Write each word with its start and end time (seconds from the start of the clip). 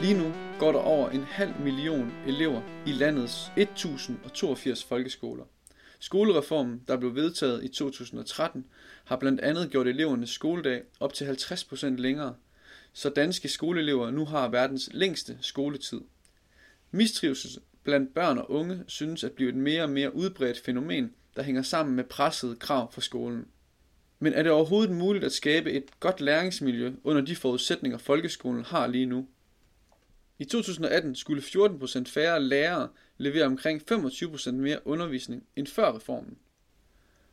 Lige 0.00 0.18
nu 0.18 0.32
går 0.58 0.72
der 0.72 0.78
over 0.78 1.10
en 1.10 1.22
halv 1.22 1.60
million 1.60 2.12
elever 2.26 2.62
i 2.86 2.92
landets 2.92 3.52
1082 3.56 4.84
folkeskoler. 4.84 5.44
Skolereformen, 5.98 6.82
der 6.88 6.96
blev 6.96 7.14
vedtaget 7.14 7.64
i 7.64 7.68
2013, 7.68 8.66
har 9.04 9.16
blandt 9.16 9.40
andet 9.40 9.70
gjort 9.70 9.86
elevernes 9.86 10.30
skoledag 10.30 10.82
op 11.00 11.14
til 11.14 11.24
50% 11.24 11.86
længere, 11.86 12.34
så 12.92 13.08
danske 13.08 13.48
skoleelever 13.48 14.10
nu 14.10 14.24
har 14.24 14.48
verdens 14.48 14.88
længste 14.92 15.38
skoletid. 15.40 16.00
Mistrivsel 16.90 17.50
blandt 17.84 18.14
børn 18.14 18.38
og 18.38 18.50
unge 18.50 18.84
synes 18.86 19.24
at 19.24 19.32
blive 19.32 19.48
et 19.48 19.56
mere 19.56 19.82
og 19.82 19.90
mere 19.90 20.14
udbredt 20.14 20.60
fænomen, 20.60 21.14
der 21.36 21.42
hænger 21.42 21.62
sammen 21.62 21.96
med 21.96 22.04
pressede 22.04 22.56
krav 22.56 22.92
fra 22.92 23.00
skolen. 23.00 23.46
Men 24.18 24.32
er 24.32 24.42
det 24.42 24.52
overhovedet 24.52 24.96
muligt 24.96 25.24
at 25.24 25.32
skabe 25.32 25.72
et 25.72 26.00
godt 26.00 26.20
læringsmiljø 26.20 26.92
under 27.04 27.22
de 27.22 27.36
forudsætninger, 27.36 27.98
folkeskolen 27.98 28.64
har 28.64 28.86
lige 28.86 29.06
nu? 29.06 29.26
I 30.40 30.44
2018 30.44 31.14
skulle 31.14 31.42
14% 31.42 32.04
færre 32.06 32.42
lærere 32.42 32.88
levere 33.18 33.44
omkring 33.44 33.82
25% 33.92 34.50
mere 34.50 34.86
undervisning 34.86 35.44
end 35.56 35.66
før 35.66 35.96
reformen. 35.96 36.38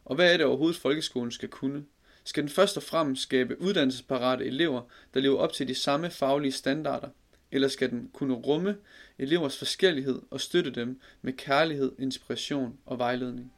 Og 0.06 0.16
hvad 0.16 0.34
er 0.34 0.38
det 0.38 0.46
overhovedet, 0.46 0.78
folkeskolen 0.78 1.32
skal 1.32 1.50
kunne? 1.50 1.86
Skal 2.24 2.44
den 2.44 2.50
først 2.50 2.78
og 2.78 2.84
fremmest 2.84 3.22
skabe 3.22 3.62
uddannelsesparate 3.62 4.46
elever, 4.46 4.82
der 5.14 5.20
lever 5.20 5.38
op 5.38 5.54
til 5.54 5.68
de 5.68 5.76
samme 5.76 6.10
faglige 6.10 6.52
standarder? 6.52 7.10
Eller 7.52 7.68
skal 7.68 7.90
den 7.90 8.10
kunne 8.14 8.34
rumme 8.34 8.78
elevers 9.20 9.58
forskellighed 9.58 10.22
og 10.32 10.42
støtte 10.42 10.72
dem 10.72 11.00
med 11.22 11.34
kærlighed, 11.34 11.92
inspiration 12.00 12.78
og 12.86 13.00
vejledning? 13.00 13.54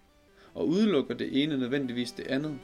Og 0.54 0.68
udelukker 0.68 1.14
det 1.14 1.44
ene 1.44 1.58
nødvendigvis 1.58 2.12
det 2.12 2.28
andet? 2.28 2.60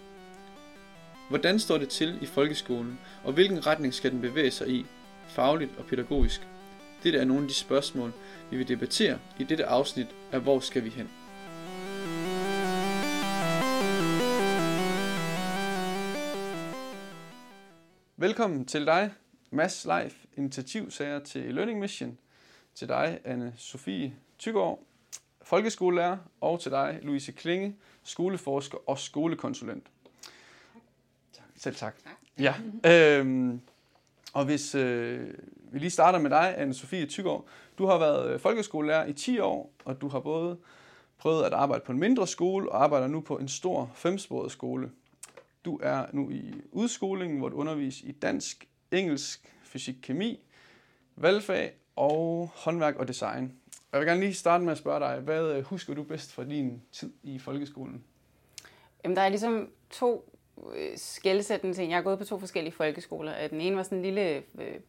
Hvordan 1.30 1.60
står 1.60 1.78
det 1.78 1.90
til 1.90 2.18
i 2.22 2.26
folkeskolen, 2.26 3.00
og 3.24 3.34
hvilken 3.34 3.66
retning 3.66 3.94
skal 3.94 4.12
den 4.12 4.22
bevæge 4.22 4.52
sig 4.52 4.70
i, 4.70 4.86
fagligt 5.28 5.72
og 5.78 5.86
pædagogisk? 5.86 6.42
Dette 7.06 7.20
er 7.20 7.26
nogle 7.26 7.42
af 7.42 7.48
de 7.48 7.54
spørgsmål, 7.54 8.14
vi 8.52 8.58
vil 8.58 8.68
debattere 8.68 9.20
i 9.40 9.44
dette 9.44 9.66
afsnit 9.66 10.08
af 10.32 10.42
Hvor 10.42 10.60
skal 10.60 10.84
vi 10.84 10.90
hen? 10.90 11.10
Velkommen 18.18 18.66
til 18.66 18.86
dig, 18.86 19.12
Mads 19.52 19.86
Leif, 19.86 20.26
initiativsager 20.38 21.20
til 21.20 21.56
Learning 21.56 21.80
Mission. 21.80 22.18
Til 22.76 22.88
dig, 22.88 23.20
anne 23.24 23.54
Sofie 23.58 24.14
Tygård, 24.40 24.80
folkeskolelærer. 25.42 26.18
Og 26.42 26.62
til 26.62 26.72
dig, 26.72 27.00
Louise 27.02 27.32
Klinge, 27.32 27.76
skoleforsker 28.04 28.78
og 28.90 29.00
skolekonsulent. 29.00 29.88
Tak. 31.34 31.46
Selv 31.56 31.76
tak. 31.76 31.96
tak. 32.04 32.14
Ja, 32.40 32.56
øhm, 32.92 33.62
og 34.36 34.46
hvis 34.46 34.76
øh, 34.76 35.28
vi 35.72 35.80
lige 35.80 35.90
starter 35.90 36.20
med 36.20 36.30
dig, 36.30 36.56
anne 36.58 36.74
Sofie 36.74 37.06
Tygård. 37.06 37.46
Du 37.78 37.86
har 37.86 37.98
været 37.98 38.34
øh, 38.34 38.40
folkeskolelærer 38.40 39.06
i 39.06 39.14
10 39.14 39.40
år, 39.40 39.74
og 39.86 40.02
du 40.02 40.08
har 40.08 40.20
både 40.20 40.58
prøvet 41.18 41.44
at 41.44 41.54
arbejde 41.54 41.84
på 41.86 41.92
en 41.92 42.00
mindre 42.00 42.28
skole 42.28 42.72
og 42.72 42.84
arbejder 42.84 43.08
nu 43.08 43.22
på 43.22 43.38
en 43.38 43.48
stor 43.48 43.92
femsporet 43.94 44.52
skole. 44.52 44.92
Du 45.66 45.80
er 45.84 46.06
nu 46.12 46.30
i 46.30 46.54
udskolingen, 46.72 47.38
hvor 47.38 47.50
du 47.50 47.56
underviser 47.56 48.08
i 48.08 48.12
dansk, 48.12 48.68
engelsk, 48.92 49.54
fysik, 49.64 49.96
kemi, 50.02 50.40
valgfag 51.16 51.72
og 51.96 52.50
håndværk 52.56 52.96
og 52.96 53.08
design. 53.08 53.54
Jeg 53.92 54.00
vil 54.00 54.08
gerne 54.08 54.22
lige 54.22 54.34
starte 54.34 54.64
med 54.64 54.72
at 54.72 54.78
spørge 54.78 55.00
dig, 55.00 55.20
hvad 55.20 55.52
øh, 55.52 55.64
husker 55.64 55.94
du 55.94 56.04
bedst 56.04 56.34
fra 56.34 56.44
din 56.44 56.82
tid 56.92 57.14
i 57.24 57.40
folkeskolen? 57.40 58.04
Jamen, 59.04 59.16
der 59.16 59.22
er 59.22 59.30
ligesom 59.30 59.70
to 59.90 60.35
Øh, 60.76 60.98
skældsættende 60.98 61.76
ting. 61.76 61.90
Jeg 61.92 61.98
har 61.98 62.04
gået 62.04 62.20
på 62.20 62.26
to 62.26 62.40
forskellige 62.40 62.74
folkeskoler. 62.74 63.34
Øh, 63.44 63.50
den 63.50 63.62
ene 63.62 63.78
var 63.78 63.84
sådan 63.84 63.98
en 63.98 64.04
lille 64.04 64.36
øh, 64.36 64.80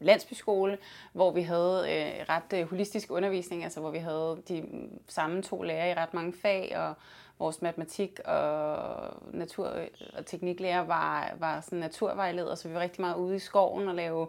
landsbyskole, 0.00 0.78
hvor 1.12 1.30
vi 1.30 1.42
havde 1.42 1.86
øh, 1.88 2.26
ret 2.28 2.58
øh, 2.60 2.70
holistisk 2.70 3.10
undervisning, 3.10 3.64
altså 3.64 3.80
hvor 3.80 3.90
vi 3.90 3.98
havde 3.98 4.42
de 4.48 4.64
samme 5.08 5.42
to 5.42 5.62
lærere 5.62 5.90
i 5.90 5.94
ret 5.94 6.14
mange 6.14 6.32
fag, 6.32 6.76
og 6.76 6.94
vores 7.38 7.62
matematik 7.62 8.20
og 8.24 8.86
natur- 9.32 9.76
øh, 9.76 9.86
og 10.18 10.26
tekniklærer 10.26 10.80
var, 10.80 11.32
var 11.38 11.60
sådan 11.60 11.78
naturvejleder, 11.78 12.54
så 12.54 12.68
vi 12.68 12.74
var 12.74 12.80
rigtig 12.80 13.00
meget 13.00 13.16
ude 13.16 13.36
i 13.36 13.38
skoven 13.38 13.88
og 13.88 13.94
lave 13.94 14.26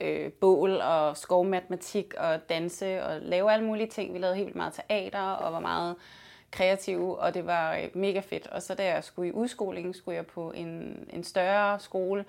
øh, 0.00 0.32
bål 0.32 0.80
og 0.80 1.16
skovmatematik 1.16 2.14
og 2.18 2.48
danse 2.48 3.04
og 3.04 3.20
lave 3.20 3.52
alle 3.52 3.64
mulige 3.64 3.86
ting. 3.86 4.14
Vi 4.14 4.18
lavede 4.18 4.36
helt 4.36 4.46
vildt 4.46 4.56
meget 4.56 4.72
teater 4.72 5.20
og 5.20 5.52
var 5.52 5.60
meget 5.60 5.96
kreative, 6.50 7.18
og 7.18 7.34
det 7.34 7.46
var 7.46 7.76
øh, 7.76 7.88
mega 7.94 8.20
fedt. 8.20 8.46
Og 8.46 8.62
så 8.62 8.74
da 8.74 8.84
jeg 8.84 9.04
skulle 9.04 9.28
i 9.28 9.32
udskoling, 9.32 9.96
skulle 9.96 10.16
jeg 10.16 10.26
på 10.26 10.52
en, 10.52 10.98
en 11.12 11.24
større 11.24 11.80
skole, 11.80 12.24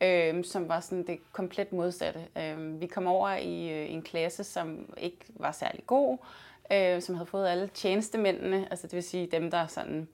øh, 0.00 0.44
som 0.44 0.68
var 0.68 0.80
sådan 0.80 1.06
det 1.06 1.18
komplet 1.32 1.72
modsatte. 1.72 2.20
Øh, 2.38 2.80
vi 2.80 2.86
kom 2.86 3.06
over 3.06 3.34
i 3.36 3.70
øh, 3.70 3.92
en 3.92 4.02
klasse, 4.02 4.44
som 4.44 4.94
ikke 4.96 5.24
var 5.28 5.52
særlig 5.52 5.86
god, 5.86 6.18
øh, 6.72 7.02
som 7.02 7.14
havde 7.14 7.26
fået 7.26 7.48
alle 7.48 7.70
tjenestemændene, 7.74 8.66
altså 8.70 8.86
det 8.86 8.94
vil 8.94 9.02
sige 9.02 9.26
dem, 9.26 9.50
der 9.50 9.66
sådan 9.66 10.08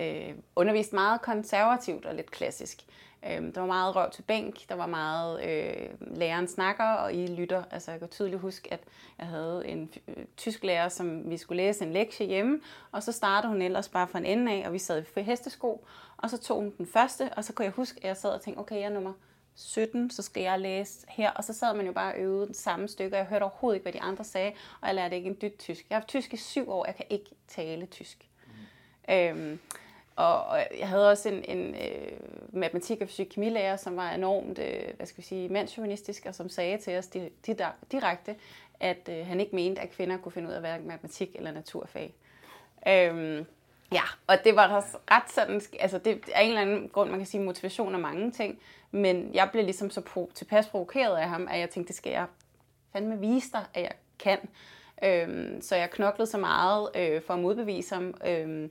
øh, 0.00 0.34
undervist 0.56 0.92
meget 0.92 1.22
konservativt 1.22 2.06
og 2.06 2.14
lidt 2.14 2.30
klassisk. 2.30 2.78
Øh, 2.82 2.88
der 3.24 3.60
var 3.60 3.66
meget 3.66 3.96
røv 3.96 4.10
til 4.10 4.22
bænk, 4.22 4.68
der 4.68 4.74
var 4.74 4.86
meget 4.86 5.44
øh, 5.44 6.16
læreren 6.18 6.48
snakker, 6.48 6.84
og 6.84 7.14
I 7.14 7.26
lytter. 7.26 7.62
Altså 7.70 7.90
jeg 7.90 8.00
kan 8.00 8.08
tydeligt 8.08 8.40
huske, 8.40 8.72
at 8.72 8.80
jeg 9.18 9.26
havde 9.26 9.66
en 9.66 9.92
øh, 10.08 10.24
tysk 10.36 10.64
lærer, 10.64 10.88
som 10.88 11.30
vi 11.30 11.36
skulle 11.36 11.62
læse 11.62 11.84
en 11.84 11.92
lektie 11.92 12.26
hjemme, 12.26 12.60
og 12.92 13.02
så 13.02 13.12
startede 13.12 13.52
hun 13.52 13.62
ellers 13.62 13.88
bare 13.88 14.08
fra 14.08 14.18
en 14.18 14.26
ende 14.26 14.52
af, 14.52 14.66
og 14.66 14.72
vi 14.72 14.78
sad 14.78 15.04
i 15.16 15.20
hestesko, 15.20 15.86
og 16.16 16.30
så 16.30 16.38
tog 16.38 16.60
hun 16.60 16.72
den 16.78 16.86
første, 16.86 17.30
og 17.36 17.44
så 17.44 17.52
kunne 17.52 17.64
jeg 17.64 17.72
huske, 17.72 17.98
at 17.98 18.04
jeg 18.04 18.16
sad 18.16 18.30
og 18.30 18.40
tænkte, 18.40 18.60
okay, 18.60 18.76
jeg 18.76 18.84
er 18.84 18.88
nummer 18.88 19.12
17, 19.54 20.10
så 20.10 20.22
skal 20.22 20.42
jeg 20.42 20.60
læse 20.60 21.06
her. 21.08 21.30
Og 21.30 21.44
så 21.44 21.52
sad 21.52 21.76
man 21.76 21.86
jo 21.86 21.92
bare 21.92 22.12
og 22.12 22.20
øvede 22.20 22.46
den 22.46 22.54
samme 22.54 22.88
stykke, 22.88 23.16
og 23.16 23.18
jeg 23.18 23.26
hørte 23.26 23.42
overhovedet 23.42 23.76
ikke, 23.76 23.84
hvad 23.84 23.92
de 23.92 24.00
andre 24.00 24.24
sagde, 24.24 24.52
og 24.80 24.86
jeg 24.86 24.94
lærte 24.94 25.16
ikke 25.16 25.28
en 25.28 25.36
dyt 25.42 25.58
tysk. 25.58 25.86
Jeg 25.90 25.96
har 25.96 26.00
haft 26.00 26.08
tysk 26.08 26.34
i 26.34 26.36
syv 26.36 26.70
år, 26.70 26.86
jeg 26.86 26.94
kan 26.94 27.06
ikke 27.10 27.30
tale 27.48 27.86
tysk. 27.86 28.28
Mm. 28.46 29.14
Øhm, 29.14 29.60
og, 30.16 30.44
og 30.44 30.66
jeg 30.78 30.88
havde 30.88 31.10
også 31.10 31.28
en, 31.28 31.44
en 31.58 31.74
øh, 31.74 32.12
matematik- 32.52 33.02
og 33.02 33.08
fysik-kemilærer, 33.08 33.76
som 33.76 33.96
var 33.96 34.10
enormt, 34.10 34.58
øh, 34.58 34.82
hvad 34.96 35.06
skal 35.06 35.18
vi 35.18 35.22
sige, 35.22 35.48
mandsjuvenistisk, 35.48 36.26
og 36.26 36.34
som 36.34 36.48
sagde 36.48 36.78
til 36.78 36.98
os 36.98 37.06
di, 37.06 37.28
di, 37.46 37.54
direkte, 37.92 38.34
at 38.80 39.08
øh, 39.08 39.26
han 39.26 39.40
ikke 39.40 39.54
mente, 39.56 39.80
at 39.80 39.90
kvinder 39.90 40.16
kunne 40.16 40.32
finde 40.32 40.48
ud 40.48 40.54
af 40.54 40.60
hverken 40.60 40.88
matematik 40.88 41.36
eller 41.36 41.52
naturfag. 41.52 42.14
Øhm, 42.88 43.46
ja, 43.92 44.02
og 44.26 44.36
det 44.44 44.56
var 44.56 44.84
ret 45.10 45.30
sådan, 45.30 45.60
altså 45.80 45.98
det 45.98 46.20
er 46.32 46.40
en 46.40 46.48
eller 46.48 46.60
anden 46.60 46.88
grund, 46.88 47.10
man 47.10 47.18
kan 47.18 47.26
sige 47.26 47.42
motivation 47.42 47.94
af 47.94 48.00
mange 48.00 48.30
ting, 48.30 48.58
men 48.90 49.34
jeg 49.34 49.48
blev 49.52 49.64
ligesom 49.64 49.90
så 49.90 50.00
pro, 50.00 50.30
tilpas 50.34 50.66
provokeret 50.66 51.16
af 51.16 51.28
ham, 51.28 51.48
at 51.50 51.60
jeg 51.60 51.70
tænkte, 51.70 51.88
det 51.88 51.96
skal 51.96 52.12
jeg 52.12 52.26
fandme 52.92 53.20
vise 53.20 53.52
dig, 53.52 53.64
at 53.74 53.82
jeg 53.82 53.92
kan. 54.18 54.38
Øhm, 55.04 55.62
så 55.62 55.76
jeg 55.76 55.90
knoklede 55.90 56.30
så 56.30 56.38
meget 56.38 56.88
øh, 56.96 57.22
for 57.22 57.34
at 57.34 57.40
modbevise 57.40 57.94
ham, 57.94 58.14
øh, 58.26 58.68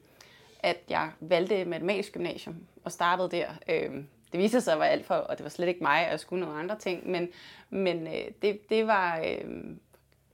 at 0.63 0.78
jeg 0.90 1.12
valgte 1.19 1.66
matematisk 1.66 2.13
gymnasium 2.13 2.56
og 2.84 2.91
startede 2.91 3.29
der. 3.29 3.47
Øh, 3.69 4.03
det 4.31 4.40
viste 4.40 4.62
sig 4.62 4.74
at 4.74 4.79
være 4.79 4.90
alt 4.90 5.06
for, 5.06 5.16
og 5.16 5.38
det 5.38 5.44
var 5.44 5.50
slet 5.50 5.68
ikke 5.68 5.84
mig, 5.84 6.06
og 6.06 6.12
jeg 6.12 6.19
skulle 6.19 6.46
nogle 6.46 6.59
andre 6.59 6.75
ting, 6.79 7.09
men, 7.09 7.29
men 7.69 8.07
øh, 8.07 8.25
det, 8.41 8.69
det 8.69 8.88
var 8.88 9.19
øh, 9.19 9.75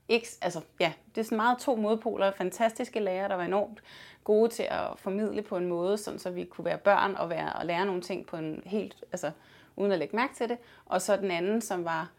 ikke, 0.08 0.28
altså 0.42 0.60
ja, 0.80 0.92
det 1.14 1.20
er 1.20 1.24
sådan 1.24 1.36
meget 1.36 1.58
to 1.58 1.76
modpoler, 1.76 2.32
fantastiske 2.32 3.00
lærere, 3.00 3.28
der 3.28 3.34
var 3.34 3.44
enormt 3.44 3.82
gode 4.24 4.50
til 4.50 4.62
at 4.62 4.86
formidle 4.96 5.42
på 5.42 5.56
en 5.56 5.66
måde, 5.66 5.98
sådan 5.98 6.18
så 6.18 6.30
vi 6.30 6.44
kunne 6.44 6.64
være 6.64 6.78
børn 6.78 7.14
og, 7.14 7.30
være, 7.30 7.52
og 7.52 7.66
lære 7.66 7.86
nogle 7.86 8.02
ting 8.02 8.26
på 8.26 8.36
en 8.36 8.62
helt, 8.66 9.04
altså 9.12 9.30
uden 9.76 9.92
at 9.92 9.98
lægge 9.98 10.16
mærke 10.16 10.34
til 10.34 10.48
det, 10.48 10.58
og 10.86 11.02
så 11.02 11.16
den 11.16 11.30
anden, 11.30 11.60
som 11.60 11.84
var, 11.84 12.10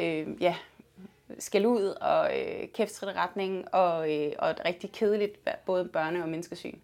øh, 0.00 0.42
ja, 0.42 0.56
skal 1.38 1.66
ud 1.66 1.84
og 1.84 2.40
øh, 2.40 2.68
kæftritteretning 2.74 3.74
og, 3.74 4.14
øh, 4.14 4.32
og 4.38 4.50
et 4.50 4.60
rigtig 4.64 4.92
kedeligt 4.92 5.48
både 5.66 5.90
børne- 5.96 6.22
og 6.22 6.28
menneskesyn. 6.28 6.78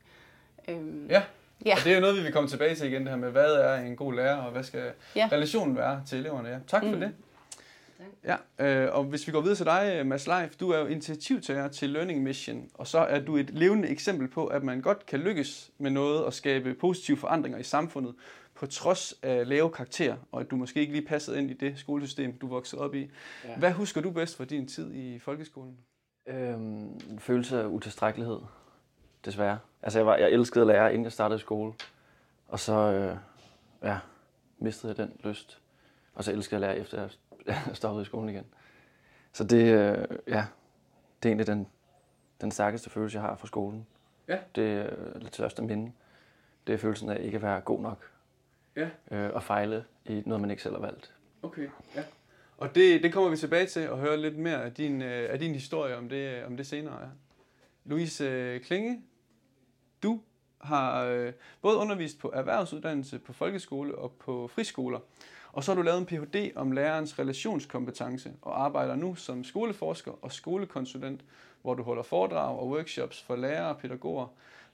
Øhm, 0.69 1.07
ja. 1.11 1.23
ja, 1.67 1.75
og 1.75 1.85
det 1.85 1.91
er 1.91 1.95
jo 1.95 2.01
noget, 2.01 2.17
vi 2.17 2.23
vil 2.23 2.33
komme 2.33 2.49
tilbage 2.49 2.75
til 2.75 2.87
igen, 2.87 3.03
det 3.03 3.11
her 3.11 3.17
med, 3.17 3.31
hvad 3.31 3.55
er 3.55 3.77
en 3.77 3.97
god 3.97 4.15
lærer, 4.15 4.37
og 4.37 4.53
hvad 4.53 4.63
skal 4.63 4.93
ja. 5.17 5.29
relationen 5.33 5.77
være 5.77 6.03
til 6.07 6.19
eleverne. 6.19 6.49
Ja. 6.49 6.59
Tak 6.67 6.83
for 6.83 6.91
mm. 6.91 7.01
det. 7.01 7.13
Ja, 8.25 8.37
øh, 8.59 8.95
og 8.95 9.05
hvis 9.05 9.27
vi 9.27 9.33
går 9.33 9.41
videre 9.41 9.57
til 9.57 9.67
dig, 9.67 10.07
Mads 10.07 10.27
Leif, 10.27 10.57
du 10.57 10.71
er 10.71 10.79
jo 10.79 10.87
initiativtager 10.87 11.69
til 11.69 11.91
Learning 11.91 12.23
Mission, 12.23 12.69
og 12.75 12.87
så 12.87 12.99
er 12.99 13.21
du 13.21 13.37
et 13.37 13.51
levende 13.51 13.89
eksempel 13.89 14.29
på, 14.29 14.47
at 14.47 14.63
man 14.63 14.81
godt 14.81 15.07
kan 15.07 15.21
lykkes 15.21 15.71
med 15.79 15.91
noget 15.91 16.25
og 16.25 16.35
skabe 16.35 16.75
positive 16.75 17.17
forandringer 17.17 17.59
i 17.59 17.63
samfundet, 17.63 18.15
på 18.55 18.67
trods 18.67 19.15
af 19.23 19.49
lave 19.49 19.71
karakterer, 19.71 20.17
og 20.33 20.41
at 20.41 20.51
du 20.51 20.57
måske 20.57 20.81
ikke 20.81 20.93
lige 20.93 21.07
passede 21.07 21.39
ind 21.39 21.51
i 21.51 21.55
det 21.55 21.79
skolesystem, 21.79 22.39
du 22.39 22.47
voksede 22.47 22.83
op 22.83 22.95
i. 22.95 23.11
Ja. 23.45 23.57
Hvad 23.59 23.73
husker 23.73 24.01
du 24.01 24.11
bedst 24.11 24.37
fra 24.37 24.45
din 24.45 24.69
tid 24.69 24.95
i 24.95 25.19
folkeskolen? 25.19 25.79
Øhm, 26.27 27.19
følelse 27.19 27.63
af 27.63 27.67
utilstrækkelighed 27.67 28.39
desværre. 29.29 29.59
Altså 29.83 29.99
jeg, 29.99 30.07
var, 30.07 30.17
jeg 30.17 30.31
elskede 30.31 30.61
at 30.61 30.67
lære, 30.67 30.93
inden 30.93 31.05
jeg 31.05 31.13
startede 31.13 31.39
skole. 31.39 31.73
Og 32.49 32.59
så 32.59 32.73
øh, 32.73 33.17
ja, 33.83 33.99
mistede 34.59 34.95
jeg 34.99 35.07
den 35.07 35.21
lyst. 35.25 35.61
Og 36.15 36.25
så 36.25 36.33
elskede 36.33 36.61
jeg 36.61 36.71
at 36.71 36.77
lære, 36.77 36.83
efter 36.85 37.09
jeg 37.47 37.77
stoppede 37.77 38.03
i 38.03 38.05
skolen 38.05 38.29
igen. 38.29 38.45
Så 39.33 39.45
det, 39.45 39.63
øh, 39.63 40.05
ja, 40.27 40.47
det 41.23 41.29
er 41.29 41.31
egentlig 41.31 41.47
den, 41.47 41.67
den 42.41 42.51
stærkeste 42.51 42.91
følelse, 42.91 43.19
jeg 43.19 43.23
har 43.23 43.37
fra 43.37 43.47
skolen. 43.47 43.87
Ja. 44.29 44.39
Det 44.55 44.73
er 44.73 44.87
øh, 44.87 45.23
det 45.23 45.35
største 45.35 45.63
minde. 45.63 45.93
Det 46.67 46.73
er 46.73 46.79
følelsen 46.79 47.09
af 47.09 47.25
ikke 47.25 47.37
at 47.37 47.43
være 47.43 47.61
god 47.61 47.81
nok. 47.81 48.11
Ja. 48.77 48.89
Øh, 49.11 49.35
og 49.35 49.43
fejle 49.43 49.85
i 50.05 50.23
noget, 50.27 50.41
man 50.41 50.51
ikke 50.51 50.63
selv 50.63 50.75
har 50.75 50.81
valgt. 50.81 51.15
Okay, 51.43 51.69
ja. 51.97 52.03
Og 52.59 52.75
det, 52.75 53.03
det 53.03 53.13
kommer 53.13 53.31
vi 53.31 53.37
tilbage 53.37 53.67
til 53.67 53.81
at 53.81 53.99
høre 53.99 54.17
lidt 54.17 54.39
mere 54.39 54.65
af 54.65 54.75
din, 54.75 55.03
øh, 55.03 55.33
af 55.33 55.39
din 55.39 55.53
historie 55.53 55.97
om 55.97 56.09
det, 56.09 56.45
om 56.45 56.57
det 56.57 56.67
senere. 56.67 57.11
Louise 57.85 58.25
øh, 58.25 58.61
Klinge, 58.61 59.03
du 60.03 60.21
har 60.61 61.05
øh, 61.05 61.33
både 61.63 61.77
undervist 61.77 62.19
på 62.19 62.33
erhvervsuddannelse, 62.35 63.19
på 63.19 63.33
folkeskole 63.33 63.95
og 63.95 64.13
på 64.13 64.49
friskoler. 64.49 64.99
Og 65.53 65.65
så 65.65 65.71
har 65.71 65.77
du 65.77 65.83
lavet 65.83 65.99
en 65.99 66.07
Ph.D. 66.07 66.53
om 66.57 66.73
lærerens 66.73 67.19
relationskompetence 67.19 68.33
og 68.43 68.65
arbejder 68.65 68.97
nu 68.97 69.15
som 69.15 69.45
skoleforsker 69.45 70.25
og 70.25 70.33
skolekonsulent, 70.33 71.25
hvor 71.63 71.75
du 71.75 71.83
holder 71.83 72.03
foredrag 72.03 72.59
og 72.59 72.69
workshops 72.69 73.23
for 73.23 73.37
lærere, 73.37 73.75
pædagoger, 73.75 74.27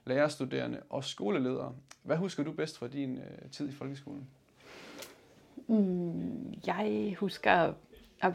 lærerstuderende 0.05 0.81
og 0.89 1.03
skoleledere. 1.03 1.73
Hvad 2.03 2.17
husker 2.17 2.43
du 2.43 2.51
bedst 2.51 2.77
fra 2.77 2.87
din 2.87 3.17
øh, 3.17 3.49
tid 3.51 3.69
i 3.69 3.71
folkeskolen? 3.71 4.27
Mm, 5.67 6.53
jeg 6.67 7.15
husker 7.19 7.73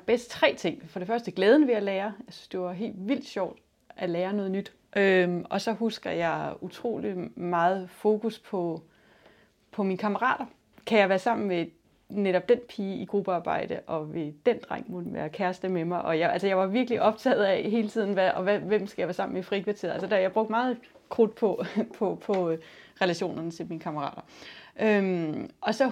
bedst 0.06 0.30
tre 0.30 0.54
ting. 0.58 0.90
For 0.90 0.98
det 0.98 1.08
første 1.08 1.30
glæden 1.30 1.66
ved 1.66 1.74
at 1.74 1.82
lære. 1.82 2.12
Jeg 2.26 2.34
synes, 2.34 2.48
det 2.48 2.60
var 2.60 2.72
helt 2.72 3.08
vildt 3.08 3.26
sjovt 3.26 3.58
at 3.88 4.10
lære 4.10 4.32
noget 4.32 4.50
nyt. 4.50 4.72
Øhm, 4.96 5.44
og 5.50 5.60
så 5.60 5.72
husker 5.72 6.10
jeg 6.10 6.52
utrolig 6.60 7.16
meget 7.38 7.90
fokus 7.90 8.38
på, 8.38 8.82
på 9.70 9.82
mine 9.82 9.98
kammerater. 9.98 10.46
Kan 10.86 10.98
jeg 10.98 11.08
være 11.08 11.18
sammen 11.18 11.48
med 11.48 11.66
netop 12.08 12.48
den 12.48 12.58
pige 12.68 12.96
i 12.96 13.04
gruppearbejde, 13.04 13.80
og 13.86 14.14
ved 14.14 14.32
den 14.46 14.58
dreng 14.68 14.90
må 14.90 15.02
være 15.06 15.28
kæreste 15.28 15.68
med 15.68 15.84
mig. 15.84 16.02
Og 16.02 16.18
jeg, 16.18 16.32
altså, 16.32 16.46
jeg 16.46 16.58
var 16.58 16.66
virkelig 16.66 17.02
optaget 17.02 17.44
af 17.44 17.62
hele 17.70 17.88
tiden, 17.88 18.12
hvad, 18.12 18.30
og 18.30 18.42
hvad, 18.42 18.58
hvem 18.58 18.86
skal 18.86 19.02
jeg 19.02 19.08
være 19.08 19.14
sammen 19.14 19.34
med 19.34 19.40
i 19.40 19.44
frikvarteret. 19.44 19.92
Altså, 19.92 20.06
der, 20.06 20.16
jeg 20.16 20.32
brugte 20.32 20.50
meget 20.50 20.76
krudt 21.08 21.34
på, 21.34 21.64
på, 21.98 22.22
på 22.26 22.50
øh, 22.50 22.58
relationerne 23.02 23.50
til 23.50 23.66
mine 23.68 23.80
kammerater. 23.80 24.22
Øhm, 24.80 25.50
og 25.60 25.74
så 25.74 25.90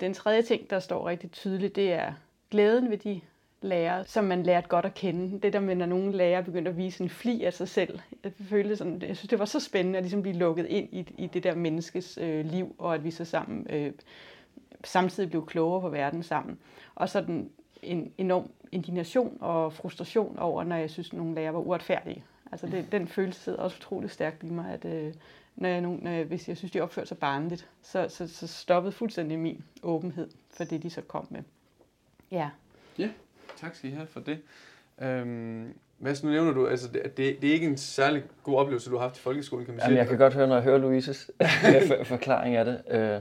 den 0.00 0.14
tredje 0.14 0.42
ting, 0.42 0.70
der 0.70 0.78
står 0.78 1.08
rigtig 1.08 1.30
tydeligt, 1.30 1.76
det 1.76 1.92
er 1.92 2.12
glæden 2.50 2.90
ved 2.90 2.98
de 2.98 3.20
lærere, 3.64 4.04
som 4.04 4.24
man 4.24 4.42
lærte 4.42 4.68
godt 4.68 4.84
at 4.84 4.94
kende. 4.94 5.40
Det 5.40 5.52
der 5.52 5.60
med, 5.60 5.74
når 5.74 5.86
nogle 5.86 6.16
lærere 6.16 6.42
begyndte 6.42 6.70
at 6.70 6.76
vise 6.76 7.02
en 7.02 7.10
fli 7.10 7.44
af 7.44 7.52
sig 7.52 7.68
selv. 7.68 7.98
Jeg, 8.24 8.32
følte 8.32 8.76
sådan, 8.76 9.02
jeg 9.02 9.16
synes, 9.16 9.28
det 9.28 9.38
var 9.38 9.44
så 9.44 9.60
spændende 9.60 9.96
at 9.96 10.04
ligesom 10.04 10.22
blive 10.22 10.36
lukket 10.36 10.66
ind 10.66 10.88
i, 10.92 11.14
i 11.18 11.26
det 11.26 11.42
der 11.42 11.54
menneskes 11.54 12.18
øh, 12.18 12.44
liv, 12.44 12.74
og 12.78 12.94
at 12.94 13.04
vi 13.04 13.10
så 13.10 13.24
sammen 13.24 13.66
øh, 13.70 13.92
samtidig 14.84 15.30
blev 15.30 15.46
klogere 15.46 15.80
på 15.80 15.88
verden 15.88 16.22
sammen. 16.22 16.58
Og 16.94 17.08
så 17.08 17.20
den 17.20 17.50
en 17.82 18.12
enorm 18.18 18.50
indignation 18.72 19.38
og 19.40 19.72
frustration 19.72 20.38
over, 20.38 20.64
når 20.64 20.76
jeg 20.76 20.90
synes, 20.90 21.08
at 21.08 21.12
nogle 21.12 21.34
lærere 21.34 21.54
var 21.54 21.60
uretfærdige. 21.60 22.24
Altså 22.52 22.66
det, 22.66 22.92
den 22.92 23.08
følelse 23.08 23.40
sidder 23.40 23.58
også 23.58 23.76
utrolig 23.80 24.10
stærkt 24.10 24.42
i 24.42 24.50
mig, 24.50 24.72
at 24.72 24.84
øh, 24.84 25.14
når 25.56 25.68
jeg, 25.68 25.80
når 25.80 26.10
jeg, 26.10 26.24
hvis 26.24 26.48
jeg 26.48 26.56
synes, 26.56 26.72
de 26.72 26.80
opførte 26.80 27.08
sig 27.08 27.18
barnligt, 27.18 27.68
så, 27.82 28.06
så, 28.08 28.28
så 28.28 28.46
stoppede 28.46 28.92
fuldstændig 28.92 29.38
min 29.38 29.64
åbenhed 29.82 30.30
for 30.50 30.64
det, 30.64 30.82
de 30.82 30.90
så 30.90 31.00
kom 31.00 31.26
med. 31.30 31.42
Ja. 32.30 32.50
Ja, 32.98 33.08
tak 33.56 33.74
skal 33.74 33.90
I 33.90 33.92
have 33.92 34.06
for 34.06 34.20
det. 34.20 34.38
Øhm, 35.02 35.74
hvad 35.98 36.24
nu 36.24 36.30
nævner 36.30 36.52
du, 36.52 36.66
altså 36.66 36.88
det, 36.88 37.02
det, 37.16 37.42
det 37.42 37.48
er 37.48 37.52
ikke 37.52 37.66
en 37.66 37.76
særlig 37.76 38.22
god 38.42 38.58
oplevelse, 38.58 38.90
du 38.90 38.96
har 38.96 39.02
haft 39.02 39.18
i 39.18 39.20
folkeskolen, 39.20 39.64
kan 39.66 39.74
man 39.74 39.80
sige. 39.80 39.88
Jamen, 39.88 39.98
jeg 39.98 40.08
kan 40.08 40.18
godt 40.18 40.34
høre, 40.34 40.46
når 40.46 40.54
jeg 40.54 40.64
hører 40.64 40.78
Louises 40.78 41.30
forklaring 42.04 42.56
af 42.56 42.64
det. 42.64 42.82
Øh, 42.90 43.20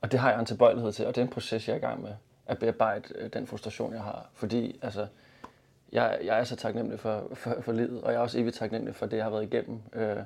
og 0.00 0.12
det 0.12 0.20
har 0.20 0.30
jeg 0.30 0.40
en 0.40 0.46
tilbøjelighed 0.46 0.92
til, 0.92 1.06
og 1.06 1.14
det 1.14 1.20
er 1.20 1.24
en 1.24 1.30
proces, 1.32 1.68
jeg 1.68 1.74
er 1.74 1.78
i 1.78 1.80
gang 1.80 2.02
med, 2.02 2.10
at 2.46 2.58
bearbejde 2.58 3.14
øh, 3.18 3.30
den 3.32 3.46
frustration, 3.46 3.92
jeg 3.92 4.02
har. 4.02 4.28
Fordi 4.34 4.78
altså, 4.82 5.06
jeg, 5.92 6.18
jeg 6.24 6.40
er 6.40 6.44
så 6.44 6.56
taknemmelig 6.56 7.00
for, 7.00 7.30
for, 7.34 7.56
for 7.60 7.72
livet, 7.72 8.02
og 8.02 8.12
jeg 8.12 8.18
er 8.18 8.22
også 8.22 8.38
evigt 8.40 8.56
taknemmelig 8.56 8.94
for 8.94 9.06
det, 9.06 9.16
jeg 9.16 9.24
har 9.24 9.30
været 9.30 9.42
igennem. 9.42 9.78
Øh, 9.94 10.16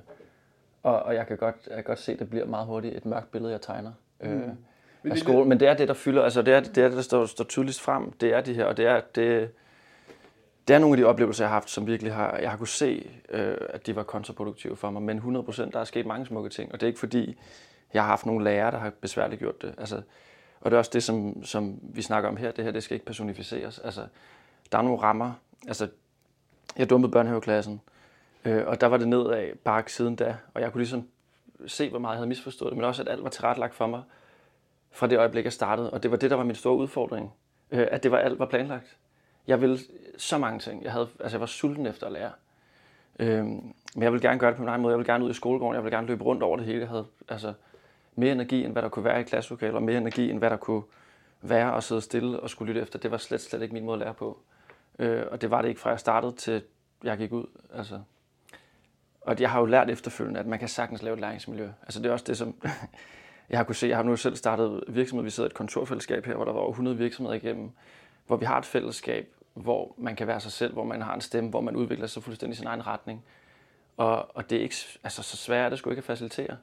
og, 0.83 1.03
og 1.03 1.15
jeg 1.15 1.27
kan 1.27 1.37
godt, 1.37 1.57
jeg 1.67 1.75
kan 1.75 1.85
godt 1.85 1.99
se, 1.99 2.13
at 2.13 2.19
det 2.19 2.31
bliver 2.31 2.47
meget 2.47 2.67
hurtigt 2.67 2.97
et 2.97 3.07
mørkt 3.07 3.31
billede, 3.31 3.53
jeg 3.53 3.61
tegner. 3.61 3.93
Øh, 4.21 4.31
mm. 4.31 4.37
Men, 4.37 4.59
af 5.13 5.19
skole. 5.19 5.49
Men 5.49 5.61
det 5.61 5.69
er 5.69 5.75
det, 5.75 5.89
der 5.89 5.95
fylder, 5.95 6.23
altså 6.23 6.43
det 6.43 6.55
er 6.55 6.61
det, 6.61 6.79
er 6.79 6.89
det 6.89 6.97
der 6.97 7.03
står, 7.03 7.27
står 7.27 7.45
tydeligst 7.45 7.81
frem, 7.81 8.13
det 8.13 8.35
er 8.35 8.41
de 8.41 8.55
her, 8.55 8.65
og 8.65 8.77
det 8.77 8.87
er, 8.87 9.01
det, 9.15 9.51
det 10.69 10.75
er 10.75 10.79
nogle 10.79 10.95
af 10.95 10.97
de 10.97 11.05
oplevelser, 11.05 11.45
jeg 11.45 11.49
har 11.49 11.55
haft, 11.55 11.71
som 11.71 11.87
virkelig 11.87 12.15
har, 12.15 12.37
jeg 12.37 12.51
har 12.51 12.57
kunne 12.57 12.69
se, 12.69 13.11
øh, 13.29 13.57
at 13.69 13.87
de 13.87 13.97
var 13.97 14.03
kontraproduktive 14.03 14.77
for 14.77 14.91
mig, 14.91 15.03
men 15.03 15.19
100% 15.19 15.71
der 15.71 15.81
er 15.81 15.85
sket 15.85 16.07
mange 16.07 16.27
smukke 16.27 16.51
ting, 16.51 16.73
og 16.73 16.81
det 16.81 16.87
er 16.87 16.89
ikke 16.89 17.01
fordi, 17.01 17.37
jeg 17.95 18.03
har 18.03 18.09
haft 18.09 18.27
nogle 18.27 18.45
lærere, 18.45 18.71
der 18.71 18.79
har 18.79 18.93
besværligt 19.01 19.39
gjort 19.39 19.63
det. 19.63 19.75
Altså, 19.79 20.03
og 20.61 20.71
det 20.71 20.77
er 20.77 20.79
også 20.79 20.91
det, 20.95 21.03
som, 21.03 21.45
som 21.45 21.79
vi 21.83 22.03
snakker 22.03 22.29
om 22.29 22.37
her. 22.37 22.51
Det 22.51 22.65
her, 22.65 22.71
det 22.71 22.83
skal 22.83 22.95
ikke 22.95 23.07
personificeres. 23.07 23.79
Altså, 23.79 24.07
der 24.73 24.79
er 24.79 24.83
nogle 24.83 25.03
rammer. 25.03 25.33
Altså, 25.67 25.89
jeg 26.77 26.91
dumpede 26.91 27.13
børnehaveklassen, 27.13 27.81
øh, 28.45 28.67
og 28.67 28.81
der 28.81 28.87
var 28.87 28.97
det 28.97 29.09
nedad 29.09 29.57
bakke 29.65 29.93
siden 29.93 30.17
da. 30.17 30.37
Og 30.55 30.61
jeg 30.61 30.73
kunne 30.73 30.81
ligesom 30.81 31.09
se, 31.67 31.91
hvor 31.91 31.99
meget 31.99 32.13
jeg 32.13 32.19
havde 32.19 32.29
misforstået 32.29 32.71
det, 32.71 32.77
men 32.77 32.85
også, 32.85 33.03
at 33.03 33.09
alt 33.09 33.23
var 33.23 33.31
tilrettelagt 33.31 33.75
for 33.75 33.87
mig 33.87 34.03
fra 34.95 35.07
det 35.07 35.19
øjeblik, 35.19 35.45
jeg 35.45 35.53
startede. 35.53 35.91
Og 35.91 36.03
det 36.03 36.11
var 36.11 36.17
det, 36.17 36.31
der 36.31 36.37
var 36.37 36.45
min 36.45 36.55
store 36.55 36.77
udfordring. 36.77 37.33
Øh, 37.71 37.87
at 37.91 38.03
det 38.03 38.11
var 38.11 38.19
alt 38.19 38.39
var 38.39 38.47
planlagt. 38.47 38.97
Jeg 39.47 39.61
ville 39.61 39.79
så 40.19 40.39
mange 40.39 40.59
ting. 40.59 40.85
Jeg, 40.85 40.93
havde, 40.93 41.09
altså, 41.21 41.37
jeg 41.37 41.41
var 41.41 41.47
sulten 41.47 41.87
efter 41.87 42.07
at 42.07 42.13
lære. 42.13 42.31
Øh, 43.19 43.45
men 43.45 44.03
jeg 44.03 44.13
ville 44.13 44.29
gerne 44.29 44.39
gøre 44.39 44.51
det 44.51 44.57
på 44.57 44.63
min 44.63 44.69
egen 44.69 44.83
måde. 44.83 44.93
Jeg 44.93 44.99
ville 44.99 45.13
gerne 45.13 45.25
ud 45.25 45.31
i 45.31 45.35
skolegården. 45.35 45.75
Jeg 45.75 45.85
ville 45.85 45.97
gerne 45.97 46.07
løbe 46.07 46.25
rundt 46.25 46.43
over 46.43 46.57
det 46.57 46.67
hele. 46.67 46.81
Jeg 46.81 46.89
havde, 46.89 47.07
altså, 47.29 47.53
mere 48.17 48.33
energi, 48.33 48.65
end 48.65 48.73
hvad 48.73 48.83
der 48.83 48.89
kunne 48.89 49.05
være 49.05 49.21
i 49.21 49.25
klasselokalet, 49.25 49.75
og 49.75 49.83
mere 49.83 49.99
energi, 49.99 50.31
end 50.31 50.39
hvad 50.39 50.51
der 50.51 50.57
kunne 50.57 50.83
være 51.43 51.77
at 51.77 51.85
sidde 51.85 52.01
stille 52.01 52.41
og 52.41 52.51
skulle 52.51 52.69
lytte 52.69 52.83
efter. 52.83 52.99
Det 52.99 53.11
var 53.11 53.17
slet, 53.17 53.41
slet 53.41 53.63
ikke 53.63 53.75
min 53.75 53.85
måde 53.85 53.95
at 53.95 53.99
lære 53.99 54.15
på. 54.15 54.39
Øh, 54.99 55.23
og 55.31 55.41
det 55.43 55.51
var 55.51 55.63
det 55.63 55.69
ikke 55.69 55.81
fra 55.81 55.91
jeg 55.91 56.01
startede 56.01 56.33
til 56.33 56.63
jeg 57.05 57.19
gik 57.19 57.33
ud. 57.33 57.47
Altså. 57.75 58.01
Og 59.21 59.41
jeg 59.41 59.51
har 59.51 59.61
jo 59.61 59.67
lært 59.67 59.91
efterfølgende, 59.91 60.41
at 60.41 60.47
man 60.47 60.59
kan 60.59 60.69
sagtens 60.69 61.03
lave 61.03 61.15
et 61.15 61.21
læringsmiljø. 61.21 61.69
Altså 61.83 62.01
det 62.03 62.09
er 62.09 62.13
også 62.13 62.25
det, 62.29 62.37
som 62.37 62.55
jeg 63.51 63.59
har 63.59 63.65
kunne 63.65 63.75
se. 63.75 63.87
Jeg 63.87 63.97
har 63.97 64.03
nu 64.03 64.17
selv 64.17 64.37
startet 64.37 64.85
virksomhed. 64.89 65.25
Vi 65.25 65.31
sidder 65.31 65.49
i 65.49 65.51
et 65.51 65.55
kontorfællesskab 65.55 66.27
her, 66.27 66.35
hvor 66.35 66.45
der 66.45 66.53
var 66.53 66.61
over 66.61 66.71
100 66.71 66.97
virksomheder 66.97 67.37
igennem, 67.37 67.71
hvor 68.27 68.37
vi 68.37 68.45
har 68.45 68.59
et 68.59 68.65
fællesskab, 68.65 69.29
hvor 69.55 69.95
man 69.99 70.17
kan 70.17 70.27
være 70.27 70.41
sig 70.41 70.53
selv, 70.53 70.73
hvor 70.73 70.85
man 70.85 71.03
har 71.03 71.15
en 71.15 71.21
stemme, 71.21 71.51
hvor 71.51 71.61
man 71.61 71.77
udvikler 71.77 72.07
sig 72.07 72.23
fuldstændig 72.23 72.55
i 72.55 72.57
sin 72.57 72.67
egen 72.67 72.87
retning. 72.87 73.25
Og, 73.97 74.37
og 74.37 74.51
det 74.51 74.59
er 74.59 74.63
ikke 74.63 74.77
altså, 75.05 75.23
så 75.23 75.37
svært, 75.37 75.71
det 75.71 75.79
skulle 75.79 75.93
ikke 75.93 76.01
at 76.01 76.05
facilitere. 76.05 76.57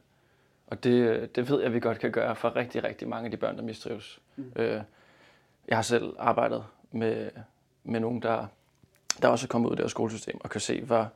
Og 0.67 0.83
det, 0.83 1.35
det 1.35 1.49
ved 1.49 1.57
jeg, 1.57 1.65
at 1.65 1.73
vi 1.73 1.79
godt 1.79 1.99
kan 1.99 2.11
gøre 2.11 2.35
for 2.35 2.55
rigtig, 2.55 2.83
rigtig 2.83 3.07
mange 3.07 3.25
af 3.25 3.31
de 3.31 3.37
børn, 3.37 3.57
der 3.57 3.63
mistrives. 3.63 4.19
Mm. 4.35 4.51
Øh, 4.55 4.81
jeg 5.67 5.77
har 5.77 5.81
selv 5.81 6.15
arbejdet 6.19 6.65
med, 6.91 7.29
med 7.83 7.99
nogen, 7.99 8.21
der, 8.21 8.45
der 9.21 9.27
også 9.27 9.45
er 9.45 9.47
kommet 9.47 9.69
ud 9.69 9.75
af 9.75 9.77
det 9.77 9.91
skolesystem, 9.91 10.39
og 10.43 10.49
kan 10.49 10.61
se, 10.61 10.81
hvor, 10.81 11.09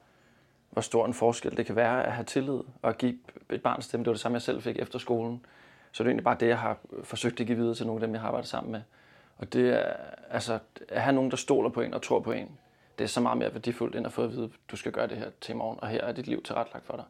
hvor 0.75 0.81
stor 0.81 1.05
en 1.05 1.13
forskel 1.13 1.57
det 1.57 1.65
kan 1.65 1.75
være 1.75 2.05
at 2.05 2.11
have 2.11 2.25
tillid 2.25 2.59
og 2.81 2.89
at 2.89 2.97
give 2.97 3.17
et 3.51 3.63
barn 3.63 3.81
stemme. 3.81 4.03
Det 4.03 4.07
var 4.07 4.13
det 4.13 4.21
samme, 4.21 4.35
jeg 4.35 4.41
selv 4.41 4.61
fik 4.61 4.79
efter 4.79 4.99
skolen. 4.99 5.45
Så 5.91 6.03
det 6.03 6.07
er 6.07 6.11
egentlig 6.11 6.23
bare 6.23 6.37
det, 6.39 6.47
jeg 6.47 6.59
har 6.59 6.77
forsøgt 7.03 7.39
at 7.39 7.47
give 7.47 7.57
videre 7.57 7.75
til 7.75 7.87
nogle 7.87 8.01
af 8.01 8.07
dem, 8.07 8.13
jeg 8.13 8.21
har 8.21 8.27
arbejdet 8.27 8.49
sammen 8.49 8.71
med. 8.71 8.81
Og 9.37 9.53
det 9.53 9.69
er, 9.69 9.93
altså, 10.29 10.59
at 10.89 11.01
have 11.01 11.15
nogen, 11.15 11.31
der 11.31 11.37
stoler 11.37 11.69
på 11.69 11.81
en 11.81 11.93
og 11.93 12.01
tror 12.01 12.19
på 12.19 12.31
en, 12.31 12.57
det 12.97 13.03
er 13.03 13.07
så 13.07 13.21
meget 13.21 13.37
mere 13.37 13.53
værdifuldt, 13.53 13.95
end 13.95 14.05
at 14.05 14.13
få 14.13 14.23
at 14.23 14.31
vide, 14.31 14.43
at 14.43 14.49
du 14.71 14.75
skal 14.75 14.91
gøre 14.91 15.07
det 15.07 15.17
her 15.17 15.29
til 15.41 15.51
i 15.51 15.55
morgen, 15.55 15.79
og 15.81 15.87
her 15.87 16.01
er 16.01 16.11
dit 16.11 16.27
liv 16.27 16.43
tilrettelagt 16.43 16.85
for 16.85 16.95
dig. 16.95 17.05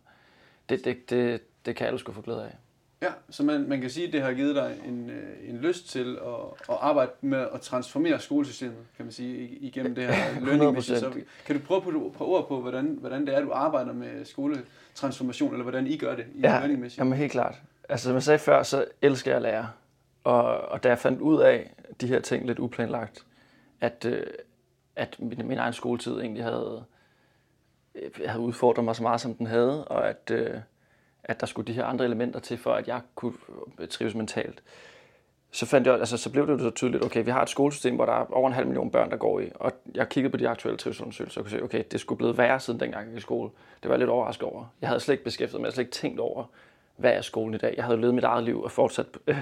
Det, 0.69 0.85
det, 0.85 1.09
det, 1.09 1.41
det 1.65 1.75
kan 1.75 1.87
alle 1.87 1.99
skulle 1.99 2.15
få 2.15 2.21
glæde 2.21 2.43
af. 2.43 2.55
Ja, 3.01 3.07
så 3.29 3.43
man, 3.43 3.69
man 3.69 3.81
kan 3.81 3.89
sige, 3.89 4.07
at 4.07 4.13
det 4.13 4.21
har 4.21 4.33
givet 4.33 4.55
dig 4.55 4.77
en, 4.87 5.09
øh, 5.09 5.49
en 5.49 5.57
lyst 5.57 5.89
til 5.89 6.17
at, 6.25 6.33
at 6.69 6.77
arbejde 6.81 7.11
med 7.21 7.47
at 7.53 7.61
transformere 7.61 8.19
skolesystemet, 8.19 8.77
kan 8.95 9.05
man 9.05 9.11
sige, 9.11 9.47
igennem 9.47 9.95
det 9.95 10.03
her 10.03 10.39
learning 10.45 10.83
Så 10.83 11.13
kan 11.45 11.55
du 11.55 11.61
prøve 11.65 11.81
på, 11.81 12.13
på 12.17 12.27
ord 12.27 12.47
på, 12.47 12.61
hvordan, 12.61 12.97
hvordan 12.99 13.27
det 13.27 13.35
er, 13.35 13.41
du 13.41 13.51
arbejder 13.51 13.93
med 13.93 14.25
skoletransformation, 14.25 15.51
eller 15.51 15.63
hvordan 15.63 15.87
I 15.87 15.97
gør 15.97 16.15
det 16.15 16.25
i 16.35 16.39
ja, 16.39 16.49
learning 16.49 16.79
mission? 16.79 17.05
Jamen 17.05 17.17
helt 17.17 17.31
klart. 17.31 17.61
Altså 17.89 18.03
som 18.03 18.13
jeg 18.13 18.23
sagde 18.23 18.39
før, 18.39 18.63
så 18.63 18.85
elsker 19.01 19.31
jeg 19.31 19.35
at 19.35 19.41
lære. 19.41 19.69
Og, 20.23 20.57
og 20.57 20.83
da 20.83 20.89
jeg 20.89 20.99
fandt 20.99 21.21
ud 21.21 21.41
af 21.41 21.73
de 22.01 22.07
her 22.07 22.19
ting 22.19 22.45
lidt 22.45 22.59
uplanlagt, 22.59 23.25
at, 23.81 24.05
øh, 24.05 24.27
at 24.95 25.15
min, 25.19 25.47
min 25.47 25.57
egen 25.57 25.73
skoletid 25.73 26.19
egentlig 26.19 26.43
havde, 26.43 26.83
jeg 27.95 28.31
havde 28.31 28.43
udfordret 28.43 28.85
mig 28.85 28.95
så 28.95 29.03
meget, 29.03 29.21
som 29.21 29.35
den 29.35 29.47
havde, 29.47 29.85
og 29.87 30.09
at, 30.09 30.31
øh, 30.31 30.59
at 31.25 31.39
der 31.39 31.45
skulle 31.45 31.67
de 31.67 31.73
her 31.73 31.85
andre 31.85 32.05
elementer 32.05 32.39
til, 32.39 32.57
for 32.57 32.73
at 32.73 32.87
jeg 32.87 33.01
kunne 33.15 33.33
øh, 33.79 33.87
trives 33.87 34.15
mentalt. 34.15 34.63
Så, 35.51 35.65
fandt 35.65 35.87
jeg, 35.87 35.99
altså, 35.99 36.17
så 36.17 36.31
blev 36.31 36.47
det 36.47 36.53
jo 36.53 36.59
så 36.59 36.69
tydeligt, 36.69 37.05
okay, 37.05 37.23
vi 37.23 37.31
har 37.31 37.41
et 37.41 37.49
skolesystem, 37.49 37.95
hvor 37.95 38.05
der 38.05 38.13
er 38.13 38.25
over 38.33 38.47
en 38.47 38.53
halv 38.53 38.67
million 38.67 38.91
børn, 38.91 39.11
der 39.11 39.17
går 39.17 39.39
i, 39.39 39.49
og 39.55 39.71
jeg 39.95 40.09
kiggede 40.09 40.31
på 40.31 40.37
de 40.37 40.49
aktuelle 40.49 40.77
trivselundersøgelser 40.77 41.41
og 41.41 41.45
kunne 41.45 41.51
se, 41.51 41.63
okay, 41.63 41.83
det 41.91 41.99
skulle 41.99 42.17
blive 42.17 42.37
værre 42.37 42.59
siden 42.59 42.79
dengang 42.79 43.03
jeg 43.03 43.11
gik 43.11 43.17
i 43.17 43.21
skole. 43.21 43.49
Det 43.83 43.89
var 43.89 43.95
jeg 43.95 43.99
lidt 43.99 44.09
overrasket 44.09 44.47
over. 44.47 44.65
Jeg 44.81 44.89
havde 44.89 44.99
slet 44.99 45.13
ikke 45.13 45.23
beskæftiget 45.23 45.61
mig, 45.61 45.65
jeg 45.65 45.67
havde 45.67 45.75
slet 45.75 45.83
ikke 45.83 45.91
tænkt 45.91 46.19
over, 46.19 46.45
hvad 46.97 47.13
er 47.13 47.21
skolen 47.21 47.53
i 47.53 47.57
dag. 47.57 47.73
Jeg 47.77 47.85
havde 47.85 48.01
levet 48.01 48.15
mit 48.15 48.23
eget 48.23 48.43
liv 48.43 48.63
og 48.63 48.71
fortsat 48.71 49.05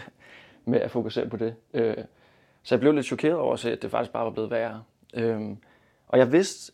med 0.66 0.80
at 0.80 0.92
fokusere 0.92 1.30
på 1.30 1.38
det. 1.38 1.56
Øh, 1.74 1.98
så 2.64 2.76
jeg 2.76 2.80
blev 2.80 2.94
lidt 2.94 3.06
chokeret 3.06 3.36
over 3.36 3.54
at 3.54 3.60
se, 3.60 3.72
at 3.72 3.82
det 3.82 3.92
faktisk 3.92 4.12
bare 4.12 4.26
var 4.26 4.32
blevet 4.32 4.52
værre. 4.52 4.84
Øhm, 5.14 5.58
og 6.08 6.20
jeg 6.20 6.32
vidste, 6.32 6.74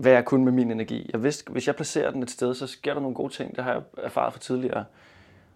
hvad 0.00 0.12
jeg 0.12 0.24
kunne 0.24 0.44
med 0.44 0.52
min 0.52 0.70
energi. 0.70 1.10
Jeg 1.12 1.22
vidste, 1.22 1.52
hvis 1.52 1.66
jeg 1.66 1.76
placerer 1.76 2.10
den 2.10 2.22
et 2.22 2.30
sted, 2.30 2.54
så 2.54 2.66
sker 2.66 2.94
der 2.94 3.00
nogle 3.00 3.14
gode 3.14 3.32
ting. 3.32 3.56
Det 3.56 3.64
har 3.64 3.72
jeg 3.72 3.82
erfaret 3.98 4.32
fra 4.32 4.40
tidligere. 4.40 4.84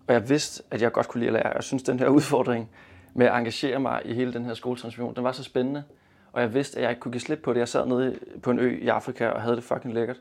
Og 0.07 0.15
jeg 0.15 0.29
vidste, 0.29 0.63
at 0.71 0.83
jeg 0.83 0.93
godt 0.93 1.09
kunne 1.09 1.19
lide 1.19 1.29
at 1.29 1.33
lære. 1.33 1.53
Jeg 1.55 1.63
synes, 1.63 1.83
den 1.83 1.99
her 1.99 2.09
udfordring 2.09 2.71
med 3.15 3.27
at 3.27 3.39
engagere 3.39 3.81
mig 3.81 4.03
i 4.05 4.15
hele 4.15 4.33
den 4.33 4.45
her 4.45 4.55
skoletransformation, 4.55 5.17
den 5.17 5.25
var 5.25 5.33
så 5.33 5.43
spændende. 5.43 5.85
Og 6.33 6.43
jeg 6.43 6.55
vidste, 6.55 6.77
at 6.77 6.83
jeg 6.83 6.91
ikke 6.91 7.01
kunne 7.01 7.13
give 7.13 7.21
slip 7.21 7.39
på 7.39 7.53
det. 7.53 7.61
Jeg 7.61 7.69
sad 7.69 7.87
nede 7.87 8.19
på 8.43 8.51
en 8.51 8.59
ø 8.59 8.79
i 8.83 8.89
Afrika 8.89 9.29
og 9.29 9.43
havde 9.43 9.57
det 9.57 9.65
fucking 9.65 9.95
lækkert. 9.95 10.21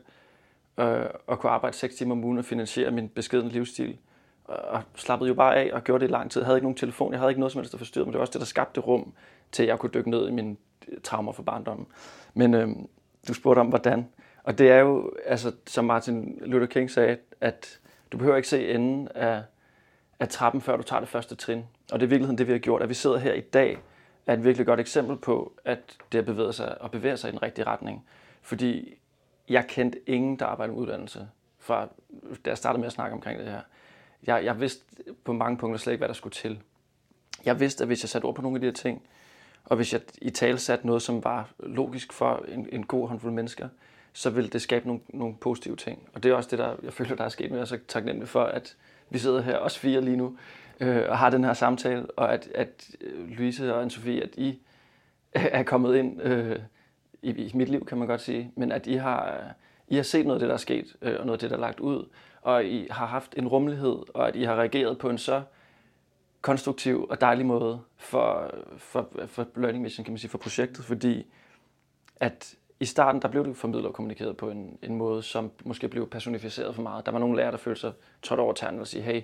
Øh, 0.78 1.06
og 1.26 1.38
kunne 1.38 1.50
arbejde 1.52 1.76
6 1.76 1.94
timer 1.94 2.14
om 2.14 2.24
ugen 2.24 2.38
og 2.38 2.44
finansiere 2.44 2.90
min 2.90 3.08
beskedende 3.08 3.52
livsstil. 3.52 3.98
Og 4.44 4.82
slappede 4.94 5.28
jo 5.28 5.34
bare 5.34 5.56
af 5.56 5.70
og 5.72 5.84
gjorde 5.84 6.04
det 6.04 6.10
i 6.10 6.12
lang 6.12 6.30
tid. 6.30 6.40
Jeg 6.40 6.46
havde 6.46 6.58
ikke 6.58 6.64
nogen 6.64 6.76
telefon, 6.76 7.12
jeg 7.12 7.20
havde 7.20 7.30
ikke 7.30 7.40
noget 7.40 7.52
som 7.52 7.58
helst, 7.58 7.72
der 7.72 7.78
forstyrrede 7.78 8.06
mig. 8.06 8.12
Det 8.12 8.18
var 8.18 8.22
også 8.22 8.32
det, 8.32 8.40
der 8.40 8.46
skabte 8.46 8.80
rum 8.80 9.12
til, 9.52 9.62
at 9.62 9.68
jeg 9.68 9.78
kunne 9.78 9.90
dykke 9.94 10.10
ned 10.10 10.28
i 10.28 10.32
min 10.32 10.58
traumer 11.02 11.32
fra 11.32 11.42
barndommen. 11.42 11.86
Men 12.34 12.54
øh, 12.54 12.68
du 13.28 13.34
spurgte 13.34 13.60
om, 13.60 13.66
hvordan. 13.66 14.08
Og 14.44 14.58
det 14.58 14.70
er 14.70 14.78
jo, 14.78 15.12
altså, 15.26 15.52
som 15.66 15.84
Martin 15.84 16.38
Luther 16.40 16.66
King 16.66 16.90
sagde, 16.90 17.18
at 17.40 17.80
du 18.12 18.18
behøver 18.18 18.36
ikke 18.36 18.48
se 18.48 18.70
enden 18.70 19.08
af, 19.14 19.42
af 20.20 20.28
trappen, 20.28 20.60
før 20.60 20.76
du 20.76 20.82
tager 20.82 21.00
det 21.00 21.08
første 21.08 21.34
trin. 21.34 21.64
Og 21.92 22.00
det 22.00 22.06
er 22.06 22.08
i 22.08 22.10
virkeligheden 22.10 22.38
det, 22.38 22.46
vi 22.46 22.52
har 22.52 22.58
gjort. 22.58 22.82
At 22.82 22.88
vi 22.88 22.94
sidder 22.94 23.18
her 23.18 23.32
i 23.32 23.40
dag, 23.40 23.78
er 24.26 24.32
et 24.32 24.44
virkelig 24.44 24.66
godt 24.66 24.80
eksempel 24.80 25.16
på, 25.16 25.52
at 25.64 25.96
det 26.12 26.18
har 26.18 26.32
bevæget 26.32 26.54
sig 26.54 26.82
og 26.82 26.90
bevæger 26.90 27.16
sig 27.16 27.28
i 27.28 27.32
den 27.32 27.42
rigtige 27.42 27.66
retning. 27.66 28.06
Fordi 28.42 28.94
jeg 29.48 29.64
kendte 29.68 29.98
ingen, 30.06 30.38
der 30.38 30.46
arbejdede 30.46 30.74
med 30.74 30.82
uddannelse, 30.82 31.28
fra 31.58 31.88
da 32.44 32.50
jeg 32.50 32.58
startede 32.58 32.80
med 32.80 32.86
at 32.86 32.92
snakke 32.92 33.14
omkring 33.14 33.38
det 33.38 33.48
her. 33.48 33.60
Jeg, 34.26 34.44
jeg 34.44 34.60
vidste 34.60 34.84
på 35.24 35.32
mange 35.32 35.58
punkter 35.58 35.78
slet 35.78 35.92
ikke, 35.92 36.00
hvad 36.00 36.08
der 36.08 36.14
skulle 36.14 36.32
til. 36.32 36.60
Jeg 37.44 37.60
vidste, 37.60 37.84
at 37.84 37.88
hvis 37.88 38.02
jeg 38.02 38.08
satte 38.08 38.26
ord 38.26 38.34
på 38.34 38.42
nogle 38.42 38.56
af 38.56 38.60
de 38.60 38.66
her 38.66 38.72
ting, 38.72 39.02
og 39.64 39.76
hvis 39.76 39.92
jeg 39.92 40.00
i 40.22 40.30
tale 40.30 40.58
satte 40.58 40.86
noget, 40.86 41.02
som 41.02 41.24
var 41.24 41.50
logisk 41.58 42.12
for 42.12 42.44
en, 42.48 42.68
en 42.72 42.86
god 42.86 43.08
håndfuld 43.08 43.32
mennesker, 43.32 43.68
så 44.16 44.30
vil 44.30 44.52
det 44.52 44.62
skabe 44.62 44.86
nogle, 44.86 45.00
nogle 45.08 45.34
positive 45.40 45.76
ting. 45.76 46.08
Og 46.12 46.22
det 46.22 46.30
er 46.30 46.34
også 46.34 46.50
det, 46.50 46.58
der 46.58 46.76
jeg 46.82 46.92
føler, 46.92 47.16
der 47.16 47.24
er 47.24 47.28
sket 47.28 47.50
med. 47.50 47.58
Jeg 47.58 47.62
er 47.62 47.66
så 47.66 47.78
taknemmelig 47.88 48.28
for, 48.28 48.44
at 48.44 48.76
vi 49.10 49.18
sidder 49.18 49.40
her, 49.40 49.56
også 49.56 49.78
fire 49.78 50.00
lige 50.00 50.16
nu, 50.16 50.38
øh, 50.80 51.02
og 51.08 51.18
har 51.18 51.30
den 51.30 51.44
her 51.44 51.52
samtale, 51.52 52.06
og 52.10 52.32
at, 52.32 52.48
at 52.54 52.90
øh, 53.00 53.30
Louise 53.30 53.74
og 53.74 53.82
Anne-Sophie, 53.82 54.22
at 54.22 54.34
I 54.36 54.58
er 55.32 55.62
kommet 55.62 55.96
ind 55.96 56.22
øh, 56.22 56.58
i, 57.22 57.30
i 57.30 57.50
mit 57.54 57.68
liv, 57.68 57.86
kan 57.86 57.98
man 57.98 58.08
godt 58.08 58.20
sige, 58.20 58.52
men 58.56 58.72
at 58.72 58.86
I 58.86 58.94
har, 58.94 59.34
øh, 59.34 59.50
I 59.88 59.96
har 59.96 60.02
set 60.02 60.26
noget 60.26 60.36
af 60.36 60.40
det, 60.40 60.48
der 60.48 60.54
er 60.54 60.58
sket, 60.58 60.96
øh, 61.02 61.16
og 61.20 61.26
noget 61.26 61.32
af 61.32 61.38
det, 61.38 61.50
der 61.50 61.56
er 61.56 61.60
lagt 61.60 61.80
ud, 61.80 62.08
og 62.42 62.64
I 62.64 62.86
har 62.90 63.06
haft 63.06 63.34
en 63.36 63.48
rummelighed, 63.48 63.96
og 64.14 64.28
at 64.28 64.36
I 64.36 64.42
har 64.42 64.54
reageret 64.54 64.98
på 64.98 65.10
en 65.10 65.18
så 65.18 65.42
konstruktiv 66.40 67.06
og 67.10 67.20
dejlig 67.20 67.46
måde 67.46 67.80
for, 67.96 68.54
for, 68.78 69.08
for 69.26 69.46
Learning 69.56 69.82
Mission, 69.82 70.04
kan 70.04 70.12
man 70.12 70.18
sige, 70.18 70.30
for 70.30 70.38
projektet, 70.38 70.84
fordi 70.84 71.26
at 72.16 72.54
i 72.80 72.84
starten, 72.84 73.22
der 73.22 73.28
blev 73.28 73.46
det 73.46 73.56
formidlet 73.56 73.86
og 73.86 73.94
kommunikeret 73.94 74.36
på 74.36 74.50
en, 74.50 74.78
en 74.82 74.96
måde, 74.96 75.22
som 75.22 75.50
måske 75.64 75.88
blev 75.88 76.10
personificeret 76.10 76.74
for 76.74 76.82
meget. 76.82 77.06
Der 77.06 77.12
var 77.12 77.18
nogle 77.18 77.36
lærere, 77.36 77.52
der 77.52 77.58
følte 77.58 77.80
sig 77.80 77.92
trådt 78.22 78.40
over 78.40 78.52
tanden 78.52 78.80
og 78.80 78.86
sige, 78.86 79.02
hey, 79.02 79.22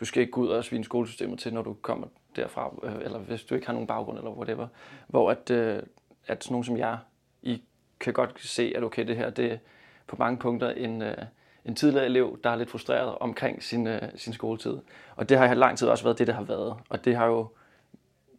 du 0.00 0.04
skal 0.04 0.20
ikke 0.20 0.32
gå 0.32 0.40
ud 0.40 0.48
og 0.48 0.64
svine 0.64 0.84
skolesystemet 0.84 1.38
til, 1.38 1.54
når 1.54 1.62
du 1.62 1.76
kommer 1.82 2.06
derfra, 2.36 2.74
øh, 2.82 2.94
eller 3.00 3.18
hvis 3.18 3.44
du 3.44 3.54
ikke 3.54 3.66
har 3.66 3.72
nogen 3.72 3.86
baggrund, 3.86 4.18
eller 4.18 4.30
whatever. 4.30 4.66
Hvor 5.06 5.30
at, 5.30 5.50
øh, 5.50 5.82
at 6.26 6.44
sådan 6.44 6.52
nogen 6.52 6.64
som 6.64 6.76
jeg, 6.76 6.98
I 7.42 7.62
kan 8.00 8.12
godt 8.12 8.40
se, 8.40 8.72
at 8.76 8.84
okay, 8.84 9.06
det 9.06 9.16
her, 9.16 9.30
det 9.30 9.52
er 9.52 9.58
på 10.06 10.16
mange 10.18 10.38
punkter 10.38 10.70
en, 10.70 11.02
øh, 11.02 11.16
en 11.64 11.74
tidligere 11.74 12.06
elev, 12.06 12.38
der 12.44 12.50
er 12.50 12.56
lidt 12.56 12.70
frustreret 12.70 13.18
omkring 13.18 13.62
sin, 13.62 13.86
øh, 13.86 14.02
sin 14.16 14.32
skoletid. 14.32 14.78
Og 15.16 15.28
det 15.28 15.38
har 15.38 15.52
i 15.52 15.54
lang 15.54 15.78
tid 15.78 15.88
også 15.88 16.04
været 16.04 16.18
det, 16.18 16.26
der 16.26 16.32
har 16.32 16.42
været. 16.42 16.76
Og 16.88 17.04
det 17.04 17.16
har 17.16 17.26
jo, 17.26 17.48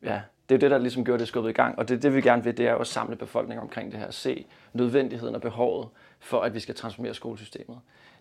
ja, 0.04 0.22
det 0.50 0.56
er 0.56 0.60
det, 0.60 0.72
der 0.72 0.78
ligesom 0.78 1.06
gjorde 1.06 1.20
det 1.20 1.28
skubbet 1.28 1.50
i 1.50 1.54
gang. 1.54 1.80
Og 1.80 1.90
det, 1.90 2.04
det 2.04 2.16
vi 2.16 2.22
gerne 2.22 2.44
vil, 2.44 2.58
det 2.58 2.68
er 2.68 2.72
jo 2.72 2.80
at 2.80 2.88
samle 2.88 3.16
befolkningen 3.16 3.62
omkring 3.62 3.92
det 3.92 4.00
her. 4.00 4.12
Se 4.12 4.46
nødvendigheden 4.74 5.36
og 5.36 5.42
behovet 5.42 5.88
for, 6.20 6.42
at 6.42 6.54
vi 6.54 6.60
skal 6.60 6.76
transformere 6.76 7.14
skolesystemet. 7.14 7.80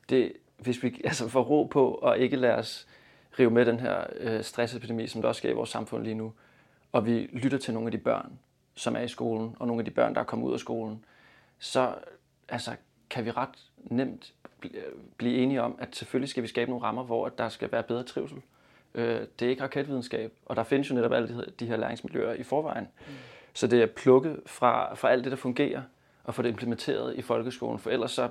Det, 0.09 0.33
hvis 0.59 0.83
vi 0.83 1.01
altså 1.05 1.29
får 1.29 1.43
ro 1.43 1.65
på 1.65 1.91
og 1.91 2.19
ikke 2.19 2.37
lade 2.37 2.55
os 2.55 2.87
rive 3.39 3.51
med 3.51 3.67
den 3.67 3.81
her 3.81 4.05
øh, 4.17 4.43
stressepidemi, 4.43 5.07
som 5.07 5.23
der 5.23 5.29
også 5.29 5.39
sker 5.39 5.51
i 5.51 5.55
vores 5.55 5.71
samfund 5.71 6.05
lige 6.05 6.15
nu, 6.15 6.33
og 6.93 7.07
vi 7.07 7.31
lytter 7.33 7.59
til 7.59 7.75
nogle 7.75 7.87
af 7.87 7.93
de 7.93 7.99
børn, 7.99 8.39
som 8.75 8.97
er 8.97 9.01
i 9.01 9.09
skolen, 9.09 9.57
og 9.59 9.67
nogle 9.67 9.81
af 9.81 9.85
de 9.85 9.91
børn, 9.91 10.15
der 10.15 10.21
er 10.21 10.25
kommet 10.25 10.47
ud 10.47 10.53
af 10.53 10.61
skolen, 10.61 11.05
så 11.59 11.95
altså, 12.49 12.71
kan 13.11 13.25
vi 13.25 13.31
ret 13.31 13.71
nemt 13.77 14.35
øh, 14.65 14.71
blive 15.17 15.37
enige 15.37 15.63
om, 15.63 15.77
at 15.79 15.97
selvfølgelig 15.97 16.29
skal 16.29 16.43
vi 16.43 16.49
skabe 16.49 16.71
nogle 16.71 16.85
rammer, 16.85 17.03
hvor 17.03 17.29
der 17.29 17.49
skal 17.49 17.73
være 17.73 17.83
bedre 17.83 18.03
trivsel. 18.03 18.43
Øh, 18.99 19.21
det 19.39 19.47
er 19.47 19.51
ikke 19.51 19.63
raketvidenskab, 19.63 20.33
og 20.47 20.57
der 20.57 20.63
findes 20.63 20.91
jo 20.91 20.95
netop 20.95 21.13
alle 21.13 21.45
de 21.61 21.67
her 21.67 21.77
læringsmiljøer 21.77 22.33
i 22.33 22.43
forvejen. 22.43 22.85
Mm. 22.85 23.13
Så 23.55 23.67
det 23.67 23.83
er 23.83 23.87
plukket 23.87 24.41
fra, 24.47 24.95
fra 24.95 25.11
alt 25.11 25.25
det, 25.25 25.31
der 25.31 25.37
fungerer, 25.37 25.83
og 26.25 26.35
få 26.35 26.43
det 26.43 26.49
implementeret 26.49 27.17
i 27.17 27.23
folkeskolen, 27.23 27.79
for 27.79 27.91
ellers 27.91 28.11
så 28.11 28.29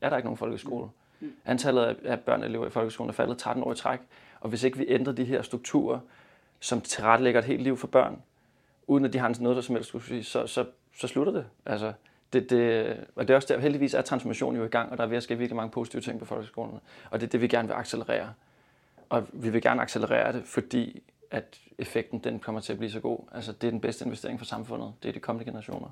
er 0.00 0.08
der 0.08 0.16
ikke 0.16 0.26
nogen 0.26 0.36
folkeskole. 0.36 0.88
Mm. 1.20 1.32
Antallet 1.44 1.82
af 2.04 2.20
børn 2.20 2.40
og 2.40 2.48
elever 2.48 2.66
i 2.66 2.70
folkeskolen 2.70 3.08
er 3.08 3.14
faldet 3.14 3.38
13 3.38 3.64
år 3.64 3.72
i 3.72 3.76
træk, 3.76 4.00
og 4.40 4.48
hvis 4.48 4.64
ikke 4.64 4.78
vi 4.78 4.86
ændrer 4.88 5.12
de 5.12 5.24
her 5.24 5.42
strukturer, 5.42 5.98
som 6.60 6.80
tilrettelægger 6.80 7.40
et 7.40 7.46
helt 7.46 7.62
liv 7.62 7.76
for 7.76 7.86
børn, 7.86 8.22
uden 8.86 9.04
at 9.04 9.12
de 9.12 9.18
har 9.18 9.36
noget, 9.40 9.56
der 9.56 9.62
som 9.62 9.74
helst 9.74 9.88
skulle 9.88 10.04
sige, 10.04 10.24
så, 10.24 10.46
så, 10.46 10.64
så 10.96 11.06
slutter 11.06 11.32
det. 11.32 11.46
Altså, 11.66 11.92
det, 12.32 12.50
det, 12.50 12.96
og 13.16 13.28
det 13.28 13.34
er 13.34 13.36
også 13.36 13.54
der, 13.54 13.60
heldigvis 13.60 13.94
er 13.94 14.02
transformationen 14.02 14.60
jo 14.60 14.66
i 14.66 14.68
gang, 14.68 14.92
og 14.92 14.98
der 14.98 15.04
er 15.04 15.08
ved 15.08 15.16
at 15.16 15.22
ske 15.22 15.38
virkelig 15.38 15.56
mange 15.56 15.70
positive 15.70 16.02
ting 16.02 16.18
på 16.18 16.24
folkeskolen. 16.24 16.80
Og 17.10 17.20
det 17.20 17.26
er 17.26 17.30
det, 17.30 17.40
vi 17.40 17.48
gerne 17.48 17.68
vil 17.68 17.74
accelerere. 17.74 18.32
Og 19.08 19.26
vi 19.32 19.50
vil 19.50 19.62
gerne 19.62 19.82
accelerere 19.82 20.32
det, 20.32 20.42
fordi 20.44 21.02
at 21.30 21.60
effekten 21.78 22.18
den 22.18 22.38
kommer 22.38 22.60
til 22.60 22.72
at 22.72 22.78
blive 22.78 22.90
så 22.90 23.00
god. 23.00 23.18
Altså, 23.32 23.52
det 23.52 23.66
er 23.66 23.70
den 23.70 23.80
bedste 23.80 24.04
investering 24.04 24.38
for 24.38 24.46
samfundet. 24.46 24.92
Det 25.02 25.08
er 25.08 25.12
de 25.12 25.18
kommende 25.18 25.44
generationer. 25.50 25.88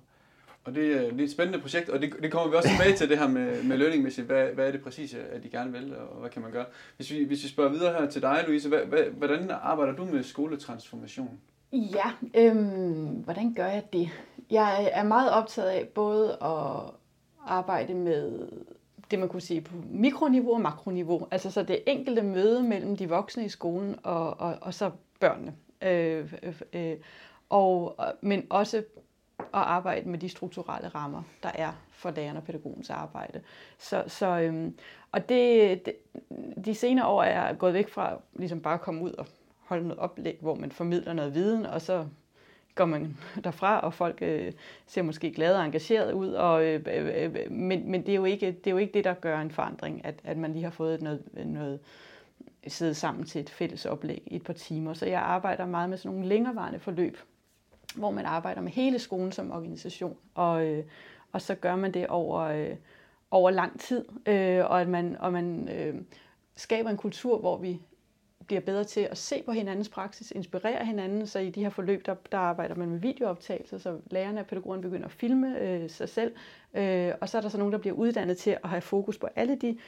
Og 0.65 0.75
det, 0.75 0.93
er, 0.93 1.11
det 1.11 1.21
er 1.21 1.25
et 1.25 1.31
spændende 1.31 1.61
projekt, 1.61 1.89
og 1.89 2.03
det, 2.03 2.15
det 2.23 2.33
kommer 2.33 2.51
vi 2.51 2.57
også 2.57 2.69
tilbage 2.69 2.97
til, 2.97 3.09
det 3.09 3.19
her 3.19 3.29
med, 3.29 3.63
med 3.63 3.77
learning 3.77 4.23
hvad, 4.23 4.47
hvad 4.47 4.67
er 4.67 4.73
det 4.73 4.83
præcis, 4.83 5.15
at 5.15 5.43
de 5.43 5.49
gerne 5.49 5.73
vil, 5.73 5.97
og 5.97 6.21
hvad 6.21 6.31
kan 6.31 6.43
man 6.43 6.51
gøre? 6.51 6.65
Hvis 6.97 7.11
vi, 7.11 7.25
hvis 7.25 7.43
vi 7.43 7.49
spørger 7.49 7.71
videre 7.71 7.93
her 7.93 8.11
til 8.11 8.23
dig, 8.23 8.45
Louise, 8.47 8.69
hvad, 8.69 8.79
hvad, 8.79 9.03
hvordan 9.05 9.51
arbejder 9.51 9.93
du 9.93 10.05
med 10.05 10.23
skoletransformation? 10.23 11.41
Ja, 11.73 12.13
øhm, 12.35 13.07
hvordan 13.07 13.55
gør 13.55 13.67
jeg 13.67 13.83
det? 13.93 14.11
Jeg 14.51 14.91
er 14.93 15.03
meget 15.03 15.31
optaget 15.31 15.69
af 15.69 15.89
både 15.95 16.33
at 16.43 16.91
arbejde 17.47 17.95
med 17.95 18.49
det, 19.11 19.19
man 19.19 19.29
kunne 19.29 19.41
sige 19.41 19.61
på 19.61 19.75
mikroniveau 19.91 20.55
og 20.55 20.61
makroniveau. 20.61 21.29
Altså 21.31 21.51
så 21.51 21.63
det 21.63 21.83
enkelte 21.87 22.23
møde 22.23 22.63
mellem 22.63 22.97
de 22.97 23.09
voksne 23.09 23.45
i 23.45 23.49
skolen 23.49 23.97
og, 24.03 24.41
og, 24.41 24.59
og 24.61 24.75
så 24.75 24.91
børnene. 25.21 25.55
Øh, 25.83 26.35
øh, 26.43 26.61
øh, 26.73 26.97
og, 27.49 27.97
men 28.21 28.47
også 28.51 28.83
at 29.39 29.61
arbejde 29.61 30.09
med 30.09 30.19
de 30.19 30.29
strukturelle 30.29 30.89
rammer, 30.89 31.23
der 31.43 31.51
er 31.55 31.73
for 31.91 32.11
lærerne 32.11 32.39
og 32.39 32.45
pædagogens 32.45 32.91
arbejde. 32.91 33.41
Så, 33.79 34.05
så, 34.07 34.41
øhm, 34.41 34.79
og 35.13 35.29
det, 35.29 35.87
det, 35.87 35.95
de 36.65 36.75
senere 36.75 37.07
år 37.07 37.23
er 37.23 37.47
jeg 37.47 37.59
gået 37.59 37.75
væk 37.75 37.89
fra 37.89 38.21
ligesom 38.33 38.61
bare 38.61 38.75
at 38.75 38.81
komme 38.81 39.03
ud 39.03 39.13
og 39.13 39.27
holde 39.59 39.89
noget 39.89 39.99
oplæg, 39.99 40.39
hvor 40.41 40.55
man 40.55 40.73
formidler 40.73 41.13
noget 41.13 41.35
viden, 41.35 41.67
og 41.67 41.83
så 41.83 42.07
går 42.75 42.85
man 42.85 43.17
derfra, 43.45 43.81
og 43.81 43.95
folk 43.95 44.19
øh, 44.23 44.53
ser 44.87 45.03
måske 45.03 45.33
glade 45.33 45.59
og 45.59 45.65
engageret 45.65 46.13
ud. 46.13 46.29
Og, 46.29 46.65
øh, 46.65 46.81
øh, 46.87 47.25
øh, 47.25 47.53
men 47.53 47.91
men 47.91 48.03
det, 48.07 48.13
er 48.13 48.17
jo 48.17 48.25
ikke, 48.25 48.47
det 48.47 48.67
er 48.67 48.71
jo 48.71 48.79
ikke 48.79 48.95
det, 48.95 49.05
der 49.05 49.15
gør 49.15 49.41
en 49.41 49.51
forandring, 49.51 50.05
at, 50.05 50.15
at 50.25 50.37
man 50.37 50.53
lige 50.53 50.65
har 50.65 50.71
fået 50.71 51.03
noget, 51.03 51.23
noget 51.47 51.81
sidde 52.67 52.95
sammen 52.95 53.25
til 53.25 53.41
et 53.41 53.51
fælles 53.51 53.87
oplæg 53.87 54.23
i 54.27 54.37
et 54.37 54.45
par 54.45 54.53
timer. 54.53 54.95
Så 54.95 55.07
jeg 55.07 55.21
arbejder 55.21 55.67
meget 55.67 55.91
med 55.91 55.99
sådan 55.99 56.13
nogle 56.13 56.29
længerevarende 56.29 56.79
forløb, 56.79 57.19
hvor 57.95 58.11
man 58.11 58.27
arbejder 58.27 58.61
med 58.61 58.73
hele 58.73 58.99
skolen 58.99 59.33
som 59.33 59.51
organisation. 59.51 60.17
Og, 60.35 60.67
øh, 60.67 60.85
og 61.33 61.43
så 61.43 61.55
gør 61.55 61.77
man 61.77 61.95
det 61.95 62.07
over, 62.07 62.41
øh, 62.41 62.77
over 63.31 63.51
lang 63.51 63.81
tid, 63.81 64.05
øh, 64.27 64.65
og 64.65 64.81
at 64.81 64.89
man, 64.89 65.17
og 65.21 65.33
man 65.33 65.69
øh, 65.69 65.95
skaber 66.57 66.91
en 66.91 66.97
kultur, 66.97 67.39
hvor 67.39 67.57
vi 67.57 67.81
bliver 68.47 68.61
bedre 68.61 68.85
til 68.85 69.01
at 69.01 69.19
se 69.19 69.43
på 69.43 69.53
hinandens 69.53 69.89
praksis, 69.89 70.31
inspirere 70.31 70.85
hinanden, 70.85 71.27
så 71.27 71.39
i 71.39 71.51
de 71.51 71.63
her 71.63 71.71
forløb, 71.71 72.07
der, 72.07 72.15
der 72.33 72.39
arbejder 72.39 72.75
man 72.75 72.89
med 72.89 72.99
videooptagelser, 72.99 73.79
så 73.79 73.99
lærerne 74.11 74.41
og 74.41 74.47
pædagogerne 74.47 74.83
begynder 74.83 75.07
at 75.07 75.13
filme 75.13 75.61
øh, 75.61 75.91
sig 75.91 76.09
selv, 76.09 76.35
øh, 76.75 77.13
og 77.21 77.29
så 77.29 77.37
er 77.37 77.43
der 77.43 77.49
så 77.49 77.59
nogen, 77.59 77.73
der 77.73 77.79
bliver 77.79 77.97
uddannet 77.97 78.39
til 78.39 78.59
at 78.65 78.69
have 78.69 78.81
fokus 78.81 79.19
på 79.19 79.29
alle 79.37 79.57
de 79.57 79.79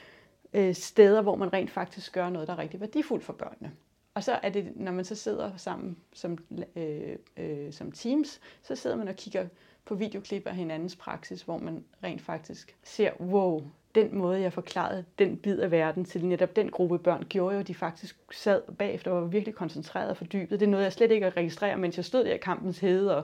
øh, 0.53 0.75
steder, 0.75 1.21
hvor 1.21 1.35
man 1.35 1.53
rent 1.53 1.71
faktisk 1.71 2.13
gør 2.13 2.29
noget, 2.29 2.47
der 2.47 2.53
er 2.53 2.57
rigtig 2.57 2.79
værdifuldt 2.79 3.23
for 3.23 3.33
børnene. 3.33 3.71
Og 4.13 4.23
så 4.23 4.39
er 4.43 4.49
det, 4.49 4.71
når 4.75 4.91
man 4.91 5.05
så 5.05 5.15
sidder 5.15 5.57
sammen 5.57 5.97
som, 6.13 6.37
øh, 6.75 7.15
øh, 7.37 7.73
som 7.73 7.91
teams, 7.91 8.41
så 8.63 8.75
sidder 8.75 8.95
man 8.95 9.07
og 9.07 9.15
kigger 9.15 9.47
på 9.85 9.95
videoklip 9.95 10.47
af 10.47 10.55
hinandens 10.55 10.95
praksis, 10.95 11.41
hvor 11.41 11.57
man 11.57 11.83
rent 12.03 12.21
faktisk 12.21 12.77
ser, 12.83 13.11
wow, 13.21 13.63
den 13.97 14.17
måde, 14.17 14.41
jeg 14.41 14.53
forklarede 14.53 15.05
den 15.19 15.37
bid 15.37 15.59
af 15.59 15.71
verden 15.71 16.05
til 16.05 16.25
netop 16.25 16.55
den 16.55 16.69
gruppe 16.69 16.99
børn, 16.99 17.25
gjorde 17.29 17.55
jo, 17.55 17.59
at 17.59 17.67
de 17.67 17.75
faktisk 17.75 18.17
sad 18.31 18.61
bagefter 18.77 19.11
og 19.11 19.21
var 19.21 19.27
virkelig 19.27 19.55
koncentreret 19.55 20.09
og 20.09 20.17
fordybet. 20.17 20.59
Det 20.59 20.65
er 20.65 20.69
noget, 20.69 20.83
jeg 20.83 20.93
slet 20.93 21.11
ikke 21.11 21.25
at 21.25 21.37
registrere, 21.37 21.77
mens 21.77 21.97
jeg 21.97 22.05
stod 22.05 22.25
der 22.25 22.33
i 22.33 22.37
kampens 22.37 22.79
hede, 22.79 23.17
og 23.17 23.23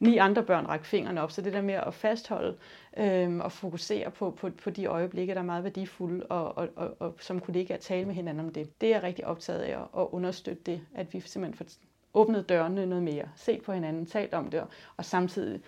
ni 0.00 0.16
andre 0.16 0.42
børn 0.42 0.66
rakte 0.66 0.88
fingrene 0.88 1.22
op. 1.22 1.30
Så 1.30 1.42
det 1.42 1.52
der 1.52 1.62
med 1.62 1.74
at 1.74 1.94
fastholde 1.94 2.56
øh, 2.96 3.36
og 3.36 3.52
fokusere 3.52 4.10
på, 4.10 4.30
på, 4.30 4.50
på 4.64 4.70
de 4.70 4.86
øjeblikke, 4.86 5.34
der 5.34 5.40
er 5.40 5.44
meget 5.44 5.64
værdifulde, 5.64 6.26
og, 6.26 6.58
og, 6.58 6.68
og, 6.76 6.96
og 6.98 7.14
som 7.20 7.40
kollegaer 7.40 7.78
tale 7.78 8.06
med 8.06 8.14
hinanden 8.14 8.46
om 8.46 8.52
det. 8.52 8.80
Det 8.80 8.88
er 8.88 8.94
jeg 8.94 9.02
rigtig 9.02 9.26
optaget 9.26 9.60
af 9.60 9.78
at 9.98 10.06
understøtte 10.12 10.62
det, 10.66 10.80
at 10.94 11.14
vi 11.14 11.20
simpelthen 11.20 11.66
får 11.66 11.72
åbnet 12.14 12.48
dørene 12.48 12.86
noget 12.86 13.04
mere, 13.04 13.28
set 13.36 13.62
på 13.62 13.72
hinanden, 13.72 14.06
talt 14.06 14.34
om 14.34 14.50
det, 14.50 14.62
og 14.96 15.04
samtidig 15.04 15.60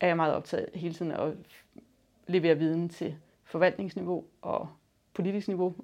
er 0.00 0.06
jeg 0.06 0.16
meget 0.16 0.34
optaget 0.34 0.68
hele 0.74 0.94
tiden 0.94 1.12
af 1.12 1.26
at 1.26 1.32
levere 2.26 2.58
viden 2.58 2.88
til 2.88 3.14
forvaltningsniveau 3.48 4.24
og 4.42 4.68
politisk 5.14 5.48
niveau, 5.48 5.74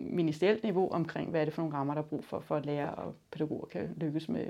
ministerielt 0.00 0.62
niveau 0.62 0.90
omkring, 0.90 1.30
hvad 1.30 1.40
er 1.40 1.44
det 1.44 1.54
for 1.54 1.62
nogle 1.62 1.76
rammer, 1.76 1.94
der 1.94 2.02
er 2.02 2.06
brug 2.06 2.24
for, 2.24 2.40
for 2.40 2.56
at 2.56 2.66
lære 2.66 2.94
og 2.94 3.14
pædagoger 3.30 3.66
kan 3.66 3.94
lykkes 3.96 4.28
med 4.28 4.46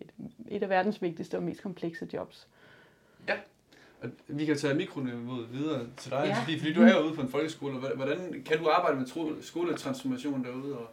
et, 0.00 0.10
et 0.48 0.62
af 0.62 0.68
verdens 0.68 1.02
vigtigste 1.02 1.36
og 1.36 1.42
mest 1.42 1.62
komplekse 1.62 2.08
jobs. 2.12 2.48
Ja, 3.28 3.34
og 4.02 4.08
vi 4.28 4.44
kan 4.44 4.56
tage 4.56 4.74
mikroniveauet 4.74 5.52
videre 5.52 5.86
til 5.96 6.10
dig, 6.10 6.24
ja. 6.26 6.40
fordi, 6.40 6.58
fordi 6.58 6.72
du 6.72 6.82
er 6.82 6.92
jo 6.92 7.00
ude 7.00 7.14
på 7.14 7.20
en 7.20 7.28
folkeskole. 7.28 7.78
Hvordan 7.78 8.42
kan 8.46 8.58
du 8.58 8.68
arbejde 8.68 8.96
med 8.96 9.06
skoletransformation 9.42 10.44
derude? 10.44 10.78
Og 10.78 10.90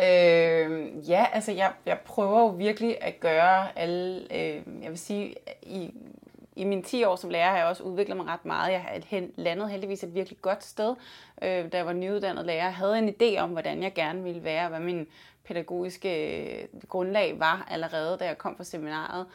Øh, 0.00 1.08
ja, 1.08 1.26
altså 1.32 1.52
jeg, 1.52 1.72
jeg 1.86 1.98
prøver 2.04 2.40
jo 2.40 2.46
virkelig 2.46 3.02
at 3.02 3.20
gøre 3.20 3.78
alle, 3.78 4.20
øh, 4.20 4.62
jeg 4.82 4.90
vil 4.90 4.98
sige, 4.98 5.34
i 5.62 5.94
i 6.56 6.64
mine 6.64 6.82
10 6.82 7.04
år 7.04 7.16
som 7.16 7.30
lærer 7.30 7.50
har 7.50 7.56
jeg 7.56 7.66
også 7.66 7.82
udviklet 7.82 8.16
mig 8.16 8.26
ret 8.26 8.44
meget. 8.44 8.72
Jeg 8.72 8.80
har 8.80 9.28
landet 9.36 9.70
heldigvis 9.70 10.04
et 10.04 10.14
virkelig 10.14 10.38
godt 10.42 10.64
sted, 10.64 10.94
øh, 11.42 11.72
da 11.72 11.76
jeg 11.76 11.86
var 11.86 11.92
nyuddannet 11.92 12.46
lærer. 12.46 12.64
Jeg 12.64 12.74
havde 12.74 12.98
en 12.98 13.08
idé 13.08 13.38
om, 13.40 13.50
hvordan 13.50 13.82
jeg 13.82 13.94
gerne 13.94 14.22
ville 14.22 14.44
være, 14.44 14.68
hvad 14.68 14.80
min 14.80 15.06
pædagogiske 15.44 16.44
øh, 16.62 16.68
grundlag 16.88 17.40
var 17.40 17.66
allerede, 17.70 18.16
da 18.20 18.26
jeg 18.26 18.38
kom 18.38 18.56
fra 18.56 18.64
seminaret. 18.64 19.26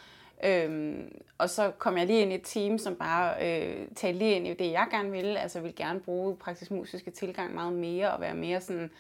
Øhm, 0.44 1.12
og 1.38 1.50
så 1.50 1.72
kom 1.72 1.98
jeg 1.98 2.08
lige 2.08 2.22
ind 2.22 2.32
i 2.32 2.36
et 2.36 2.42
team, 2.44 2.78
som 2.78 2.96
bare 2.96 3.36
øh, 3.42 3.88
talte 3.96 4.20
lige 4.20 4.36
ind 4.36 4.48
i 4.48 4.54
det, 4.54 4.72
jeg 4.72 4.88
gerne 4.92 5.12
ville. 5.12 5.40
Altså 5.40 5.60
ville 5.60 5.76
gerne 5.76 6.00
bruge 6.00 6.36
praktisk 6.36 6.72
musiske 6.72 7.12
tilgang 7.12 7.54
meget 7.54 7.74
mere 7.74 8.12
og 8.12 8.22
være 8.22 8.36
mere 8.36 8.62
sådan 8.62 8.92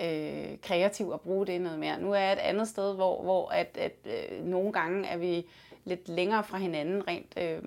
øh, 0.00 0.58
kreativ 0.62 1.08
og 1.08 1.20
bruge 1.20 1.46
det 1.46 1.60
noget 1.60 1.78
mere. 1.78 2.00
Nu 2.00 2.12
er 2.12 2.18
jeg 2.18 2.32
et 2.32 2.38
andet 2.38 2.68
sted, 2.68 2.94
hvor, 2.94 3.22
hvor 3.22 3.48
at, 3.48 3.78
at 3.78 3.96
øh, 4.04 4.44
nogle 4.44 4.72
gange 4.72 5.08
er 5.08 5.16
vi 5.16 5.46
lidt 5.86 6.08
længere 6.08 6.44
fra 6.44 6.58
hinanden 6.58 7.08
rent 7.08 7.34
øh, 7.36 7.62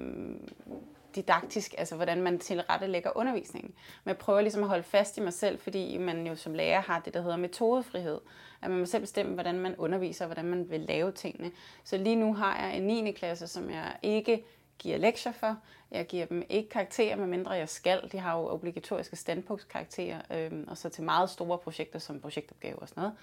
didaktisk, 1.16 1.76
altså 1.78 1.96
hvordan 1.96 2.22
man 2.22 2.40
tilrettelægger 2.40 3.18
undervisningen. 3.18 3.74
Men 4.04 4.10
jeg 4.10 4.18
prøver 4.18 4.42
ligesom 4.42 4.64
at 4.64 4.70
holde 4.70 4.84
fast 4.84 5.18
i 5.18 5.22
mig 5.22 5.34
selv, 5.34 5.60
fordi 5.60 5.98
man 5.98 6.28
jo 6.28 6.36
som 6.36 6.54
lærer 6.54 6.82
har 6.82 7.00
det, 7.00 7.14
der 7.14 7.22
hedder 7.22 7.38
metodefrihed. 7.38 8.20
At 8.62 8.70
man 8.70 8.80
må 8.80 8.86
selv 8.86 9.02
bestemme, 9.02 9.34
hvordan 9.34 9.60
man 9.60 9.76
underviser, 9.76 10.26
og 10.26 10.28
hvordan 10.28 10.50
man 10.50 10.70
vil 10.70 10.80
lave 10.80 11.12
tingene. 11.12 11.52
Så 11.84 11.98
lige 11.98 12.16
nu 12.16 12.34
har 12.34 12.66
jeg 12.66 12.78
en 12.78 12.84
9. 12.84 13.12
klasse, 13.12 13.48
som 13.48 13.70
jeg 13.70 13.98
ikke 14.02 14.44
giver 14.80 14.98
lektier 14.98 15.32
for. 15.32 15.58
Jeg 15.92 16.08
giver 16.08 16.26
dem 16.26 16.46
ikke 16.50 16.70
karakterer, 16.70 17.16
medmindre 17.16 17.52
jeg 17.52 17.70
skal. 17.70 18.10
De 18.12 18.20
har 18.20 18.38
jo 18.38 18.48
obligatoriske 18.48 19.16
standpunktskarakterer, 19.16 20.22
øh, 20.32 20.52
og 20.68 20.78
så 20.78 20.90
til 20.90 21.04
meget 21.04 21.30
store 21.30 21.58
projekter 21.58 22.00
som 22.00 22.20
projektopgaver 22.20 22.80
og 22.80 22.90
sådan 22.90 23.02
noget. 23.02 23.18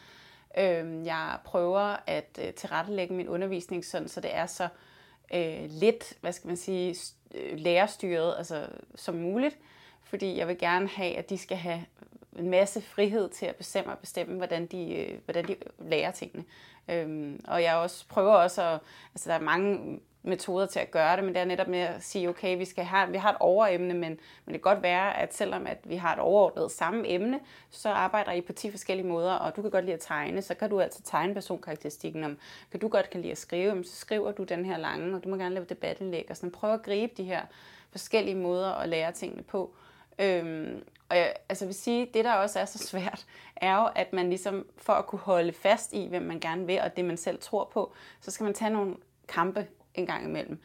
Øh, 0.57 1.07
jeg 1.07 1.39
prøver 1.45 1.97
at 2.07 2.39
øh, 2.43 2.55
tilrettelægge 2.55 3.15
min 3.15 3.29
undervisning 3.29 3.85
sådan, 3.85 4.09
så 4.09 4.21
det 4.21 4.35
er 4.35 4.47
så 4.47 4.69
øh, 5.35 5.65
lidt, 5.69 6.15
hvad 6.21 6.33
skal 6.33 6.49
man 6.49 6.57
sige, 6.57 6.97
øh, 7.35 7.59
lærerstyret 7.59 8.35
altså, 8.39 8.67
som 8.95 9.15
muligt, 9.15 9.59
fordi 10.05 10.39
jeg 10.39 10.49
vil 10.49 10.59
gerne 10.59 10.89
have, 10.89 11.17
at 11.17 11.31
de 11.31 11.39
skal 11.39 11.57
have 11.57 11.85
en 12.39 12.51
masse 12.51 12.81
frihed 12.81 13.29
til 13.29 13.47
at 13.47 13.57
bestemme 13.57 13.93
og 13.93 13.99
bestemme, 13.99 14.37
hvordan 14.37 14.67
de, 14.67 14.95
øh, 14.95 15.19
hvordan 15.25 15.49
de 15.49 15.57
lærer 15.79 16.11
tingene. 16.11 16.45
Øhm, 16.91 17.41
og 17.49 17.63
jeg 17.63 17.75
også 17.75 18.09
prøver 18.09 18.35
også 18.35 18.63
at, 18.63 18.81
altså 19.15 19.29
der 19.29 19.35
er 19.35 19.41
mange 19.41 20.01
metoder 20.27 20.67
til 20.67 20.81
at 20.81 20.91
gøre 20.91 21.17
det, 21.17 21.25
men 21.25 21.35
det 21.35 21.41
er 21.41 21.45
netop 21.45 21.69
med 21.69 21.79
at 21.79 22.03
sige, 22.03 22.29
okay, 22.29 22.59
vi, 22.59 22.65
skal 22.65 22.85
have, 22.85 23.11
vi 23.11 23.17
har 23.17 23.31
et 23.31 23.37
overemne, 23.41 23.95
men, 23.95 24.01
men 24.01 24.19
det 24.47 24.53
kan 24.53 24.61
godt 24.61 24.83
være, 24.83 25.19
at 25.19 25.35
selvom 25.35 25.67
at 25.67 25.79
vi 25.85 25.97
har 25.97 26.13
et 26.13 26.19
overordnet 26.19 26.71
samme 26.71 27.11
emne, 27.11 27.41
så 27.71 27.89
arbejder 27.89 28.33
I 28.33 28.41
på 28.41 28.53
10 28.53 28.71
forskellige 28.71 29.07
måder, 29.07 29.33
og 29.33 29.57
du 29.57 29.63
kan 29.63 29.71
godt 29.71 29.85
lide 29.85 29.95
at 29.95 30.01
tegne, 30.01 30.43
så 30.43 30.55
kan 30.55 30.71
du 30.71 30.81
altså 30.81 31.03
tegne 31.03 31.35
personkarakteristikken 31.35 32.25
om, 32.25 32.39
kan 32.71 32.81
du 32.81 32.89
godt 32.89 33.11
kan 33.11 33.21
lide 33.21 33.33
at 33.33 33.39
skrive, 33.39 33.85
så 33.85 33.97
skriver 33.97 34.33
du 34.33 34.45
den 34.45 34.65
her 34.65 34.77
lange, 34.77 35.17
og 35.17 35.25
du 35.25 35.29
må 35.29 35.37
gerne 35.37 35.55
lave 35.55 35.67
debatindlæg, 35.69 36.27
og 36.31 36.37
sådan 36.37 36.51
prøve 36.51 36.75
at 36.75 36.83
gribe 36.83 37.13
de 37.17 37.25
her 37.25 37.41
forskellige 37.91 38.37
måder 38.37 38.73
at 38.73 38.89
lære 38.89 39.13
tingene 39.13 39.43
på. 39.43 39.75
Øhm, 40.19 40.83
og 41.09 41.17
jeg 41.17 41.35
altså 41.49 41.67
vil 41.67 41.75
sige, 41.75 42.11
det 42.15 42.25
der 42.25 42.33
også 42.33 42.59
er 42.59 42.65
så 42.65 42.79
svært, 42.79 43.27
er 43.57 43.77
jo, 43.77 43.89
at 43.95 44.13
man 44.13 44.29
ligesom, 44.29 44.67
for 44.77 44.93
at 44.93 45.07
kunne 45.07 45.19
holde 45.19 45.53
fast 45.53 45.93
i, 45.93 46.07
hvem 46.07 46.23
man 46.23 46.41
gerne 46.41 46.67
vil, 46.67 46.81
og 46.81 46.97
det 46.97 47.05
man 47.05 47.17
selv 47.17 47.39
tror 47.39 47.71
på, 47.73 47.93
så 48.21 48.31
skal 48.31 48.45
man 48.45 48.55
tage 48.55 48.71
nogle 48.71 48.97
kampe 49.29 49.67
en 49.97 50.07
gang 50.07 50.25
imellem. 50.25 50.59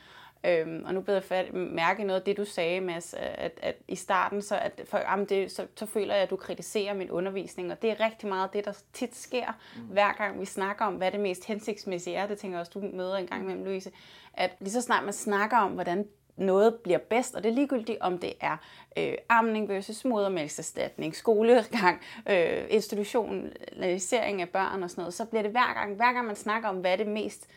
Øhm, 0.43 0.83
og 0.85 0.93
nu 0.93 1.01
beder 1.01 1.21
jeg 1.29 1.47
mærke 1.53 2.03
noget 2.03 2.19
af 2.19 2.25
det, 2.25 2.37
du 2.37 2.45
sagde, 2.45 2.81
Mads, 2.81 3.13
at, 3.17 3.59
at 3.61 3.75
i 3.87 3.95
starten, 3.95 4.41
så, 4.41 4.55
at 4.55 4.81
for, 4.85 4.97
jamen 4.97 5.25
det, 5.25 5.51
så, 5.51 5.67
så 5.75 5.85
føler 5.85 6.13
jeg, 6.13 6.23
at 6.23 6.29
du 6.29 6.35
kritiserer 6.35 6.93
min 6.93 7.11
undervisning, 7.11 7.71
og 7.71 7.81
det 7.81 7.89
er 7.89 7.99
rigtig 7.99 8.29
meget 8.29 8.53
det, 8.53 8.65
der 8.65 8.73
tit 8.93 9.15
sker, 9.15 9.59
mm. 9.75 9.81
hver 9.81 10.13
gang 10.13 10.39
vi 10.39 10.45
snakker 10.45 10.85
om, 10.85 10.93
hvad 10.93 11.11
det 11.11 11.19
mest 11.19 11.45
hensigtsmæssige 11.45 12.15
er. 12.15 12.27
Det 12.27 12.37
tænker 12.37 12.57
jeg 12.57 12.59
også, 12.59 12.71
du 12.79 12.89
møder 12.93 13.15
en 13.15 13.27
gang 13.27 13.43
imellem, 13.43 13.63
Louise. 13.63 13.91
At 14.33 14.51
lige 14.59 14.71
så 14.71 14.81
snart 14.81 15.03
man 15.03 15.13
snakker 15.13 15.57
om, 15.57 15.71
hvordan 15.71 16.07
noget 16.37 16.75
bliver 16.75 16.99
bedst, 16.99 17.35
og 17.35 17.43
det 17.43 17.49
er 17.49 17.55
ligegyldigt, 17.55 17.97
om 18.01 18.17
det 18.17 18.33
er 18.39 18.57
øh, 18.97 19.13
amning 19.29 19.69
versus 19.69 20.05
modermælkserstatning, 20.05 21.15
skolegang, 21.15 22.01
øh, 22.29 22.63
institutionalisering 22.69 24.41
af 24.41 24.49
børn 24.49 24.83
og 24.83 24.89
sådan 24.89 25.01
noget, 25.01 25.13
så 25.13 25.25
bliver 25.25 25.41
det 25.41 25.51
hver 25.51 25.73
gang, 25.73 25.95
hver 25.95 26.13
gang 26.13 26.27
man 26.27 26.35
snakker 26.35 26.69
om, 26.69 26.75
hvad 26.75 26.97
det 26.97 27.07
mest 27.07 27.47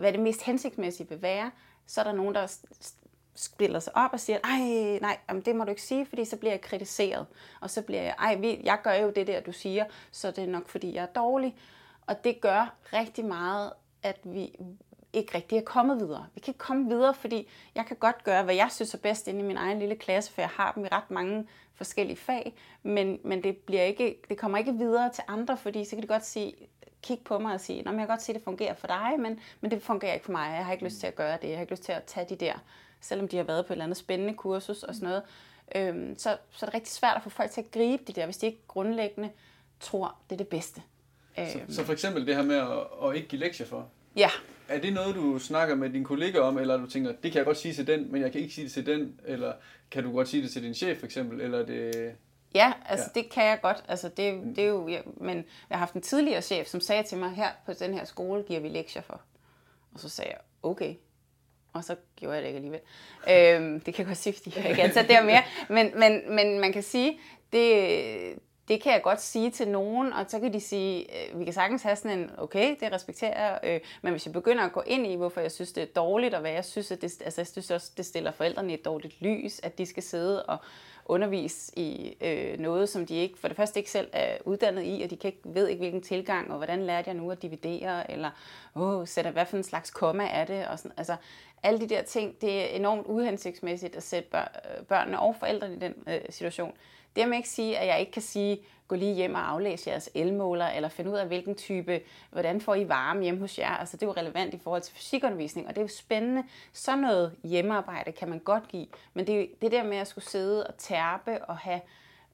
hvad 0.00 0.12
det 0.12 0.20
mest 0.20 0.42
hensigtsmæssige 0.42 1.08
vil 1.08 1.22
være, 1.22 1.50
så 1.86 2.00
er 2.00 2.04
der 2.04 2.12
nogen, 2.12 2.34
der 2.34 2.56
spiller 3.34 3.78
sig 3.80 3.96
op 3.96 4.10
og 4.12 4.20
siger, 4.20 4.38
ej, 4.44 4.98
nej, 5.00 5.18
jamen, 5.28 5.42
det 5.42 5.56
må 5.56 5.64
du 5.64 5.70
ikke 5.70 5.82
sige, 5.82 6.06
fordi 6.06 6.24
så 6.24 6.36
bliver 6.36 6.52
jeg 6.52 6.60
kritiseret. 6.60 7.26
Og 7.60 7.70
så 7.70 7.82
bliver 7.82 8.02
jeg, 8.02 8.14
ej, 8.18 8.60
jeg 8.64 8.78
gør 8.82 8.94
jo 8.94 9.10
det 9.10 9.26
der, 9.26 9.40
du 9.40 9.52
siger, 9.52 9.84
så 10.10 10.30
det 10.30 10.44
er 10.44 10.48
nok, 10.48 10.68
fordi 10.68 10.94
jeg 10.94 11.02
er 11.02 11.06
dårlig. 11.06 11.56
Og 12.06 12.24
det 12.24 12.40
gør 12.40 12.74
rigtig 12.92 13.24
meget, 13.24 13.72
at 14.02 14.20
vi 14.24 14.56
ikke 15.12 15.34
rigtig 15.34 15.58
er 15.58 15.62
kommet 15.62 16.00
videre. 16.00 16.26
Vi 16.34 16.40
kan 16.40 16.50
ikke 16.50 16.58
komme 16.58 16.88
videre, 16.88 17.14
fordi 17.14 17.48
jeg 17.74 17.86
kan 17.86 17.96
godt 17.96 18.24
gøre, 18.24 18.42
hvad 18.42 18.54
jeg 18.54 18.68
synes 18.70 18.94
er 18.94 18.98
bedst 18.98 19.28
inde 19.28 19.40
i 19.40 19.42
min 19.42 19.56
egen 19.56 19.78
lille 19.78 19.96
klasse, 19.96 20.32
for 20.32 20.42
jeg 20.42 20.48
har 20.48 20.72
dem 20.72 20.84
i 20.84 20.88
ret 20.92 21.10
mange 21.10 21.46
forskellige 21.74 22.16
fag, 22.16 22.54
men, 22.82 23.18
men 23.24 23.44
det, 23.44 23.56
bliver 23.56 23.82
ikke, 23.82 24.22
det 24.28 24.38
kommer 24.38 24.58
ikke 24.58 24.72
videre 24.72 25.12
til 25.12 25.24
andre, 25.28 25.56
fordi 25.56 25.84
så 25.84 25.90
kan 25.90 26.02
de 26.02 26.08
godt 26.08 26.24
sige, 26.24 26.54
kigge 27.02 27.24
på 27.24 27.38
mig 27.38 27.54
og 27.54 27.60
sige, 27.60 27.82
jeg 27.86 27.94
kan 27.94 28.06
godt 28.06 28.22
se, 28.22 28.32
at 28.32 28.34
det 28.34 28.44
fungerer 28.44 28.74
for 28.74 28.86
dig, 28.86 29.14
men, 29.18 29.40
men 29.60 29.70
det 29.70 29.82
fungerer 29.82 30.12
ikke 30.12 30.24
for 30.24 30.32
mig. 30.32 30.54
Jeg 30.56 30.64
har 30.64 30.72
ikke 30.72 30.84
lyst 30.84 31.00
til 31.00 31.06
at 31.06 31.14
gøre 31.14 31.38
det. 31.42 31.48
Jeg 31.48 31.56
har 31.56 31.60
ikke 31.60 31.72
lyst 31.72 31.82
til 31.82 31.92
at 31.92 32.04
tage 32.04 32.26
de 32.28 32.36
der, 32.36 32.54
selvom 33.00 33.28
de 33.28 33.36
har 33.36 33.44
været 33.44 33.66
på 33.66 33.72
et 33.72 33.74
eller 33.74 33.84
andet 33.84 33.96
spændende 33.96 34.34
kursus 34.34 34.82
og 34.82 34.94
sådan 34.94 35.08
noget. 35.08 35.22
Øhm, 35.74 36.18
så, 36.18 36.36
så 36.50 36.66
er 36.66 36.68
det 36.68 36.74
rigtig 36.74 36.92
svært 36.92 37.16
at 37.16 37.22
få 37.22 37.30
folk 37.30 37.50
til 37.50 37.60
at 37.60 37.70
gribe 37.70 38.02
de 38.06 38.12
der, 38.12 38.24
hvis 38.24 38.36
de 38.36 38.46
ikke 38.46 38.60
grundlæggende 38.68 39.30
tror, 39.80 40.16
det 40.30 40.34
er 40.34 40.38
det 40.38 40.48
bedste. 40.48 40.82
Så, 41.36 41.58
øhm. 41.58 41.72
så 41.72 41.84
for 41.84 41.92
eksempel 41.92 42.26
det 42.26 42.36
her 42.36 42.42
med 42.42 42.56
at, 42.56 43.08
at 43.08 43.16
ikke 43.16 43.28
give 43.28 43.40
lektier 43.40 43.66
for? 43.66 43.88
Ja. 44.16 44.30
Er 44.68 44.80
det 44.80 44.92
noget, 44.92 45.14
du 45.14 45.38
snakker 45.38 45.74
med 45.74 45.90
dine 45.90 46.04
kollegaer 46.04 46.42
om, 46.42 46.58
eller 46.58 46.76
du 46.76 46.86
tænker, 46.86 47.12
det 47.22 47.32
kan 47.32 47.38
jeg 47.38 47.44
godt 47.44 47.56
sige 47.56 47.74
til 47.74 47.86
den, 47.86 48.12
men 48.12 48.22
jeg 48.22 48.32
kan 48.32 48.40
ikke 48.40 48.54
sige 48.54 48.64
det 48.64 48.72
til 48.72 48.86
den, 48.86 49.20
eller 49.24 49.52
kan 49.90 50.04
du 50.04 50.12
godt 50.12 50.28
sige 50.28 50.42
det 50.42 50.50
til 50.50 50.62
din 50.62 50.74
chef 50.74 50.98
for 50.98 51.06
eksempel, 51.06 51.40
eller 51.40 51.66
det... 51.66 52.12
Ja, 52.54 52.72
altså 52.86 53.10
ja. 53.16 53.20
det 53.20 53.30
kan 53.30 53.44
jeg 53.44 53.58
godt. 53.62 53.84
Altså 53.88 54.08
det, 54.08 54.42
det 54.56 54.64
er 54.64 54.68
jo, 54.68 54.88
ja, 54.88 55.00
men 55.16 55.36
jeg 55.36 55.44
har 55.70 55.78
haft 55.78 55.94
en 55.94 56.02
tidligere 56.02 56.42
chef, 56.42 56.66
som 56.66 56.80
sagde 56.80 57.02
til 57.02 57.18
mig, 57.18 57.30
her 57.30 57.48
på 57.66 57.72
den 57.72 57.94
her 57.94 58.04
skole 58.04 58.42
giver 58.42 58.60
vi 58.60 58.68
lektier 58.68 59.02
for. 59.02 59.20
Og 59.94 60.00
så 60.00 60.08
sagde 60.08 60.30
jeg, 60.30 60.40
okay. 60.62 60.94
Og 61.72 61.84
så 61.84 61.96
gjorde 62.16 62.34
jeg 62.34 62.42
det 62.42 62.48
ikke 62.48 62.56
alligevel. 62.56 62.80
øhm, 63.30 63.80
det 63.80 63.94
kan 63.94 64.02
jeg 64.02 64.06
godt 64.06 64.18
sige, 64.18 64.32
fordi 64.32 64.52
jeg 64.56 64.70
ikke 64.70 64.82
ansat 64.82 65.08
der 65.08 65.22
mere. 65.24 65.42
Men, 65.68 65.90
men, 65.98 66.34
men 66.34 66.60
man 66.60 66.72
kan 66.72 66.82
sige, 66.82 67.20
det, 67.52 68.38
det 68.70 68.82
kan 68.82 68.92
jeg 68.92 69.02
godt 69.02 69.20
sige 69.20 69.50
til 69.50 69.68
nogen, 69.68 70.12
og 70.12 70.24
så 70.28 70.40
kan 70.40 70.52
de 70.52 70.60
sige, 70.60 71.00
øh, 71.00 71.38
vi 71.38 71.44
kan 71.44 71.52
sagtens 71.52 71.82
have 71.82 71.96
sådan 71.96 72.18
en, 72.18 72.30
okay, 72.38 72.76
det 72.80 72.92
respekterer 72.92 73.50
jeg, 73.50 73.60
øh, 73.62 73.80
men 74.02 74.12
hvis 74.12 74.26
jeg 74.26 74.32
begynder 74.32 74.64
at 74.64 74.72
gå 74.72 74.82
ind 74.86 75.06
i, 75.06 75.14
hvorfor 75.14 75.40
jeg 75.40 75.52
synes, 75.52 75.72
det 75.72 75.82
er 75.82 75.86
dårligt, 75.86 76.34
og 76.34 76.40
hvad 76.40 76.50
jeg 76.50 76.64
synes, 76.64 76.90
at 76.90 77.02
det, 77.02 77.22
altså 77.24 77.40
jeg 77.40 77.46
synes 77.46 77.70
også, 77.70 77.92
det 77.96 78.06
stiller 78.06 78.30
forældrene 78.30 78.70
i 78.70 78.74
et 78.74 78.84
dårligt 78.84 79.22
lys, 79.22 79.60
at 79.62 79.78
de 79.78 79.86
skal 79.86 80.02
sidde 80.02 80.42
og 80.42 80.58
undervise 81.04 81.78
i 81.78 82.16
øh, 82.20 82.58
noget, 82.58 82.88
som 82.88 83.06
de 83.06 83.14
ikke, 83.14 83.38
for 83.38 83.48
det 83.48 83.56
første 83.56 83.80
ikke 83.80 83.90
selv 83.90 84.08
er 84.12 84.36
uddannet 84.44 84.82
i, 84.84 85.02
og 85.04 85.10
de 85.10 85.16
kan 85.16 85.28
ikke, 85.28 85.40
ved 85.44 85.68
ikke, 85.68 85.80
hvilken 85.80 86.02
tilgang, 86.02 86.50
og 86.50 86.56
hvordan 86.56 86.82
lærte 86.86 87.08
jeg 87.08 87.16
nu 87.16 87.30
at 87.30 87.42
dividere, 87.42 88.10
eller 88.10 88.30
åh, 88.76 89.06
sætter 89.06 89.30
hvad 89.30 89.46
for 89.46 89.56
en 89.56 89.62
slags 89.62 89.90
komma 89.90 90.28
er 90.30 90.44
det, 90.44 90.66
og 90.66 90.78
sådan, 90.78 90.92
altså 90.96 91.16
alle 91.62 91.80
de 91.80 91.88
der 91.88 92.02
ting, 92.02 92.40
det 92.40 92.60
er 92.60 92.76
enormt 92.76 93.06
uhensigtsmæssigt 93.06 93.96
at 93.96 94.02
sætte 94.02 94.38
øh, 94.38 94.84
børnene 94.84 95.20
og 95.20 95.36
forældrene 95.36 95.74
i 95.74 95.78
den 95.78 95.94
øh, 96.06 96.20
situation. 96.28 96.72
Det 97.16 97.28
må 97.28 97.34
ikke 97.34 97.48
sige, 97.48 97.78
at 97.78 97.86
jeg 97.86 98.00
ikke 98.00 98.12
kan 98.12 98.22
sige, 98.22 98.60
gå 98.88 98.96
lige 98.96 99.14
hjem 99.14 99.34
og 99.34 99.50
aflæse 99.50 99.90
jeres 99.90 100.10
elmåler, 100.14 100.66
eller 100.66 100.88
finde 100.88 101.10
ud 101.10 101.16
af, 101.16 101.26
hvilken 101.26 101.54
type, 101.54 102.00
hvordan 102.30 102.60
får 102.60 102.74
I 102.74 102.88
varme 102.88 103.22
hjemme 103.22 103.40
hos 103.40 103.58
jer. 103.58 103.76
Altså, 103.76 103.96
det 103.96 104.02
er 104.02 104.06
jo 104.06 104.12
relevant 104.12 104.54
i 104.54 104.58
forhold 104.58 104.82
til 104.82 104.94
fysikundervisning, 104.94 105.66
og 105.68 105.74
det 105.74 105.80
er 105.80 105.84
jo 105.84 105.88
spændende. 105.88 106.44
Sådan 106.72 106.98
noget 106.98 107.36
hjemmearbejde 107.44 108.12
kan 108.12 108.28
man 108.28 108.38
godt 108.38 108.68
give, 108.68 108.86
men 109.14 109.26
det, 109.26 109.40
er 109.40 109.46
det 109.62 109.72
der 109.72 109.82
med 109.82 109.96
at 109.96 110.08
skulle 110.08 110.24
sidde 110.24 110.66
og 110.66 110.76
tærpe 110.76 111.44
og 111.44 111.56
have 111.56 111.80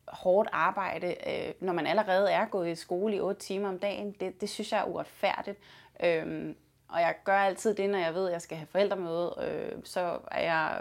hårdt 0.08 0.48
arbejde, 0.52 1.14
øh, 1.26 1.52
når 1.60 1.72
man 1.72 1.86
allerede 1.86 2.30
er 2.30 2.46
gået 2.46 2.68
i 2.68 2.74
skole 2.74 3.16
i 3.16 3.20
8 3.20 3.40
timer 3.40 3.68
om 3.68 3.78
dagen, 3.78 4.12
det, 4.20 4.40
det 4.40 4.48
synes 4.48 4.72
jeg 4.72 4.80
er 4.80 4.84
uretfærdigt. 4.84 5.58
Øhm, 6.04 6.56
og 6.88 7.00
jeg 7.00 7.14
gør 7.24 7.38
altid 7.38 7.74
det, 7.74 7.90
når 7.90 7.98
jeg 7.98 8.14
ved, 8.14 8.26
at 8.26 8.32
jeg 8.32 8.42
skal 8.42 8.56
have 8.56 8.66
forældremøde, 8.66 9.34
øh, 9.42 9.78
så 9.84 10.18
er 10.30 10.42
jeg 10.42 10.80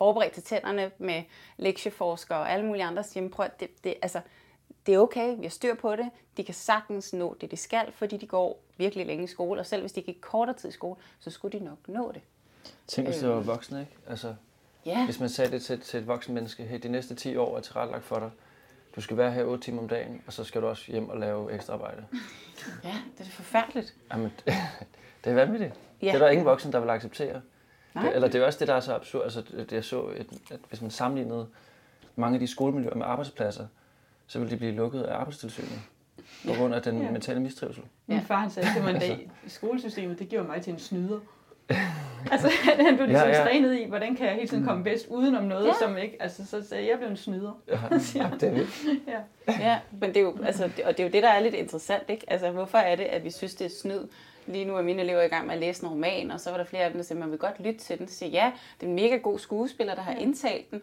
forberedt 0.00 0.32
til 0.32 0.42
tænderne 0.42 0.90
med 0.98 1.22
lektieforskere 1.56 2.38
og 2.38 2.52
alle 2.52 2.66
mulige 2.66 2.84
andre, 2.84 3.04
siger, 3.04 3.28
prøv, 3.28 3.46
det, 3.60 3.84
det, 3.84 3.94
altså, 4.02 4.20
det 4.86 4.94
er 4.94 4.98
okay, 4.98 5.36
vi 5.36 5.42
har 5.42 5.50
styr 5.50 5.74
på 5.74 5.96
det, 5.96 6.10
de 6.36 6.44
kan 6.44 6.54
sagtens 6.54 7.12
nå 7.12 7.36
det, 7.40 7.50
de 7.50 7.56
skal, 7.56 7.92
fordi 7.92 8.16
de 8.16 8.26
går 8.26 8.62
virkelig 8.76 9.06
længe 9.06 9.24
i 9.24 9.26
skole, 9.26 9.60
og 9.60 9.66
selv 9.66 9.82
hvis 9.82 9.92
de 9.92 10.02
gik 10.02 10.18
kortere 10.20 10.56
tid 10.56 10.68
i 10.68 10.72
skole, 10.72 10.96
så 11.18 11.30
skulle 11.30 11.58
de 11.58 11.64
nok 11.64 11.78
nå 11.88 12.12
det. 12.12 12.22
Tænk, 12.86 13.08
hvis 13.08 13.18
det 13.18 13.28
var 13.28 13.40
voksne, 13.40 13.80
ikke? 13.80 13.92
Altså, 14.08 14.34
ja. 14.86 15.04
Hvis 15.04 15.20
man 15.20 15.28
sagde 15.28 15.50
det 15.50 15.62
til, 15.62 15.80
til 15.80 16.00
et 16.00 16.06
voksen 16.06 16.34
menneske, 16.34 16.62
hey, 16.62 16.78
de 16.82 16.88
næste 16.88 17.14
10 17.14 17.36
år 17.36 17.56
er 17.56 17.60
tilrettelagt 17.60 18.04
for 18.04 18.18
dig, 18.18 18.30
du 18.96 19.00
skal 19.00 19.16
være 19.16 19.32
her 19.32 19.44
8 19.44 19.64
timer 19.64 19.82
om 19.82 19.88
dagen, 19.88 20.22
og 20.26 20.32
så 20.32 20.44
skal 20.44 20.62
du 20.62 20.66
også 20.66 20.92
hjem 20.92 21.08
og 21.08 21.18
lave 21.18 21.52
ekstra 21.52 21.72
arbejde. 21.72 22.06
Ja, 22.84 22.94
det 23.18 23.26
er 23.26 23.30
forfærdeligt. 23.30 23.94
Jamen, 24.12 24.32
det 25.24 25.30
er 25.30 25.34
vanvittigt. 25.34 25.74
Ja. 26.02 26.06
Det 26.06 26.14
er 26.14 26.18
der 26.18 26.28
ingen 26.28 26.46
voksen, 26.46 26.72
der 26.72 26.80
vil 26.80 26.90
acceptere. 26.90 27.40
Det, 27.94 28.14
eller 28.14 28.28
det 28.28 28.40
er 28.42 28.46
også 28.46 28.58
det, 28.58 28.68
der 28.68 28.74
er 28.74 28.80
så 28.80 28.94
absurd. 28.94 29.22
Altså, 29.24 29.42
det, 29.56 29.72
jeg 29.72 29.84
så, 29.84 30.02
et, 30.16 30.26
at 30.50 30.60
hvis 30.68 30.80
man 30.82 30.90
sammenlignede 30.90 31.46
mange 32.16 32.34
af 32.34 32.40
de 32.40 32.46
skolemiljøer 32.46 32.94
med 32.94 33.06
arbejdspladser, 33.06 33.66
så 34.26 34.38
vil 34.38 34.50
de 34.50 34.56
blive 34.56 34.72
lukket 34.72 35.02
af 35.02 35.16
arbejdstilsynet 35.16 35.80
på 36.46 36.52
grund 36.54 36.74
af 36.74 36.82
den 36.82 37.02
ja. 37.02 37.10
mentale 37.10 37.40
mistrivsel. 37.40 37.82
Min 38.06 38.20
far 38.22 38.36
han 38.36 38.50
sagde 38.50 38.68
til 38.74 38.82
mig 38.82 38.94
en 38.94 39.00
dag, 39.00 39.30
skolesystemet 39.46 40.18
det 40.18 40.28
giver 40.28 40.42
mig 40.42 40.62
til 40.62 40.72
en 40.72 40.78
snyder. 40.78 41.18
altså, 42.32 42.50
han, 42.64 42.86
han 42.86 42.96
blev 42.96 43.06
ligesom 43.08 43.28
Ja, 43.28 43.34
ja, 43.34 43.38
ja. 43.38 43.38
ja. 43.38 43.44
trænet 43.44 43.78
i, 43.80 43.84
hvordan 43.88 44.16
kan 44.16 44.26
jeg 44.26 44.34
hele 44.34 44.48
tiden 44.48 44.64
komme 44.64 44.84
bedst 44.84 45.06
udenom 45.08 45.44
noget, 45.44 45.64
Ja. 45.64 45.68
ja. 45.68 45.86
som 45.86 45.96
ikke, 45.96 46.16
altså 46.22 46.46
så 46.46 46.62
sagde 46.68 46.82
jeg, 46.84 46.90
jeg 46.90 46.98
blev 46.98 47.10
en 47.10 47.16
snyder. 47.16 47.60
Ja, 47.68 47.78
det 48.40 48.48
er 48.48 48.50
vildt. 48.50 48.84
ja. 49.08 49.20
Ja, 49.60 49.78
men 50.00 50.08
det 50.08 50.16
er 50.16 50.20
jo, 50.20 50.36
altså, 50.44 50.70
det, 50.76 50.84
og 50.84 50.92
det 50.96 51.00
er 51.00 51.04
jo 51.04 51.12
det, 51.12 51.22
der 51.22 51.28
er 51.28 51.40
lidt 51.40 51.54
interessant, 51.54 52.02
ikke? 52.08 52.24
Altså, 52.28 52.50
hvorfor 52.50 52.78
er 52.78 52.96
det, 52.96 53.04
at 53.04 53.24
vi 53.24 53.30
synes, 53.30 53.54
det 53.54 53.64
er 53.64 53.70
snyd? 53.82 54.00
Lige 54.46 54.64
nu 54.64 54.76
er 54.76 54.82
mine 54.82 55.02
elever 55.02 55.22
i 55.22 55.28
gang 55.28 55.46
med 55.46 55.54
at 55.54 55.60
læse 55.60 55.82
en 55.82 55.88
roman, 55.88 56.30
og 56.30 56.40
så 56.40 56.50
var 56.50 56.56
der 56.56 56.64
flere 56.64 56.84
af 56.84 56.90
dem, 56.90 56.98
der 56.98 57.04
sagde, 57.04 57.20
man 57.20 57.30
vil 57.30 57.38
godt 57.38 57.60
lytte 57.60 57.80
til 57.80 57.98
den. 57.98 58.08
Så 58.08 58.14
siger 58.14 58.30
ja, 58.30 58.52
det 58.80 58.86
er 58.86 58.90
en 58.90 58.94
mega 58.94 59.16
god 59.16 59.38
skuespiller, 59.38 59.94
der 59.94 60.02
har 60.02 60.12
indtalt 60.12 60.70
den. 60.70 60.82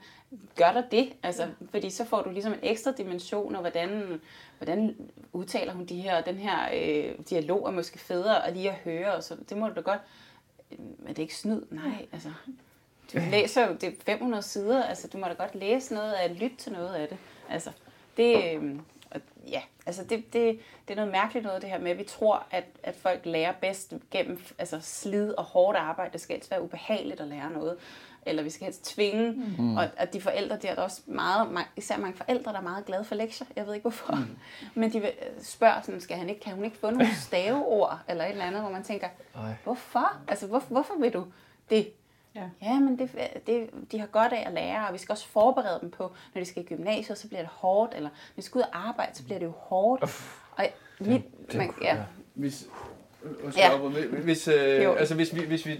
Gør 0.55 0.71
der 0.71 0.83
det? 0.91 1.13
Altså, 1.23 1.47
fordi 1.71 1.89
så 1.89 2.05
får 2.05 2.21
du 2.21 2.29
ligesom 2.29 2.53
en 2.53 2.59
ekstra 2.63 2.91
dimension, 2.91 3.55
og 3.55 3.61
hvordan, 3.61 4.21
hvordan 4.57 4.95
udtaler 5.33 5.73
hun 5.73 5.85
de 5.85 6.01
her, 6.01 6.21
den 6.21 6.35
her 6.35 6.69
øh, 6.73 7.15
dialog 7.29 7.67
er 7.67 7.71
måske 7.71 7.99
federe 7.99 8.47
at 8.47 8.53
lige 8.53 8.69
at 8.69 8.75
høre, 8.75 9.13
og 9.13 9.23
så 9.23 9.35
det 9.49 9.57
må 9.57 9.67
du 9.67 9.75
da 9.75 9.81
godt. 9.81 10.01
Men 10.77 11.07
det 11.07 11.17
er 11.17 11.21
ikke 11.21 11.35
snyd? 11.35 11.61
Nej, 11.69 12.05
altså. 12.11 12.29
Du 13.13 13.19
læser 13.31 13.67
jo, 13.67 13.73
det 13.73 13.83
er 13.83 13.91
500 14.05 14.43
sider, 14.43 14.83
altså 14.83 15.07
du 15.07 15.17
må 15.17 15.27
da 15.27 15.33
godt 15.33 15.55
læse 15.55 15.93
noget 15.93 16.13
af 16.13 16.29
det, 16.29 16.39
lytte 16.39 16.55
til 16.55 16.71
noget 16.71 16.93
af 16.93 17.07
det. 17.07 17.17
Altså, 17.49 17.71
det, 18.17 18.55
øh, 18.55 18.75
og 19.11 19.21
ja, 19.51 19.61
altså 19.85 20.03
det, 20.03 20.33
det, 20.33 20.59
det 20.87 20.91
er 20.93 20.95
noget 20.95 21.11
mærkeligt 21.11 21.45
noget, 21.45 21.61
det 21.61 21.69
her 21.69 21.79
med, 21.79 21.91
at 21.91 21.97
vi 21.97 22.03
tror, 22.03 22.45
at, 22.51 22.63
at 22.83 22.95
folk 22.95 23.21
lærer 23.25 23.51
bedst 23.61 23.93
gennem 24.11 24.41
altså 24.59 24.79
slid 24.81 25.31
og 25.33 25.43
hårdt 25.43 25.77
arbejde. 25.77 26.13
Det 26.13 26.21
skal 26.21 26.35
helst 26.35 26.51
være 26.51 26.61
ubehageligt 26.63 27.21
at 27.21 27.27
lære 27.27 27.49
noget. 27.51 27.77
Eller 28.25 28.43
vi 28.43 28.49
skal 28.49 28.65
helst 28.65 28.85
tvinge. 28.85 29.31
Mm. 29.57 29.77
Og 29.77 29.89
at 29.97 30.13
de 30.13 30.21
forældre, 30.21 30.57
der 30.57 30.69
er 30.69 30.75
der 30.75 30.81
også 30.81 31.01
meget, 31.05 31.65
især 31.75 31.97
mange 31.97 32.17
forældre, 32.17 32.51
der 32.51 32.57
er 32.57 32.61
meget 32.63 32.85
glade 32.85 33.03
for 33.03 33.15
lektier. 33.15 33.47
Jeg 33.55 33.65
ved 33.65 33.73
ikke 33.73 33.83
hvorfor. 33.83 34.15
Mm. 34.15 34.37
Men 34.73 34.93
de 34.93 34.99
vil- 35.01 35.13
spørger 35.41 35.81
sådan, 35.81 36.01
skal 36.01 36.17
han 36.17 36.29
ikke, 36.29 36.41
kan 36.41 36.53
hun 36.55 36.65
ikke 36.65 36.77
få 36.77 36.89
nogle 36.89 37.07
staveord 37.21 37.99
eller 38.07 38.23
et 38.25 38.31
eller 38.31 38.45
andet, 38.45 38.61
hvor 38.61 38.71
man 38.71 38.83
tænker, 38.83 39.07
Ej. 39.35 39.53
hvorfor? 39.63 40.17
Altså 40.27 40.47
hvor, 40.47 40.59
hvorfor 40.59 40.93
vil 40.99 41.13
du 41.13 41.25
det? 41.69 41.91
Ja. 42.37 42.49
Ja, 42.61 42.79
men 42.79 42.99
det, 42.99 43.09
det, 43.47 43.69
de 43.91 43.99
har 43.99 44.07
godt 44.07 44.33
af 44.33 44.43
at 44.47 44.53
lære, 44.53 44.87
og 44.87 44.93
vi 44.93 44.97
skal 44.97 45.13
også 45.13 45.27
forberede 45.27 45.79
dem 45.81 45.91
på, 45.91 46.11
når 46.35 46.39
de 46.41 46.45
skal 46.45 46.63
i 46.63 46.65
gymnasiet, 46.65 47.17
så 47.17 47.27
bliver 47.27 47.41
det 47.41 47.49
hårdt, 47.51 47.93
eller 47.95 48.09
når 48.09 48.33
de 48.35 48.41
skal 48.41 48.59
ud 48.59 48.63
og 48.73 48.87
arbejde, 48.87 49.15
så 49.17 49.23
bliver 49.23 49.39
det 49.39 49.45
jo 49.45 49.53
hårdt. 49.57 50.03
Og 50.51 50.65
mit, 50.99 51.21
det- 51.51 51.55
man, 51.57 51.69
ja. 51.81 51.95
ja. 51.95 52.03
Hvis, 52.33 52.67
Ja. 53.57 53.71
ja. 53.71 53.77
hvis, 54.23 54.47
øh, 54.47 54.83
Jo. 54.83 54.93
altså 54.93 55.15
hvis 55.15 55.35
vi, 55.35 55.45
hvis 55.45 55.65
vi, 55.65 55.75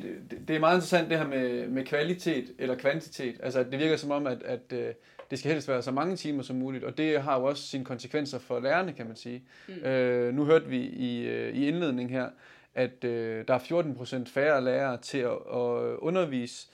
det- 0.47 0.55
er 0.55 0.59
meget 0.59 0.75
interessant 0.75 1.09
det 1.09 1.17
her 1.17 1.27
med, 1.27 1.67
med 1.67 1.85
kvalitet 1.85 2.45
eller 2.59 2.75
kvantitet. 2.75 3.35
Altså 3.43 3.63
det 3.63 3.79
virker 3.79 3.97
som 3.97 4.11
om, 4.11 4.27
at, 4.27 4.43
at 4.43 4.73
øh, 4.73 4.93
det 5.31 5.39
skal 5.39 5.51
helst 5.51 5.67
være 5.67 5.81
så 5.81 5.91
mange 5.91 6.15
timer 6.15 6.43
som 6.43 6.55
muligt, 6.55 6.83
og 6.83 6.97
det 6.97 7.21
har 7.21 7.39
jo 7.39 7.45
også 7.45 7.63
sine 7.67 7.85
konsekvenser 7.85 8.39
for 8.39 8.59
lærerne, 8.59 8.93
kan 8.93 9.07
man 9.07 9.15
sige. 9.15 9.43
Mm. 9.67 9.73
Øh, 9.73 10.33
nu 10.33 10.45
hørte 10.45 10.65
vi 10.65 10.77
i, 10.79 11.19
øh, 11.27 11.53
i 11.55 11.67
indledning 11.67 12.09
her, 12.09 12.29
at 12.77 13.03
øh, 13.03 13.47
der 13.47 13.53
er 13.53 13.57
14 13.59 13.95
procent 13.95 14.29
færre 14.29 14.61
lærere 14.63 14.97
til 14.97 15.17
at, 15.17 15.31
at 15.31 15.97
undervise, 15.97 16.67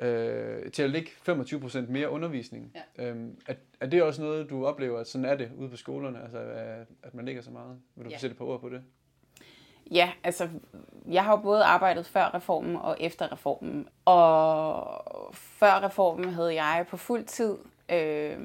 øh, 0.00 0.70
til 0.72 0.82
at 0.82 0.90
lægge 0.90 1.10
25 1.22 1.60
procent 1.60 1.88
mere 1.88 2.10
undervisning. 2.10 2.72
Ja. 2.98 3.04
Øhm, 3.08 3.36
er, 3.48 3.54
er 3.80 3.86
det 3.86 4.02
også 4.02 4.22
noget, 4.22 4.50
du 4.50 4.66
oplever, 4.66 5.00
at 5.00 5.06
sådan 5.08 5.24
er 5.24 5.34
det 5.34 5.50
ude 5.56 5.68
på 5.68 5.76
skolerne, 5.76 6.22
altså 6.22 6.38
at, 6.38 6.86
at 7.02 7.14
man 7.14 7.24
lægger 7.24 7.42
så 7.42 7.50
meget? 7.50 7.78
Vil 7.94 8.04
du 8.04 8.10
Ja. 8.10 8.18
sætte 8.18 8.36
par 8.36 8.44
ord 8.44 8.60
på 8.60 8.68
det? 8.68 8.82
Ja, 9.90 10.12
altså, 10.24 10.48
jeg 11.10 11.24
har 11.24 11.30
jo 11.30 11.42
både 11.42 11.64
arbejdet 11.64 12.06
før 12.06 12.34
reformen 12.34 12.76
og 12.76 12.96
efter 13.00 13.32
reformen. 13.32 13.88
Og 14.04 15.34
før 15.34 15.84
reformen 15.86 16.28
havde 16.32 16.54
jeg 16.62 16.86
på 16.90 16.96
fuld 16.96 17.24
tid 17.24 17.56
øh, 17.92 18.38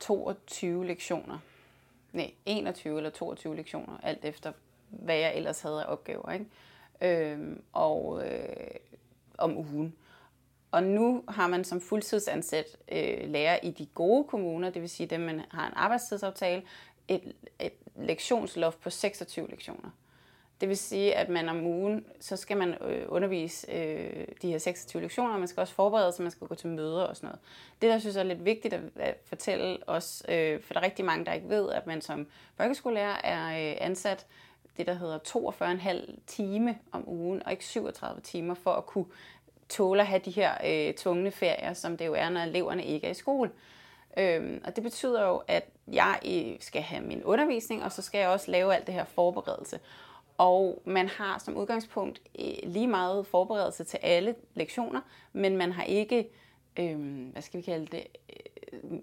22 0.00 0.86
lektioner. 0.86 1.38
Nej, 2.12 2.30
21 2.46 2.96
eller 2.96 3.10
22 3.10 3.56
lektioner, 3.56 3.98
alt 4.02 4.24
efter 4.24 4.52
hvad 4.90 5.16
jeg 5.16 5.36
ellers 5.36 5.60
havde 5.60 5.84
af 5.84 5.92
opgaver. 5.92 6.32
Ikke? 6.32 7.32
Øh, 7.32 7.56
og 7.72 8.22
øh, 8.26 8.74
om 9.38 9.56
ugen. 9.56 9.94
Og 10.70 10.82
nu 10.82 11.24
har 11.28 11.48
man 11.48 11.64
som 11.64 11.80
fuldtidsansat 11.80 12.76
øh, 12.92 13.30
lærer 13.30 13.58
i 13.62 13.70
de 13.70 13.86
gode 13.86 14.24
kommuner, 14.24 14.70
det 14.70 14.82
vil 14.82 14.90
sige 14.90 15.06
dem, 15.06 15.20
man 15.20 15.42
har 15.50 15.66
en 15.66 15.72
arbejdstidsaftale, 15.76 16.62
et, 17.08 17.32
et 17.60 17.72
lektionsloft 17.96 18.80
på 18.80 18.90
26 18.90 19.48
lektioner. 19.50 19.90
Det 20.60 20.68
vil 20.68 20.76
sige, 20.76 21.14
at 21.14 21.28
man 21.28 21.48
om 21.48 21.66
ugen, 21.66 22.04
så 22.20 22.36
skal 22.36 22.56
man 22.56 22.74
øh, 22.82 23.04
undervise 23.08 23.72
øh, 23.72 24.26
de 24.42 24.50
her 24.50 24.58
26 24.58 25.02
lektioner, 25.02 25.32
og 25.32 25.38
man 25.38 25.48
skal 25.48 25.60
også 25.60 25.74
forberede 25.74 26.12
sig, 26.12 26.22
man 26.22 26.30
skal 26.30 26.46
gå 26.46 26.54
til 26.54 26.68
møder 26.68 27.02
og 27.02 27.16
sådan 27.16 27.26
noget. 27.26 27.40
Det, 27.82 27.90
der 27.90 27.98
synes 27.98 28.16
jeg 28.16 28.22
er 28.22 28.26
lidt 28.26 28.44
vigtigt 28.44 28.74
at, 28.74 28.80
at 28.96 29.16
fortælle 29.24 29.78
os, 29.88 30.22
øh, 30.28 30.62
for 30.62 30.74
der 30.74 30.80
er 30.80 30.84
rigtig 30.84 31.04
mange, 31.04 31.24
der 31.24 31.32
ikke 31.32 31.48
ved, 31.48 31.70
at 31.70 31.86
man 31.86 32.00
som 32.00 32.26
folkeskolelærer 32.56 33.16
er 33.24 33.70
øh, 33.70 33.76
ansat 33.80 34.26
det, 34.78 34.86
der 34.86 34.94
hedder 34.94 35.18
42,5 35.18 36.18
time 36.26 36.78
om 36.92 37.08
ugen, 37.08 37.42
og 37.46 37.52
ikke 37.52 37.64
37 37.64 38.20
timer, 38.20 38.54
for 38.54 38.70
at 38.70 38.86
kunne 38.86 39.06
tåle 39.68 40.00
at 40.00 40.06
have 40.06 40.20
de 40.24 40.30
her 40.30 40.52
øh, 40.66 40.94
tvungne 40.94 41.30
ferier, 41.30 41.72
som 41.72 41.96
det 41.96 42.06
jo 42.06 42.14
er, 42.14 42.28
når 42.28 42.40
eleverne 42.40 42.84
ikke 42.84 43.06
er 43.06 43.10
i 43.10 43.14
skole. 43.14 43.50
Øhm, 44.18 44.60
og 44.64 44.76
det 44.76 44.84
betyder 44.84 45.26
jo, 45.26 45.42
at 45.48 45.68
jeg 45.92 46.18
øh, 46.26 46.56
skal 46.60 46.82
have 46.82 47.04
min 47.04 47.24
undervisning, 47.24 47.84
og 47.84 47.92
så 47.92 48.02
skal 48.02 48.18
jeg 48.18 48.28
også 48.28 48.50
lave 48.50 48.74
alt 48.74 48.86
det 48.86 48.94
her 48.94 49.04
forberedelse. 49.04 49.80
Og 50.38 50.82
man 50.84 51.08
har 51.08 51.38
som 51.38 51.56
udgangspunkt 51.56 52.22
øh, 52.38 52.56
lige 52.62 52.86
meget 52.86 53.26
forberedelse 53.26 53.84
til 53.84 53.98
alle 54.02 54.34
lektioner, 54.54 55.00
men 55.32 55.56
man 55.56 55.72
har 55.72 55.82
ikke, 55.82 56.28
øh, 56.78 57.28
hvad 57.32 57.42
skal 57.42 57.58
vi 57.58 57.64
kalde 57.64 57.86
det, 57.86 58.06
øh, 58.72 58.98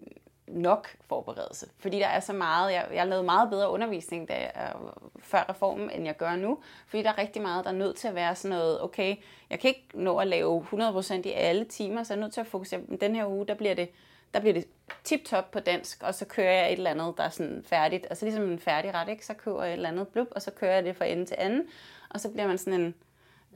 nok 0.48 0.96
forberedelse. 1.08 1.70
Fordi 1.80 2.00
der 2.00 2.08
er 2.08 2.20
så 2.20 2.34
meget, 2.34 2.74
jeg, 2.74 2.88
jeg 2.94 3.08
lavede 3.08 3.26
meget 3.26 3.50
bedre 3.50 3.70
undervisning 3.70 4.28
da 4.28 4.44
øh, 4.44 4.92
før 5.20 5.46
reformen, 5.50 5.90
end 5.90 6.06
jeg 6.06 6.18
gør 6.18 6.36
nu. 6.36 6.58
Fordi 6.88 7.04
der 7.04 7.10
er 7.10 7.18
rigtig 7.18 7.42
meget, 7.42 7.66
der 7.66 7.72
er 7.72 7.76
nødt 7.76 7.96
til 7.96 8.08
at 8.08 8.16
være 8.16 8.36
sådan 8.36 8.58
noget, 8.58 8.82
okay, 8.82 9.16
jeg 9.50 9.60
kan 9.60 9.68
ikke 9.68 9.88
nå 9.94 10.18
at 10.18 10.28
lave 10.28 10.66
100% 10.72 11.14
i 11.14 11.32
alle 11.32 11.66
timer, 11.66 12.04
så 12.04 12.14
jeg 12.14 12.18
er 12.18 12.22
nødt 12.22 12.34
til 12.34 12.42
at 12.42 12.48
fokusere. 12.48 12.82
Men 12.88 13.00
den 13.00 13.16
her 13.16 13.28
uge, 13.28 13.48
der 13.48 13.54
bliver 13.54 13.74
det, 13.74 13.90
der 14.34 14.40
bliver 14.40 14.54
det 14.54 14.68
tip-top 15.04 15.52
på 15.52 15.60
dansk, 15.60 16.04
og 16.04 16.16
så 16.16 16.26
kører 16.26 16.52
jeg 16.52 16.72
et 16.72 16.78
eller 16.78 16.92
andet, 16.92 17.14
der 17.18 17.24
er 17.24 17.30
sådan 17.30 17.64
færdigt. 17.66 18.08
Altså 18.10 18.26
ligesom 18.26 18.44
en 18.44 18.60
færdig 18.60 18.94
ret, 18.94 19.10
ikke? 19.10 19.26
Så 19.26 19.34
køber 19.34 19.64
jeg 19.64 19.72
et 19.72 19.76
eller 19.76 19.90
andet 19.90 20.08
blub, 20.08 20.28
og 20.32 20.42
så 20.42 20.52
kører 20.52 20.74
jeg 20.74 20.84
det 20.84 20.96
fra 20.96 21.06
ende 21.06 21.26
til 21.26 21.36
anden. 21.40 21.64
Og 22.10 22.20
så 22.20 22.30
bliver 22.30 22.48
man 22.48 22.58
sådan 22.58 22.82
en 22.82 22.96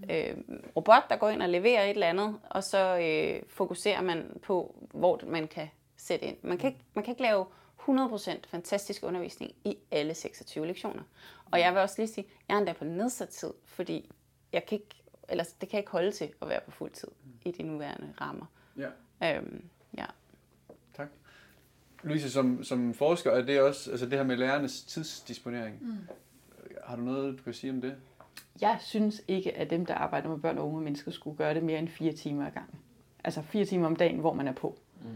øh, 0.10 0.38
robot, 0.76 1.04
der 1.10 1.16
går 1.16 1.30
ind 1.30 1.42
og 1.42 1.50
leverer 1.50 1.84
et 1.84 1.90
eller 1.90 2.08
andet, 2.08 2.40
og 2.50 2.64
så 2.64 2.98
øh, 2.98 3.42
fokuserer 3.50 4.02
man 4.02 4.40
på, 4.44 4.76
hvor 4.94 5.20
man 5.28 5.48
kan 5.48 5.70
sætte 6.00 6.26
ind. 6.26 6.38
Man 6.42 6.58
kan 6.58 6.70
ikke, 6.70 6.86
man 6.94 7.04
kan 7.04 7.12
ikke 7.12 7.22
lave 7.22 7.46
100% 7.80 8.32
fantastisk 8.48 9.04
undervisning 9.04 9.52
i 9.64 9.78
alle 9.92 10.14
26 10.14 10.68
lektioner. 10.68 11.04
Og 11.52 11.60
jeg 11.60 11.74
vil 11.74 11.82
også 11.82 11.96
lige 11.98 12.08
sige, 12.08 12.28
jeg 12.48 12.56
er 12.56 12.58
endda 12.58 12.74
på 12.74 12.84
nedsat 12.84 13.30
tid, 13.30 13.54
fordi 13.66 14.12
jeg 14.54 14.66
kan 14.66 14.76
ikke, 14.76 15.04
eller 15.30 15.44
det 15.44 15.70
kan 15.70 15.78
jeg 15.78 15.80
ikke 15.80 15.92
holde 15.92 16.12
til 16.12 16.30
at 16.42 16.50
være 16.50 16.62
på 16.66 16.72
fuld 16.72 16.92
tid 16.92 17.08
i 17.46 17.52
de 17.52 17.64
nuværende 17.64 18.14
rammer. 18.22 18.46
Ja. 18.78 19.38
Øhm, 19.38 19.64
ja. 19.98 20.06
Tak. 20.94 21.08
Louise, 22.04 22.32
som, 22.32 22.64
som 22.64 22.94
forsker, 22.94 23.32
er 23.32 23.42
det 23.42 23.62
også 23.62 23.92
altså 23.92 24.06
det 24.06 24.18
her 24.18 24.24
med 24.24 24.38
lærernes 24.38 24.84
tidsdisponering. 24.84 25.78
Mm. 25.82 25.98
Har 26.84 26.96
du 26.96 27.02
noget, 27.02 27.38
du 27.38 27.44
kan 27.44 27.54
sige 27.54 27.72
om 27.72 27.82
det? 27.82 27.96
Jeg 28.62 28.78
synes 28.82 29.22
ikke, 29.28 29.58
at 29.58 29.70
dem, 29.70 29.86
der 29.86 29.96
arbejder 29.96 30.30
med 30.30 30.40
børn 30.40 30.58
og 30.58 30.68
unge 30.68 30.82
mennesker, 30.82 31.12
skulle 31.12 31.38
gøre 31.38 31.54
det 31.54 31.64
mere 31.64 31.80
end 31.80 31.88
fire 31.88 32.12
timer 32.12 32.46
ad 32.46 32.52
gangen. 32.52 32.80
Altså 33.24 33.42
fire 33.42 33.66
timer 33.66 33.86
om 33.86 33.96
dagen, 33.96 34.20
hvor 34.20 34.34
man 34.34 34.48
er 34.48 34.54
på. 34.54 34.80
Mm. 35.02 35.08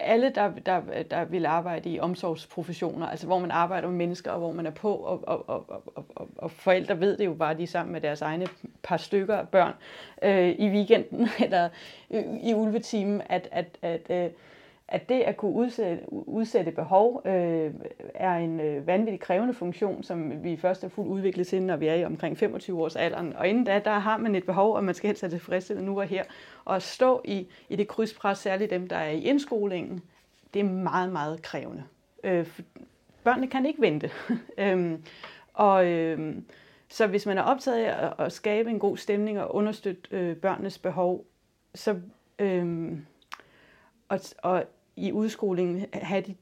Alle, 0.00 0.30
der, 0.34 0.50
der, 0.66 1.02
der 1.10 1.24
vil 1.24 1.46
arbejde 1.46 1.90
i 1.90 2.00
omsorgsprofessioner, 2.00 3.06
altså 3.06 3.26
hvor 3.26 3.38
man 3.38 3.50
arbejder 3.50 3.88
med 3.88 3.96
mennesker, 3.96 4.30
og 4.30 4.38
hvor 4.38 4.52
man 4.52 4.66
er 4.66 4.70
på, 4.70 4.94
og, 4.94 5.28
og, 5.28 5.48
og, 5.48 5.82
og, 5.94 6.28
og, 6.36 6.50
forældre 6.50 7.00
ved 7.00 7.16
det 7.16 7.24
jo 7.24 7.34
bare, 7.34 7.56
de 7.56 7.62
er 7.62 7.66
sammen 7.66 7.92
med 7.92 8.00
deres 8.00 8.22
egne 8.22 8.46
par 8.82 8.96
stykker 8.96 9.36
af 9.36 9.48
børn 9.48 9.72
øh, 10.22 10.48
i 10.48 10.68
weekenden, 10.68 11.28
eller 11.44 11.68
øh, 12.10 12.24
i 12.42 12.54
ulvetimen, 12.54 13.22
at, 13.26 13.48
at, 13.52 13.78
at 13.82 14.10
øh, 14.24 14.30
at 14.90 15.08
det 15.08 15.20
at 15.20 15.36
kunne 15.36 15.52
udsætte, 15.52 16.12
udsætte 16.12 16.70
behov 16.70 17.22
øh, 17.24 17.74
er 18.14 18.36
en 18.36 18.60
øh, 18.60 18.86
vanvittig 18.86 19.20
krævende 19.20 19.54
funktion, 19.54 20.02
som 20.02 20.44
vi 20.44 20.56
først 20.56 20.84
er 20.84 20.88
fuldt 20.88 21.08
udviklet 21.08 21.46
til, 21.46 21.62
når 21.62 21.76
vi 21.76 21.86
er 21.86 21.94
i 21.94 22.04
omkring 22.04 22.38
25 22.38 22.82
års 22.82 22.96
alderen. 22.96 23.36
Og 23.36 23.48
inden 23.48 23.64
da, 23.64 23.78
der 23.84 23.98
har 23.98 24.16
man 24.16 24.34
et 24.34 24.46
behov, 24.46 24.74
og 24.74 24.84
man 24.84 24.94
skal 24.94 25.08
helst 25.08 25.22
have 25.22 25.30
tilfredsstillet 25.30 25.84
nu 25.84 26.00
og 26.00 26.06
her. 26.06 26.24
Og 26.64 26.76
at 26.76 26.82
stå 26.82 27.20
i, 27.24 27.48
i 27.68 27.76
det 27.76 27.88
krydspres, 27.88 28.38
særligt 28.38 28.70
dem, 28.70 28.88
der 28.88 28.96
er 28.96 29.10
i 29.10 29.22
indskolingen, 29.22 30.02
det 30.54 30.60
er 30.60 30.64
meget, 30.64 31.12
meget 31.12 31.42
krævende. 31.42 31.84
Øh, 32.24 32.60
børnene 33.24 33.46
kan 33.46 33.66
ikke 33.66 33.80
vente. 33.80 34.10
øhm, 34.58 35.04
og 35.54 35.86
øh, 35.86 36.34
så 36.88 37.06
hvis 37.06 37.26
man 37.26 37.38
er 37.38 37.42
optaget 37.42 37.84
af 37.84 38.06
at, 38.06 38.26
at 38.26 38.32
skabe 38.32 38.70
en 38.70 38.78
god 38.78 38.96
stemning 38.96 39.40
og 39.40 39.54
understøtte 39.54 40.02
øh, 40.10 40.36
børnenes 40.36 40.78
behov, 40.78 41.24
så... 41.74 42.00
Øh, 42.38 42.92
og, 44.08 44.20
og 44.42 44.64
i 45.00 45.12
udskolingen 45.12 45.86
have 45.92 46.20
de 46.20 46.34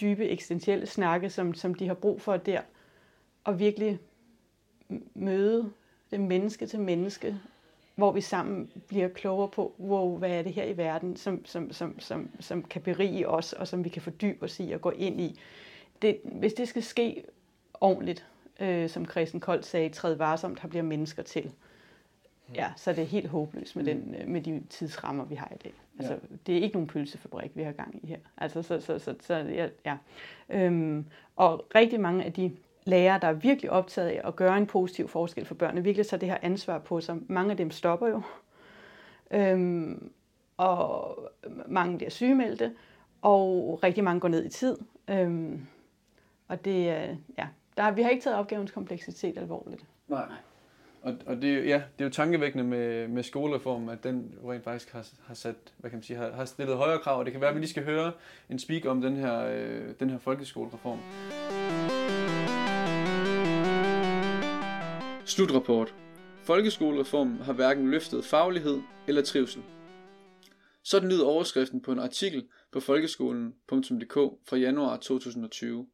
dybe 0.00 0.28
eksistentielle 0.28 0.86
snakke, 0.86 1.30
som, 1.30 1.54
som 1.54 1.74
de 1.74 1.86
har 1.86 1.94
brug 1.94 2.20
for 2.20 2.36
der, 2.36 2.60
og 3.44 3.58
virkelig 3.58 3.98
møde 5.14 5.72
det 6.10 6.20
menneske 6.20 6.66
til 6.66 6.80
menneske, 6.80 7.36
hvor 7.94 8.12
vi 8.12 8.20
sammen 8.20 8.70
bliver 8.88 9.08
klogere 9.08 9.48
på, 9.48 9.74
wow, 9.80 10.18
hvad 10.18 10.30
er 10.30 10.42
det 10.42 10.52
her 10.52 10.64
i 10.64 10.76
verden, 10.76 11.16
som, 11.16 11.44
som, 11.44 11.72
som, 11.72 12.00
som, 12.00 12.30
som 12.40 12.62
kan 12.62 12.82
berige 12.82 13.28
os, 13.28 13.52
og 13.52 13.68
som 13.68 13.84
vi 13.84 13.88
kan 13.88 14.02
fordybe 14.02 14.44
os 14.44 14.60
i 14.60 14.70
og 14.72 14.80
gå 14.80 14.90
ind 14.90 15.20
i. 15.20 15.40
Det, 16.02 16.20
hvis 16.24 16.52
det 16.52 16.68
skal 16.68 16.82
ske 16.82 17.24
ordentligt, 17.74 18.26
øh, 18.60 18.88
som 18.88 19.06
Christian 19.06 19.40
Kold 19.40 19.62
sagde, 19.62 19.88
træd 19.88 20.14
varsomt, 20.14 20.62
der 20.62 20.68
bliver 20.68 20.82
mennesker 20.82 21.22
til, 21.22 21.52
ja, 22.54 22.72
så 22.76 22.90
er 22.90 22.94
det 22.94 23.06
helt 23.06 23.28
håbløst 23.28 23.76
med, 23.76 23.84
den, 23.84 24.14
øh, 24.14 24.28
med 24.28 24.40
de 24.40 24.62
tidsrammer, 24.70 25.24
vi 25.24 25.34
har 25.34 25.52
i 25.54 25.58
dag. 25.64 25.74
Altså, 26.00 26.12
ja. 26.30 26.36
Det 26.46 26.58
er 26.58 26.62
ikke 26.62 26.74
nogen 26.74 26.86
pølsefabrik, 26.86 27.50
vi 27.54 27.62
har 27.62 27.72
gang 27.72 28.04
i 28.04 28.06
her. 28.06 28.18
Altså, 28.36 28.62
så, 28.62 28.80
så, 28.80 28.98
så, 28.98 29.14
så 29.20 29.34
ja. 29.34 29.68
ja. 29.86 29.96
Øhm, 30.48 31.04
og 31.36 31.66
rigtig 31.74 32.00
mange 32.00 32.24
af 32.24 32.32
de 32.32 32.56
lærere, 32.84 33.18
der 33.20 33.28
er 33.28 33.32
virkelig 33.32 33.70
optaget 33.70 34.08
af 34.08 34.20
at 34.24 34.36
gøre 34.36 34.58
en 34.58 34.66
positiv 34.66 35.08
forskel 35.08 35.44
for 35.44 35.54
børnene, 35.54 35.84
virkelig 35.84 36.06
så 36.06 36.16
det 36.16 36.28
her 36.28 36.38
ansvar 36.42 36.78
på 36.78 37.00
sig. 37.00 37.18
Mange 37.28 37.50
af 37.50 37.56
dem 37.56 37.70
stopper 37.70 38.08
jo. 38.08 38.22
Øhm, 39.30 40.12
og 40.56 41.18
mange 41.66 41.96
bliver 41.96 42.10
sygemeldte, 42.10 42.74
og 43.22 43.80
rigtig 43.82 44.04
mange 44.04 44.20
går 44.20 44.28
ned 44.28 44.44
i 44.44 44.48
tid. 44.48 44.76
Øhm, 45.08 45.66
og 46.48 46.64
det, 46.64 46.84
ja, 47.38 47.48
der, 47.76 47.90
vi 47.90 48.02
har 48.02 48.10
ikke 48.10 48.22
taget 48.22 48.38
opgavens 48.38 48.70
kompleksitet 48.70 49.38
alvorligt. 49.38 49.84
Nej. 50.08 50.28
Og, 51.02 51.14
og 51.26 51.42
det, 51.42 51.66
ja, 51.66 51.82
det 51.98 52.00
er 52.00 52.04
jo 52.04 52.10
tankevækkende 52.10 52.64
med, 52.64 53.08
med 53.08 53.22
skolereformen, 53.22 53.88
at 53.88 54.04
den 54.04 54.34
rent 54.44 54.64
faktisk 54.64 54.92
har, 54.92 55.06
har 55.26 55.34
sat, 55.34 55.56
hvad 55.78 55.90
kan 55.90 55.96
man 55.96 56.02
sige, 56.02 56.16
har, 56.16 56.32
har 56.32 56.44
stillet 56.44 56.76
højere 56.76 56.98
krav, 56.98 57.18
og 57.18 57.24
det 57.24 57.32
kan 57.32 57.40
være, 57.40 57.50
at 57.50 57.56
vi 57.56 57.60
lige 57.60 57.70
skal 57.70 57.84
høre 57.84 58.12
en 58.50 58.58
speak 58.58 58.86
om 58.86 59.00
den 59.00 59.16
her, 59.16 59.46
øh, 59.46 59.94
den 60.00 60.10
her 60.10 60.18
folkeskolereform. 60.18 60.98
Slutrapport. 65.24 65.94
Folkeskolereformen 66.42 67.38
har 67.38 67.52
hverken 67.52 67.90
løftet 67.90 68.24
faglighed 68.24 68.80
eller 69.08 69.22
trivsel. 69.22 69.62
Sådan 70.84 71.08
lyder 71.08 71.26
overskriften 71.26 71.82
på 71.82 71.92
en 71.92 71.98
artikel 71.98 72.48
på 72.72 72.80
folkeskolen.dk 72.80 74.14
fra 74.48 74.56
januar 74.56 74.96
2020. 74.96 75.86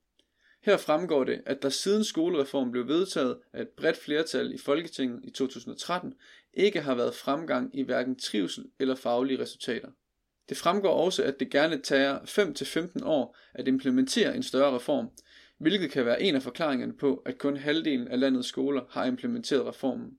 Her 0.66 0.76
fremgår 0.76 1.24
det, 1.24 1.42
at 1.46 1.62
der 1.62 1.68
siden 1.68 2.04
skolereformen 2.04 2.72
blev 2.72 2.88
vedtaget 2.88 3.38
af 3.52 3.62
et 3.62 3.68
bredt 3.68 3.96
flertal 3.96 4.54
i 4.54 4.58
Folketinget 4.58 5.20
i 5.24 5.30
2013, 5.30 6.14
ikke 6.54 6.80
har 6.80 6.94
været 6.94 7.14
fremgang 7.14 7.78
i 7.78 7.82
hverken 7.82 8.18
trivsel 8.18 8.64
eller 8.80 8.94
faglige 8.94 9.42
resultater. 9.42 9.88
Det 10.48 10.56
fremgår 10.56 11.04
også, 11.04 11.22
at 11.22 11.40
det 11.40 11.50
gerne 11.50 11.82
tager 11.82 12.18
5-15 13.00 13.04
år 13.04 13.36
at 13.54 13.68
implementere 13.68 14.36
en 14.36 14.42
større 14.42 14.76
reform, 14.76 15.10
hvilket 15.58 15.90
kan 15.90 16.06
være 16.06 16.22
en 16.22 16.34
af 16.34 16.42
forklaringerne 16.42 16.96
på, 16.96 17.22
at 17.26 17.38
kun 17.38 17.56
halvdelen 17.56 18.08
af 18.08 18.20
landets 18.20 18.48
skoler 18.48 18.82
har 18.90 19.04
implementeret 19.04 19.66
reformen. 19.66 20.10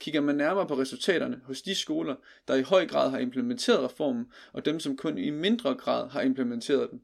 Kigger 0.00 0.20
man 0.20 0.34
nærmere 0.34 0.66
på 0.66 0.78
resultaterne 0.78 1.40
hos 1.44 1.62
de 1.62 1.74
skoler, 1.74 2.14
der 2.48 2.54
i 2.54 2.62
høj 2.62 2.86
grad 2.86 3.10
har 3.10 3.18
implementeret 3.18 3.84
reformen, 3.84 4.26
og 4.52 4.64
dem, 4.64 4.80
som 4.80 4.96
kun 4.96 5.18
i 5.18 5.30
mindre 5.30 5.74
grad 5.74 6.10
har 6.10 6.20
implementeret 6.20 6.90
den, 6.90 7.00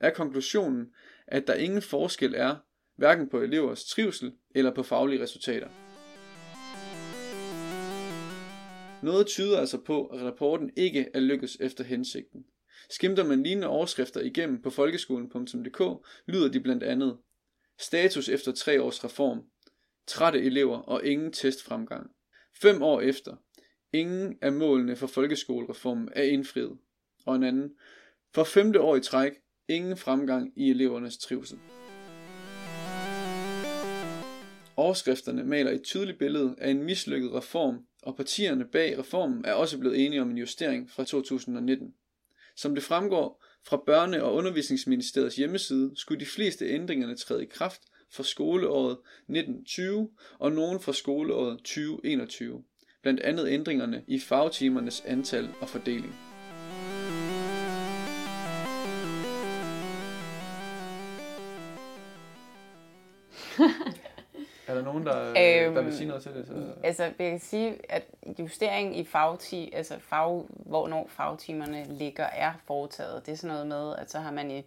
er 0.00 0.10
konklusionen, 0.10 0.86
at 1.26 1.46
der 1.46 1.54
ingen 1.54 1.82
forskel 1.82 2.34
er, 2.36 2.56
hverken 2.96 3.28
på 3.28 3.40
elevers 3.40 3.84
trivsel 3.84 4.32
eller 4.54 4.74
på 4.74 4.82
faglige 4.82 5.22
resultater. 5.22 5.68
Noget 9.02 9.26
tyder 9.26 9.58
altså 9.58 9.78
på, 9.78 10.06
at 10.06 10.22
rapporten 10.22 10.70
ikke 10.76 11.08
er 11.14 11.20
lykkedes 11.20 11.56
efter 11.60 11.84
hensigten. 11.84 12.44
Skimter 12.90 13.24
man 13.24 13.42
lignende 13.42 13.68
overskrifter 13.68 14.20
igennem 14.20 14.62
på 14.62 14.70
folkeskolen.dk, 14.70 16.06
lyder 16.26 16.48
de 16.48 16.60
blandt 16.60 16.82
andet 16.82 17.18
Status 17.78 18.28
efter 18.28 18.52
tre 18.52 18.82
års 18.82 19.04
reform, 19.04 19.42
trætte 20.06 20.42
elever 20.42 20.78
og 20.78 21.04
ingen 21.04 21.32
testfremgang. 21.32 22.10
Fem 22.62 22.82
år 22.82 23.00
efter, 23.00 23.36
ingen 23.92 24.38
af 24.42 24.52
målene 24.52 24.96
for 24.96 25.06
folkeskolereformen 25.06 26.08
er 26.12 26.22
indfriet. 26.22 26.78
Og 27.26 27.36
en 27.36 27.42
anden, 27.42 27.70
for 28.34 28.44
femte 28.44 28.80
år 28.80 28.96
i 28.96 29.00
træk, 29.00 29.32
ingen 29.68 29.96
fremgang 29.96 30.52
i 30.56 30.70
elevernes 30.70 31.18
trivsel. 31.18 31.58
Overskrifterne 34.76 35.44
maler 35.44 35.70
et 35.70 35.82
tydeligt 35.82 36.18
billede 36.18 36.54
af 36.58 36.70
en 36.70 36.82
mislykket 36.82 37.32
reform, 37.32 37.78
og 38.02 38.16
partierne 38.16 38.64
bag 38.64 38.98
reformen 38.98 39.44
er 39.44 39.52
også 39.52 39.78
blevet 39.78 40.06
enige 40.06 40.22
om 40.22 40.30
en 40.30 40.38
justering 40.38 40.90
fra 40.90 41.04
2019. 41.04 41.94
Som 42.56 42.74
det 42.74 42.84
fremgår 42.84 43.44
fra 43.66 43.76
Børne- 43.76 44.22
og 44.22 44.34
Undervisningsministeriets 44.34 45.36
hjemmeside, 45.36 45.92
skulle 45.96 46.20
de 46.20 46.26
fleste 46.26 46.68
ændringerne 46.68 47.16
træde 47.16 47.42
i 47.42 47.48
kraft 47.50 47.82
for 48.12 48.22
skoleåret 48.22 48.98
1920 49.28 50.10
og 50.38 50.52
nogen 50.52 50.80
fra 50.80 50.92
skoleåret 50.92 51.58
2021. 51.58 52.62
Blandt 53.02 53.20
andet 53.20 53.48
ændringerne 53.48 54.04
i 54.08 54.18
fagtimernes 54.18 55.00
antal 55.06 55.48
og 55.60 55.68
fordeling. 55.68 56.14
Er 64.74 64.78
der 64.78 64.84
nogen, 64.84 65.06
der, 65.06 65.28
øhm, 65.28 65.74
der 65.74 65.82
vil 65.82 65.96
sige 65.96 66.08
noget 66.08 66.22
til 66.22 66.34
det? 66.34 66.46
Så? 66.46 66.52
Altså, 66.82 67.02
jeg 67.02 67.30
kan 67.30 67.40
sige, 67.40 67.76
at 67.88 68.02
justering 68.38 68.98
i 68.98 69.04
fagti, 69.04 69.72
altså 69.74 69.98
fag, 69.98 70.44
hvornår 70.48 71.06
fagtimerne 71.08 71.84
ligger, 71.88 72.24
er 72.24 72.52
foretaget. 72.66 73.26
Det 73.26 73.32
er 73.32 73.36
sådan 73.36 73.54
noget 73.54 73.66
med, 73.66 73.96
at 73.96 74.10
så 74.10 74.18
har 74.18 74.30
man 74.30 74.50
i 74.50 74.64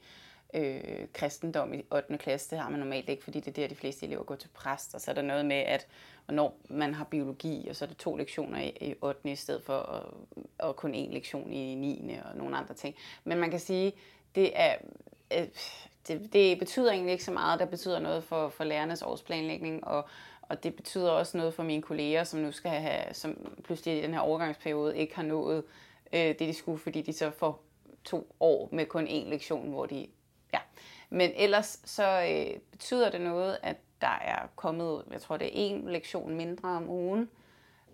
øh, 0.53 1.07
kristendom 1.13 1.73
i 1.73 1.83
8. 1.91 2.17
klasse, 2.17 2.49
det 2.49 2.59
har 2.59 2.69
man 2.69 2.79
normalt 2.79 3.09
ikke, 3.09 3.23
fordi 3.23 3.39
det 3.39 3.47
er 3.47 3.61
der, 3.61 3.67
de 3.67 3.75
fleste 3.75 4.05
elever 4.05 4.23
går 4.23 4.35
til 4.35 4.49
præst. 4.53 4.95
Og 4.95 5.01
så 5.01 5.11
er 5.11 5.15
der 5.15 5.21
noget 5.21 5.45
med, 5.45 5.55
at 5.55 5.87
når 6.29 6.57
man 6.69 6.93
har 6.93 7.03
biologi, 7.03 7.67
og 7.69 7.75
så 7.75 7.85
er 7.85 7.89
det 7.89 7.97
to 7.97 8.15
lektioner 8.15 8.59
i, 8.59 8.69
i 8.81 8.95
8. 9.01 9.31
i 9.31 9.35
stedet 9.35 9.63
for 9.63 9.73
og, 9.73 10.13
og 10.59 10.75
kun 10.75 10.93
én 10.93 11.13
lektion 11.13 11.53
i 11.53 11.75
9. 11.75 12.11
og 12.31 12.37
nogle 12.37 12.57
andre 12.57 12.73
ting. 12.73 12.95
Men 13.23 13.37
man 13.37 13.51
kan 13.51 13.59
sige, 13.59 13.93
det 14.35 14.51
er... 14.55 14.75
Øh, 15.33 15.47
det, 16.07 16.33
det 16.33 16.59
betyder 16.59 16.91
egentlig 16.91 17.11
ikke 17.11 17.23
så 17.23 17.31
meget. 17.31 17.59
Det 17.59 17.69
betyder 17.69 17.99
noget 17.99 18.23
for, 18.23 18.49
for 18.49 18.63
lærernes 18.63 19.01
årsplanlægning, 19.01 19.87
og, 19.87 20.05
og 20.41 20.63
det 20.63 20.75
betyder 20.75 21.11
også 21.11 21.37
noget 21.37 21.53
for 21.53 21.63
mine 21.63 21.81
kolleger, 21.81 22.23
som 22.23 22.39
nu 22.39 22.51
skal 22.51 22.71
have, 22.71 23.13
som 23.13 23.55
pludselig 23.63 23.97
i 23.97 24.01
den 24.01 24.13
her 24.13 24.19
overgangsperiode 24.19 24.97
ikke 24.97 25.15
har 25.15 25.23
nået 25.23 25.63
øh, 26.13 26.19
det, 26.19 26.39
de 26.39 26.53
skulle, 26.53 26.79
fordi 26.79 27.01
de 27.01 27.13
så 27.13 27.31
får 27.31 27.63
to 28.03 28.35
år 28.39 28.69
med 28.71 28.85
kun 28.85 29.07
én 29.07 29.29
lektion, 29.29 29.69
hvor 29.69 29.85
de, 29.85 30.07
ja. 30.53 30.59
Men 31.09 31.31
ellers 31.35 31.79
så 31.85 32.21
øh, 32.29 32.59
betyder 32.71 33.11
det 33.11 33.21
noget, 33.21 33.57
at 33.63 33.75
der 34.01 34.19
er 34.21 34.47
kommet, 34.55 35.03
jeg 35.11 35.21
tror 35.21 35.37
det 35.37 35.47
er 35.47 35.51
en 35.53 35.89
lektion 35.91 36.35
mindre 36.35 36.69
om 36.69 36.89
ugen, 36.89 37.29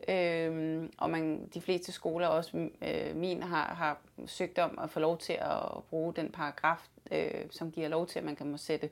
Øhm, 0.08 0.92
og 0.98 1.10
man, 1.10 1.50
de 1.54 1.62
fleste 1.62 1.92
skoler, 1.92 2.28
også 2.28 2.70
øh, 2.82 3.16
min, 3.16 3.44
har, 3.44 3.74
har 3.74 3.98
søgt 4.26 4.60
om 4.60 4.80
at 4.84 4.90
få 4.90 5.00
lov 5.00 5.18
til 5.18 5.34
at 5.34 5.84
bruge 5.90 6.14
den 6.14 6.32
paragraf, 6.32 6.88
øh, 7.12 7.46
som 7.52 7.72
giver 7.72 7.88
lov 7.88 8.08
til, 8.08 8.20
at 8.20 8.26
man 8.26 8.36
kan 8.36 8.52
må 8.52 8.58
sætte 8.58 8.90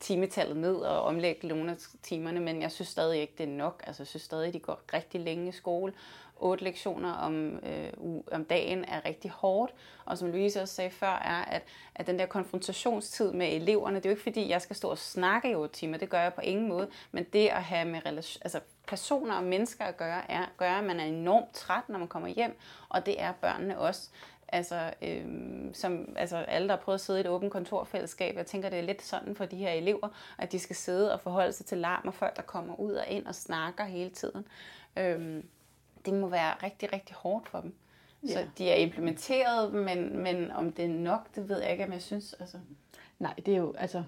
timetallet 0.00 0.56
ned 0.56 0.74
og 0.74 1.02
omlægge 1.02 1.48
nogle 1.48 1.70
af 1.70 1.76
timerne, 2.02 2.40
men 2.40 2.62
jeg 2.62 2.72
synes 2.72 2.88
stadig 2.88 3.20
ikke, 3.20 3.34
det 3.38 3.44
er 3.44 3.56
nok. 3.56 3.82
Altså, 3.86 4.02
jeg 4.02 4.06
synes 4.06 4.22
stadig, 4.22 4.52
de 4.52 4.58
går 4.58 4.80
rigtig 4.94 5.20
længe 5.20 5.48
i 5.48 5.52
skole. 5.52 5.92
Otte 6.40 6.64
lektioner 6.64 7.12
om, 7.12 7.56
øh, 7.56 7.92
om 8.32 8.44
dagen 8.44 8.84
er 8.84 9.04
rigtig 9.04 9.30
hårdt. 9.30 9.74
Og 10.04 10.18
som 10.18 10.28
Louise 10.28 10.62
også 10.62 10.74
sagde 10.74 10.90
før, 10.90 11.22
er, 11.24 11.44
at, 11.44 11.62
at 11.94 12.06
den 12.06 12.18
der 12.18 12.26
konfrontationstid 12.26 13.32
med 13.32 13.54
eleverne, 13.54 13.96
det 13.96 14.06
er 14.06 14.10
jo 14.10 14.12
ikke 14.12 14.22
fordi, 14.22 14.48
jeg 14.48 14.62
skal 14.62 14.76
stå 14.76 14.88
og 14.88 14.98
snakke 14.98 15.50
i 15.50 15.54
otte 15.54 15.74
timer, 15.74 15.98
det 15.98 16.10
gør 16.10 16.20
jeg 16.20 16.34
på 16.34 16.40
ingen 16.40 16.68
måde, 16.68 16.88
men 17.12 17.24
det 17.32 17.48
at 17.48 17.62
have 17.62 17.88
med 17.88 18.00
relation, 18.06 18.42
altså 18.44 18.60
personer 18.86 19.34
og 19.34 19.44
mennesker 19.44 19.84
at 19.84 19.96
gøre, 19.96 20.30
er, 20.30 20.44
gør, 20.56 20.70
at 20.70 20.84
man 20.84 21.00
er 21.00 21.04
enormt 21.04 21.54
træt, 21.54 21.88
når 21.88 21.98
man 21.98 22.08
kommer 22.08 22.28
hjem, 22.28 22.58
og 22.88 23.06
det 23.06 23.20
er 23.22 23.32
børnene 23.32 23.78
også. 23.78 24.08
Altså, 24.48 24.92
øhm, 25.02 25.70
som, 25.74 26.14
altså 26.16 26.36
alle, 26.36 26.68
der 26.68 26.74
har 26.74 26.82
prøvet 26.82 26.94
at 26.94 27.00
sidde 27.00 27.18
i 27.18 27.20
et 27.20 27.28
åbent 27.28 27.52
kontorfællesskab, 27.52 28.36
jeg 28.36 28.46
tænker, 28.46 28.68
det 28.68 28.78
er 28.78 28.82
lidt 28.82 29.02
sådan 29.02 29.36
for 29.36 29.44
de 29.44 29.56
her 29.56 29.70
elever, 29.70 30.08
at 30.38 30.52
de 30.52 30.58
skal 30.58 30.76
sidde 30.76 31.12
og 31.12 31.20
forholde 31.20 31.52
sig 31.52 31.66
til 31.66 31.78
larm 31.78 32.08
og 32.08 32.14
folk, 32.14 32.36
der 32.36 32.42
kommer 32.42 32.80
ud 32.80 32.92
og 32.92 33.04
ind 33.08 33.26
og 33.26 33.34
snakker 33.34 33.84
hele 33.84 34.10
tiden. 34.10 34.44
Øhm, 34.96 35.48
det 36.04 36.14
må 36.14 36.28
være 36.28 36.54
rigtig, 36.62 36.92
rigtig 36.92 37.16
hårdt 37.16 37.48
for 37.48 37.60
dem. 37.60 37.74
Ja. 38.28 38.32
Så 38.32 38.46
de 38.58 38.70
er 38.70 38.74
implementeret, 38.74 39.72
men, 39.74 40.18
men 40.18 40.50
om 40.50 40.72
det 40.72 40.84
er 40.84 40.88
nok, 40.88 41.34
det 41.34 41.48
ved 41.48 41.62
jeg 41.62 41.72
ikke, 41.72 41.84
om 41.84 41.92
jeg 41.92 42.02
synes. 42.02 42.34
Altså. 42.40 42.56
Nej, 43.18 43.34
det 43.46 43.54
er 43.54 43.58
jo, 43.58 43.74
altså, 43.78 44.02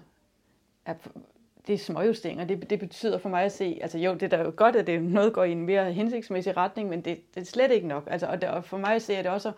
det 1.67 1.73
er 1.73 1.77
småjusteringer. 1.77 2.45
Det, 2.45 2.69
det 2.69 2.79
betyder 2.79 3.17
for 3.17 3.29
mig 3.29 3.43
at 3.43 3.51
se, 3.51 3.79
altså 3.81 3.97
jo, 3.97 4.13
det 4.13 4.23
er 4.23 4.37
da 4.37 4.43
jo 4.43 4.53
godt, 4.55 4.75
at 4.75 4.87
det 4.87 5.03
noget 5.03 5.33
går 5.33 5.43
i 5.43 5.51
en 5.51 5.65
mere 5.65 5.93
hensigtsmæssig 5.93 6.57
retning, 6.57 6.89
men 6.89 7.01
det, 7.01 7.35
det 7.35 7.41
er 7.41 7.45
slet 7.45 7.71
ikke 7.71 7.87
nok. 7.87 8.07
Altså, 8.11 8.27
og, 8.27 8.41
det, 8.41 8.49
og 8.49 8.63
for 8.63 8.77
mig 8.77 8.95
at 8.95 9.01
se, 9.01 9.17
at 9.17 9.23
det 9.23 9.31
også 9.31 9.51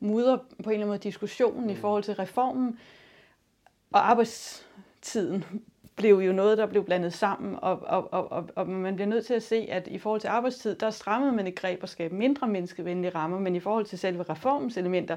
mudrer 0.00 0.36
på 0.36 0.44
en 0.56 0.58
eller 0.58 0.70
anden 0.72 0.88
måde 0.88 0.98
diskussionen 0.98 1.64
mm. 1.64 1.70
i 1.70 1.74
forhold 1.74 2.02
til 2.02 2.14
reformen. 2.14 2.78
Og 3.92 4.10
arbejdstiden 4.10 5.44
blev 5.96 6.18
jo 6.18 6.32
noget, 6.32 6.58
der 6.58 6.66
blev 6.66 6.84
blandet 6.84 7.12
sammen, 7.12 7.56
og, 7.62 7.80
og, 7.82 8.12
og, 8.12 8.32
og, 8.32 8.48
og 8.56 8.68
man 8.68 8.94
bliver 8.94 9.08
nødt 9.08 9.26
til 9.26 9.34
at 9.34 9.42
se, 9.42 9.66
at 9.70 9.86
i 9.86 9.98
forhold 9.98 10.20
til 10.20 10.28
arbejdstid, 10.28 10.74
der 10.74 10.90
strammede 10.90 11.32
man 11.32 11.46
et 11.46 11.54
greb 11.54 11.82
og 11.82 11.88
skabe 11.88 12.14
mindre 12.14 12.48
menneskevenlige 12.48 13.14
rammer, 13.14 13.38
men 13.38 13.56
i 13.56 13.60
forhold 13.60 13.84
til 13.84 13.98
selve 13.98 14.22
reformens 14.22 14.76
elementer, 14.76 15.16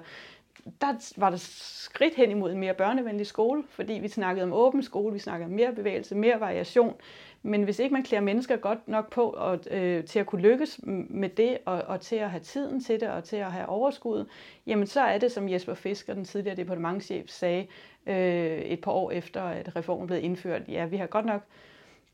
der 0.81 1.13
var 1.17 1.29
der 1.29 1.37
skridt 1.37 2.15
hen 2.15 2.31
imod 2.31 2.51
en 2.51 2.59
mere 2.59 2.73
børnevenlig 2.73 3.27
skole, 3.27 3.63
fordi 3.69 3.93
vi 3.93 4.07
snakkede 4.07 4.43
om 4.43 4.53
åben 4.53 4.83
skole, 4.83 5.13
vi 5.13 5.19
snakkede 5.19 5.45
om 5.45 5.51
mere 5.51 5.73
bevægelse, 5.73 6.15
mere 6.15 6.39
variation. 6.39 6.95
Men 7.45 7.63
hvis 7.63 7.79
ikke 7.79 7.93
man 7.93 8.03
klæder 8.03 8.23
mennesker 8.23 8.57
godt 8.57 8.87
nok 8.87 9.11
på 9.11 9.29
og, 9.29 9.59
øh, 9.71 10.03
til 10.03 10.19
at 10.19 10.25
kunne 10.25 10.41
lykkes 10.41 10.79
med 11.09 11.29
det, 11.29 11.57
og, 11.65 11.81
og 11.81 12.01
til 12.01 12.15
at 12.15 12.29
have 12.29 12.43
tiden 12.43 12.83
til 12.83 12.99
det, 12.99 13.09
og 13.09 13.23
til 13.23 13.35
at 13.35 13.51
have 13.51 13.69
overskud, 13.69 14.25
jamen 14.67 14.87
så 14.87 15.01
er 15.01 15.17
det, 15.17 15.31
som 15.31 15.49
Jesper 15.49 15.73
Fisker, 15.73 16.13
den 16.13 16.25
tidligere 16.25 16.55
departementchef, 16.55 17.29
sagde 17.29 17.67
øh, 18.07 18.57
et 18.57 18.81
par 18.81 18.91
år 18.91 19.11
efter, 19.11 19.41
at 19.41 19.75
reformen 19.75 20.07
blev 20.07 20.23
indført. 20.23 20.61
Ja, 20.67 20.85
vi 20.85 20.97
har 20.97 21.07
godt 21.07 21.25
nok 21.25 21.41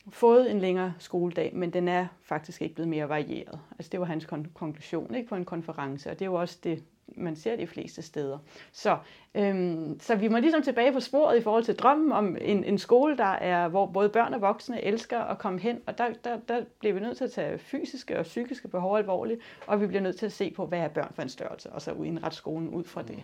fået 0.09 0.51
en 0.51 0.59
længere 0.59 0.93
skoledag, 0.99 1.51
men 1.55 1.73
den 1.73 1.87
er 1.87 2.07
faktisk 2.21 2.61
ikke 2.61 2.75
blevet 2.75 2.89
mere 2.89 3.09
varieret. 3.09 3.59
Altså 3.71 3.89
det 3.89 3.99
var 3.99 4.05
hans 4.05 4.25
kon- 4.25 4.53
konklusion 4.53 5.15
ikke, 5.15 5.29
på 5.29 5.35
en 5.35 5.45
konference, 5.45 6.09
og 6.09 6.19
det 6.19 6.25
er 6.25 6.29
jo 6.29 6.33
også 6.35 6.57
det, 6.63 6.83
man 7.15 7.35
ser 7.35 7.55
de 7.55 7.67
fleste 7.67 8.01
steder. 8.01 8.37
Så, 8.71 8.97
øhm, 9.35 9.99
så 9.99 10.15
vi 10.15 10.27
må 10.27 10.37
ligesom 10.37 10.61
tilbage 10.61 10.91
på 10.91 10.99
sporet 10.99 11.37
i 11.37 11.41
forhold 11.41 11.63
til 11.63 11.75
drømmen 11.75 12.11
om 12.11 12.37
en, 12.41 12.63
en 12.63 12.77
skole, 12.77 13.17
der 13.17 13.23
er, 13.23 13.67
hvor 13.67 13.85
både 13.85 14.09
børn 14.09 14.33
og 14.33 14.41
voksne 14.41 14.83
elsker 14.83 15.19
at 15.19 15.37
komme 15.37 15.59
hen, 15.59 15.79
og 15.85 15.97
der, 15.97 16.13
der, 16.23 16.37
der 16.47 16.61
bliver 16.79 16.93
vi 16.93 16.99
nødt 16.99 17.17
til 17.17 17.23
at 17.23 17.31
tage 17.31 17.57
fysiske 17.57 18.19
og 18.19 18.23
psykiske 18.23 18.67
behov 18.67 18.97
alvorligt, 18.97 19.41
og 19.67 19.81
vi 19.81 19.87
bliver 19.87 20.01
nødt 20.01 20.17
til 20.17 20.25
at 20.25 20.31
se 20.31 20.51
på, 20.51 20.65
hvad 20.65 20.79
er 20.79 20.87
børn 20.87 21.11
for 21.15 21.21
en 21.21 21.29
størrelse, 21.29 21.69
og 21.69 21.81
så 21.81 21.93
indrette 21.93 22.37
skolen 22.37 22.69
ud 22.69 22.83
fra 22.83 23.01
det. 23.01 23.23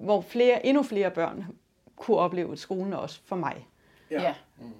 Hvor 0.00 0.20
flere, 0.20 0.66
endnu 0.66 0.82
flere 0.82 1.10
børn 1.10 1.44
kunne 1.96 2.16
opleve 2.16 2.56
skolen 2.56 2.92
også 2.92 3.20
for 3.24 3.36
mig. 3.36 3.66
Ja. 4.10 4.22
ja, 4.22 4.34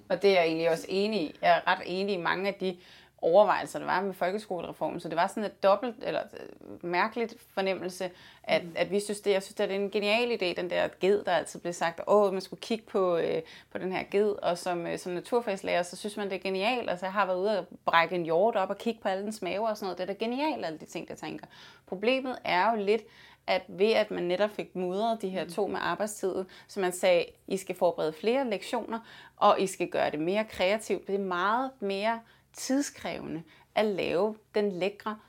og 0.09 0.21
det 0.21 0.29
er 0.29 0.33
jeg 0.33 0.45
egentlig 0.45 0.71
også 0.71 0.85
enig 0.89 1.21
i. 1.21 1.35
Jeg 1.41 1.57
er 1.57 1.71
ret 1.71 1.81
enig 1.85 2.15
i 2.15 2.17
mange 2.17 2.47
af 2.47 2.53
de 2.53 2.77
overvejelser, 3.21 3.79
der 3.79 3.85
var 3.85 4.01
med 4.01 4.13
folkeskolereformen. 4.13 4.99
Så 4.99 5.09
det 5.09 5.15
var 5.15 5.27
sådan 5.27 5.43
et 5.43 5.63
dobbelt, 5.63 5.95
eller 6.01 6.21
øh, 6.33 6.85
mærkeligt 6.85 7.35
fornemmelse, 7.53 8.11
at, 8.43 8.63
mm. 8.63 8.71
at 8.75 8.91
vi 8.91 8.99
synes 8.99 9.21
det, 9.21 9.31
jeg 9.31 9.43
synes, 9.43 9.55
det 9.55 9.71
er 9.71 9.75
en 9.75 9.91
genial 9.91 10.31
idé, 10.31 10.61
den 10.61 10.69
der 10.69 10.87
ged, 10.99 11.23
der 11.23 11.31
altid 11.31 11.59
blev 11.59 11.73
sagt, 11.73 12.01
åh, 12.07 12.33
man 12.33 12.41
skulle 12.41 12.61
kigge 12.61 12.85
på, 12.85 13.17
øh, 13.17 13.41
på 13.71 13.77
den 13.77 13.91
her 13.91 14.03
ged, 14.11 14.29
og 14.29 14.57
som, 14.57 14.87
øh, 14.87 14.99
som 14.99 15.11
naturfagslærer, 15.11 15.83
så 15.83 15.95
synes 15.95 16.17
man, 16.17 16.29
det 16.29 16.35
er 16.35 16.39
genialt. 16.39 16.89
Altså, 16.89 17.05
jeg 17.05 17.13
har 17.13 17.25
været 17.25 17.39
ude 17.39 17.59
og 17.59 17.65
brække 17.85 18.15
en 18.15 18.23
hjort 18.23 18.55
op 18.55 18.69
og 18.69 18.77
kigge 18.77 19.01
på 19.01 19.07
alle 19.07 19.23
dens 19.23 19.41
maver 19.41 19.69
og 19.69 19.77
sådan 19.77 19.85
noget. 19.85 19.97
Det 19.97 20.03
er 20.03 20.13
da 20.13 20.25
genialt, 20.25 20.65
alle 20.65 20.79
de 20.79 20.85
ting, 20.85 21.07
der 21.07 21.15
tænker. 21.15 21.45
Problemet 21.87 22.37
er 22.43 22.71
jo 22.71 22.83
lidt, 22.83 23.01
at 23.49 23.61
ved 23.67 23.91
at 23.91 24.11
man 24.11 24.23
netop 24.23 24.49
fik 24.49 24.75
mudret 24.75 25.21
de 25.21 25.29
her 25.29 25.45
to 25.49 25.67
med 25.67 25.79
arbejdstid, 25.81 26.45
så 26.67 26.79
man 26.79 26.91
sagde, 26.91 27.25
I 27.47 27.57
skal 27.57 27.75
forberede 27.75 28.13
flere 28.13 28.49
lektioner, 28.49 28.99
og 29.37 29.61
I 29.61 29.67
skal 29.67 29.87
gøre 29.87 30.11
det 30.11 30.19
mere 30.19 30.45
kreativt. 30.45 31.07
Det 31.07 31.15
er 31.15 31.19
meget 31.19 31.71
mere 31.79 32.19
tidskrævende 32.53 33.43
at 33.75 33.85
lave 33.85 34.35
den 34.55 34.71
lækre, 34.71 35.19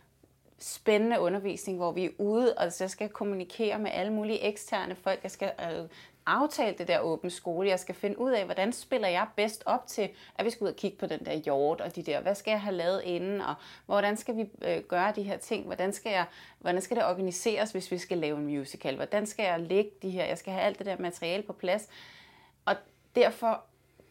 spændende 0.59 1.20
undervisning, 1.20 1.78
hvor 1.78 1.92
vi 1.92 2.04
er 2.04 2.11
ude, 2.18 2.54
og 2.54 2.72
så 2.72 2.88
skal 2.88 3.09
kommunikere 3.09 3.78
med 3.78 3.90
alle 3.94 4.12
mulige 4.12 4.40
eksterne 4.40 4.94
folk. 4.94 5.22
Jeg 5.22 5.30
skal 5.30 5.52
øh, 5.61 5.88
aftale 6.26 6.78
det 6.78 6.88
der 6.88 7.00
åbne 7.00 7.30
skole. 7.30 7.68
Jeg 7.68 7.80
skal 7.80 7.94
finde 7.94 8.18
ud 8.18 8.30
af, 8.30 8.44
hvordan 8.44 8.72
spiller 8.72 9.09
jeg 9.09 9.26
bedst 9.37 9.62
op 9.66 9.87
til, 9.87 10.09
at 10.35 10.44
vi 10.44 10.50
skal 10.50 10.64
ud 10.64 10.68
og 10.68 10.76
kigge 10.76 10.98
på 10.98 11.06
den 11.06 11.24
der 11.24 11.35
hjort, 11.35 11.80
og 11.80 11.96
de 11.96 12.02
der, 12.02 12.20
hvad 12.20 12.35
skal 12.35 12.50
jeg 12.50 12.61
have 12.61 12.74
lavet 12.74 13.02
inden, 13.04 13.40
og 13.40 13.54
hvordan 13.87 14.16
skal 14.16 14.37
vi 14.37 14.44
øh, 14.62 14.83
gøre 14.83 15.12
de 15.16 15.22
her 15.22 15.37
ting? 15.37 15.66
Hvordan 15.66 15.92
skal, 15.92 16.12
jeg, 16.12 16.24
hvordan 16.59 16.83
skal 16.83 16.96
det 16.96 17.04
organiseres, 17.04 17.72
hvis 17.72 17.90
vi 17.90 17.98
skal 17.98 18.18
lave 18.18 18.38
en 18.38 18.46
musical? 18.46 18.96
Hvordan 18.96 19.26
skal 19.26 19.42
jeg 19.42 19.61
lægge 19.61 19.90
de 20.02 20.11
her? 20.11 20.24
Jeg 20.24 20.38
skal 20.38 20.52
have 20.52 20.64
alt 20.64 20.78
det 20.78 20.87
der 20.87 20.96
materiale 20.98 21.42
på 21.42 21.52
plads. 21.52 21.88
Og 22.64 22.76
derfor 23.14 23.64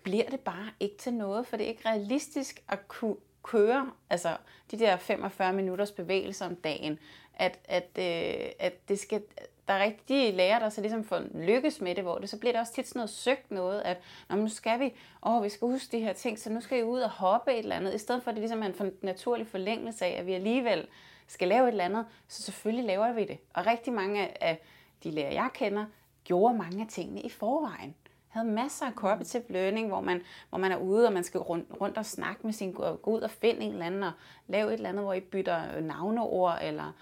bliver 0.03 0.29
det 0.29 0.39
bare 0.39 0.69
ikke 0.79 0.97
til 0.97 1.13
noget, 1.13 1.47
for 1.47 1.57
det 1.57 1.63
er 1.63 1.69
ikke 1.69 1.89
realistisk 1.89 2.63
at 2.67 2.87
kunne 2.87 3.15
køre 3.43 3.91
altså 4.09 4.37
de 4.71 4.79
der 4.79 4.97
45 4.97 5.53
minutters 5.53 5.91
bevægelser 5.91 6.45
om 6.45 6.55
dagen. 6.55 6.99
At, 7.33 7.59
at, 7.65 7.89
øh, 7.97 8.49
at 8.59 8.89
det 8.89 8.99
skal, 8.99 9.23
der 9.67 9.73
er 9.73 9.83
rigtig 9.83 10.33
de 10.33 10.37
der 10.37 10.69
så 10.69 10.81
ligesom 10.81 11.03
får 11.03 11.21
lykkes 11.33 11.81
med 11.81 11.95
det, 11.95 12.03
hvor 12.03 12.17
det 12.17 12.29
så 12.29 12.39
bliver 12.39 12.53
det 12.53 12.61
også 12.61 12.73
tit 12.73 12.87
sådan 12.87 12.99
noget 12.99 13.09
søgt 13.09 13.51
noget, 13.51 13.81
at 13.81 13.97
Nå, 14.29 14.35
nu 14.35 14.47
skal 14.47 14.79
vi, 14.79 14.93
åh, 15.25 15.43
vi 15.43 15.49
skal 15.49 15.67
huske 15.67 15.97
de 15.97 16.03
her 16.03 16.13
ting, 16.13 16.39
så 16.39 16.49
nu 16.49 16.61
skal 16.61 16.79
I 16.79 16.83
ud 16.83 16.99
og 16.99 17.09
hoppe 17.09 17.51
et 17.51 17.59
eller 17.59 17.75
andet, 17.75 17.93
i 17.93 17.97
stedet 17.97 18.23
for 18.23 18.31
at 18.31 18.35
det 18.35 18.41
ligesom 18.41 18.63
er 18.63 18.67
en 18.67 18.91
naturlig 19.01 19.47
forlængelse 19.47 20.05
af, 20.05 20.19
at 20.19 20.25
vi 20.25 20.33
alligevel 20.33 20.87
skal 21.27 21.47
lave 21.47 21.63
et 21.63 21.71
eller 21.71 21.85
andet, 21.85 22.05
så 22.27 22.43
selvfølgelig 22.43 22.85
laver 22.85 23.13
vi 23.13 23.25
det. 23.25 23.37
Og 23.53 23.65
rigtig 23.65 23.93
mange 23.93 24.43
af 24.43 24.61
de 25.03 25.11
lærere, 25.11 25.33
jeg 25.33 25.49
kender, 25.53 25.85
gjorde 26.23 26.57
mange 26.57 26.81
af 26.81 26.87
tingene 26.87 27.21
i 27.21 27.29
forvejen 27.29 27.95
havde 28.29 28.47
masser 28.47 28.85
af 28.85 28.93
cooperative 28.93 29.43
learning, 29.49 29.87
hvor 29.87 30.01
man, 30.01 30.21
hvor 30.49 30.57
man 30.57 30.71
er 30.71 30.77
ude, 30.77 31.07
og 31.07 31.13
man 31.13 31.23
skal 31.23 31.39
rundt, 31.39 31.67
rundt 31.81 31.97
og 31.97 32.05
snakke 32.05 32.41
med 32.43 32.53
sin, 32.53 32.71
gå 32.71 32.99
ud 33.05 33.21
og 33.21 33.31
finde 33.31 33.61
en 33.61 33.71
eller 33.71 33.85
anden, 33.85 34.03
og 34.03 34.11
lave 34.47 34.67
et 34.67 34.73
eller 34.73 34.89
andet, 34.89 35.03
hvor 35.03 35.13
I 35.13 35.19
bytter 35.19 35.81
navneord, 35.81 36.57
eller 36.61 36.93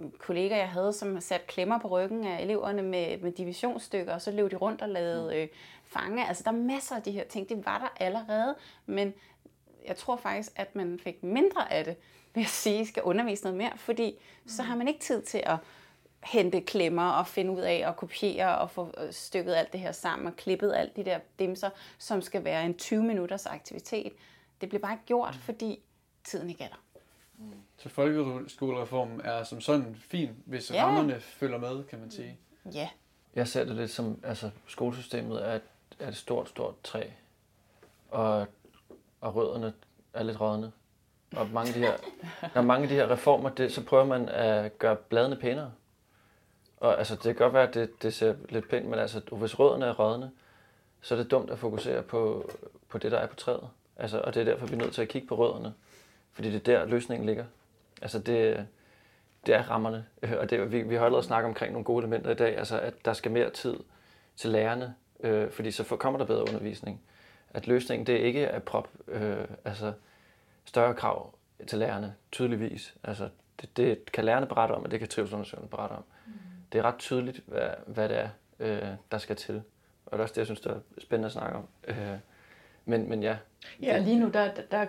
øh, 0.00 0.10
kollegaer, 0.18 0.58
jeg 0.58 0.68
havde, 0.68 0.92
som 0.92 1.20
sat 1.20 1.46
klemmer 1.46 1.78
på 1.78 1.88
ryggen 1.88 2.26
af 2.26 2.42
eleverne 2.42 2.82
med, 2.82 3.18
med 3.18 3.32
divisionsstykker, 3.32 4.14
og 4.14 4.22
så 4.22 4.30
løb 4.30 4.50
de 4.50 4.56
rundt 4.56 4.82
og 4.82 4.88
lavede 4.88 5.24
mm. 5.24 5.36
øh, 5.36 5.48
fange. 5.84 6.26
Altså, 6.28 6.42
der 6.42 6.50
er 6.50 6.56
masser 6.56 6.96
af 6.96 7.02
de 7.02 7.12
her 7.12 7.24
ting. 7.24 7.48
Det 7.48 7.66
var 7.66 7.78
der 7.78 8.04
allerede, 8.04 8.54
men 8.86 9.14
jeg 9.86 9.96
tror 9.96 10.16
faktisk, 10.16 10.52
at 10.56 10.76
man 10.76 11.00
fik 11.02 11.22
mindre 11.22 11.72
af 11.72 11.84
det, 11.84 11.96
ved 12.34 12.42
at 12.42 12.48
sige, 12.48 12.86
skal 12.86 13.02
undervise 13.02 13.44
noget 13.44 13.58
mere, 13.58 13.72
fordi 13.76 14.14
så 14.46 14.62
har 14.62 14.76
man 14.76 14.88
ikke 14.88 15.00
tid 15.00 15.22
til 15.22 15.42
at 15.46 15.56
hente 16.26 16.60
klemmer 16.60 17.10
og 17.10 17.26
finde 17.26 17.52
ud 17.52 17.60
af 17.60 17.84
at 17.86 17.96
kopiere 17.96 18.58
og 18.58 18.70
få 18.70 18.94
øh, 18.98 19.12
stykket 19.12 19.54
alt 19.54 19.72
det 19.72 19.80
her 19.80 19.92
sammen 19.92 20.26
og 20.26 20.36
klippet 20.36 20.74
alt 20.74 20.96
de 20.96 21.04
der 21.04 21.18
dimser, 21.38 21.70
som 21.98 22.22
skal 22.22 22.44
være 22.44 22.64
en 22.64 22.74
20 22.74 23.02
minutters 23.02 23.46
aktivitet. 23.46 24.12
Det 24.60 24.68
bliver 24.68 24.82
bare 24.82 24.92
ikke 24.92 25.04
gjort, 25.06 25.34
mm. 25.34 25.40
fordi 25.40 25.80
tiden 26.24 26.50
ikke 26.50 26.64
er 26.64 26.68
der. 26.68 27.00
Mm. 27.38 27.52
Så 27.76 27.88
folkeskolereformen 27.88 29.20
er 29.20 29.44
som 29.44 29.60
sådan 29.60 29.96
fin, 30.00 30.30
hvis 30.44 30.70
ja. 30.70 30.84
rammerne 30.84 31.20
følger 31.20 31.58
med, 31.58 31.84
kan 31.84 31.98
man 32.00 32.10
sige. 32.10 32.38
Ja. 32.72 32.88
Jeg 33.34 33.48
ser 33.48 33.64
det 33.64 33.76
lidt 33.76 33.90
som, 33.90 34.20
altså 34.22 34.50
skolesystemet 34.66 35.48
er 35.48 35.54
et, 35.54 35.62
er 35.98 36.08
et 36.08 36.16
stort, 36.16 36.48
stort 36.48 36.74
træ, 36.84 37.02
og, 38.08 38.46
og 39.20 39.34
rødderne 39.34 39.72
er 40.12 40.22
lidt 40.22 40.40
rådne. 40.40 40.72
Og 41.36 41.48
mange 41.50 41.68
af 41.68 41.74
de 41.74 41.80
her, 41.80 41.96
når 42.54 42.62
mange 42.62 42.82
af 42.82 42.88
de 42.88 42.94
her 42.94 43.10
reformer, 43.10 43.48
det, 43.48 43.72
så 43.72 43.84
prøver 43.84 44.04
man 44.04 44.28
at 44.28 44.78
gøre 44.78 44.96
bladene 44.96 45.36
pænere. 45.36 45.72
Og 46.76 46.98
altså, 46.98 47.14
det 47.14 47.22
kan 47.22 47.34
godt 47.34 47.54
være, 47.54 47.68
at 47.68 47.74
det, 47.74 48.02
det 48.02 48.14
ser 48.14 48.34
lidt 48.48 48.68
pænt, 48.68 48.86
men 48.86 48.98
altså, 48.98 49.20
hvis 49.32 49.58
rødderne 49.58 49.86
er 49.86 49.92
rådne, 49.92 50.30
så 51.00 51.14
er 51.14 51.18
det 51.18 51.30
dumt 51.30 51.50
at 51.50 51.58
fokusere 51.58 52.02
på, 52.02 52.50
på 52.88 52.98
det, 52.98 53.12
der 53.12 53.18
er 53.18 53.26
på 53.26 53.36
træet. 53.36 53.68
Altså, 53.96 54.20
og 54.20 54.34
det 54.34 54.40
er 54.40 54.44
derfor, 54.44 54.66
vi 54.66 54.72
er 54.72 54.78
nødt 54.78 54.94
til 54.94 55.02
at 55.02 55.08
kigge 55.08 55.28
på 55.28 55.36
rødderne. 55.36 55.74
Fordi 56.32 56.50
det 56.50 56.68
er 56.68 56.78
der, 56.78 56.84
løsningen 56.84 57.26
ligger. 57.26 57.44
Altså, 58.02 58.18
det, 58.18 58.66
det 59.46 59.54
er 59.54 59.62
rammerne. 59.62 60.06
Øh, 60.22 60.32
og 60.38 60.50
det, 60.50 60.72
vi, 60.72 60.82
vi 60.82 60.94
har 60.94 61.04
allerede 61.04 61.26
snakket 61.26 61.48
omkring 61.48 61.72
nogle 61.72 61.84
gode 61.84 61.98
elementer 61.98 62.30
i 62.30 62.34
dag. 62.34 62.58
Altså, 62.58 62.80
at 62.80 62.94
der 63.04 63.12
skal 63.12 63.30
mere 63.30 63.50
tid 63.50 63.76
til 64.36 64.50
lærerne, 64.50 64.94
øh, 65.20 65.50
fordi 65.50 65.70
så 65.70 65.84
kommer 65.84 66.18
der 66.18 66.26
bedre 66.26 66.42
undervisning. 66.42 67.00
At 67.50 67.66
løsningen, 67.66 68.06
det 68.06 68.14
er 68.14 68.24
ikke 68.24 68.48
at 68.48 68.62
prop, 68.62 68.88
øh, 69.08 69.36
altså, 69.64 69.92
større 70.64 70.94
krav 70.94 71.34
til 71.66 71.78
lærerne, 71.78 72.14
tydeligvis. 72.32 72.94
Altså, 73.04 73.28
det, 73.60 73.76
det 73.76 74.12
kan 74.12 74.24
lærerne 74.24 74.46
berette 74.46 74.72
om, 74.72 74.82
og 74.82 74.90
det 74.90 74.98
kan 74.98 75.08
trivselsundersøgerne 75.08 75.68
berette 75.68 75.92
om. 75.92 76.04
Mm 76.26 76.45
det 76.72 76.78
er 76.78 76.82
ret 76.82 76.98
tydeligt, 76.98 77.40
hvad, 77.46 77.68
hvad 77.86 78.08
det 78.08 78.18
er, 78.18 78.28
øh, 78.60 78.88
der 79.10 79.18
skal 79.18 79.36
til. 79.36 79.62
Og 80.06 80.12
det 80.12 80.18
er 80.18 80.22
også 80.22 80.32
det, 80.32 80.38
jeg 80.38 80.46
synes, 80.46 80.60
der 80.60 80.70
er 80.70 80.78
spændende 80.98 81.26
at 81.26 81.32
snakke 81.32 81.56
om. 81.56 81.64
Øh, 81.88 81.96
men, 82.84 83.08
men 83.08 83.22
ja. 83.22 83.36
Ja, 83.82 83.98
lige 83.98 84.20
nu, 84.20 84.28
der, 84.28 84.50
der, 84.70 84.86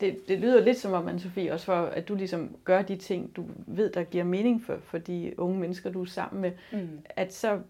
det, 0.00 0.28
det 0.28 0.38
lyder 0.38 0.60
lidt 0.60 0.78
som 0.78 0.92
om, 0.92 1.08
Anne-Sophie, 1.08 1.52
også 1.52 1.64
for, 1.64 1.82
at 1.82 2.08
du 2.08 2.14
ligesom 2.14 2.56
gør 2.64 2.82
de 2.82 2.96
ting, 2.96 3.36
du 3.36 3.46
ved, 3.66 3.90
der 3.92 4.02
giver 4.02 4.24
mening 4.24 4.64
for, 4.64 4.78
for 4.84 4.98
de 4.98 5.34
unge 5.38 5.60
mennesker, 5.60 5.90
du 5.90 6.02
er 6.02 6.06
sammen 6.06 6.42
med. 6.42 6.52
Mm. 6.72 7.00
At 7.16 7.34
så 7.34 7.60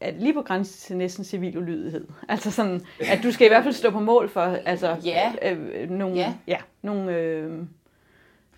at 0.00 0.14
lige 0.14 0.34
på 0.34 0.42
grænsen 0.42 0.86
til 0.86 0.96
næsten 0.96 1.24
civil 1.24 1.58
ulydighed. 1.58 2.06
Altså 2.28 2.50
sådan, 2.50 2.80
at 3.00 3.20
du 3.22 3.32
skal 3.32 3.44
i 3.46 3.48
hvert 3.48 3.62
fald 3.62 3.74
stå 3.74 3.90
på 3.90 4.00
mål 4.00 4.28
for 4.28 4.40
altså, 4.40 4.96
ja. 5.04 5.32
øh, 5.42 5.90
nogle, 5.90 6.16
ja. 6.16 6.34
Ja, 6.46 6.58
nogle 6.82 7.16
øh, 7.16 7.62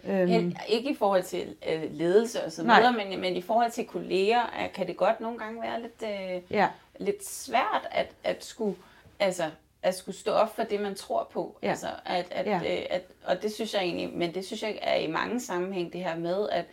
Øhm. 0.09 0.57
Ikke 0.69 0.91
i 0.91 0.95
forhold 0.95 1.23
til 1.23 1.57
øh, 1.69 1.83
ledelse 1.93 2.45
og 2.45 2.53
så 2.53 2.63
videre, 2.63 2.93
men, 2.93 3.21
men 3.21 3.37
i 3.37 3.43
forhold 3.43 3.71
til 3.71 3.87
kolleger, 3.87 4.69
kan 4.75 4.87
det 4.87 4.97
godt 4.97 5.21
nogle 5.21 5.39
gange 5.39 5.63
være 5.63 5.83
lidt, 5.83 6.03
øh, 6.03 6.57
ja. 6.57 6.69
lidt 7.01 7.27
svært 7.29 7.89
at, 7.91 8.09
at 8.25 8.45
skulle, 8.45 8.77
altså, 9.19 9.51
at 9.83 9.95
skulle 9.95 10.17
stå 10.17 10.31
op 10.31 10.57
for 10.57 10.63
det, 10.63 10.81
man 10.81 10.95
tror 10.95 11.29
på. 11.33 11.59
Ja. 11.63 11.71
Altså, 11.71 11.89
at, 12.05 12.27
at, 12.31 12.47
ja. 12.47 12.79
øh, 12.79 12.87
at, 12.91 13.03
og 13.25 13.43
det 13.43 13.53
synes 13.53 13.75
jeg 13.75 13.83
egentlig, 13.83 14.19
men 14.19 14.35
det 14.35 14.47
synes 14.47 14.63
jeg 14.63 14.79
er 14.83 14.97
i 14.97 15.07
mange 15.07 15.41
sammenhæng 15.41 15.93
det 15.93 16.05
her 16.05 16.17
med, 16.17 16.49
at, 16.49 16.65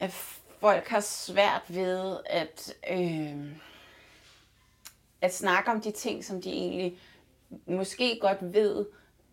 at 0.00 0.10
folk 0.60 0.88
har 0.88 1.00
svært 1.00 1.62
ved 1.68 2.16
at, 2.26 2.74
øh, 2.90 3.36
at 5.20 5.34
snakke 5.34 5.70
om 5.70 5.80
de 5.80 5.90
ting, 5.90 6.24
som 6.24 6.42
de 6.42 6.52
egentlig 6.52 6.98
måske 7.66 8.18
godt 8.20 8.38
ved 8.40 8.86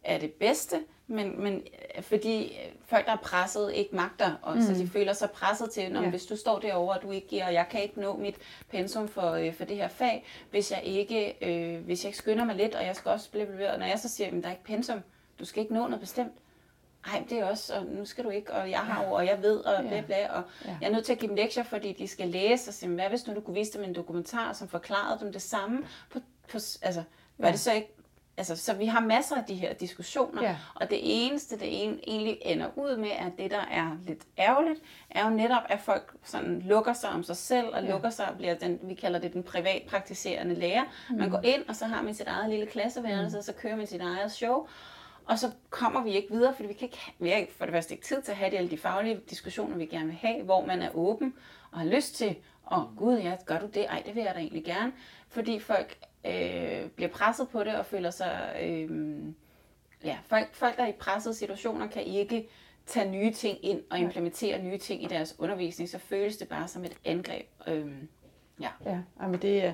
er 0.04 0.18
det 0.18 0.34
bedste, 0.34 0.84
men, 1.08 1.44
men 1.44 1.64
øh, 1.98 2.04
fordi 2.04 2.46
øh, 2.46 2.72
folk, 2.86 3.06
der 3.06 3.12
er 3.12 3.18
presset, 3.18 3.74
ikke 3.74 3.96
magter, 3.96 4.32
og 4.42 4.56
mm. 4.56 4.62
så 4.62 4.74
de 4.74 4.88
føler 4.88 5.14
sig 5.14 5.32
presset 5.32 5.72
til, 5.72 5.92
når 5.92 6.02
ja. 6.02 6.10
hvis 6.10 6.26
du 6.26 6.36
står 6.36 6.60
derovre, 6.60 6.96
og 6.96 7.02
du 7.02 7.12
ikke 7.12 7.28
giver, 7.28 7.46
og 7.46 7.54
jeg 7.54 7.66
kan 7.70 7.84
ikke 7.84 8.00
nå 8.00 8.18
mit 8.18 8.36
pensum 8.70 9.08
for, 9.08 9.32
øh, 9.32 9.54
for 9.54 9.66
det 9.66 9.78
her 9.78 9.88
fag, 9.88 10.26
hvis 10.52 10.72
jeg 10.72 10.82
ikke 10.84 11.36
øh, 11.42 11.86
hvis 11.86 12.04
jeg 12.04 12.10
ikke 12.10 12.18
skynder 12.18 12.46
mig 12.46 12.56
lidt, 12.56 12.76
og 12.76 12.86
jeg 12.86 12.96
skal 12.96 13.12
også 13.12 13.32
blive 13.32 13.72
og 13.72 13.80
når 13.80 13.86
jeg 13.86 14.00
så 14.00 14.10
siger, 14.10 14.28
at 14.28 14.34
der 14.34 14.48
er 14.48 14.52
ikke 14.52 14.64
pensum, 14.64 15.00
du 15.40 15.46
skal 15.46 15.62
ikke 15.62 15.74
nå 15.74 15.88
noget 15.88 16.00
bestemt, 16.00 16.34
ej, 17.08 17.24
det 17.30 17.40
er 17.40 17.46
også, 17.46 17.74
og 17.76 17.86
nu 17.86 18.06
skal 18.06 18.24
du 18.24 18.30
ikke, 18.30 18.54
og 18.54 18.70
jeg 18.70 18.80
har 18.80 19.04
jo, 19.04 19.12
og 19.12 19.26
jeg 19.26 19.42
ved, 19.42 19.58
og 19.58 19.84
bla 19.88 20.02
bla, 20.02 20.28
og 20.30 20.44
ja. 20.66 20.78
jeg 20.82 20.88
er 20.88 20.92
nødt 20.92 21.06
til 21.06 21.14
at 21.14 21.20
give 21.20 21.30
dem 21.30 21.36
lektier, 21.36 21.64
fordi 21.64 21.94
de 21.94 22.08
skal 22.08 22.28
læse, 22.28 22.70
og 22.70 22.74
sige, 22.74 22.90
hvad 22.90 23.10
hvis 23.10 23.28
nu 23.28 23.36
du 23.36 23.42
kunne 23.42 23.54
vise 23.54 23.74
dem 23.74 23.84
en 23.84 23.96
dokumentar, 23.96 24.54
som 24.54 24.68
forklarede 24.68 25.20
dem 25.20 25.32
det 25.32 25.42
samme, 25.42 25.84
på, 26.10 26.20
på, 26.52 26.58
altså, 26.82 27.04
var 27.38 27.48
ja. 27.48 27.52
det 27.52 27.60
så 27.60 27.74
ikke 27.74 27.95
altså, 28.38 28.56
så 28.56 28.74
vi 28.74 28.86
har 28.86 29.00
masser 29.00 29.36
af 29.36 29.44
de 29.44 29.56
her 29.56 29.74
diskussioner, 29.74 30.42
Ja. 30.44 30.56
og 30.76 30.90
det 30.90 31.00
eneste, 31.02 31.60
det 31.60 31.84
en, 31.84 32.00
egentlig 32.08 32.38
ender 32.42 32.68
ud 32.76 32.98
med, 32.98 33.10
at 33.12 33.32
det, 33.38 33.52
der 33.52 33.66
er 33.72 33.98
lidt 34.08 34.22
ærgerligt, 34.40 34.80
er 35.10 35.30
jo 35.30 35.36
netop, 35.36 35.64
at 35.70 35.80
folk 35.80 36.14
sådan 36.24 36.62
lukker 36.66 36.94
sig 36.94 37.10
om 37.10 37.24
sig 37.24 37.38
selv, 37.38 37.68
og 37.68 37.84
ja. 37.84 37.92
lukker 37.92 38.10
sig 38.10 38.30
og 38.30 38.38
bliver 38.38 38.54
den, 38.56 38.80
vi 38.84 38.94
kalder 38.94 39.20
det 39.20 39.34
den 39.34 39.44
privatpraktiserende 39.44 40.56
lærer. 40.56 40.84
Mm. 41.10 41.18
Man 41.18 41.30
går 41.30 41.42
ind, 41.44 41.64
og 41.68 41.76
så 41.76 41.86
har 41.86 42.02
man 42.02 42.14
sit 42.14 42.28
eget 42.28 42.50
lille 42.50 42.66
klasseværelse, 42.66 43.36
mm. 43.36 43.38
og 43.38 43.44
så 43.44 43.54
kører 43.54 43.76
man 43.76 43.88
sit 43.88 44.02
eget 44.02 44.32
show, 44.32 44.68
og 45.26 45.40
så 45.40 45.52
kommer 45.70 46.04
vi 46.04 46.10
ikke 46.10 46.32
videre, 46.32 46.54
fordi 46.54 46.68
vi, 46.68 46.74
kan 46.74 46.86
ikke, 46.86 47.14
vi 47.20 47.30
har 47.30 47.46
for 47.58 47.66
det 47.66 47.74
første 47.74 47.94
ikke 47.94 48.06
tid 48.06 48.22
til 48.22 48.32
at 48.32 48.38
have 48.38 48.52
de, 48.52 48.58
alle 48.58 48.70
de 48.70 48.78
faglige 48.78 49.22
diskussioner, 49.30 49.78
vi 49.78 49.86
gerne 49.86 50.06
vil 50.06 50.16
have, 50.16 50.44
hvor 50.44 50.66
man 50.66 50.82
er 50.82 50.90
åben 50.96 51.34
og 51.72 51.80
har 51.80 51.86
lyst 51.86 52.16
til, 52.16 52.36
og 52.64 52.94
gud 52.98 53.18
ja, 53.18 53.36
gør 53.46 53.60
du 53.60 53.68
det? 53.68 53.86
Ej, 53.90 54.04
det 54.06 54.16
vil 54.16 54.24
jeg 54.24 54.36
da 54.36 54.40
egentlig 54.40 54.64
gerne. 54.64 54.94
Fordi 55.30 55.60
folk 55.60 55.98
øh, 56.26 56.90
bliver 56.96 57.10
presset 57.10 57.50
på 57.50 57.64
det 57.64 57.76
og 57.76 57.86
føler 57.86 58.10
sig... 58.10 58.56
Øh, 58.62 59.20
ja, 60.04 60.18
folk, 60.28 60.56
folk, 60.56 60.78
der 60.78 60.84
er 60.84 60.88
i 60.88 60.92
pressede 60.92 61.36
situationer, 61.36 61.88
kan 61.88 62.04
ikke 62.04 62.48
tage 62.86 63.12
nye 63.12 63.32
ting 63.32 63.66
ind 63.66 63.82
og 63.90 64.00
implementere 64.00 64.64
nye 64.64 64.78
ting 64.78 65.04
i 65.04 65.08
deres 65.08 65.36
undervisning, 65.40 65.90
så 65.90 66.00
føles 66.00 66.38
det 66.38 66.48
bare 66.48 66.68
som 66.68 66.86
et 66.86 66.98
angreb. 67.06 67.46
Øh, 67.68 67.92
ja. 68.60 68.70
Ja, 68.86 69.28
men 69.28 69.42
det 69.42 69.66
er... 69.66 69.74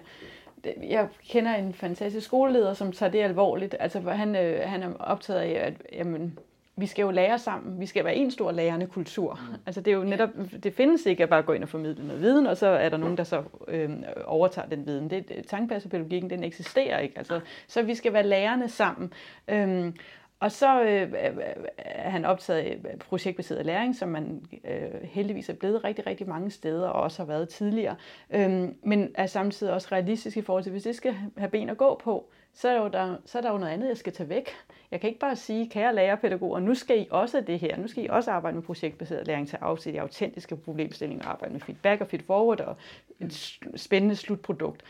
Jeg 0.90 1.08
kender 1.30 1.56
en 1.56 1.74
fantastisk 1.74 2.26
skoleleder, 2.26 2.74
som 2.74 2.92
tager 2.92 3.12
det 3.12 3.22
alvorligt. 3.22 3.76
Altså, 3.80 4.00
han, 4.00 4.36
øh, 4.36 4.70
han 4.70 4.84
er 4.84 4.94
optaget 5.00 5.40
af, 5.40 5.68
at 5.68 5.74
jamen, 5.94 6.40
vi 6.76 6.86
skal 6.88 7.04
jo 7.04 7.12
lære 7.12 7.40
sammen. 7.40 7.80
Vi 7.80 7.86
skal 7.86 8.06
være 8.06 8.16
en 8.16 8.32
stor 8.32 8.52
lærende 8.52 8.88
kultur. 8.88 9.40
Mm. 9.50 9.56
Altså, 9.66 9.82
det 9.82 9.92
er 9.92 9.96
jo 9.96 10.04
netop, 10.04 10.30
det 10.64 10.74
findes 10.74 11.06
ikke 11.06 11.24
at 11.24 11.30
bare 11.30 11.42
gå 11.42 11.54
ind 11.54 11.64
og 11.64 11.70
formidle 11.70 12.08
noget 12.08 12.22
viden, 12.22 12.48
og 12.48 12.58
så 12.58 12.68
er 12.68 12.90
der 12.90 12.98
nogen, 12.98 13.18
der 13.18 13.24
så 13.24 13.44
øh, 13.68 13.90
overtager 14.26 14.68
den 14.68 14.86
viden. 14.86 15.10
Det, 15.10 15.46
tankepædagogikken, 15.48 16.30
den 16.30 16.44
eksisterer 16.44 17.00
ikke. 17.00 17.18
Altså, 17.18 17.40
så 17.68 17.82
vi 17.82 17.96
skal 17.96 18.14
være 18.14 18.28
lærende 18.28 18.70
sammen. 18.70 19.14
Øhm, 19.48 19.96
og 20.42 20.52
så 20.52 20.82
øh, 20.84 21.02
øh, 21.02 21.38
øh, 21.38 21.66
er 21.78 22.10
han 22.10 22.26
optaget 22.26 22.60
af 22.60 23.00
projektbaseret 23.00 23.66
læring, 23.66 23.96
som 23.96 24.10
man 24.10 24.46
øh, 24.64 25.02
heldigvis 25.04 25.50
er 25.50 25.54
blevet 25.54 25.84
rigtig, 25.84 26.08
rigtig 26.08 26.28
mange 26.30 26.52
steder, 26.52 26.88
og 26.88 27.04
også 27.04 27.22
har 27.22 27.28
været 27.28 27.50
tidligere. 27.50 27.96
Øhm, 28.30 28.76
men 28.84 29.12
er 29.16 29.26
samtidig 29.26 29.74
også 29.74 29.88
realistisk 29.92 30.38
i 30.38 30.42
forhold 30.42 30.64
til, 30.64 30.72
hvis 30.72 30.84
det 30.84 30.96
skal 30.96 31.16
have 31.38 31.50
ben 31.50 31.70
at 31.70 31.78
gå 31.78 32.02
på, 32.04 32.30
så 32.54 32.70
er, 32.70 32.74
der 32.74 32.82
jo 32.82 32.88
der, 32.88 33.16
så 33.26 33.38
er 33.38 33.42
der 33.42 33.52
jo 33.52 33.58
noget 33.58 33.74
andet, 33.74 33.88
jeg 33.88 33.98
skal 33.98 34.14
tage 34.14 34.30
væk. 34.30 34.50
Jeg 34.92 35.02
kan 35.02 35.08
ikke 35.08 35.20
bare 35.20 35.36
sige, 35.36 35.70
kære 35.70 35.96
lærerpædagoger, 35.96 36.60
nu 36.60 36.76
skal 36.76 37.02
I 37.02 37.08
også 37.12 37.42
det 37.48 37.60
her. 37.60 37.78
Nu 37.78 37.88
skal 37.88 38.04
I 38.04 38.08
også 38.10 38.32
arbejde 38.32 38.56
med 38.56 38.64
projektbaseret 38.64 39.28
læring 39.28 39.48
til 39.48 39.56
at 39.56 39.64
afsætte 39.64 39.98
i 39.98 40.00
autentiske 40.00 40.56
problemstillinger, 40.56 41.28
arbejde 41.28 41.54
med 41.54 41.62
feedback 41.62 42.02
og 42.02 42.08
feedforward 42.08 42.62
og 42.62 42.76
et 43.20 43.60
spændende 43.76 44.16
slutprodukt. 44.16 44.84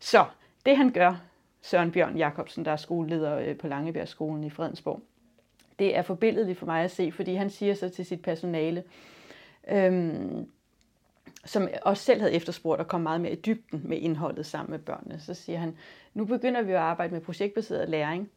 Så 0.00 0.24
det 0.66 0.76
han 0.76 0.90
gør, 0.90 1.20
Søren 1.64 1.92
Bjørn 1.92 2.16
Jacobsen, 2.16 2.64
der 2.64 2.70
er 2.70 2.76
skoleleder 2.76 3.38
øh, 3.38 3.56
på 3.56 3.68
Langebjergskolen 3.68 4.44
i 4.44 4.50
Fredensborg, 4.50 5.02
det 5.78 5.96
er 5.96 6.02
forbilledeligt 6.02 6.58
for 6.58 6.66
mig 6.66 6.84
at 6.84 6.90
se, 6.90 7.12
fordi 7.12 7.34
han 7.34 7.50
siger 7.50 7.74
så 7.74 7.88
til 7.88 8.06
sit 8.06 8.22
personale, 8.22 8.84
øhm, 9.68 10.50
som 11.44 11.68
også 11.82 12.02
selv 12.02 12.20
havde 12.20 12.32
efterspurgt 12.32 12.80
at 12.80 12.88
komme 12.88 13.02
meget 13.02 13.20
mere 13.20 13.32
i 13.32 13.40
dybden 13.40 13.82
med 13.84 13.98
indholdet 13.98 14.46
sammen 14.46 14.70
med 14.70 14.78
børnene, 14.78 15.20
så 15.20 15.34
siger 15.34 15.58
han, 15.58 15.76
nu 16.14 16.24
begynder 16.24 16.62
vi 16.62 16.72
at 16.72 16.78
arbejde 16.78 17.12
med 17.12 17.20
projektbaseret 17.20 17.88
læring, 17.88 18.30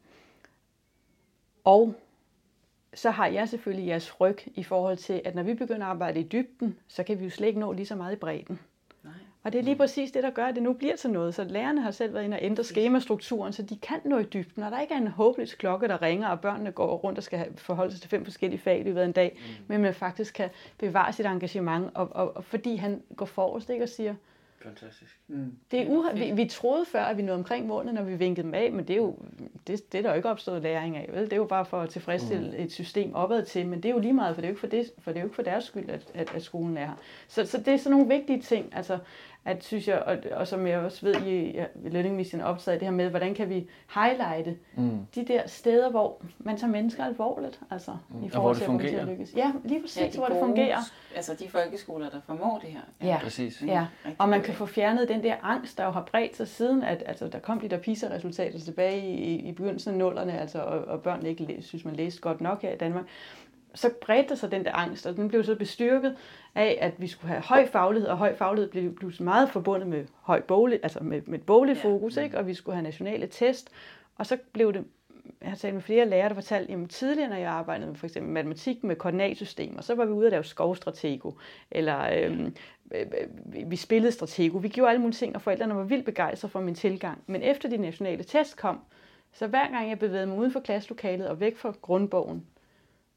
og 1.64 1.94
så 2.94 3.10
har 3.10 3.26
jeg 3.26 3.48
selvfølgelig 3.48 3.88
jeres 3.88 4.20
ryg 4.20 4.38
i 4.54 4.62
forhold 4.62 4.96
til, 4.96 5.22
at 5.24 5.34
når 5.34 5.42
vi 5.42 5.54
begynder 5.54 5.86
at 5.86 5.90
arbejde 5.90 6.20
i 6.20 6.28
dybden, 6.28 6.78
så 6.88 7.02
kan 7.02 7.18
vi 7.18 7.24
jo 7.24 7.30
slet 7.30 7.46
ikke 7.46 7.60
nå 7.60 7.72
lige 7.72 7.86
så 7.86 7.96
meget 7.96 8.12
i 8.12 8.16
bredden. 8.16 8.60
Og 9.48 9.52
det 9.52 9.58
er 9.58 9.62
lige 9.62 9.76
præcis 9.76 10.10
det, 10.10 10.22
der 10.22 10.30
gør, 10.30 10.44
at 10.46 10.54
det 10.54 10.62
nu 10.62 10.72
bliver 10.72 10.96
til 10.96 11.10
noget. 11.10 11.34
Så 11.34 11.44
lærerne 11.44 11.80
har 11.80 11.90
selv 11.90 12.14
været 12.14 12.24
inde 12.24 12.34
og 12.36 12.42
ændre 12.42 12.64
skemastrukturen, 12.64 13.52
så 13.52 13.62
de 13.62 13.76
kan 13.76 13.98
nå 14.04 14.18
i 14.18 14.22
dybden. 14.22 14.62
Og 14.62 14.70
der 14.70 14.80
ikke 14.80 14.94
er 14.94 14.98
en 14.98 15.06
håbløs 15.08 15.54
klokke, 15.54 15.88
der 15.88 16.02
ringer, 16.02 16.28
og 16.28 16.40
børnene 16.40 16.70
går 16.72 16.96
rundt 16.96 17.18
og 17.18 17.24
skal 17.24 17.38
have- 17.38 17.52
forholde 17.56 17.92
sig 17.92 18.00
til 18.00 18.10
fem 18.10 18.24
forskellige 18.24 18.60
fag 18.60 18.80
i 18.80 18.82
løbet 18.82 19.00
af 19.00 19.04
en 19.04 19.12
dag, 19.12 19.38
mm. 19.38 19.64
men 19.68 19.80
man 19.82 19.94
faktisk 19.94 20.34
kan 20.34 20.48
bevare 20.78 21.12
sit 21.12 21.26
engagement, 21.26 21.90
og, 21.94 22.08
og, 22.10 22.36
og 22.36 22.44
fordi 22.44 22.76
han 22.76 23.02
går 23.16 23.26
forrest 23.26 23.70
ikke, 23.70 23.82
og 23.84 23.88
siger, 23.88 24.14
Fantastisk. 24.62 25.18
Mm. 25.28 25.52
det 25.70 25.80
er 25.80 25.86
uha- 25.86 26.18
vi, 26.18 26.30
vi 26.42 26.48
troede 26.48 26.84
før, 26.84 27.02
at 27.04 27.16
vi 27.16 27.22
nåede 27.22 27.38
omkring 27.38 27.66
målene, 27.66 27.92
når 27.92 28.02
vi 28.02 28.14
vinkede 28.14 28.46
dem 28.46 28.54
af, 28.54 28.72
men 28.72 28.84
det 28.88 28.94
er 28.94 28.96
jo 28.96 29.16
det, 29.66 29.92
det 29.92 29.98
er 29.98 30.02
der 30.02 30.10
jo 30.10 30.16
ikke 30.16 30.28
opstået 30.28 30.62
læring 30.62 30.96
af. 30.96 31.10
Vel? 31.12 31.24
Det 31.24 31.32
er 31.32 31.36
jo 31.36 31.44
bare 31.44 31.64
for 31.64 31.80
at 31.80 31.88
tilfredsstille 31.88 32.50
mm. 32.58 32.64
et 32.64 32.72
system 32.72 33.14
opad 33.14 33.44
til, 33.44 33.66
men 33.66 33.82
det 33.82 33.88
er 33.88 33.92
jo 33.92 33.98
lige 33.98 34.12
meget, 34.12 34.34
for 34.34 34.40
det 34.40 34.46
er 34.46 34.50
jo 34.50 34.52
ikke 34.52 34.60
for, 34.60 34.66
det, 34.66 34.90
for, 34.98 35.10
det 35.10 35.18
er 35.18 35.22
jo 35.22 35.26
ikke 35.26 35.34
for 35.36 35.42
deres 35.42 35.64
skyld, 35.64 35.90
at, 35.90 36.06
at, 36.14 36.34
at 36.34 36.42
skolen 36.42 36.76
er 36.76 36.86
her. 36.86 36.92
Så, 37.28 37.46
så 37.46 37.58
det 37.58 37.68
er 37.68 37.76
sådan 37.76 37.98
nogle 37.98 38.14
vigtige 38.14 38.40
ting, 38.40 38.72
altså, 38.76 38.98
at 39.44 39.64
synes 39.64 39.88
jeg, 39.88 39.98
og, 39.98 40.16
og 40.32 40.46
som 40.46 40.66
jeg 40.66 40.78
også 40.78 41.06
ved, 41.06 41.14
I 41.26 41.50
ja, 41.52 41.64
Learning 41.84 42.16
Mission 42.16 42.40
er 42.40 42.44
optaget 42.44 42.80
det 42.80 42.88
her 42.88 42.94
med, 42.94 43.10
hvordan 43.10 43.34
kan 43.34 43.48
vi 43.50 43.66
highlighte 43.94 44.56
Mm. 44.76 44.90
de 45.14 45.24
der 45.24 45.42
steder, 45.46 45.90
hvor 45.90 46.22
man 46.38 46.56
tager 46.56 46.70
mennesker 46.70 47.04
alvorligt, 47.04 47.60
altså, 47.70 47.90
Mm. 48.08 48.22
i 48.22 48.26
Og 48.26 48.30
forhold 48.32 48.56
hvor 48.66 48.72
det 48.72 48.80
til 48.82 48.90
til 48.90 48.96
at 48.96 49.00
fungerer. 49.02 49.16
lykkes. 49.16 49.34
Ja, 49.36 49.52
lige 49.64 49.80
præcis, 49.80 50.02
Ja, 50.02 50.06
de 50.06 50.16
hvor 50.18 50.26
det 50.26 50.32
gode- 50.34 50.46
fungerer. 50.46 50.78
Altså 51.16 51.34
de 51.34 51.48
folkeskoler, 51.48 52.10
der 52.10 52.20
formår 52.26 52.58
det 52.58 52.70
her. 52.70 52.80
Ja. 53.08 53.18
Præcis. 53.22 53.62
Ja, 53.66 53.86
Rigtig 54.04 54.16
og 54.20 54.28
man 54.28 54.42
kan 54.42 54.54
få 54.54 54.66
fjernet 54.66 55.08
den 55.08 55.22
der 55.22 55.34
angst, 55.42 55.78
der 55.78 55.84
jo 55.84 55.90
har 55.90 56.02
bredt 56.10 56.36
sig 56.36 56.48
siden, 56.48 56.82
at 56.82 57.02
altså, 57.06 57.28
der 57.28 57.38
kom 57.38 57.60
de 57.60 57.68
der 57.68 57.78
PISA-resultater 57.78 58.58
tilbage 58.58 59.00
i, 59.06 59.48
i 59.48 59.52
begyndelsen 59.52 59.92
af 59.92 59.98
nullerne, 59.98 60.38
altså, 60.40 60.58
og, 60.62 60.78
og 60.84 61.02
børnene 61.02 61.28
ikke 61.28 61.42
læ- 61.44 61.60
synes, 61.60 61.84
man 61.84 61.96
læste 61.96 62.20
godt 62.20 62.40
nok 62.40 62.62
her 62.62 62.72
i 62.72 62.76
Danmark. 62.76 63.04
Så 63.78 63.90
bredte 64.00 64.36
sig 64.36 64.50
den 64.50 64.64
der 64.64 64.72
angst, 64.72 65.06
og 65.06 65.16
den 65.16 65.28
blev 65.28 65.44
så 65.44 65.54
bestyrket 65.54 66.16
af, 66.54 66.78
at 66.80 66.92
vi 66.98 67.06
skulle 67.06 67.28
have 67.28 67.42
høj 67.42 67.66
faglighed, 67.66 68.08
og 68.08 68.16
høj 68.18 68.36
faglighed 68.36 68.70
blev, 68.70 68.94
blev 68.94 69.12
meget 69.20 69.50
forbundet 69.50 69.88
med 69.88 70.04
høj 70.20 70.40
boglig, 70.40 70.80
altså 70.82 70.98
med, 71.02 71.22
med 71.26 71.38
et 71.38 71.46
bogligt 71.46 71.78
Ja. 71.78 71.88
fokus, 71.88 72.16
ikke? 72.16 72.38
og 72.38 72.46
vi 72.46 72.54
skulle 72.54 72.74
have 72.76 72.82
nationale 72.82 73.26
test, 73.26 73.70
og 74.16 74.26
så 74.26 74.36
blev 74.52 74.72
det 74.72 74.84
jeg 75.40 75.48
har 75.48 75.56
talt 75.56 75.74
med 75.74 75.82
flere 75.82 76.08
lærere, 76.08 76.28
der 76.28 76.34
fortalte, 76.34 76.72
at 76.72 76.90
tidligere, 76.90 77.28
når 77.28 77.36
jeg 77.36 77.50
arbejdede 77.50 77.86
med 77.86 77.96
for 77.96 78.06
eksempel 78.06 78.32
matematik 78.32 78.84
med 78.84 78.96
koordinatsystemer, 78.96 79.82
så 79.82 79.94
var 79.94 80.04
vi 80.04 80.12
ude 80.12 80.26
at 80.26 80.30
lave 80.30 80.44
skovstratego, 80.44 81.32
eller 81.70 82.08
øhm, 82.22 82.54
øh, 82.94 83.00
øh, 83.00 83.70
vi 83.70 83.76
spillede 83.76 84.12
stratego. 84.12 84.58
Vi 84.58 84.68
gjorde 84.68 84.90
alle 84.90 85.00
mulige 85.00 85.14
ting, 85.16 85.34
og 85.34 85.42
forældrene 85.42 85.74
var 85.76 85.82
vildt 85.82 86.04
begejstrede 86.04 86.50
for 86.52 86.60
min 86.60 86.74
tilgang. 86.74 87.22
Men 87.26 87.42
efter 87.42 87.68
de 87.68 87.76
nationale 87.76 88.22
test 88.24 88.56
kom, 88.56 88.80
så 89.32 89.46
hver 89.46 89.70
gang 89.70 89.88
jeg 89.88 89.98
bevægede 89.98 90.26
mig 90.26 90.38
uden 90.38 90.52
for 90.52 90.60
klasselokalet 90.60 91.28
og 91.28 91.40
væk 91.40 91.56
fra 91.56 91.74
grundbogen, 91.82 92.46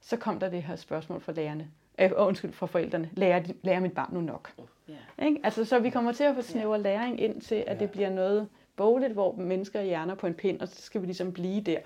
så 0.02 0.18
kom 0.18 0.40
der 0.40 0.50
det 0.50 0.64
her 0.64 0.76
spørgsmål 0.76 1.22
fra 1.22 1.32
lærerne. 1.32 1.68
Øh, 2.00 2.12
undskyld, 2.18 2.54
fra 2.54 2.66
forældrene. 2.66 3.10
Lærer, 3.14 3.44
lærer 3.62 3.80
mit 3.80 3.94
barn 3.94 4.14
nu 4.14 4.22
nok? 4.22 4.52
Ja. 4.88 5.26
Ikke? 5.26 5.40
Altså, 5.44 5.66
så 5.66 5.80
vi 5.80 5.90
kommer 5.90 6.12
til 6.12 6.24
at 6.24 6.36
få 6.36 6.42
snæver 6.42 6.78
læring 6.78 7.22
ind 7.22 7.42
til, 7.42 7.64
at 7.68 7.80
det 7.80 7.92
bliver 7.92 8.10
noget 8.10 8.48
bogligt, 8.76 9.14
hvor 9.14 9.36
mennesker 9.36 9.80
er 9.80 9.84
hjerner 9.84 10.16
på 10.16 10.28
en 10.28 10.34
pind, 10.34 10.62
og 10.62 10.68
så 10.68 10.82
skal 10.82 11.02
vi 11.02 11.06
ligesom 11.06 11.34
blive 11.34 11.62
der. 11.62 11.80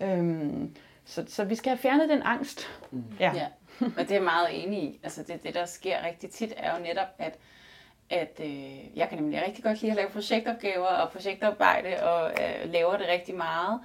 Øhm, 0.00 0.76
så, 1.04 1.24
så 1.28 1.44
vi 1.44 1.54
skal 1.54 1.70
have 1.70 1.78
fjernet 1.78 2.08
den 2.08 2.22
angst. 2.22 2.68
Mm. 2.90 3.04
Ja. 3.20 3.32
Ja, 3.34 3.46
og 3.80 4.02
det 4.02 4.10
er 4.10 4.14
jeg 4.14 4.22
meget 4.22 4.64
enig 4.64 4.82
i. 4.82 5.00
Altså 5.02 5.22
det, 5.22 5.42
det, 5.42 5.54
der 5.54 5.66
sker 5.66 6.06
rigtig 6.06 6.30
tit, 6.30 6.54
er 6.56 6.76
jo 6.76 6.82
netop, 6.82 7.08
at, 7.18 7.38
at 8.10 8.40
øh, 8.44 8.98
jeg 8.98 9.08
kan 9.08 9.18
nemlig 9.18 9.42
rigtig 9.46 9.64
godt 9.64 9.80
lide 9.80 9.92
at 9.92 9.96
lave 9.96 10.08
projektopgaver 10.08 10.86
og 10.86 11.12
projektarbejde, 11.12 12.02
og 12.02 12.30
øh, 12.30 12.72
laver 12.72 12.96
det 12.96 13.06
rigtig 13.08 13.34
meget. 13.34 13.80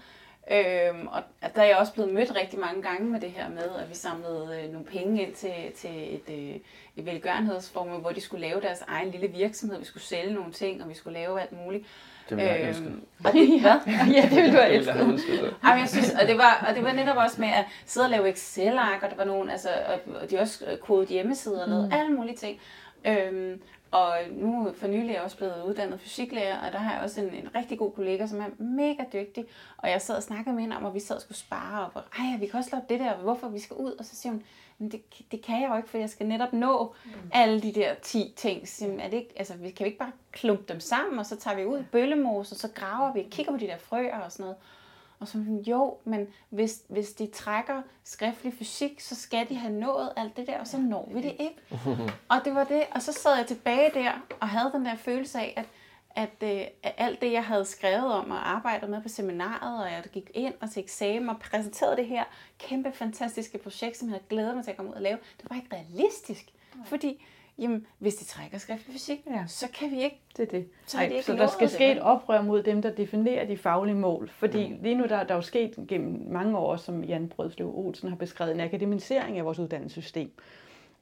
Øhm, 0.52 1.08
og 1.08 1.22
der 1.56 1.62
er 1.62 1.66
jeg 1.66 1.78
også 1.78 1.94
blevet 1.94 2.14
mødt 2.14 2.36
rigtig 2.36 2.60
mange 2.60 2.82
gange 2.82 3.10
med 3.10 3.20
det 3.22 3.32
her 3.32 3.50
med, 3.50 3.70
at 3.84 3.90
vi 3.90 3.96
samlede 3.96 4.62
øh, 4.64 4.72
nogle 4.72 4.86
penge 4.88 5.22
ind 5.22 5.34
til, 5.34 5.54
til 5.76 6.16
et, 6.16 6.34
øh, 6.34 6.56
et 6.96 7.06
velgørenhedsformål, 7.06 8.02
hvor 8.02 8.12
de 8.12 8.22
skulle 8.22 8.48
lave 8.48 8.62
deres 8.62 8.84
egen 8.88 9.12
lille 9.12 9.28
virksomhed. 9.28 9.80
Vi 9.80 9.86
skulle 9.86 10.04
sælge 10.04 10.34
nogle 10.34 10.52
ting, 10.52 10.84
og 10.84 10.90
vi 10.90 10.94
skulle 10.94 11.20
lave 11.20 11.42
alt 11.42 11.52
muligt. 11.66 11.86
Det 12.30 12.38
vil 12.38 12.46
jeg 12.46 12.66
ønske. 12.68 12.84
og 13.26 13.34
det, 13.34 13.62
hvad? 13.62 13.72
ja, 14.14 14.22
det 14.32 14.44
vil 14.44 14.52
du 14.54 14.58
have 14.58 14.78
Det 14.78 14.96
vil 14.98 15.54
jeg 15.64 15.80
ønske. 15.80 15.88
synes, 15.88 16.12
og 16.22 16.28
det, 16.28 16.38
var, 16.38 16.66
og 16.70 16.76
det 16.76 16.84
var 16.84 16.92
netop 16.92 17.18
også 17.18 17.42
med 17.42 17.48
at 17.50 17.66
sidde 17.86 18.06
og 18.06 18.10
lave 18.12 18.30
Excel-ark, 18.30 19.04
og 19.04 19.10
der 19.10 19.16
var 19.16 19.24
nogen, 19.24 19.50
altså, 19.50 19.70
og- 19.88 20.16
og 20.22 20.32
de 20.32 20.40
også 20.40 20.78
kodet 20.82 21.10
hjemmesider 21.10 21.64
og 21.64 21.70
lavede 21.70 21.86
mm. 21.88 21.94
alle 21.94 22.12
mulige 22.16 22.36
ting. 22.36 22.60
Øhm, 23.06 23.62
og 23.92 24.18
nu 24.32 24.74
for 24.76 24.88
nylig 24.88 25.10
er 25.10 25.14
jeg 25.14 25.22
også 25.22 25.38
blevet 25.38 25.64
uddannet 25.68 26.00
fysiklærer, 26.00 26.68
og 26.68 26.72
der 26.72 26.80
har 26.80 26.94
jeg 26.94 27.04
også 27.04 27.22
en, 27.22 27.34
en 27.34 27.56
rigtig 27.56 27.78
god 27.78 27.92
kollega, 27.92 28.28
som 28.28 28.40
er 28.40 28.64
mega 28.64 29.04
dygtig. 29.14 29.46
Og 29.78 29.90
jeg 29.90 30.02
sad 30.02 30.16
og 30.16 30.24
snakkede 30.24 30.56
med 30.56 30.62
hende 30.62 30.78
om, 30.78 30.86
at 30.86 30.94
vi 30.94 31.00
sad 31.00 31.16
og 31.16 31.22
skulle 31.22 31.38
spare, 31.38 31.90
og 31.94 32.02
ej, 32.20 32.38
vi 32.40 32.48
kan 32.48 32.58
også 32.60 32.70
lave 32.74 32.84
det 32.90 33.00
der, 33.00 33.18
hvorfor 33.18 33.48
vi 33.48 33.60
skal 33.60 33.76
ud. 33.76 33.92
Og 33.92 34.06
så 34.06 34.16
siger 34.16 34.34
hun, 34.34 34.44
men 34.78 34.92
det, 34.92 35.02
det 35.32 35.42
kan 35.42 35.62
jeg 35.62 35.70
jo 35.70 35.78
ikke, 35.78 35.90
for 35.90 35.98
jeg 35.98 36.10
skal 36.10 36.28
netop 36.28 36.54
nå 36.54 36.96
mm. 37.06 37.12
alle 37.34 37.62
de 37.62 37.74
der 37.74 37.94
10 38.02 38.34
ting. 38.36 38.68
Så, 38.68 38.86
er 39.00 39.10
det 39.10 39.18
ikke, 39.18 39.34
altså, 39.36 39.54
vi 39.54 39.70
kan 39.70 39.86
jo 39.86 39.86
ikke 39.86 40.00
bare 40.00 40.12
klumpe 40.32 40.74
dem 40.74 40.80
sammen, 40.80 41.20
og 41.20 41.26
så 41.26 41.36
tager 41.36 41.58
vi 41.58 41.66
ud 41.66 41.80
i 41.80 41.84
bøllemose, 41.92 42.54
og 42.54 42.58
så 42.58 42.70
graver 42.76 43.14
vi, 43.14 43.28
kigger 43.32 43.52
på 43.52 43.58
de 43.58 43.68
der 43.68 43.78
frøer 43.78 44.20
og 44.20 44.32
sådan 44.32 44.44
noget. 44.44 44.58
Og 45.20 45.28
så 45.28 45.32
sådan, 45.32 45.60
jo, 45.60 45.98
men 46.04 46.28
hvis, 46.50 46.82
hvis 46.88 47.14
de 47.14 47.28
trækker 47.28 47.82
skriftlig 48.04 48.54
fysik, 48.54 49.02
så 49.02 49.16
skal 49.16 49.50
de 49.50 49.56
have 49.56 49.74
nået 49.74 50.14
alt 50.18 50.38
det 50.38 50.48
der, 50.48 50.60
og 50.60 50.68
så 50.68 50.78
når 50.78 51.10
vi 51.14 51.22
det 51.22 51.36
ikke. 51.40 51.56
og 52.32 52.38
det 52.46 52.56
var 52.56 52.64
det, 52.64 52.84
og 52.92 53.02
så 53.02 53.12
sad 53.12 53.36
jeg 53.36 53.48
tilbage 53.48 53.92
der 53.94 54.12
og 54.40 54.50
havde 54.50 54.72
den 54.74 54.86
der 54.86 54.96
følelse 54.96 55.40
af, 55.40 55.54
at, 55.58 55.66
at, 56.16 56.56
øh, 56.58 56.66
at 56.84 56.94
alt 56.98 57.22
det, 57.22 57.32
jeg 57.32 57.44
havde 57.44 57.66
skrevet 57.66 58.14
om 58.14 58.32
og 58.32 58.50
arbejdet 58.50 58.90
med 58.90 59.02
på 59.02 59.10
seminaret, 59.10 59.84
og 59.84 59.92
jeg 59.92 60.04
gik 60.14 60.32
ind 60.34 60.54
og 60.62 60.72
til 60.72 60.84
eksamen 60.84 61.30
og 61.30 61.40
præsenterede 61.40 61.96
det 61.96 62.08
her 62.08 62.24
kæmpe 62.60 62.92
fantastiske 62.92 63.58
projekt, 63.58 63.98
som 63.98 64.08
jeg 64.08 64.14
havde 64.14 64.24
glædet 64.30 64.56
mig 64.56 64.64
til 64.64 64.72
at 64.72 64.78
komme 64.78 64.92
ud 64.92 64.96
og 64.96 65.02
lave, 65.02 65.18
det 65.42 65.50
var 65.50 65.56
ikke 65.56 65.76
realistisk. 65.76 66.46
Fordi 66.86 67.26
jamen 67.60 67.88
hvis 68.00 68.16
de 68.16 68.26
trækker 68.26 68.58
skriftlig 68.58 68.94
fysik, 68.94 69.20
ja. 69.30 69.44
så 69.48 69.68
kan 69.80 69.92
vi 69.92 70.04
ikke. 70.04 70.22
Det 70.38 70.44
er 70.44 70.60
det. 70.60 70.68
Så, 70.86 70.98
Ej, 70.98 71.08
de 71.08 71.22
så 71.22 71.34
der 71.34 71.48
skal 71.48 71.68
det, 71.68 71.76
ske 71.76 71.92
et 71.92 72.00
oprør 72.00 72.42
mod 72.42 72.64
dem, 72.64 72.82
der 72.82 72.92
definerer 72.92 73.48
de 73.48 73.58
faglige 73.58 73.96
mål. 73.96 74.30
Fordi 74.34 74.68
mm. 74.68 74.80
lige 74.84 74.96
nu 74.96 75.04
der, 75.04 75.24
der 75.24 75.32
er 75.32 75.36
jo 75.36 75.42
sket 75.42 75.76
gennem 75.88 76.32
mange 76.32 76.58
år, 76.58 76.76
som 76.76 77.04
Jan 77.04 77.28
Brødslev 77.28 77.72
Olsen 77.76 78.10
har 78.10 78.16
beskrevet, 78.16 78.54
en 78.54 78.60
akademisering 78.60 79.38
af 79.38 79.46
vores 79.46 79.60
uddannelsessystem. 79.60 80.32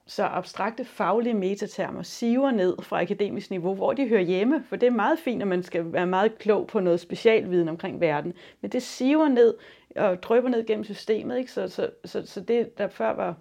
Så 0.08 0.24
abstrakte 0.24 0.84
faglige 0.84 1.34
metatermer 1.34 2.02
siver 2.02 2.50
ned 2.50 2.76
fra 2.82 3.00
akademisk 3.00 3.50
niveau, 3.50 3.74
hvor 3.74 3.92
de 3.92 4.08
hører 4.08 4.22
hjemme, 4.22 4.64
for 4.68 4.76
det 4.76 4.86
er 4.86 4.90
meget 4.90 5.18
fint, 5.18 5.42
at 5.42 5.48
man 5.48 5.62
skal 5.62 5.92
være 5.92 6.06
meget 6.06 6.38
klog 6.38 6.66
på 6.66 6.80
noget 6.80 7.00
specialviden 7.00 7.68
omkring 7.68 8.00
verden, 8.00 8.32
men 8.60 8.70
det 8.70 8.82
siver 8.82 9.28
ned 9.28 9.54
og 9.96 10.22
drøber 10.22 10.48
ned 10.48 10.66
gennem 10.66 10.84
systemet, 10.84 11.38
ikke? 11.38 11.52
Så, 11.52 11.68
så, 11.68 11.90
så, 12.04 12.26
så 12.26 12.40
det, 12.40 12.78
der 12.78 12.88
før 12.88 13.12
var 13.12 13.34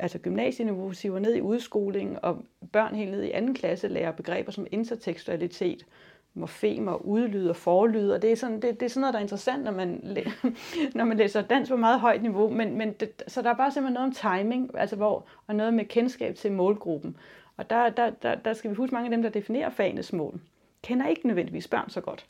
altså 0.00 0.18
gymnasieniveau, 0.18 0.92
siver 0.92 1.18
ned 1.18 1.34
i 1.34 1.40
udskoling, 1.40 2.24
og 2.24 2.44
børn 2.72 2.94
helt 2.94 3.10
ned 3.10 3.22
i 3.22 3.30
anden 3.30 3.54
klasse 3.54 3.88
lærer 3.88 4.12
begreber 4.12 4.52
som 4.52 4.66
intertekstualitet, 4.70 5.86
morfemer, 6.34 6.94
udlyd 6.94 7.48
og 7.48 7.56
forlyd, 7.56 8.10
og 8.10 8.22
det 8.22 8.32
er 8.32 8.36
sådan, 8.36 8.62
det, 8.62 8.80
det 8.80 8.82
er 8.82 8.90
sådan 8.90 9.00
noget, 9.00 9.12
der 9.12 9.18
er 9.18 9.22
interessant, 9.22 9.64
når 9.64 9.72
man, 9.72 10.16
når 10.94 11.04
man 11.04 11.16
læser 11.16 11.42
dansk 11.42 11.70
på 11.70 11.76
meget 11.76 12.00
højt 12.00 12.22
niveau, 12.22 12.48
men, 12.48 12.78
men 12.78 12.92
det, 12.92 13.22
så 13.26 13.42
der 13.42 13.50
er 13.50 13.56
bare 13.56 13.72
simpelthen 13.72 13.94
noget 13.94 14.06
om 14.06 14.40
timing, 14.40 14.70
altså 14.78 14.96
hvor, 14.96 15.26
og 15.46 15.54
noget 15.54 15.74
med 15.74 15.84
kendskab 15.84 16.34
til 16.34 16.52
målgruppen. 16.52 17.16
Og 17.56 17.70
der, 17.70 17.88
der, 17.88 18.10
der, 18.10 18.34
der 18.34 18.52
skal 18.52 18.70
vi 18.70 18.74
huske 18.76 18.94
mange 18.94 19.06
af 19.06 19.10
dem, 19.10 19.22
der 19.22 19.30
definerer 19.30 19.70
fagenes 19.70 20.12
mål, 20.12 20.40
kender 20.82 21.06
ikke 21.08 21.26
nødvendigvis 21.26 21.68
børn 21.68 21.90
så 21.90 22.00
godt. 22.00 22.26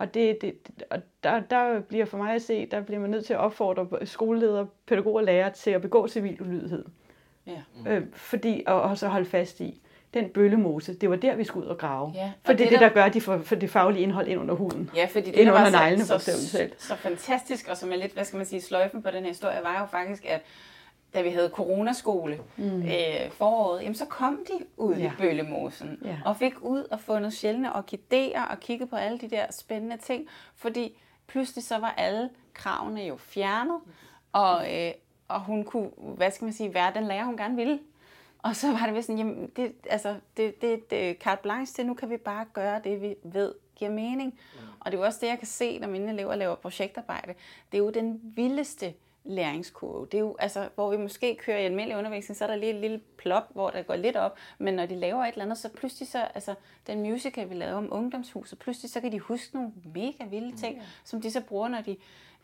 Og, 0.00 0.14
det, 0.14 0.38
det, 0.40 0.54
og 0.90 0.98
der, 1.24 1.40
der 1.40 1.80
bliver 1.80 2.04
for 2.04 2.18
mig 2.18 2.34
at 2.34 2.42
se, 2.42 2.66
der 2.66 2.80
bliver 2.80 3.00
man 3.00 3.10
nødt 3.10 3.26
til 3.26 3.32
at 3.32 3.38
opfordre 3.38 4.06
skoleledere, 4.06 4.66
pædagoger 4.86 5.18
og 5.20 5.24
lærere 5.24 5.50
til 5.50 5.70
at 5.70 5.82
begå 5.82 6.08
civil 6.08 6.42
ulydighed. 6.42 6.84
Ja. 7.46 7.60
Øh, 7.86 8.02
fordi, 8.12 8.62
og, 8.66 8.82
og 8.82 8.98
så 8.98 9.08
holde 9.08 9.26
fast 9.26 9.60
i, 9.60 9.80
den 10.14 10.28
bøllemose, 10.28 10.94
det 10.94 11.10
var 11.10 11.16
der, 11.16 11.36
vi 11.36 11.44
skulle 11.44 11.66
ud 11.66 11.70
og 11.70 11.78
grave. 11.78 12.12
Ja, 12.14 12.24
og 12.24 12.30
for 12.44 12.52
det 12.52 12.66
er 12.66 12.70
det, 12.70 12.80
der, 12.80 12.88
der 12.88 12.94
gør 12.94 13.08
de 13.08 13.20
for, 13.20 13.38
for 13.38 13.54
det 13.54 13.70
faglige 13.70 14.02
indhold 14.02 14.28
ind 14.28 14.40
under 14.40 14.54
huden. 14.54 14.90
Ja, 14.96 15.06
fordi 15.06 15.26
det, 15.26 15.36
ind 15.36 15.46
der 15.46 15.52
under 15.52 15.70
var 15.70 15.84
neglene, 15.84 16.04
så, 16.04 16.18
så, 16.18 16.68
så 16.78 16.96
fantastisk, 16.96 17.68
og 17.68 17.76
som 17.76 17.92
er 17.92 17.96
lidt, 17.96 18.12
hvad 18.12 18.24
skal 18.24 18.36
man 18.36 18.46
sige, 18.46 18.60
sløjfen 18.60 19.02
på 19.02 19.10
den 19.10 19.22
her 19.22 19.28
historie, 19.28 19.58
var 19.62 19.80
jo 19.80 19.86
faktisk, 19.86 20.24
at 20.24 20.42
da 21.14 21.22
vi 21.22 21.30
havde 21.30 21.48
coronaskole 21.48 22.40
mm. 22.56 22.82
øh, 22.82 23.30
foråret, 23.30 23.82
jamen 23.82 23.94
så 23.94 24.04
kom 24.04 24.44
de 24.48 24.64
ud 24.76 24.94
ja. 24.94 25.06
i 25.06 25.10
Bøllemosen 25.18 25.98
ja. 26.04 26.18
og 26.24 26.36
fik 26.36 26.54
ud 26.62 26.84
og 26.90 27.00
fundet 27.00 27.32
sjældne 27.32 27.76
orkideer 27.76 28.42
og 28.42 28.60
kigget 28.60 28.90
på 28.90 28.96
alle 28.96 29.18
de 29.18 29.30
der 29.30 29.46
spændende 29.50 29.96
ting, 29.96 30.28
fordi 30.54 30.98
pludselig 31.26 31.64
så 31.64 31.78
var 31.78 31.94
alle 31.96 32.30
kravene 32.54 33.02
jo 33.02 33.16
fjernet, 33.16 33.80
og, 34.32 34.76
øh, 34.76 34.92
og 35.28 35.40
hun 35.40 35.64
kunne, 35.64 35.90
hvad 35.96 36.30
skal 36.30 36.44
man 36.44 36.54
sige, 36.54 36.74
være 36.74 36.92
den 36.94 37.04
lærer, 37.04 37.24
hun 37.24 37.36
gerne 37.36 37.56
ville. 37.56 37.78
Og 38.38 38.56
så 38.56 38.72
var 38.72 38.86
det 38.86 38.94
ved 38.94 39.02
sådan, 39.02 39.18
jamen, 39.18 39.50
det, 39.56 39.72
altså, 39.90 40.14
det, 40.36 40.62
det, 40.62 40.90
det 40.90 41.16
carte 41.18 41.42
blanche 41.42 41.74
til, 41.74 41.86
nu 41.86 41.94
kan 41.94 42.10
vi 42.10 42.16
bare 42.16 42.46
gøre 42.52 42.80
det, 42.84 43.02
vi 43.02 43.14
ved 43.22 43.54
giver 43.76 43.90
mening. 43.90 44.34
Mm. 44.54 44.60
Og 44.80 44.92
det 44.92 44.96
er 44.96 45.00
jo 45.00 45.06
også 45.06 45.18
det, 45.22 45.26
jeg 45.26 45.38
kan 45.38 45.46
se, 45.46 45.78
når 45.78 45.88
mine 45.88 46.12
elever 46.12 46.34
laver 46.34 46.54
projektarbejde. 46.54 47.34
Det 47.72 47.78
er 47.78 47.82
jo 47.82 47.90
den 47.90 48.20
vildeste 48.22 48.94
læringskurve. 49.24 50.06
Det 50.06 50.14
er 50.14 50.22
jo, 50.22 50.36
altså, 50.38 50.68
hvor 50.74 50.90
vi 50.90 50.96
måske 50.96 51.36
kører 51.36 51.58
i 51.58 51.64
almindelig 51.64 51.98
undervisning, 51.98 52.36
så 52.36 52.44
er 52.44 52.48
der 52.48 52.56
lige 52.56 52.74
et 52.74 52.80
lille 52.80 53.00
plop, 53.16 53.44
hvor 53.52 53.70
der 53.70 53.82
går 53.82 53.96
lidt 53.96 54.16
op, 54.16 54.38
men 54.58 54.74
når 54.74 54.86
de 54.86 54.94
laver 54.94 55.24
et 55.24 55.32
eller 55.32 55.44
andet, 55.44 55.58
så 55.58 55.68
pludselig 55.68 56.08
så, 56.08 56.18
altså, 56.34 56.54
den 56.86 57.02
musical, 57.02 57.50
vi 57.50 57.54
lavede 57.54 57.76
om 57.76 57.88
ungdomshuset, 57.90 58.58
pludselig 58.58 58.90
så 58.90 59.00
kan 59.00 59.12
de 59.12 59.20
huske 59.20 59.54
nogle 59.54 59.72
mega 59.94 60.24
vilde 60.24 60.56
ting, 60.56 60.76
mm. 60.76 60.82
som 61.04 61.22
de 61.22 61.30
så 61.30 61.40
bruger, 61.40 61.68
når 61.68 61.80
de, 61.80 61.96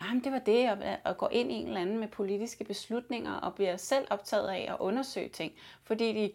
jamen 0.02 0.24
det 0.24 0.32
var 0.32 0.38
det, 0.38 0.70
og, 0.70 0.78
og 1.04 1.16
går 1.16 1.28
ind 1.32 1.52
i 1.52 1.54
en 1.54 1.66
eller 1.66 1.80
anden 1.80 1.98
med 1.98 2.08
politiske 2.08 2.64
beslutninger, 2.64 3.34
og 3.34 3.54
bliver 3.54 3.76
selv 3.76 4.06
optaget 4.10 4.48
af 4.48 4.66
at 4.70 4.76
undersøge 4.80 5.28
ting, 5.28 5.52
fordi 5.84 6.12
de 6.12 6.32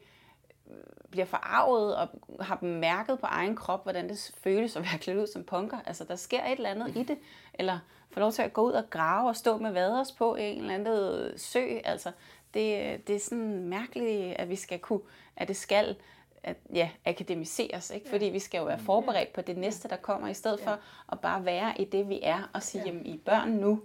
bliver 1.12 1.26
forarvet 1.26 1.96
og 1.96 2.10
har 2.40 2.60
mærket 2.62 3.20
på 3.20 3.26
egen 3.26 3.56
krop, 3.56 3.84
hvordan 3.84 4.10
det 4.10 4.32
føles 4.38 4.76
at 4.76 4.82
være 4.82 5.00
klædt 5.00 5.18
ud 5.18 5.28
som 5.28 5.44
punker. 5.44 5.78
Altså, 5.86 6.04
der 6.04 6.16
sker 6.16 6.46
et 6.46 6.52
eller 6.52 6.70
andet 6.70 6.96
i 6.96 7.04
det. 7.04 7.18
Eller 7.54 7.80
få 8.14 8.20
lov 8.20 8.32
til 8.32 8.42
at 8.42 8.54
gå 8.54 8.62
ud 8.62 8.72
og 8.72 8.90
grave 8.90 9.30
og 9.30 9.36
stå 9.36 9.58
med 9.58 9.72
vaders 9.72 10.12
på 10.12 10.36
i 10.36 10.44
en 10.44 10.62
eller 10.62 10.74
anden 10.74 11.38
sø. 11.38 11.66
Altså, 11.84 12.12
det, 12.54 13.08
det 13.08 13.16
er 13.16 13.20
sådan 13.20 13.64
mærkeligt, 13.64 14.36
at 14.36 14.50
vi 14.50 14.56
skal 14.56 14.80
kunne, 14.80 15.02
at 15.36 15.48
det 15.48 15.56
skal 15.56 15.96
at, 16.44 16.58
ja, 16.74 16.90
akademiseres, 17.06 17.92
ikke? 17.92 18.10
fordi 18.10 18.26
vi 18.26 18.40
skal 18.40 18.58
jo 18.58 18.64
være 18.64 18.80
forberedt 18.80 19.34
på 19.34 19.42
det 19.42 19.58
næste, 19.58 19.88
der 19.90 19.96
kommer, 19.96 20.28
i 20.28 20.34
stedet 20.34 20.60
for 20.60 20.80
at 21.12 21.20
bare 21.20 21.46
være 21.46 21.82
i 21.82 21.86
det, 21.86 22.10
vi 22.10 22.20
er, 22.24 22.50
og 22.54 22.64
sige, 22.64 22.84
jamen, 22.86 23.06
I 23.06 23.14
er 23.14 23.20
børn 23.26 23.50
nu. 23.50 23.82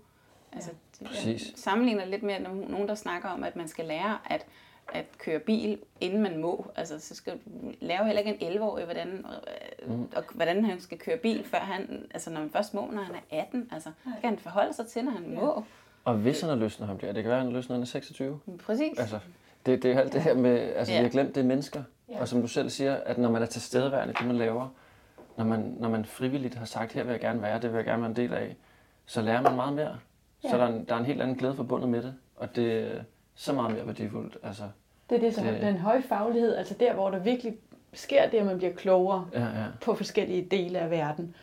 Altså, 0.52 0.70
det, 0.98 1.08
Præcis. 1.08 1.52
sammenligner 1.56 2.04
lidt 2.04 2.22
med 2.22 2.40
nogen, 2.40 2.88
der 2.88 2.94
snakker 2.94 3.28
om, 3.28 3.44
at 3.44 3.56
man 3.56 3.68
skal 3.68 3.84
lære 3.84 4.18
at 4.24 4.46
at 4.92 5.04
køre 5.18 5.38
bil, 5.38 5.78
inden 6.00 6.22
man 6.22 6.38
må. 6.38 6.70
Altså, 6.76 7.00
så 7.00 7.14
skal 7.14 7.32
lave 7.80 8.04
heller 8.04 8.22
ikke 8.22 8.38
en 8.40 8.52
11-årig, 8.52 8.84
hvordan, 8.84 9.08
øh, 9.08 9.90
mm. 9.90 10.08
og 10.16 10.24
hvordan 10.34 10.64
han 10.64 10.80
skal 10.80 10.98
køre 10.98 11.16
bil, 11.16 11.44
før 11.44 11.58
han, 11.58 12.06
altså 12.14 12.30
når 12.30 12.40
man 12.40 12.50
først 12.50 12.74
må, 12.74 12.90
når 12.92 13.02
han 13.02 13.14
er 13.14 13.40
18. 13.40 13.68
Altså, 13.72 13.90
det 14.04 14.14
kan 14.20 14.30
han 14.30 14.38
forholde 14.38 14.72
sig 14.72 14.86
til, 14.86 15.04
når 15.04 15.12
han 15.12 15.24
ja. 15.24 15.40
må. 15.40 15.64
Og 16.04 16.14
hvis 16.14 16.40
han 16.40 16.50
har 16.50 16.56
lyst, 16.56 16.80
når 16.80 16.86
han 16.86 16.96
bliver, 16.96 17.12
det 17.12 17.22
kan 17.22 17.30
være, 17.30 17.38
han 17.38 17.50
har 17.50 17.56
lyst, 17.56 17.68
når 17.68 17.76
han 17.76 17.82
er 17.82 17.86
26. 17.86 18.40
Præcis. 18.66 18.98
Altså, 18.98 19.18
det, 19.66 19.82
det 19.82 19.92
er 19.92 20.00
alt 20.00 20.12
det 20.12 20.22
her 20.22 20.34
med, 20.34 20.58
altså 20.58 20.92
ja. 20.92 20.98
vi 20.98 21.02
har 21.04 21.10
glemt, 21.10 21.34
det 21.34 21.40
er 21.40 21.44
mennesker. 21.44 21.82
Ja. 22.08 22.20
Og 22.20 22.28
som 22.28 22.40
du 22.40 22.48
selv 22.48 22.70
siger, 22.70 22.94
at 22.94 23.18
når 23.18 23.30
man 23.30 23.42
er 23.42 23.46
til 23.46 23.62
stedeværende, 23.62 24.14
det 24.14 24.26
man 24.26 24.36
laver, 24.36 24.68
når 25.36 25.44
man, 25.44 25.76
når 25.78 25.88
man 25.88 26.04
frivilligt 26.04 26.54
har 26.54 26.64
sagt, 26.64 26.92
her 26.92 27.02
vil 27.02 27.10
jeg 27.10 27.20
gerne 27.20 27.42
være, 27.42 27.60
det 27.60 27.70
vil 27.70 27.76
jeg 27.76 27.84
gerne 27.84 28.02
være 28.02 28.10
en 28.10 28.16
del 28.16 28.32
af, 28.32 28.56
så 29.06 29.22
lærer 29.22 29.42
man 29.42 29.54
meget 29.56 29.74
mere. 29.74 29.98
Ja. 30.44 30.50
Så 30.50 30.56
der 30.58 30.64
er, 30.64 30.68
en, 30.68 30.84
der 30.84 30.94
er 30.94 30.98
en 30.98 31.04
helt 31.04 31.22
anden 31.22 31.36
glæde 31.36 31.54
forbundet 31.54 31.88
med 31.88 32.02
det, 32.02 32.14
og 32.36 32.56
det 32.56 33.04
så 33.36 33.52
meget 33.52 33.74
mere 33.74 33.86
værdifuldt. 33.86 34.38
Altså, 34.42 34.62
det 35.10 35.16
er 35.16 35.20
det, 35.20 35.34
som 35.34 35.44
det... 35.44 35.62
den 35.62 35.76
høje 35.76 36.02
faglighed, 36.02 36.56
altså 36.56 36.74
der, 36.80 36.94
hvor 36.94 37.10
der 37.10 37.18
virkelig 37.18 37.56
sker 37.92 38.28
det, 38.28 38.38
at 38.38 38.46
man 38.46 38.56
bliver 38.58 38.72
klogere 38.72 39.28
ja, 39.32 39.40
ja. 39.40 39.64
på 39.80 39.94
forskellige 39.94 40.42
dele 40.50 40.78
af 40.78 40.90
verden. 40.90 41.34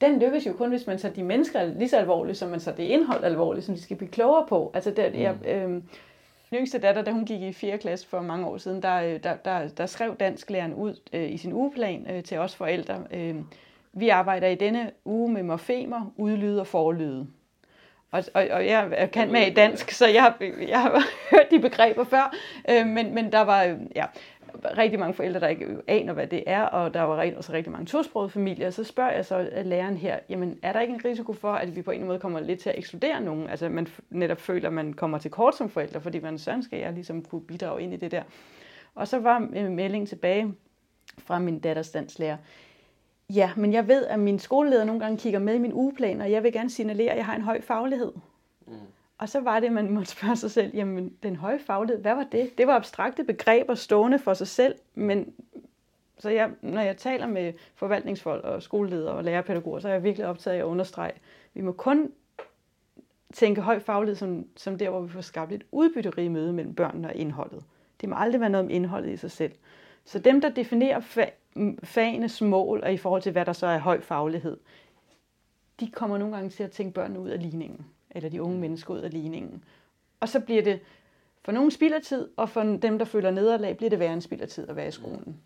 Den 0.00 0.18
lykkes 0.18 0.46
jo 0.46 0.52
kun, 0.52 0.68
hvis 0.68 0.86
man 0.86 0.98
tager 0.98 1.14
de 1.14 1.22
mennesker 1.22 1.64
lige 1.64 1.88
så 1.88 1.96
alvorligt, 1.96 2.38
som 2.38 2.50
man 2.50 2.60
tager 2.60 2.76
det 2.76 2.82
indhold 2.82 3.24
alvorligt, 3.24 3.66
som 3.66 3.74
de 3.74 3.82
skal 3.82 3.96
blive 3.96 4.10
klogere 4.10 4.46
på. 4.48 4.70
Altså 4.74 4.90
der, 4.90 5.10
mm. 5.10 5.18
jeg, 5.18 5.36
øh, 5.46 5.70
min 5.70 6.60
yngste 6.60 6.78
datter, 6.78 7.02
da 7.02 7.10
hun 7.10 7.24
gik 7.24 7.42
i 7.42 7.52
4. 7.52 7.78
klasse 7.78 8.08
for 8.08 8.20
mange 8.20 8.46
år 8.46 8.56
siden, 8.56 8.82
der, 8.82 9.02
øh, 9.02 9.22
der, 9.22 9.36
der, 9.36 9.68
der 9.68 9.86
skrev 9.86 10.16
dansklæreren 10.16 10.74
ud 10.74 11.00
øh, 11.12 11.32
i 11.32 11.36
sin 11.36 11.52
ugeplan 11.52 12.06
øh, 12.10 12.22
til 12.22 12.38
os 12.38 12.54
forældre, 12.54 13.02
øh, 13.10 13.36
vi 13.92 14.08
arbejder 14.08 14.48
i 14.48 14.54
denne 14.54 14.90
uge 15.04 15.32
med 15.32 15.42
morfemer, 15.42 16.12
udlyde 16.16 16.60
og 16.60 16.66
forlyde. 16.66 17.26
Og, 18.10 18.24
og, 18.34 18.46
og 18.50 18.66
jeg 18.66 19.08
kan 19.12 19.32
med 19.32 19.46
i 19.46 19.54
dansk, 19.54 19.90
så 19.90 20.06
jeg 20.06 20.22
har, 20.22 20.36
jeg 20.68 20.82
har 20.82 21.02
hørt 21.30 21.50
de 21.50 21.60
begreber 21.60 22.04
før, 22.04 22.34
øh, 22.70 22.86
men, 22.86 23.14
men 23.14 23.32
der 23.32 23.40
var 23.40 23.78
ja, 23.96 24.04
rigtig 24.78 24.98
mange 24.98 25.14
forældre, 25.14 25.40
der 25.40 25.48
ikke 25.48 25.66
aner, 25.86 26.12
hvad 26.12 26.26
det 26.26 26.44
er, 26.46 26.62
og 26.62 26.94
der 26.94 27.02
var 27.02 27.32
også 27.36 27.52
rigtig 27.52 27.72
mange 27.72 27.86
tosprogede 27.86 28.30
familier. 28.30 28.70
Så 28.70 28.84
spørger 28.84 29.12
jeg 29.12 29.24
så 29.24 29.50
læreren 29.64 29.96
her, 29.96 30.18
jamen 30.28 30.58
er 30.62 30.72
der 30.72 30.80
ikke 30.80 30.94
en 30.94 31.04
risiko 31.04 31.32
for, 31.32 31.52
at 31.52 31.76
vi 31.76 31.82
på 31.82 31.90
en 31.90 32.04
måde 32.04 32.18
kommer 32.18 32.40
lidt 32.40 32.60
til 32.60 32.70
at 32.70 32.78
ekskludere 32.78 33.20
nogen? 33.20 33.48
Altså 33.48 33.68
man 33.68 33.86
netop 34.10 34.40
føler, 34.40 34.68
at 34.68 34.74
man 34.74 34.92
kommer 34.92 35.18
til 35.18 35.30
kort 35.30 35.56
som 35.56 35.70
forældre, 35.70 36.00
fordi 36.00 36.20
man 36.20 36.38
sådan 36.38 36.62
skal 36.62 36.78
jeg 36.78 36.92
ligesom 36.92 37.22
kunne 37.22 37.40
bidrage 37.40 37.82
ind 37.82 37.94
i 37.94 37.96
det 37.96 38.10
der. 38.10 38.22
Og 38.94 39.08
så 39.08 39.18
var 39.18 39.38
meldingen 39.68 40.06
tilbage 40.06 40.54
fra 41.18 41.38
min 41.38 41.58
datters 41.58 41.90
danslærer, 41.90 42.36
Ja, 43.34 43.50
men 43.56 43.72
jeg 43.72 43.88
ved, 43.88 44.06
at 44.06 44.18
min 44.18 44.38
skoleleder 44.38 44.84
nogle 44.84 45.00
gange 45.00 45.18
kigger 45.18 45.38
med 45.38 45.54
i 45.54 45.58
min 45.58 45.72
ugeplan, 45.72 46.20
og 46.20 46.30
jeg 46.30 46.42
vil 46.42 46.52
gerne 46.52 46.70
signalere, 46.70 47.10
at 47.10 47.16
jeg 47.16 47.26
har 47.26 47.36
en 47.36 47.42
høj 47.42 47.60
faglighed. 47.60 48.12
Mm. 48.66 48.72
Og 49.18 49.28
så 49.28 49.40
var 49.40 49.60
det, 49.60 49.72
man 49.72 49.90
måtte 49.90 50.10
spørge 50.10 50.36
sig 50.36 50.50
selv, 50.50 50.76
jamen 50.76 51.12
den 51.22 51.36
høje 51.36 51.58
faglighed, 51.58 52.02
hvad 52.02 52.14
var 52.14 52.26
det? 52.32 52.58
Det 52.58 52.66
var 52.66 52.76
abstrakte 52.76 53.24
begreber 53.24 53.74
stående 53.74 54.18
for 54.18 54.34
sig 54.34 54.46
selv, 54.46 54.74
men 54.94 55.32
så 56.18 56.30
jeg, 56.30 56.50
når 56.62 56.80
jeg 56.80 56.96
taler 56.96 57.26
med 57.26 57.52
forvaltningsfolk 57.74 58.44
og 58.44 58.62
skoleledere 58.62 59.12
og 59.12 59.24
lærerpædagoger, 59.24 59.78
så 59.78 59.88
er 59.88 59.92
jeg 59.92 60.04
virkelig 60.04 60.26
optaget 60.26 60.56
af 60.56 60.60
at 60.60 60.64
understrege, 60.64 61.12
vi 61.54 61.60
må 61.60 61.72
kun 61.72 62.12
tænke 63.32 63.60
høj 63.60 63.78
faglighed 63.78 64.16
som, 64.16 64.46
som 64.56 64.78
der, 64.78 64.90
hvor 64.90 65.00
vi 65.00 65.12
får 65.12 65.20
skabt 65.20 65.52
et 65.52 65.64
udbytterige 65.72 66.30
møde 66.30 66.52
mellem 66.52 66.74
børnene 66.74 67.08
og 67.08 67.14
indholdet. 67.14 67.64
Det 68.00 68.08
må 68.08 68.16
aldrig 68.18 68.40
være 68.40 68.50
noget 68.50 68.64
om 68.64 68.70
indholdet 68.70 69.10
i 69.10 69.16
sig 69.16 69.30
selv. 69.30 69.52
Så 70.04 70.18
dem, 70.18 70.40
der 70.40 70.48
definerer 70.48 71.00
fagenes 71.82 72.40
mål, 72.40 72.80
og 72.82 72.92
i 72.92 72.96
forhold 72.96 73.22
til, 73.22 73.32
hvad 73.32 73.44
der 73.44 73.52
så 73.52 73.66
er 73.66 73.78
høj 73.78 74.00
faglighed, 74.00 74.56
de 75.80 75.90
kommer 75.90 76.18
nogle 76.18 76.34
gange 76.34 76.50
til 76.50 76.62
at 76.62 76.70
tænke 76.70 76.94
børnene 76.94 77.20
ud 77.20 77.28
af 77.28 77.42
ligningen, 77.42 77.86
eller 78.10 78.30
de 78.30 78.42
unge 78.42 78.54
mm. 78.54 78.60
mennesker 78.60 78.94
ud 78.94 78.98
af 78.98 79.10
ligningen. 79.10 79.64
Og 80.20 80.28
så 80.28 80.40
bliver 80.40 80.62
det 80.62 80.80
for 81.44 81.52
nogle 81.52 81.70
spillertid, 81.70 82.28
og 82.36 82.48
for 82.48 82.62
dem, 82.62 82.98
der 82.98 83.04
føler 83.04 83.30
nederlag, 83.30 83.76
bliver 83.76 83.90
det 83.90 83.98
værre 83.98 84.12
en 84.12 84.20
spillertid 84.20 84.68
at 84.68 84.76
være 84.76 84.88
i 84.88 84.90
skolen. 84.90 85.36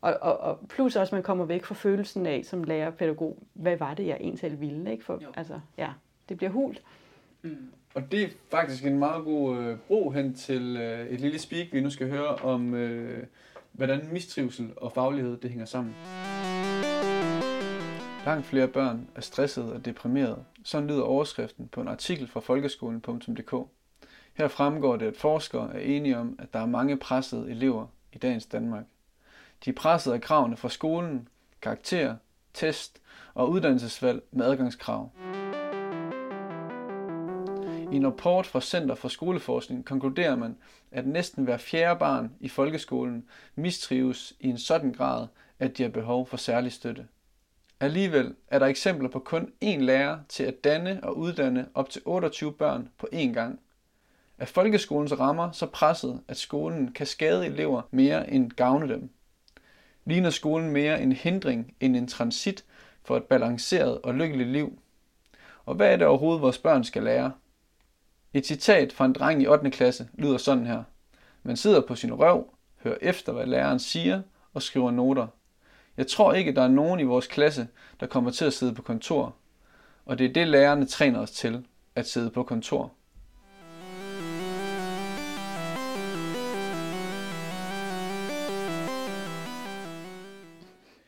Og, 0.00 0.18
og, 0.20 0.38
og 0.38 0.58
plus 0.68 0.96
også, 0.96 1.10
at 1.10 1.16
man 1.16 1.22
kommer 1.22 1.44
væk 1.44 1.64
fra 1.64 1.74
følelsen 1.74 2.26
af, 2.26 2.44
som 2.44 2.64
lærer 2.64 2.90
pædagog, 2.90 3.38
hvad 3.52 3.76
var 3.76 3.94
det, 3.94 4.06
jeg 4.06 4.16
egentlig 4.20 4.60
ville? 4.60 4.92
Ikke? 4.92 5.04
For, 5.04 5.22
altså, 5.36 5.60
ja, 5.78 5.90
det 6.28 6.36
bliver 6.36 6.50
hult. 6.50 6.82
Mm. 7.42 7.70
Og 7.94 8.12
det 8.12 8.22
er 8.22 8.28
faktisk 8.50 8.86
en 8.86 8.98
meget 8.98 9.24
god 9.24 9.58
øh, 9.58 9.78
bro 9.78 10.10
hen 10.10 10.34
til 10.34 10.76
øh, 10.76 11.06
et 11.06 11.20
lille 11.20 11.38
speak, 11.38 11.66
vi 11.72 11.80
nu 11.80 11.90
skal 11.90 12.10
høre 12.10 12.34
om 12.34 12.74
øh, 12.74 13.26
hvordan 13.74 14.08
mistrivsel 14.12 14.72
og 14.76 14.92
faglighed 14.92 15.36
det 15.36 15.50
hænger 15.50 15.66
sammen. 15.66 15.94
Langt 18.26 18.46
flere 18.46 18.68
børn 18.68 19.08
er 19.14 19.20
stressede 19.20 19.72
og 19.72 19.84
deprimerede. 19.84 20.44
Sådan 20.64 20.88
lyder 20.88 21.02
overskriften 21.02 21.68
på 21.68 21.80
en 21.80 21.88
artikel 21.88 22.28
fra 22.28 22.40
folkeskolen.dk. 22.40 23.54
Her 24.34 24.48
fremgår 24.48 24.96
det, 24.96 25.06
at 25.06 25.16
forskere 25.16 25.74
er 25.74 25.80
enige 25.80 26.18
om, 26.18 26.36
at 26.38 26.52
der 26.52 26.58
er 26.58 26.66
mange 26.66 26.96
pressede 26.96 27.50
elever 27.50 27.86
i 28.12 28.18
dagens 28.18 28.46
Danmark. 28.46 28.84
De 29.64 29.70
er 29.70 29.74
presset 29.74 30.12
af 30.12 30.20
kravene 30.20 30.56
fra 30.56 30.68
skolen, 30.68 31.28
karakter, 31.62 32.16
test 32.54 33.00
og 33.34 33.50
uddannelsesvalg 33.50 34.22
med 34.32 34.46
adgangskrav. 34.46 35.10
I 37.94 37.96
en 37.96 38.06
rapport 38.06 38.46
fra 38.46 38.60
Center 38.60 38.94
for 38.94 39.08
Skoleforskning 39.08 39.84
konkluderer 39.84 40.36
man, 40.36 40.56
at 40.90 41.06
næsten 41.06 41.44
hver 41.44 41.56
fjerde 41.56 41.98
barn 41.98 42.32
i 42.40 42.48
folkeskolen 42.48 43.24
mistrives 43.54 44.32
i 44.40 44.48
en 44.48 44.58
sådan 44.58 44.92
grad, 44.92 45.26
at 45.58 45.78
de 45.78 45.82
har 45.82 45.90
behov 45.90 46.26
for 46.26 46.36
særlig 46.36 46.72
støtte. 46.72 47.06
Alligevel 47.80 48.34
er 48.48 48.58
der 48.58 48.66
eksempler 48.66 49.08
på 49.08 49.18
kun 49.18 49.52
én 49.64 49.78
lærer 49.78 50.18
til 50.28 50.44
at 50.44 50.64
danne 50.64 51.00
og 51.02 51.18
uddanne 51.18 51.68
op 51.74 51.90
til 51.90 52.02
28 52.04 52.52
børn 52.52 52.88
på 52.98 53.08
én 53.12 53.32
gang. 53.32 53.60
Er 54.38 54.46
folkeskolens 54.46 55.18
rammer 55.18 55.52
så 55.52 55.66
presset, 55.66 56.20
at 56.28 56.36
skolen 56.36 56.92
kan 56.92 57.06
skade 57.06 57.46
elever 57.46 57.82
mere 57.90 58.30
end 58.30 58.50
gavne 58.50 58.88
dem? 58.88 59.10
Ligner 60.04 60.30
skolen 60.30 60.70
mere 60.70 61.02
en 61.02 61.12
hindring 61.12 61.74
end 61.80 61.96
en 61.96 62.08
transit 62.08 62.64
for 63.02 63.16
et 63.16 63.24
balanceret 63.24 64.00
og 64.00 64.14
lykkeligt 64.14 64.48
liv? 64.48 64.78
Og 65.66 65.74
hvad 65.74 65.92
er 65.92 65.96
det 65.96 66.06
overhovedet, 66.06 66.42
vores 66.42 66.58
børn 66.58 66.84
skal 66.84 67.02
lære? 67.02 67.32
Et 68.34 68.46
citat 68.46 68.92
fra 68.92 69.04
en 69.04 69.12
dreng 69.12 69.42
i 69.42 69.46
8. 69.46 69.70
klasse 69.70 70.08
lyder 70.18 70.36
sådan 70.36 70.66
her. 70.66 70.82
Man 71.42 71.56
sidder 71.56 71.80
på 71.80 71.94
sin 71.94 72.14
røv, 72.14 72.46
hører 72.82 72.98
efter, 73.00 73.32
hvad 73.32 73.46
læreren 73.46 73.78
siger 73.78 74.22
og 74.54 74.62
skriver 74.62 74.90
noter. 74.90 75.26
Jeg 75.96 76.06
tror 76.06 76.32
ikke, 76.32 76.54
der 76.54 76.62
er 76.62 76.68
nogen 76.68 77.00
i 77.00 77.02
vores 77.02 77.26
klasse, 77.26 77.68
der 78.00 78.06
kommer 78.06 78.30
til 78.30 78.44
at 78.44 78.52
sidde 78.52 78.74
på 78.74 78.82
kontor. 78.82 79.36
Og 80.06 80.18
det 80.18 80.28
er 80.28 80.32
det, 80.32 80.48
lærerne 80.48 80.86
træner 80.86 81.20
os 81.20 81.30
til, 81.30 81.66
at 81.94 82.08
sidde 82.08 82.30
på 82.30 82.42
kontor. 82.42 82.92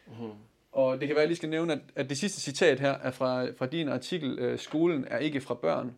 Mm-hmm. 0.07 0.33
Og 0.73 1.01
det 1.01 1.09
kan 1.09 1.15
være, 1.15 1.17
at 1.17 1.21
jeg 1.21 1.29
lige 1.29 1.37
skal 1.37 1.49
nævne, 1.49 1.73
at, 1.73 1.81
at 1.97 2.09
det 2.09 2.19
sidste 2.19 2.41
citat 2.41 2.81
her 2.81 2.93
er 2.93 3.11
fra, 3.11 3.47
fra 3.59 3.67
din 3.67 3.89
artikel, 3.89 4.39
øh, 4.39 4.59
Skolen 4.59 5.05
er 5.11 5.19
ikke 5.19 5.41
fra 5.41 5.55
børn. 5.55 5.95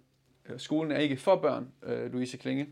Øh, 0.49 0.61
skolen 0.61 0.92
er 0.92 0.99
ikke 0.99 1.16
for 1.16 1.36
børn, 1.36 1.68
øh, 1.82 2.12
Louise 2.12 2.36
Klinge. 2.36 2.68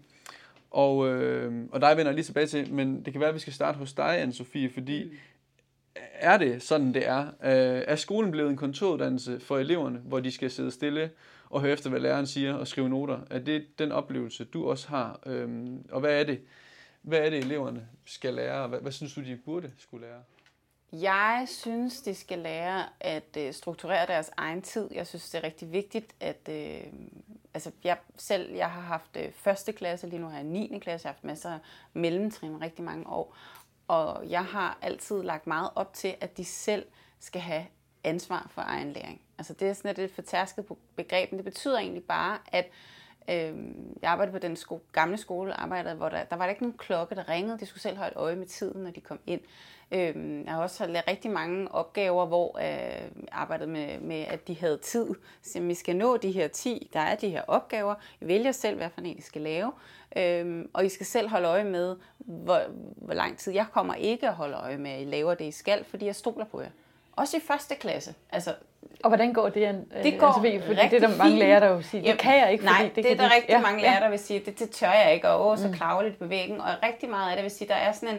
Og, 0.70 1.08
øh, 1.08 1.68
og 1.72 1.80
dig 1.80 1.96
vender 1.96 2.10
jeg 2.10 2.14
lige 2.14 2.24
tilbage 2.24 2.46
til, 2.46 2.72
men 2.72 3.04
det 3.04 3.12
kan 3.12 3.20
være, 3.20 3.28
at 3.28 3.34
vi 3.34 3.40
skal 3.40 3.52
starte 3.52 3.78
hos 3.78 3.92
dig, 3.92 4.20
anne 4.20 4.32
Sofie, 4.32 4.70
fordi 4.70 5.04
mm. 5.04 5.10
er 6.12 6.36
det 6.36 6.62
sådan, 6.62 6.94
det 6.94 7.06
er? 7.06 7.26
Øh, 7.26 7.82
er 7.86 7.96
skolen 7.96 8.30
blevet 8.30 8.50
en 8.50 8.56
kontoruddannelse 8.56 9.40
for 9.40 9.58
eleverne, 9.58 9.98
hvor 9.98 10.20
de 10.20 10.32
skal 10.32 10.50
sidde 10.50 10.70
stille 10.70 11.10
og 11.50 11.60
høre 11.60 11.72
efter, 11.72 11.90
hvad 11.90 12.00
læreren 12.00 12.26
siger 12.26 12.54
og 12.54 12.66
skrive 12.66 12.88
noter? 12.88 13.18
Er 13.30 13.38
det 13.38 13.78
den 13.78 13.92
oplevelse, 13.92 14.44
du 14.44 14.70
også 14.70 14.88
har? 14.88 15.20
Øh, 15.26 15.48
og 15.90 16.00
hvad 16.00 16.20
er 16.20 16.24
det, 16.24 16.40
hvad 17.02 17.18
er 17.18 17.30
det 17.30 17.38
eleverne 17.38 17.88
skal 18.04 18.34
lære? 18.34 18.68
Hvad, 18.68 18.80
hvad 18.80 18.92
synes 18.92 19.14
du, 19.14 19.20
de 19.20 19.38
burde 19.44 19.72
skulle 19.78 20.06
lære? 20.06 20.22
Jeg 20.92 21.44
synes, 21.48 22.02
de 22.02 22.14
skal 22.14 22.38
lære 22.38 22.84
at 23.00 23.36
øh, 23.38 23.52
strukturere 23.52 24.06
deres 24.06 24.30
egen 24.36 24.62
tid. 24.62 24.88
Jeg 24.94 25.06
synes, 25.06 25.30
det 25.30 25.38
er 25.38 25.44
rigtig 25.44 25.72
vigtigt, 25.72 26.14
at... 26.20 26.48
Øh, 26.50 26.82
altså, 27.56 27.70
jeg 27.84 27.98
selv 28.16 28.54
jeg 28.54 28.70
har 28.70 28.80
haft 28.80 29.16
øh, 29.16 29.32
første 29.32 29.72
klasse, 29.72 30.06
lige 30.06 30.20
nu 30.20 30.28
har 30.28 30.36
jeg 30.36 30.44
9. 30.44 30.78
klasse, 30.82 31.06
jeg 31.06 31.10
har 31.10 31.14
haft 31.14 31.24
masser 31.24 31.50
af 31.50 31.58
mellemtrin 31.92 32.60
rigtig 32.60 32.84
mange 32.84 33.06
år. 33.06 33.36
Og 33.88 34.30
jeg 34.30 34.44
har 34.44 34.78
altid 34.82 35.22
lagt 35.22 35.46
meget 35.46 35.70
op 35.74 35.94
til, 35.94 36.14
at 36.20 36.36
de 36.36 36.44
selv 36.44 36.86
skal 37.20 37.40
have 37.40 37.66
ansvar 38.04 38.46
for 38.50 38.62
egen 38.62 38.92
læring. 38.92 39.20
Altså 39.38 39.52
det 39.52 39.68
er 39.68 39.72
sådan 39.72 39.90
et 39.90 39.98
lidt 39.98 40.14
fortærsket 40.14 40.66
begreb, 40.96 41.32
men 41.32 41.38
det 41.38 41.44
betyder 41.44 41.78
egentlig 41.78 42.04
bare, 42.04 42.38
at 42.52 42.66
øh, 43.28 43.54
jeg 44.02 44.10
arbejdede 44.10 44.32
på 44.32 44.38
den 44.38 44.56
sko- 44.56 44.82
gamle 44.92 45.16
skole, 45.16 45.54
arbejdede, 45.60 45.94
hvor 45.94 46.08
der, 46.08 46.24
der 46.24 46.36
var 46.36 46.44
der 46.44 46.50
ikke 46.50 46.62
nogen 46.62 46.78
klokke, 46.78 47.14
der 47.14 47.28
ringede. 47.28 47.58
De 47.58 47.66
skulle 47.66 47.82
selv 47.82 47.96
holde 47.96 48.16
øje 48.16 48.36
med 48.36 48.46
tiden, 48.46 48.82
når 48.82 48.90
de 48.90 49.00
kom 49.00 49.18
ind. 49.26 49.40
Øh, 49.92 50.44
jeg 50.44 50.52
har 50.52 50.62
også 50.62 50.86
lavet 50.86 51.08
rigtig 51.08 51.30
mange 51.30 51.72
opgaver, 51.74 52.26
hvor 52.26 52.58
jeg 52.58 53.02
øh, 53.16 53.22
arbejdede 53.32 53.70
med, 53.70 54.00
med, 54.00 54.20
at 54.20 54.48
de 54.48 54.58
havde 54.60 54.78
tid. 54.78 55.06
Så 55.42 55.60
vi 55.60 55.74
skal 55.74 55.96
nå 55.96 56.16
de 56.16 56.32
her 56.32 56.48
10, 56.48 56.90
der 56.92 57.00
er 57.00 57.14
de 57.14 57.28
her 57.28 57.42
opgaver. 57.46 57.94
I 58.20 58.26
vælger 58.26 58.52
selv, 58.52 58.76
hvad 58.76 58.90
for 58.90 59.00
en 59.00 59.06
I 59.06 59.20
skal 59.20 59.42
lave. 59.42 59.72
Øh, 60.16 60.64
og 60.72 60.84
I 60.84 60.88
skal 60.88 61.06
selv 61.06 61.28
holde 61.28 61.48
øje 61.48 61.64
med, 61.64 61.96
hvor, 62.18 62.60
hvor 62.96 63.14
lang 63.14 63.38
tid. 63.38 63.52
Jeg 63.52 63.66
kommer 63.72 63.94
ikke 63.94 64.28
at 64.28 64.34
holde 64.34 64.56
øje 64.56 64.78
med, 64.78 64.90
at 64.90 65.00
I 65.00 65.04
laver 65.04 65.34
det, 65.34 65.44
I 65.44 65.50
skal, 65.50 65.84
fordi 65.84 66.06
jeg 66.06 66.16
stoler 66.16 66.44
på 66.44 66.60
jer. 66.60 66.70
Også 67.16 67.36
i 67.36 67.40
første 67.40 67.74
klasse. 67.74 68.14
Altså, 68.32 68.54
og 69.04 69.10
hvordan 69.10 69.32
går 69.32 69.48
det? 69.48 69.84
Øh, 69.96 70.02
det 70.02 70.20
går 70.20 70.26
altså, 70.26 70.40
fordi 70.66 70.80
det 70.90 71.02
er 71.02 71.08
der 71.08 71.16
mange 71.16 71.38
lærere, 71.38 71.60
der 71.60 71.74
vil 71.74 71.84
sige, 71.84 72.02
det 72.02 72.18
kan 72.18 72.38
jeg 72.38 72.52
ikke. 72.52 72.64
Nej, 72.64 72.74
fordi 72.74 72.88
det, 72.88 73.04
det 73.04 73.12
er 73.12 73.16
der 73.16 73.34
rigtig 73.34 73.50
ja, 73.50 73.60
mange 73.60 73.82
lærere, 73.82 74.00
der 74.00 74.10
vil 74.10 74.18
sige, 74.18 74.42
det, 74.46 74.58
det 74.58 74.70
tør 74.70 74.92
jeg 74.92 75.14
ikke, 75.14 75.28
og 75.28 75.58
så 75.58 75.68
mm. 75.68 75.74
kravligt 75.74 76.18
på 76.18 76.24
væggen. 76.24 76.60
Og 76.60 76.68
rigtig 76.82 77.10
meget 77.10 77.30
af 77.30 77.36
det 77.36 77.42
vil 77.42 77.50
sige, 77.50 77.68
der 77.68 77.74
er 77.74 77.92
sådan 77.92 78.18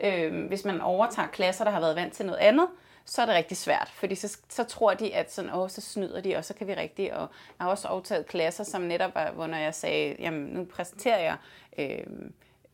en, 0.00 0.34
øh, 0.40 0.48
hvis 0.48 0.64
man 0.64 0.80
overtager 0.80 1.28
klasser, 1.28 1.64
der 1.64 1.70
har 1.70 1.80
været 1.80 1.96
vant 1.96 2.12
til 2.12 2.26
noget 2.26 2.38
andet, 2.38 2.66
så 3.04 3.22
er 3.22 3.26
det 3.26 3.34
rigtig 3.34 3.56
svært, 3.56 3.92
fordi 3.94 4.14
så, 4.14 4.38
så 4.48 4.64
tror 4.64 4.94
de, 4.94 5.14
at 5.14 5.32
sådan, 5.32 5.54
åh, 5.54 5.68
så 5.68 5.80
snyder 5.80 6.20
de, 6.20 6.36
og 6.36 6.44
så 6.44 6.54
kan 6.54 6.66
vi 6.66 6.74
rigtig, 6.74 7.14
og 7.14 7.20
jeg 7.58 7.64
har 7.64 7.70
også 7.70 7.88
overtaget 7.88 8.26
klasser, 8.26 8.64
som 8.64 8.82
netop 8.82 9.14
var, 9.14 9.30
hvor 9.30 9.46
når 9.46 9.58
jeg 9.58 9.74
sagde, 9.74 10.16
jamen 10.18 10.40
nu 10.40 10.64
præsenterer 10.64 11.18
jeg 11.18 11.36
øh, 11.78 12.06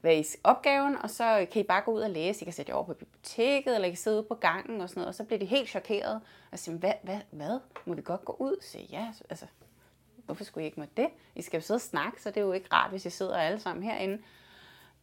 hvad 0.03 0.17
I 0.17 0.25
opgaven, 0.45 0.97
og 1.03 1.11
så 1.11 1.47
kan 1.53 1.61
I 1.61 1.65
bare 1.65 1.83
gå 1.83 1.91
ud 1.91 2.01
og 2.01 2.11
læse. 2.11 2.43
I 2.43 2.45
kan 2.45 2.53
sætte 2.53 2.71
jer 2.71 2.77
over 2.77 2.87
på 2.87 2.95
biblioteket, 2.95 3.75
eller 3.75 3.89
I 3.89 3.91
kan 3.91 3.99
sidde 3.99 4.17
ude 4.17 4.27
på 4.29 4.35
gangen 4.35 4.81
og 4.81 4.89
sådan 4.89 5.01
noget, 5.01 5.09
og 5.09 5.15
så 5.15 5.25
bliver 5.25 5.39
de 5.39 5.45
helt 5.45 5.69
chokeret 5.69 6.21
og 6.53 6.59
siger, 6.59 6.79
hvad, 6.79 6.93
hvad, 7.03 7.19
hvad? 7.31 7.61
Må 7.87 7.95
vi 7.95 8.03
godt 8.03 8.25
gå 8.25 8.37
ud? 8.39 8.57
Så 8.63 8.79
ja, 8.91 9.07
altså, 9.31 9.47
hvorfor 10.27 10.45
skulle 10.45 10.65
I 10.65 10.67
ikke 10.67 10.81
måtte 10.81 10.95
det? 10.97 11.09
I 11.37 11.43
skal 11.43 11.59
jo 11.59 11.63
sidde 11.63 11.79
og 11.79 11.81
snakke, 11.81 12.23
så 12.23 12.29
det 12.29 12.37
er 12.37 12.41
jo 12.41 12.53
ikke 12.53 12.69
rart, 12.73 12.91
hvis 12.91 13.07
I 13.07 13.11
sidder 13.11 13.37
alle 13.37 13.61
sammen 13.61 13.85
herinde. 13.85 14.19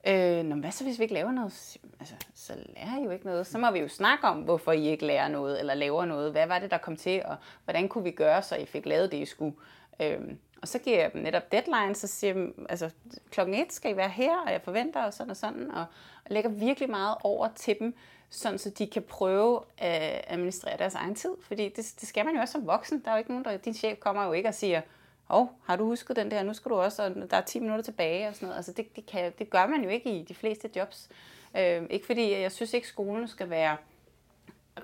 Øh, 0.07 0.43
nå, 0.43 0.55
hvad 0.55 0.71
så 0.71 0.83
hvis 0.83 0.99
vi 0.99 1.03
ikke 1.03 1.13
laver 1.13 1.31
noget? 1.31 1.77
Altså, 1.99 2.15
så 2.35 2.53
lærer 2.55 2.99
I 2.99 3.03
jo 3.03 3.09
ikke 3.09 3.25
noget. 3.25 3.47
Så 3.47 3.57
må 3.57 3.71
vi 3.71 3.79
jo 3.79 3.87
snakke 3.87 4.27
om, 4.27 4.41
hvorfor 4.41 4.71
I 4.71 4.87
ikke 4.87 5.05
lærer 5.05 5.27
noget, 5.27 5.59
eller 5.59 5.73
laver 5.73 6.05
noget. 6.05 6.31
Hvad 6.31 6.47
var 6.47 6.59
det, 6.59 6.71
der 6.71 6.77
kom 6.77 6.95
til, 6.95 7.21
og 7.25 7.35
hvordan 7.63 7.87
kunne 7.87 8.03
vi 8.03 8.11
gøre, 8.11 8.41
så 8.41 8.55
I 8.55 8.65
fik 8.65 8.85
lavet 8.85 9.11
det, 9.11 9.17
I 9.17 9.25
skulle? 9.25 9.55
Øh, 10.01 10.19
og 10.61 10.67
så 10.67 10.79
giver 10.79 10.97
jeg 10.97 11.13
dem 11.13 11.21
netop 11.21 11.51
deadline, 11.51 11.95
så 11.95 12.07
siger 12.07 12.35
jeg, 12.37 12.47
altså 12.69 12.89
klokken 13.31 13.55
et 13.55 13.73
skal 13.73 13.91
I 13.91 13.97
være 13.97 14.09
her, 14.09 14.37
og 14.45 14.51
jeg 14.51 14.61
forventer, 14.61 15.03
og 15.03 15.13
sådan 15.13 15.31
og 15.31 15.37
sådan, 15.37 15.71
og, 15.71 15.85
og 16.25 16.31
lægger 16.31 16.49
virkelig 16.49 16.89
meget 16.89 17.15
over 17.23 17.49
til 17.55 17.79
dem, 17.79 17.95
sådan 18.29 18.59
så 18.59 18.69
de 18.69 18.87
kan 18.87 19.01
prøve 19.01 19.61
at 19.77 20.25
administrere 20.27 20.77
deres 20.77 20.95
egen 20.95 21.15
tid. 21.15 21.31
Fordi 21.41 21.69
det, 21.69 21.93
det 21.99 22.07
skal 22.07 22.25
man 22.25 22.35
jo 22.35 22.41
også 22.41 22.51
som 22.51 22.67
voksen. 22.67 23.01
Der 23.05 23.11
er 23.11 23.15
jo 23.15 23.17
ikke 23.17 23.31
nogen, 23.31 23.45
der, 23.45 23.57
din 23.57 23.73
chef 23.73 23.99
kommer 23.99 24.25
jo 24.25 24.31
ikke 24.31 24.49
og 24.49 24.55
siger, 24.55 24.81
åh, 25.29 25.41
oh, 25.41 25.47
har 25.65 25.75
du 25.75 25.85
husket 25.85 26.15
den 26.15 26.31
der, 26.31 26.43
nu 26.43 26.53
skal 26.53 26.69
du 26.69 26.75
også, 26.75 27.03
og 27.03 27.31
der 27.31 27.37
er 27.37 27.41
10 27.41 27.59
minutter 27.59 27.83
tilbage 27.83 28.27
og 28.27 28.35
sådan 28.35 28.45
noget. 28.45 28.57
Altså 28.57 28.71
det, 28.71 28.95
det, 28.95 29.05
kan, 29.05 29.33
det 29.39 29.49
gør 29.49 29.67
man 29.67 29.83
jo 29.83 29.89
ikke 29.89 30.19
i 30.19 30.23
de 30.23 30.35
fleste 30.35 30.69
jobs. 30.75 31.09
Øh, 31.57 31.83
ikke 31.89 32.05
fordi, 32.05 32.31
jeg 32.31 32.51
synes 32.51 32.73
ikke, 32.73 32.87
skolen 32.87 33.27
skal 33.27 33.49
være 33.49 33.77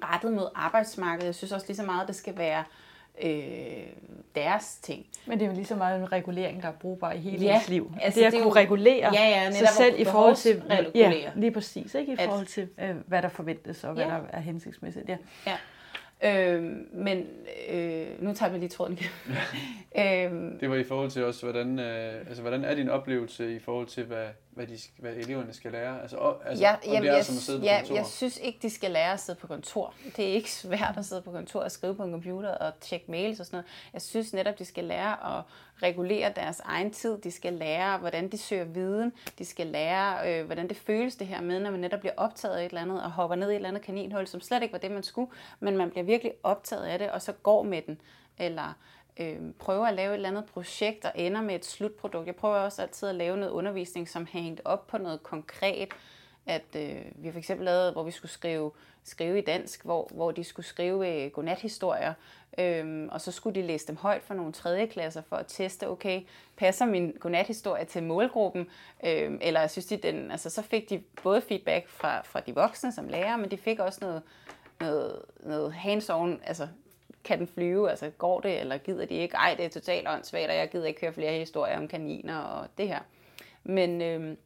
rettet 0.03 0.33
mod 0.33 0.49
arbejdsmarkedet. 0.55 1.25
Jeg 1.25 1.35
synes 1.35 1.51
også 1.51 1.67
lige 1.67 1.77
så 1.77 1.83
meget, 1.83 2.01
at 2.01 2.07
det 2.07 2.15
skal 2.15 2.37
være 2.37 2.63
øh, 3.23 3.31
deres 4.35 4.77
ting. 4.81 5.05
Men 5.25 5.39
det 5.39 5.45
er 5.45 5.49
jo 5.49 5.55
lige 5.55 5.65
så 5.65 5.75
meget 5.75 5.99
en 5.99 6.11
regulering, 6.11 6.61
der 6.61 6.67
er 6.67 6.71
brugbar 6.71 7.11
i 7.11 7.17
hele 7.17 7.45
ja, 7.45 7.55
ens 7.55 7.69
liv. 7.69 7.91
Altså 8.01 8.19
det 8.19 8.25
at 8.25 8.33
det 8.33 8.41
kunne 8.41 8.59
jo, 8.59 8.65
regulere 8.65 9.11
ja, 9.13 9.29
ja, 9.29 9.51
sig 9.51 9.67
selv 9.67 9.99
i 9.99 10.05
forhold 10.05 10.35
til, 10.35 10.63
ja, 10.95 11.31
lige 11.35 11.51
præcis, 11.51 11.95
ikke 11.95 12.13
i 12.13 12.15
forhold 12.15 12.45
til, 12.45 12.69
øh, 12.81 12.95
hvad 13.07 13.21
der 13.21 13.29
forventes 13.29 13.83
og 13.83 13.93
hvad 13.93 14.05
ja. 14.05 14.09
der 14.09 14.19
er 14.29 14.39
hensigtsmæssigt. 14.39 15.09
Ja. 15.09 15.17
ja. 15.47 15.57
Øh, 16.23 16.63
men 16.93 17.27
øh, 17.69 18.07
nu 18.19 18.33
tager 18.33 18.51
vi 18.51 18.57
lige 18.57 18.69
tråden 18.69 18.93
igen. 18.93 19.09
øhm, 20.33 20.59
det 20.59 20.69
var 20.69 20.75
i 20.75 20.83
forhold 20.83 21.11
til 21.11 21.25
også, 21.25 21.45
hvordan, 21.45 21.79
øh, 21.79 22.13
altså, 22.27 22.41
hvordan 22.41 22.63
er 22.63 22.75
din 22.75 22.89
oplevelse 22.89 23.55
i 23.55 23.59
forhold 23.59 23.87
til, 23.87 24.03
hvad, 24.03 24.27
hvad, 24.55 24.67
de, 24.67 24.77
hvad 24.97 25.13
eleverne 25.13 25.53
skal 25.53 25.71
lære? 25.71 26.01
Altså, 26.01 26.17
og, 26.17 26.41
altså 26.45 26.63
ja, 26.63 26.75
jamen, 26.85 27.01
det 27.01 27.09
er 27.09 27.15
jeg, 27.15 27.25
som 27.25 27.35
at 27.35 27.41
sidde 27.41 27.59
på 27.59 27.65
ja, 27.65 27.79
kontor? 27.79 27.95
Jeg 27.95 28.05
synes 28.05 28.37
ikke, 28.37 28.59
de 28.61 28.69
skal 28.69 28.91
lære 28.91 29.13
at 29.13 29.19
sidde 29.19 29.39
på 29.39 29.47
kontor. 29.47 29.93
Det 30.17 30.29
er 30.29 30.33
ikke 30.33 30.51
svært 30.51 30.97
at 30.97 31.05
sidde 31.05 31.21
på 31.21 31.31
kontor 31.31 31.59
og 31.59 31.71
skrive 31.71 31.95
på 31.95 32.03
en 32.03 32.11
computer 32.11 32.49
og 32.49 32.79
tjekke 32.79 33.11
mails 33.11 33.39
og 33.39 33.45
sådan 33.45 33.57
noget. 33.57 33.65
Jeg 33.93 34.01
synes 34.01 34.33
netop, 34.33 34.59
de 34.59 34.65
skal 34.65 34.83
lære 34.83 35.37
at 35.37 35.43
regulere 35.83 36.33
deres 36.35 36.59
egen 36.59 36.91
tid. 36.91 37.17
De 37.17 37.31
skal 37.31 37.53
lære, 37.53 37.97
hvordan 37.97 38.31
de 38.31 38.37
søger 38.37 38.63
viden. 38.63 39.13
De 39.39 39.45
skal 39.45 39.67
lære, 39.67 40.39
øh, 40.39 40.45
hvordan 40.45 40.69
det 40.69 40.77
føles 40.77 41.15
det 41.15 41.27
her 41.27 41.41
med, 41.41 41.59
når 41.59 41.71
man 41.71 41.79
netop 41.79 41.99
bliver 41.99 42.13
optaget 42.17 42.55
af 42.55 42.65
et 42.65 42.69
eller 42.69 42.81
andet 42.81 43.03
og 43.03 43.11
hopper 43.11 43.35
ned 43.35 43.49
i 43.49 43.51
et 43.51 43.55
eller 43.55 43.69
andet 43.69 43.81
kaninhul, 43.81 44.27
som 44.27 44.41
slet 44.41 44.61
ikke 44.61 44.73
var 44.73 44.79
det, 44.79 44.91
man 44.91 45.03
skulle, 45.03 45.31
men 45.59 45.77
man 45.77 45.91
bliver 45.91 46.03
virkelig 46.03 46.33
optaget 46.43 46.83
af 46.83 46.99
det, 46.99 47.11
og 47.11 47.21
så 47.21 47.31
går 47.31 47.63
med 47.63 47.81
den. 47.81 48.01
Eller 48.37 48.73
øh, 49.19 49.37
prøver 49.59 49.85
at 49.85 49.93
lave 49.93 50.09
et 50.11 50.15
eller 50.15 50.29
andet 50.29 50.45
projekt 50.45 51.05
og 51.05 51.11
ender 51.15 51.41
med 51.41 51.55
et 51.55 51.65
slutprodukt. 51.65 52.27
Jeg 52.27 52.35
prøver 52.35 52.55
også 52.55 52.81
altid 52.81 53.09
at 53.09 53.15
lave 53.15 53.37
noget 53.37 53.51
undervisning, 53.51 54.09
som 54.09 54.25
hængt 54.25 54.61
op 54.65 54.87
på 54.87 54.97
noget 54.97 55.23
konkret. 55.23 55.89
At 56.45 56.75
øh, 56.75 57.01
vi 57.15 57.31
for 57.31 57.39
eksempel 57.39 57.65
lavede, 57.65 57.91
hvor 57.91 58.03
vi 58.03 58.11
skulle 58.11 58.31
skrive, 58.31 58.71
skrive 59.03 59.37
i 59.37 59.41
dansk, 59.41 59.83
hvor, 59.83 60.09
hvor 60.13 60.31
de 60.31 60.43
skulle 60.43 60.65
skrive 60.65 61.23
øh, 61.23 61.31
godnathistorier, 61.31 62.13
øh, 62.57 63.07
og 63.11 63.21
så 63.21 63.31
skulle 63.31 63.61
de 63.61 63.67
læse 63.67 63.87
dem 63.87 63.95
højt 63.95 64.23
for 64.23 64.33
nogle 64.33 64.53
tredje 64.53 64.85
klasser 64.85 65.21
for 65.21 65.35
at 65.35 65.45
teste, 65.47 65.89
okay, 65.89 66.21
passer 66.57 66.85
min 66.85 67.17
godnathistorie 67.19 67.85
til 67.85 68.03
målgruppen, 68.03 68.67
øh, 69.05 69.37
eller 69.41 69.59
jeg 69.59 69.71
synes 69.71 69.85
de 69.85 69.97
den, 69.97 70.31
altså 70.31 70.49
så 70.49 70.61
fik 70.61 70.89
de 70.89 71.03
både 71.23 71.41
feedback 71.41 71.89
fra, 71.89 72.21
fra 72.21 72.39
de 72.39 72.55
voksne 72.55 72.91
som 72.91 73.07
lærer, 73.07 73.37
men 73.37 73.51
de 73.51 73.57
fik 73.57 73.79
også 73.79 73.99
noget, 74.01 74.21
noget, 74.79 75.21
noget 75.39 75.73
hands-on, 75.73 76.47
altså 76.47 76.67
kan 77.25 77.39
den 77.39 77.47
flyve, 77.47 77.89
altså 77.89 78.09
går 78.09 78.39
det, 78.39 78.59
eller 78.59 78.77
gider 78.77 79.05
de 79.05 79.15
ikke? 79.15 79.35
Ej, 79.35 79.55
det 79.57 79.65
er 79.65 79.69
totalt 79.69 80.07
åndssvagt, 80.07 80.49
og 80.49 80.55
jeg 80.55 80.69
gider 80.69 80.85
ikke 80.85 81.01
høre 81.01 81.13
flere 81.13 81.33
historier 81.33 81.77
om 81.77 81.87
kaniner 81.87 82.39
og 82.39 82.67
det 82.77 82.87
her. 82.87 82.99
Men, 83.63 84.01
øh, 84.01 84.37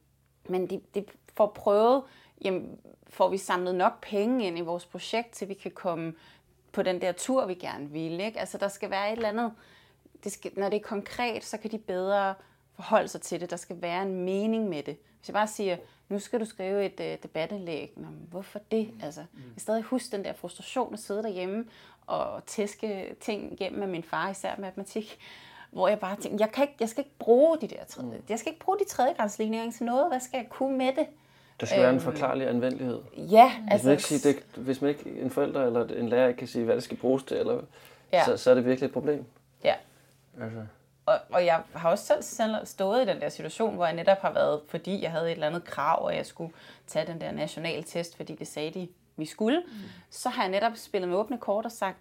men 0.50 0.70
de, 0.70 0.82
de 0.96 1.06
får 1.34 1.48
prøvet 1.48 2.04
jamen, 2.46 2.80
får 3.08 3.30
vi 3.30 3.38
samlet 3.38 3.76
nok 3.76 4.02
penge 4.02 4.48
ind 4.48 4.58
i 4.58 4.62
vores 4.62 4.86
projekt, 4.86 5.32
til 5.32 5.50
vi 5.50 5.54
kan 5.54 5.72
komme 5.72 6.14
på 6.72 6.84
den 6.84 7.02
der 7.02 7.12
tur, 7.12 7.46
vi 7.46 7.54
gerne 7.54 7.90
vil. 7.90 8.20
Ikke? 8.20 8.40
Altså, 8.40 8.58
der 8.58 8.68
skal 8.68 8.90
være 8.90 9.12
et 9.12 9.16
eller 9.16 9.30
andet, 9.30 9.54
det 10.24 10.32
skal, 10.32 10.52
når 10.56 10.70
det 10.70 10.78
er 10.78 10.84
konkret, 10.84 11.44
så 11.44 11.58
kan 11.58 11.72
de 11.72 11.78
bedre 11.78 12.34
forholde 12.76 13.08
sig 13.08 13.22
til 13.22 13.42
det. 13.42 13.50
Der 13.50 13.56
skal 13.56 13.82
være 13.82 14.02
en 14.02 14.26
mening 14.26 14.70
med 14.70 14.84
det. 14.84 14.98
Hvis 15.20 15.30
jeg 15.30 15.34
bare 15.34 15.48
siger, 15.48 15.78
nu 16.10 16.20
skal 16.20 16.40
du 16.40 16.46
skrive 16.46 16.86
et 16.86 17.00
uh, 17.00 17.24
debatindlæg, 17.24 17.94
Nå, 17.96 18.08
hvorfor 18.30 18.60
det? 18.72 18.90
Altså, 19.04 19.20
jeg 19.20 19.62
stadig 19.62 19.84
huske 19.84 20.18
den 20.18 20.26
der 20.26 20.34
frustration 20.34 20.94
at 20.94 21.00
sidde 21.00 21.24
derhjemme 21.24 21.66
og 22.08 22.46
tæske 22.46 23.16
ting 23.20 23.54
igennem 23.54 23.80
med 23.80 23.88
min 23.88 24.04
far, 24.04 24.30
især 24.30 24.56
matematik, 24.58 25.20
hvor 25.72 25.88
jeg 25.88 26.00
bare 26.00 26.16
tænkte, 26.16 26.42
jeg, 26.44 26.52
kan 26.52 26.64
ikke, 26.64 26.76
jeg 26.80 26.90
skal 26.90 27.02
ikke 27.02 27.18
bruge 27.20 27.58
de 27.62 27.68
der 27.68 27.84
tredje, 27.88 28.18
mm. 28.18 28.24
jeg 28.30 28.40
skal 28.40 28.52
ikke 28.52 28.66
bruge 28.66 28.78
de 28.80 28.86
tredjegradsligninger 28.86 29.72
til 29.72 29.86
noget, 29.86 30.08
hvad 30.10 30.20
skal 30.20 30.38
jeg 30.38 30.50
kunne 30.50 30.78
med 30.78 30.88
det? 30.88 31.08
Der 31.60 31.66
skal 31.66 31.78
øhm, 31.78 31.82
være 31.82 31.90
en 31.90 31.96
øhm, 31.96 32.04
forklarlig 32.04 32.48
anvendelighed. 32.48 33.02
Ja, 33.18 33.52
hvis 33.58 33.72
altså... 33.72 33.88
Man 33.88 33.92
ikke 33.92 34.04
siger, 34.04 34.34
det, 34.34 34.64
hvis 34.64 34.82
man 34.82 34.90
ikke, 34.90 35.22
en 35.22 35.30
forælder 35.30 35.66
eller 35.66 35.86
en 35.86 36.10
lærer 36.10 36.28
ikke 36.28 36.38
kan 36.38 36.48
sige, 36.48 36.66
hvad 36.66 36.76
det 36.76 36.84
skal 36.84 36.98
bruges 36.98 37.24
til, 37.24 37.38
eller, 37.38 37.62
ja. 38.14 38.26
så, 38.26 38.38
så 38.38 38.52
er 38.52 38.56
det 38.56 38.66
virkelig 38.66 38.88
et 38.88 38.94
problem. 38.94 39.26
Ja. 39.64 39.74
Altså. 40.42 40.66
Og, 41.10 41.20
og 41.30 41.46
jeg 41.46 41.64
har 41.76 41.90
også 41.90 42.16
selv 42.22 42.66
stået 42.66 43.04
i 43.04 43.06
den 43.06 43.22
der 43.22 43.30
situation, 43.30 43.76
hvor 43.76 43.86
jeg 43.86 43.96
netop 43.96 44.18
har 44.18 44.34
været, 44.34 44.62
fordi 44.68 45.02
jeg 45.02 45.12
havde 45.12 45.26
et 45.26 45.32
eller 45.32 45.48
andet 45.48 45.64
krav, 45.64 46.06
og 46.06 46.16
jeg 46.16 46.26
skulle 46.26 46.54
tage 46.88 47.08
den 47.08 47.22
der 47.22 47.32
nationale 47.32 47.84
test, 47.84 48.18
fordi 48.18 48.36
det 48.36 48.48
sagde 48.48 48.72
de, 48.72 48.88
vi 49.18 49.26
skulle. 49.26 49.64
Mm. 49.68 49.74
Så 50.10 50.30
har 50.30 50.44
jeg 50.44 50.52
netop 50.52 50.72
spillet 50.76 51.10
med 51.10 51.18
åbne 51.18 51.38
kort 51.38 51.66
og 51.66 51.72
sagt, 51.72 51.98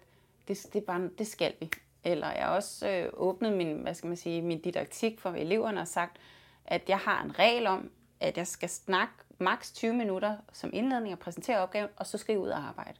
det, 0.47 0.65
det, 0.73 0.83
bare, 0.83 1.09
det 1.17 1.27
skal 1.27 1.53
vi. 1.59 1.69
Eller 2.03 2.31
jeg 2.31 2.45
har 2.45 2.55
også 2.55 2.87
øh, 2.87 3.09
åbnet 3.13 3.53
min, 3.53 3.81
hvad 3.81 3.93
skal 3.93 4.07
man 4.07 4.17
sige, 4.17 4.41
min 4.41 4.61
didaktik 4.61 5.19
for 5.19 5.29
eleverne 5.29 5.81
og 5.81 5.87
sagt, 5.87 6.17
at 6.65 6.89
jeg 6.89 6.97
har 6.97 7.23
en 7.23 7.39
regel 7.39 7.67
om, 7.67 7.91
at 8.19 8.37
jeg 8.37 8.47
skal 8.47 8.69
snakke 8.69 9.13
maks 9.37 9.71
20 9.71 9.93
minutter 9.93 10.37
som 10.53 10.69
indledning 10.73 11.13
og 11.13 11.19
præsentere 11.19 11.59
opgaven, 11.59 11.89
og 11.95 12.07
så 12.07 12.17
skal 12.17 12.33
jeg 12.33 12.39
ud 12.39 12.49
og 12.49 12.57
arbejde. 12.57 12.97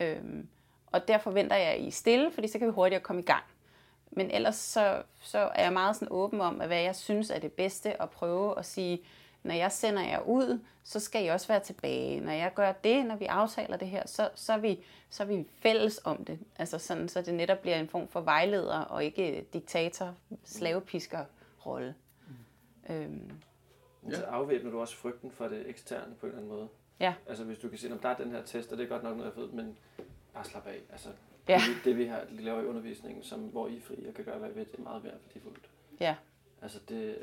Øhm, 0.00 0.48
og 0.86 1.08
der 1.08 1.18
forventer 1.18 1.56
jeg 1.56 1.86
I 1.86 1.90
stille, 1.90 2.32
fordi 2.32 2.48
så 2.48 2.58
kan 2.58 2.66
vi 2.66 2.72
hurtigere 2.72 3.02
komme 3.02 3.22
i 3.22 3.24
gang. 3.24 3.44
Men 4.10 4.30
ellers 4.30 4.56
så, 4.56 5.02
så 5.20 5.38
er 5.38 5.62
jeg 5.62 5.72
meget 5.72 5.96
sådan 5.96 6.08
åben 6.10 6.40
om, 6.40 6.60
at 6.60 6.66
hvad 6.66 6.80
jeg 6.80 6.96
synes 6.96 7.30
er 7.30 7.38
det 7.38 7.52
bedste 7.52 8.02
at 8.02 8.10
prøve 8.10 8.58
at 8.58 8.66
sige, 8.66 9.02
når 9.42 9.54
jeg 9.54 9.72
sender 9.72 10.02
jer 10.02 10.20
ud, 10.20 10.60
så 10.84 11.00
skal 11.00 11.24
I 11.24 11.28
også 11.28 11.48
være 11.48 11.60
tilbage. 11.60 12.20
Når 12.20 12.32
jeg 12.32 12.54
gør 12.54 12.72
det, 12.72 13.06
når 13.06 13.16
vi 13.16 13.24
aftaler 13.24 13.76
det 13.76 13.88
her, 13.88 14.06
så, 14.06 14.30
så, 14.34 14.52
er, 14.52 14.58
vi, 14.58 14.84
så 15.10 15.22
er 15.22 15.26
vi 15.26 15.46
fælles 15.62 16.00
om 16.04 16.24
det. 16.24 16.38
Altså 16.56 16.78
sådan, 16.78 17.08
så 17.08 17.22
det 17.22 17.34
netop 17.34 17.58
bliver 17.58 17.76
en 17.76 17.88
form 17.88 18.08
for 18.08 18.20
vejleder, 18.20 18.78
og 18.78 19.04
ikke 19.04 19.46
diktator, 19.52 20.14
slavepisker 20.44 21.24
rolle. 21.66 21.94
Mm. 22.88 22.94
Øhm. 22.94 23.30
Ja. 24.10 24.16
Så 24.16 24.24
afvæbner 24.24 24.70
du 24.70 24.80
også 24.80 24.96
frygten 24.96 25.30
for 25.30 25.48
det 25.48 25.68
eksterne 25.68 26.14
på 26.20 26.26
en 26.26 26.32
eller 26.32 26.42
anden 26.42 26.56
måde. 26.56 26.68
Ja. 27.00 27.14
Altså 27.28 27.44
hvis 27.44 27.58
du 27.58 27.68
kan 27.68 27.78
sige, 27.78 27.94
at 27.94 28.02
der 28.02 28.08
er 28.08 28.16
den 28.16 28.30
her 28.30 28.42
test, 28.42 28.72
og 28.72 28.78
det 28.78 28.84
er 28.84 28.88
godt 28.88 29.02
nok 29.02 29.16
noget, 29.16 29.32
jeg 29.36 29.42
ved, 29.42 29.50
men 29.50 29.76
bare 30.34 30.44
slap 30.44 30.66
af. 30.66 30.80
Altså, 30.92 31.08
ja. 31.48 31.60
det, 31.68 31.84
det, 31.84 31.98
vi 31.98 32.04
har 32.04 32.24
vi 32.30 32.42
laver 32.42 32.62
i 32.62 32.64
undervisningen, 32.64 33.22
som, 33.22 33.40
hvor 33.40 33.68
I 33.68 33.76
er 33.76 33.80
fri 33.80 34.06
og 34.08 34.14
kan 34.14 34.24
gøre, 34.24 34.38
hvad 34.38 34.50
I 34.50 34.52
vil, 34.54 34.64
det 34.64 34.78
er 34.78 34.82
meget 34.82 35.04
værd 35.04 35.14
værdifuldt. 35.26 35.70
Ja. 36.00 36.14
Altså 36.62 36.78
det, 36.88 37.18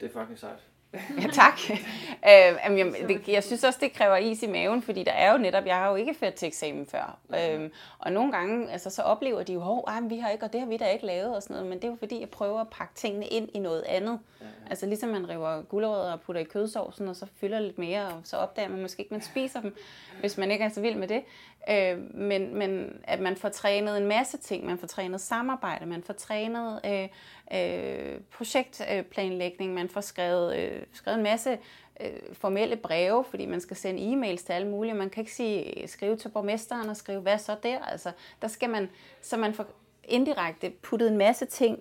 det 0.00 0.06
er 0.06 0.20
fucking 0.20 0.38
sejt. 0.38 0.68
Ja, 0.92 1.26
tak. 1.32 1.58
øh, 1.70 2.78
jeg, 2.78 2.92
det, 3.08 3.28
jeg 3.28 3.44
synes 3.44 3.64
også, 3.64 3.78
det 3.82 3.92
kræver 3.92 4.16
is 4.16 4.42
i 4.42 4.46
maven, 4.46 4.82
fordi 4.82 5.04
der 5.04 5.12
er 5.12 5.32
jo 5.32 5.38
netop, 5.38 5.66
jeg 5.66 5.76
har 5.76 5.90
jo 5.90 5.96
ikke 5.96 6.14
ført 6.14 6.34
til 6.34 6.46
eksamen 6.46 6.86
før. 6.86 7.18
Øh, 7.34 7.70
og 7.98 8.12
nogle 8.12 8.32
gange, 8.32 8.70
altså, 8.70 8.90
så 8.90 9.02
oplever 9.02 9.42
de 9.42 9.52
jo, 9.52 9.80
at 9.80 10.10
vi 10.10 10.18
har 10.18 10.30
ikke, 10.30 10.44
og 10.44 10.52
det 10.52 10.60
har 10.60 10.68
vi 10.68 10.76
da 10.76 10.88
ikke 10.88 11.06
lavet, 11.06 11.36
og 11.36 11.42
sådan 11.42 11.54
noget, 11.54 11.68
men 11.68 11.78
det 11.78 11.84
er 11.84 11.88
jo 11.88 11.96
fordi, 11.96 12.20
jeg 12.20 12.30
prøver 12.30 12.60
at 12.60 12.68
pakke 12.70 12.94
tingene 12.94 13.26
ind 13.26 13.48
i 13.54 13.58
noget 13.58 13.82
andet. 13.82 14.18
Ja, 14.40 14.46
ja. 14.46 14.50
Altså 14.70 14.86
ligesom 14.86 15.08
man 15.08 15.28
river 15.28 15.62
gulerødder 15.62 16.12
og 16.12 16.20
putter 16.20 16.40
i 16.40 16.44
kødsovsen, 16.44 17.08
og 17.08 17.16
så 17.16 17.26
fylder 17.40 17.60
lidt 17.60 17.78
mere, 17.78 18.06
og 18.06 18.20
så 18.24 18.36
opdager 18.36 18.68
man 18.68 18.82
måske 18.82 19.00
ikke, 19.02 19.14
man 19.14 19.22
spiser 19.22 19.60
dem, 19.60 19.76
hvis 20.20 20.38
man 20.38 20.50
ikke 20.50 20.64
er 20.64 20.68
så 20.68 20.80
vild 20.80 20.96
med 20.96 21.08
det. 21.08 21.22
Øh, 21.70 22.14
men, 22.14 22.54
men 22.54 23.00
at 23.04 23.20
man 23.20 23.36
får 23.36 23.48
trænet 23.48 23.98
en 23.98 24.06
masse 24.06 24.38
ting, 24.38 24.66
man 24.66 24.78
får 24.78 24.86
trænet 24.86 25.20
samarbejde, 25.20 25.86
man 25.86 26.02
får 26.02 26.14
trænet 26.14 26.80
øh, 26.86 27.08
øh, 27.54 28.20
projektplanlægning, 28.36 29.74
man 29.74 29.88
får 29.88 30.00
skrevet, 30.00 30.56
øh, 30.56 30.82
skrevet 30.92 31.16
en 31.16 31.22
masse 31.22 31.58
øh, 32.00 32.10
formelle 32.32 32.76
breve, 32.76 33.24
fordi 33.24 33.46
man 33.46 33.60
skal 33.60 33.76
sende 33.76 34.12
e-mails 34.12 34.46
til 34.46 34.52
alle 34.52 34.68
mulige. 34.68 34.94
Man 34.94 35.10
kan 35.10 35.20
ikke 35.20 35.32
sige, 35.32 35.88
skrive 35.88 36.16
til 36.16 36.28
borgmesteren 36.28 36.88
og 36.88 36.96
skrive, 36.96 37.20
hvad 37.20 37.38
så 37.38 37.56
der? 37.62 37.78
Altså, 37.78 38.12
der 38.42 38.48
skal 38.48 38.70
man, 38.70 38.90
så 39.22 39.36
man 39.36 39.54
får 39.54 39.66
indirekte 40.04 40.72
puttet 40.82 41.08
en 41.08 41.18
masse 41.18 41.46
ting 41.46 41.78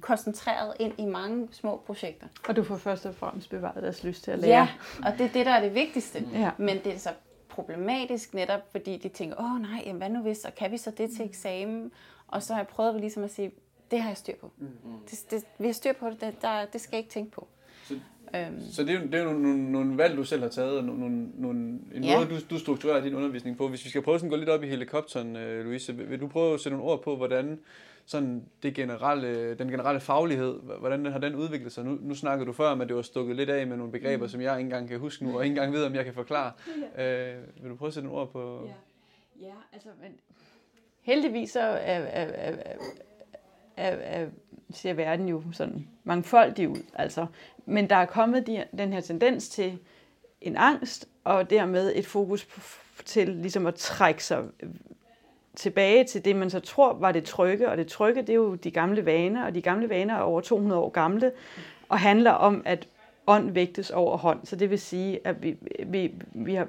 koncentreret 0.00 0.74
ind 0.78 0.92
i 0.98 1.04
mange 1.04 1.48
små 1.52 1.82
projekter. 1.86 2.26
Og 2.48 2.56
du 2.56 2.62
får 2.62 2.76
først 2.76 3.06
og 3.06 3.14
fremmest 3.14 3.50
bevaret 3.50 3.82
deres 3.82 4.04
lyst 4.04 4.24
til 4.24 4.30
at 4.30 4.38
lære. 4.38 4.50
Ja, 4.50 4.68
og 5.06 5.18
det 5.18 5.26
er 5.26 5.32
det, 5.32 5.46
der 5.46 5.52
er 5.52 5.60
det 5.60 5.74
vigtigste. 5.74 6.24
Ja. 6.32 6.50
Men 6.58 6.78
det 6.84 6.94
er 6.94 6.98
så 6.98 7.10
problematisk 7.58 8.34
netop, 8.34 8.60
fordi 8.70 8.96
de 8.96 9.08
tænker, 9.08 9.36
åh 9.40 9.52
oh, 9.54 9.60
nej, 9.60 9.82
jamen, 9.86 9.98
hvad 9.98 10.10
nu 10.10 10.20
hvis, 10.20 10.44
og 10.44 10.54
kan 10.54 10.70
vi 10.70 10.76
så 10.76 10.90
det 10.90 11.10
til 11.10 11.24
eksamen? 11.24 11.92
Og 12.28 12.42
så 12.42 12.52
har 12.52 12.60
jeg 12.60 12.68
prøvet 12.68 13.00
ligesom 13.00 13.24
at 13.24 13.30
sige, 13.30 13.50
det 13.90 14.00
har 14.00 14.10
jeg 14.10 14.16
styr 14.16 14.34
på. 14.40 14.50
Mm. 14.58 14.68
Det, 15.10 15.24
det, 15.30 15.44
vi 15.58 15.66
har 15.66 15.72
styr 15.72 15.92
på 15.92 16.10
det, 16.10 16.20
det, 16.20 16.42
der, 16.42 16.64
det 16.72 16.80
skal 16.80 16.96
jeg 16.96 16.98
ikke 16.98 17.10
tænke 17.10 17.30
på. 17.30 17.48
Så, 17.84 17.94
øhm. 18.34 18.60
så 18.72 18.82
det 18.82 18.94
er 18.94 19.00
jo, 19.00 19.06
det 19.06 19.14
er 19.14 19.22
jo 19.22 19.32
nogle, 19.32 19.72
nogle 19.72 19.98
valg, 19.98 20.16
du 20.16 20.24
selv 20.24 20.42
har 20.42 20.48
taget, 20.48 20.78
og 20.78 20.84
nogle, 20.84 21.28
nogle, 21.34 21.60
en 21.94 22.04
ja. 22.04 22.18
måde, 22.18 22.30
du, 22.30 22.36
du 22.50 22.58
strukturerer 22.58 23.00
din 23.00 23.14
undervisning 23.14 23.56
på. 23.56 23.68
Hvis 23.68 23.84
vi 23.84 23.90
skal 23.90 24.02
prøve 24.02 24.14
at 24.14 24.30
gå 24.30 24.36
lidt 24.36 24.48
op 24.48 24.62
i 24.62 24.66
helikopteren, 24.66 25.36
øh, 25.36 25.64
Louise, 25.64 25.96
vil 25.96 26.20
du 26.20 26.28
prøve 26.28 26.54
at 26.54 26.60
sætte 26.60 26.76
nogle 26.76 26.92
ord 26.92 27.02
på, 27.02 27.16
hvordan 27.16 27.60
sådan 28.08 28.44
det 28.62 28.74
generelle, 28.74 29.54
den 29.54 29.68
generelle 29.68 30.00
faglighed, 30.00 30.60
hvordan 30.78 31.06
har 31.06 31.18
den 31.18 31.34
udviklet 31.34 31.72
sig? 31.72 31.84
Nu, 31.84 31.98
nu 32.00 32.14
snakkede 32.14 32.46
du 32.46 32.52
før 32.52 32.68
om, 32.68 32.80
at 32.80 32.88
det 32.88 32.96
var 32.96 33.02
stukket 33.02 33.36
lidt 33.36 33.50
af 33.50 33.66
med 33.66 33.76
nogle 33.76 33.92
begreber, 33.92 34.24
mm. 34.24 34.28
som 34.28 34.40
jeg 34.40 34.58
ikke 34.58 34.66
engang 34.66 34.88
kan 34.88 34.98
huske 34.98 35.24
nu, 35.24 35.36
og 35.36 35.44
ikke 35.44 35.52
engang 35.52 35.72
ved, 35.72 35.84
om 35.84 35.94
jeg 35.94 36.04
kan 36.04 36.14
forklare. 36.14 36.52
Ja. 36.96 37.34
Øh, 37.34 37.42
vil 37.62 37.70
du 37.70 37.76
prøve 37.76 37.86
at 37.86 37.94
sætte 37.94 38.08
nogle 38.08 38.20
ord 38.20 38.32
på? 38.32 38.66
Ja, 38.66 39.46
ja 39.46 39.54
altså, 39.72 39.88
men 40.02 40.12
heldigvis 41.00 41.50
så 41.50 41.60
er, 41.60 41.98
er, 41.98 42.52
er, 42.56 42.56
er, 43.76 43.96
er, 43.96 44.26
ser 44.70 44.92
verden 44.92 45.28
jo 45.28 45.42
sådan 45.52 45.88
mangfoldig 46.04 46.68
ud. 46.68 46.82
Altså. 46.94 47.26
Men 47.66 47.90
der 47.90 47.96
er 47.96 48.06
kommet 48.06 48.46
de, 48.46 48.64
den 48.78 48.92
her 48.92 49.00
tendens 49.00 49.48
til 49.48 49.78
en 50.40 50.56
angst, 50.56 51.08
og 51.24 51.50
dermed 51.50 51.92
et 51.96 52.06
fokus 52.06 52.44
på, 52.44 52.60
til 53.04 53.28
ligesom 53.28 53.66
at 53.66 53.74
trække 53.74 54.24
sig 54.24 54.44
tilbage 55.58 56.04
til 56.04 56.24
det, 56.24 56.36
man 56.36 56.50
så 56.50 56.60
tror 56.60 56.92
var 56.92 57.12
det 57.12 57.24
trygge, 57.24 57.70
og 57.70 57.76
det 57.76 57.86
trygge, 57.86 58.20
det 58.20 58.30
er 58.30 58.34
jo 58.34 58.54
de 58.54 58.70
gamle 58.70 59.06
vaner, 59.06 59.44
og 59.44 59.54
de 59.54 59.62
gamle 59.62 59.88
vaner 59.88 60.14
er 60.14 60.20
over 60.20 60.40
200 60.40 60.80
år 60.80 60.88
gamle, 60.88 61.32
og 61.88 61.98
handler 61.98 62.30
om, 62.30 62.62
at 62.64 62.88
ånd 63.26 63.50
vægtes 63.50 63.90
over 63.90 64.16
hånd. 64.16 64.38
Så 64.44 64.56
det 64.56 64.70
vil 64.70 64.78
sige, 64.78 65.20
at 65.24 65.42
vi, 65.42 65.56
vi, 65.86 66.14
vi 66.32 66.54
har 66.54 66.68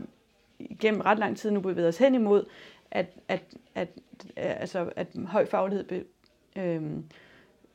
gennem 0.79 1.01
ret 1.01 1.19
lang 1.19 1.37
tid 1.37 1.51
nu 1.51 1.59
bevæget 1.59 1.87
os 1.87 1.97
hen 1.97 2.15
imod, 2.15 2.45
at, 2.91 3.05
at, 3.27 3.41
at, 3.75 3.87
øh, 4.25 4.61
altså, 4.61 4.89
at 4.95 5.07
høj 5.27 5.45
faglighed 5.45 5.83
be, 5.83 6.03
øhm, 6.55 7.03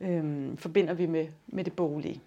øhm, 0.01 0.57
forbinder 0.57 0.93
vi 0.93 1.05
med, 1.05 1.27
med 1.47 1.63
det 1.63 1.73
bolige 1.73 2.21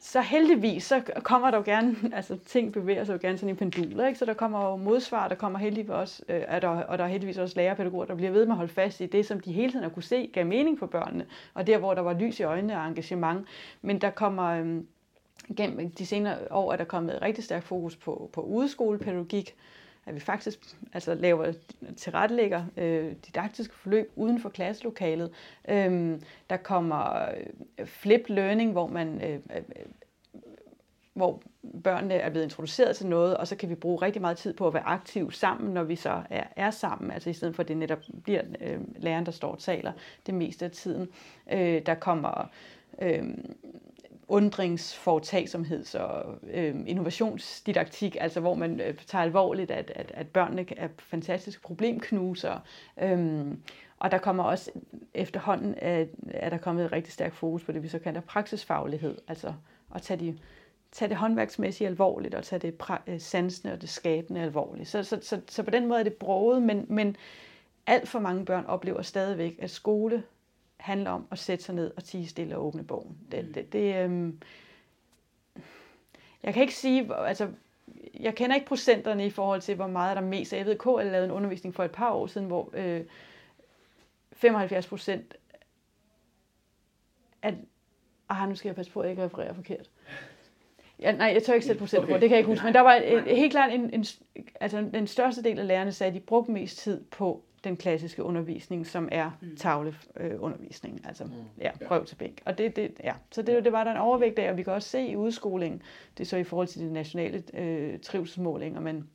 så 0.00 0.20
heldigvis, 0.20 0.84
så 0.84 1.02
kommer 1.22 1.50
der 1.50 1.58
jo 1.58 1.64
gerne, 1.64 1.96
altså 2.16 2.38
ting 2.46 2.72
bevæger 2.72 3.04
sig 3.04 3.12
jo 3.12 3.18
gerne 3.22 3.38
sådan 3.38 3.54
i 3.54 3.58
penduler, 3.58 4.06
ikke? 4.06 4.18
så 4.18 4.24
der 4.24 4.34
kommer 4.34 4.70
jo 4.70 4.76
modsvar, 4.76 5.28
der 5.28 5.34
kommer 5.34 5.58
heldigvis 5.58 5.90
også, 5.90 6.22
øh, 6.28 6.42
er 6.48 6.60
der, 6.60 6.68
og 6.68 6.98
der 6.98 7.04
er 7.04 7.08
heldigvis 7.08 7.38
også 7.38 7.56
lærerpædagoger, 7.56 8.04
der 8.04 8.14
bliver 8.14 8.30
ved 8.30 8.46
med 8.46 8.52
at 8.52 8.56
holde 8.56 8.72
fast 8.72 9.00
i 9.00 9.06
det, 9.06 9.26
som 9.26 9.40
de 9.40 9.52
hele 9.52 9.72
tiden 9.72 9.82
har 9.82 9.90
kunne 9.90 10.02
se 10.02 10.30
gav 10.32 10.46
mening 10.46 10.78
for 10.78 10.86
børnene, 10.86 11.26
og 11.54 11.66
der, 11.66 11.78
hvor 11.78 11.94
der 11.94 12.02
var 12.02 12.12
lys 12.12 12.40
i 12.40 12.42
øjnene 12.42 12.76
og 12.76 12.86
engagement. 12.86 13.46
Men 13.82 14.00
der 14.00 14.10
kommer, 14.10 14.44
øh, 14.44 14.82
gennem 15.56 15.90
de 15.90 16.06
senere 16.06 16.38
år, 16.50 16.72
er 16.72 16.76
der 16.76 16.84
kommet 16.84 17.14
et 17.16 17.22
rigtig 17.22 17.44
stærkt 17.44 17.64
fokus 17.64 17.96
på, 17.96 18.30
på 18.32 18.40
udeskolepædagogik, 18.40 19.54
at 20.10 20.14
vi 20.14 20.20
faktisk 20.20 20.58
altså, 20.92 21.14
laver 21.14 21.52
tilrettelægger 21.96 22.64
øh, 22.76 23.12
didaktiske 23.26 23.74
forløb 23.74 24.12
uden 24.16 24.40
for 24.40 24.48
klasselokalet. 24.48 25.30
Øhm, 25.68 26.22
der 26.50 26.56
kommer 26.56 27.28
øh, 27.78 27.86
flip 27.86 28.28
learning, 28.28 28.72
hvor 28.72 28.86
man 28.86 29.24
øh, 29.24 29.34
øh, 29.34 29.62
hvor 31.12 31.42
børnene 31.84 32.14
er 32.14 32.30
blevet 32.30 32.44
introduceret 32.44 32.96
til 32.96 33.06
noget, 33.06 33.36
og 33.36 33.46
så 33.46 33.56
kan 33.56 33.68
vi 33.68 33.74
bruge 33.74 34.02
rigtig 34.02 34.22
meget 34.22 34.36
tid 34.36 34.52
på 34.52 34.66
at 34.66 34.74
være 34.74 34.86
aktiv 34.86 35.32
sammen, 35.32 35.74
når 35.74 35.82
vi 35.82 35.96
så 35.96 36.22
er, 36.30 36.44
er 36.56 36.70
sammen, 36.70 37.10
altså 37.10 37.30
i 37.30 37.32
stedet 37.32 37.54
for 37.54 37.62
at 37.62 37.68
det 37.68 37.76
netop 37.76 37.98
bliver 38.22 38.42
øh, 38.60 38.78
læreren, 38.96 39.26
der 39.26 39.32
står 39.32 39.52
og 39.52 39.58
taler 39.58 39.92
det 40.26 40.34
meste 40.34 40.64
af 40.64 40.70
tiden. 40.70 41.08
Øh, 41.52 41.86
der 41.86 41.94
kommer 41.94 42.50
øh, 43.02 43.24
undringsforetagsomhed 44.30 45.94
og 45.94 46.38
øh, 46.50 46.74
innovationsdidaktik, 46.86 48.16
altså 48.20 48.40
hvor 48.40 48.54
man 48.54 48.80
øh, 48.80 48.94
tager 49.06 49.22
alvorligt, 49.22 49.70
at, 49.70 49.92
at, 49.94 50.12
at 50.14 50.28
børnene 50.28 50.66
er 50.76 50.88
fantastiske 50.98 51.62
problemknuser. 51.62 52.58
Øhm, 53.02 53.62
og 53.98 54.10
der 54.10 54.18
kommer 54.18 54.44
også 54.44 54.70
efterhånden, 55.14 55.74
at, 55.78 56.00
øh, 56.00 56.06
at 56.34 56.52
der 56.52 56.58
kommet 56.58 56.84
et 56.84 56.92
rigtig 56.92 57.12
stærkt 57.12 57.34
fokus 57.34 57.64
på 57.64 57.72
det, 57.72 57.82
vi 57.82 57.88
så 57.88 57.98
kalder 57.98 58.20
praksisfaglighed, 58.20 59.18
altså 59.28 59.54
at 59.94 60.02
tage, 60.02 60.20
de, 60.20 60.38
tage 60.92 61.08
det 61.08 61.16
håndværksmæssigt 61.16 61.88
alvorligt, 61.88 62.34
og 62.34 62.44
tage 62.44 62.60
det 62.60 62.74
pra- 62.82 63.02
øh, 63.06 63.20
sansende 63.20 63.74
og 63.74 63.80
det 63.80 63.88
skabende 63.88 64.40
alvorligt. 64.40 64.88
Så, 64.88 65.02
så, 65.02 65.18
så, 65.22 65.40
så 65.48 65.62
på 65.62 65.70
den 65.70 65.86
måde 65.86 66.00
er 66.00 66.04
det 66.04 66.14
broget, 66.14 66.62
men, 66.62 66.86
men 66.88 67.16
alt 67.86 68.08
for 68.08 68.18
mange 68.18 68.44
børn 68.44 68.64
oplever 68.66 69.02
stadigvæk, 69.02 69.56
at 69.58 69.70
skole 69.70 70.22
handler 70.80 71.10
om 71.10 71.26
at 71.30 71.38
sætte 71.38 71.64
sig 71.64 71.74
ned 71.74 71.92
og 71.96 72.04
tige 72.04 72.28
stille 72.28 72.56
og 72.56 72.66
åbne 72.66 72.84
bogen. 72.84 73.18
Det, 73.32 73.44
mm. 73.44 73.52
det, 73.52 73.72
det, 73.72 73.96
øhm, 73.96 74.40
jeg 76.42 76.54
kan 76.54 76.62
ikke 76.62 76.74
sige, 76.74 77.16
altså, 77.16 77.48
jeg 78.20 78.34
kender 78.34 78.56
ikke 78.56 78.66
procenterne 78.66 79.26
i 79.26 79.30
forhold 79.30 79.60
til, 79.60 79.74
hvor 79.74 79.86
meget 79.86 80.16
der 80.16 80.22
er 80.22 80.26
mest. 80.26 80.52
Jeg 80.52 80.66
ved, 80.66 80.78
KL 80.78 80.88
lavede 80.88 81.24
en 81.24 81.30
undervisning 81.30 81.74
for 81.74 81.84
et 81.84 81.90
par 81.90 82.12
år 82.12 82.26
siden, 82.26 82.46
hvor 82.46 82.70
øh, 82.72 83.04
75 84.32 84.86
procent 84.86 85.34
at... 87.42 87.54
Ah, 88.28 88.48
nu 88.48 88.54
skal 88.54 88.68
jeg 88.68 88.76
passe 88.76 88.92
på, 88.92 89.00
at 89.00 89.04
jeg 89.04 89.10
ikke 89.10 89.24
refererer 89.24 89.52
forkert. 89.52 89.90
Ja, 90.98 91.12
nej, 91.12 91.26
jeg 91.26 91.42
tør 91.42 91.54
ikke 91.54 91.66
sætte 91.66 91.78
procent 91.78 92.02
okay. 92.02 92.12
på, 92.12 92.18
det 92.18 92.28
kan 92.28 92.30
jeg 92.30 92.38
ikke 92.38 92.50
huske. 92.50 92.64
Men 92.64 92.74
der 92.74 92.80
var 92.80 92.94
en, 92.94 93.24
helt 93.24 93.52
klart 93.52 93.72
en, 93.72 93.94
en, 93.94 94.04
altså 94.60 94.80
den 94.80 95.06
største 95.06 95.42
del 95.42 95.58
af 95.58 95.66
lærerne 95.66 95.92
sagde, 95.92 96.08
at 96.08 96.14
de 96.14 96.20
brugte 96.20 96.52
mest 96.52 96.78
tid 96.78 97.04
på 97.04 97.44
den 97.64 97.76
klassiske 97.76 98.22
undervisning, 98.22 98.86
som 98.86 99.08
er 99.12 99.30
mm. 99.40 99.56
tavleundervisning, 99.56 101.00
øh, 101.02 101.08
altså 101.08 101.24
mm. 101.24 101.32
ja, 101.58 101.70
prøv 101.86 102.04
til 102.04 102.16
bænk. 102.16 102.42
Og 102.44 102.58
det, 102.58 102.76
det, 102.76 102.92
ja. 103.04 103.14
Så 103.30 103.42
det, 103.42 103.64
det 103.64 103.72
var 103.72 103.84
der 103.84 103.90
en 103.90 103.96
overvægt 103.96 104.38
af, 104.38 104.50
og 104.50 104.56
vi 104.56 104.62
kan 104.62 104.72
også 104.72 104.88
se 104.88 105.06
i 105.06 105.16
udskolingen, 105.16 105.82
det 106.18 106.24
er 106.24 106.28
så 106.28 106.36
i 106.36 106.44
forhold 106.44 106.68
til 106.68 106.80
de 106.80 106.92
nationale 106.92 107.42
øh, 107.54 107.98
trivselsmålinger, 107.98 108.80
men 108.80 109.08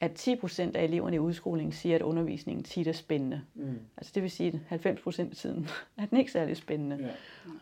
at 0.00 0.12
10 0.12 0.36
procent 0.36 0.76
af 0.76 0.84
eleverne 0.84 1.16
i 1.16 1.18
udskolingen 1.18 1.72
siger, 1.72 1.94
at 1.96 2.02
undervisningen 2.02 2.64
tit 2.64 2.86
er 2.86 2.92
spændende. 2.92 3.40
Mm. 3.54 3.78
Altså 3.96 4.12
det 4.14 4.22
vil 4.22 4.30
sige, 4.30 4.48
at 4.48 4.58
90 4.68 5.00
procent 5.00 5.30
af 5.30 5.36
tiden 5.36 5.68
er 5.98 6.06
den 6.06 6.18
ikke 6.18 6.32
særlig 6.32 6.56
spændende. 6.56 6.98
Ja. 7.00 7.08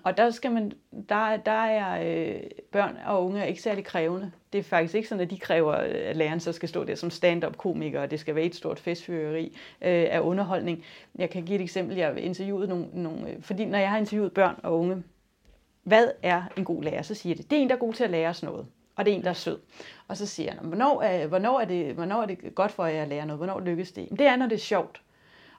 Og 0.02 0.16
der, 0.16 0.30
skal 0.30 0.52
man, 0.52 0.72
der, 1.08 1.36
der 1.36 1.52
er 1.52 2.26
øh, 2.34 2.40
børn 2.72 2.96
og 3.06 3.24
unge 3.24 3.48
ikke 3.48 3.62
særlig 3.62 3.84
krævende. 3.84 4.30
Det 4.52 4.58
er 4.58 4.62
faktisk 4.62 4.94
ikke 4.94 5.08
sådan, 5.08 5.22
at 5.22 5.30
de 5.30 5.38
kræver, 5.38 5.72
at 5.72 6.16
læreren 6.16 6.40
så 6.40 6.52
skal 6.52 6.68
stå 6.68 6.84
der 6.84 6.94
som 6.94 7.10
stand-up 7.10 7.56
komiker, 7.56 8.00
og 8.00 8.10
det 8.10 8.20
skal 8.20 8.34
være 8.34 8.44
et 8.44 8.54
stort 8.54 8.78
festfyreri 8.78 9.44
øh, 9.82 10.06
af 10.10 10.20
underholdning. 10.20 10.84
Jeg 11.18 11.30
kan 11.30 11.44
give 11.44 11.56
et 11.56 11.62
eksempel. 11.62 11.96
Jeg 11.96 12.06
har 12.06 12.14
interviewet 12.14 12.68
nogle, 12.68 12.86
nogle, 12.92 13.30
øh, 13.30 13.42
fordi 13.42 13.64
når 13.64 13.78
jeg 13.78 13.90
har 13.90 13.98
interviewet 13.98 14.32
børn 14.32 14.60
og 14.62 14.78
unge, 14.78 15.02
hvad 15.82 16.08
er 16.22 16.42
en 16.56 16.64
god 16.64 16.82
lærer? 16.82 17.02
Så 17.02 17.14
siger 17.14 17.34
det, 17.34 17.50
det 17.50 17.58
er 17.58 17.62
en, 17.62 17.68
der 17.68 17.74
er 17.74 17.78
god 17.78 17.94
til 17.94 18.04
at 18.04 18.10
lære 18.10 18.28
os 18.28 18.42
noget 18.42 18.66
og 18.96 19.04
det 19.04 19.12
er 19.12 19.16
en, 19.16 19.22
der 19.22 19.30
er 19.30 19.34
sød. 19.34 19.58
Og 20.08 20.16
så 20.16 20.26
siger 20.26 20.52
han, 20.52 20.66
hvornår 20.66 21.02
er, 21.02 21.26
hvornår 21.26 21.60
er, 21.60 21.64
det, 21.64 21.94
hvornår 21.94 22.22
er 22.22 22.26
det 22.26 22.54
godt 22.54 22.72
for 22.72 22.86
jer 22.86 23.02
at 23.02 23.08
lære 23.08 23.26
noget? 23.26 23.38
Hvornår 23.38 23.60
lykkes 23.60 23.92
det? 23.92 24.08
Det 24.10 24.20
er, 24.20 24.36
når 24.36 24.46
det 24.46 24.54
er 24.54 24.60
sjovt. 24.60 25.00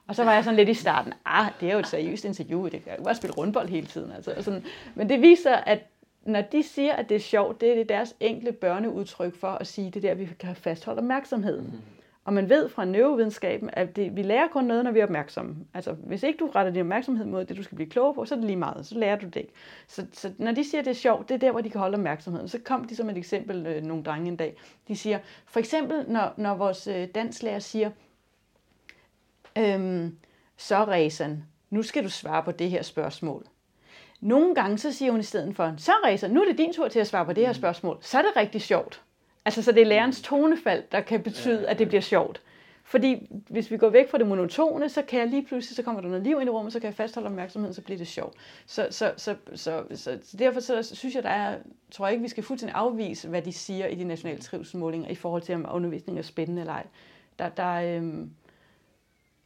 Og 0.06 0.14
så 0.14 0.24
var 0.24 0.32
jeg 0.32 0.44
sådan 0.44 0.56
lidt 0.56 0.68
i 0.68 0.74
starten, 0.74 1.12
ah, 1.24 1.46
det 1.60 1.68
er 1.68 1.72
jo 1.72 1.78
et 1.78 1.86
seriøst 1.86 2.24
interview, 2.24 2.68
det 2.68 2.84
kan 2.84 2.92
jo 2.98 3.04
bare 3.04 3.14
spille 3.14 3.34
rundbold 3.34 3.68
hele 3.68 3.86
tiden. 3.86 4.12
Altså, 4.12 4.34
sådan. 4.40 4.64
Men 4.94 5.08
det 5.08 5.20
viser, 5.20 5.56
at 5.56 5.78
når 6.22 6.40
de 6.40 6.62
siger, 6.62 6.92
at 6.92 7.08
det 7.08 7.14
er 7.14 7.20
sjovt, 7.20 7.60
det 7.60 7.70
er 7.70 7.74
det 7.74 7.88
deres 7.88 8.14
enkle 8.20 8.52
børneudtryk 8.52 9.36
for 9.40 9.48
at 9.48 9.66
sige, 9.66 9.90
det 9.90 10.02
der, 10.02 10.14
vi 10.14 10.28
kan 10.38 10.56
fastholde 10.56 10.98
opmærksomheden. 10.98 11.64
Mm. 11.64 11.97
Og 12.28 12.34
man 12.34 12.48
ved 12.48 12.68
fra 12.68 12.84
neurovidenskaben, 12.84 13.70
at 13.72 13.96
det, 13.96 14.16
vi 14.16 14.22
lærer 14.22 14.48
kun 14.48 14.64
noget, 14.64 14.84
når 14.84 14.90
vi 14.90 14.98
er 14.98 15.04
opmærksomme. 15.04 15.56
Altså, 15.74 15.92
hvis 15.92 16.22
ikke 16.22 16.38
du 16.38 16.46
retter 16.46 16.72
din 16.72 16.80
opmærksomhed 16.80 17.26
mod 17.26 17.44
det, 17.44 17.56
du 17.56 17.62
skal 17.62 17.76
blive 17.76 17.90
klogere 17.90 18.14
på, 18.14 18.24
så 18.24 18.34
er 18.34 18.36
det 18.36 18.46
lige 18.46 18.56
meget. 18.56 18.86
Så 18.86 18.98
lærer 18.98 19.16
du 19.16 19.26
det 19.26 19.36
ikke. 19.36 19.52
Så, 19.86 20.06
så 20.12 20.32
når 20.38 20.52
de 20.52 20.70
siger, 20.70 20.80
at 20.80 20.84
det 20.84 20.90
er 20.90 20.94
sjovt, 20.94 21.28
det 21.28 21.34
er 21.34 21.38
der, 21.38 21.50
hvor 21.50 21.60
de 21.60 21.70
kan 21.70 21.80
holde 21.80 21.94
opmærksomheden. 21.94 22.48
Så 22.48 22.58
kom 22.64 22.84
de 22.84 22.96
som 22.96 23.10
et 23.10 23.16
eksempel, 23.16 23.66
øh, 23.66 23.82
nogle 23.82 24.04
drenge 24.04 24.28
en 24.28 24.36
dag. 24.36 24.56
De 24.88 24.96
siger, 24.96 25.18
for 25.46 25.60
eksempel, 25.60 26.04
når, 26.08 26.34
når 26.36 26.54
vores 26.54 26.86
øh, 26.86 27.08
danslærer 27.14 27.58
siger, 27.58 27.90
øhm, 29.58 30.18
så 30.56 30.84
Ræsen, 30.84 31.44
nu 31.70 31.82
skal 31.82 32.04
du 32.04 32.10
svare 32.10 32.42
på 32.42 32.52
det 32.52 32.70
her 32.70 32.82
spørgsmål. 32.82 33.46
Nogle 34.20 34.54
gange 34.54 34.78
så 34.78 34.92
siger 34.92 35.10
hun 35.10 35.20
i 35.20 35.24
stedet 35.24 35.56
for, 35.56 35.74
så 35.76 35.92
Ræsen, 36.04 36.30
nu 36.30 36.42
er 36.42 36.48
det 36.48 36.58
din 36.58 36.72
tur 36.72 36.88
til 36.88 36.98
at 36.98 37.06
svare 37.06 37.24
på 37.24 37.32
det 37.32 37.44
her 37.44 37.52
mm. 37.52 37.58
spørgsmål. 37.58 37.98
Så 38.00 38.18
er 38.18 38.22
det 38.22 38.36
rigtig 38.36 38.60
sjovt. 38.60 39.02
Altså, 39.48 39.62
så 39.62 39.72
det 39.72 39.82
er 39.82 39.86
lærerens 39.86 40.22
tonefald, 40.22 40.84
der 40.92 41.00
kan 41.00 41.22
betyde, 41.22 41.68
at 41.68 41.78
det 41.78 41.88
bliver 41.88 42.00
sjovt. 42.00 42.42
Fordi 42.84 43.26
hvis 43.48 43.70
vi 43.70 43.76
går 43.76 43.88
væk 43.88 44.10
fra 44.10 44.18
det 44.18 44.26
monotone, 44.26 44.88
så 44.88 45.02
kan 45.02 45.20
jeg 45.20 45.28
lige 45.28 45.46
pludselig, 45.46 45.76
så 45.76 45.82
kommer 45.82 46.00
der 46.00 46.08
noget 46.08 46.24
liv 46.24 46.40
ind 46.40 46.48
i 46.48 46.50
rummet, 46.50 46.72
så 46.72 46.80
kan 46.80 46.86
jeg 46.86 46.94
fastholde 46.94 47.26
opmærksomheden, 47.26 47.74
så 47.74 47.82
bliver 47.82 47.98
det 47.98 48.06
sjovt. 48.06 48.36
Så, 48.66 48.86
så, 48.90 49.12
så, 49.16 49.36
så, 49.54 49.84
så, 49.94 50.18
så 50.22 50.36
derfor 50.36 50.60
så 50.60 50.82
synes 50.82 51.14
jeg, 51.14 51.22
der 51.22 51.28
er, 51.28 51.58
tror 51.90 52.06
jeg 52.06 52.12
ikke, 52.12 52.22
vi 52.22 52.28
skal 52.28 52.42
fuldstændig 52.42 52.76
afvise, 52.76 53.28
hvad 53.28 53.42
de 53.42 53.52
siger 53.52 53.86
i 53.86 53.94
de 53.94 54.04
nationale 54.04 54.40
trivselsmålinger 54.40 55.08
i 55.08 55.14
forhold 55.14 55.42
til, 55.42 55.54
om 55.54 55.66
undervisning 55.72 56.18
er 56.18 56.22
spændende 56.22 56.60
eller 56.62 56.72
ej. 56.72 56.86
Der, 57.38 57.48
der, 57.48 57.96
øhm, 57.96 58.30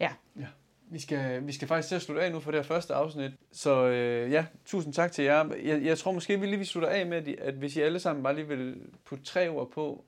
ja. 0.00 0.10
ja. 0.40 0.46
Vi 0.92 0.98
skal, 0.98 1.46
vi 1.46 1.52
skal 1.52 1.68
faktisk 1.68 1.88
til 1.88 1.94
at 1.94 2.02
slutte 2.02 2.22
af 2.22 2.32
nu 2.32 2.40
for 2.40 2.50
det 2.50 2.58
her 2.60 2.64
første 2.64 2.94
afsnit. 2.94 3.32
Så 3.52 3.86
øh, 3.86 4.32
ja, 4.32 4.46
tusind 4.64 4.94
tak 4.94 5.12
til 5.12 5.24
jer. 5.24 5.54
Jeg, 5.54 5.82
jeg 5.82 5.98
tror 5.98 6.12
måske, 6.12 6.40
vi 6.40 6.46
lige 6.46 6.56
vil 6.56 6.66
slutte 6.66 6.88
af 6.88 7.06
med, 7.06 7.16
at, 7.16 7.28
at 7.28 7.54
hvis 7.54 7.76
I 7.76 7.80
alle 7.80 8.00
sammen 8.00 8.22
bare 8.22 8.34
lige 8.34 8.48
vil 8.48 8.90
putte 9.04 9.24
tre 9.24 9.48
ord 9.48 9.70
på, 9.70 10.04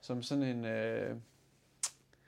som 0.00 0.22
sådan 0.22 0.44
en... 0.44 0.64
Øh, 0.64 1.16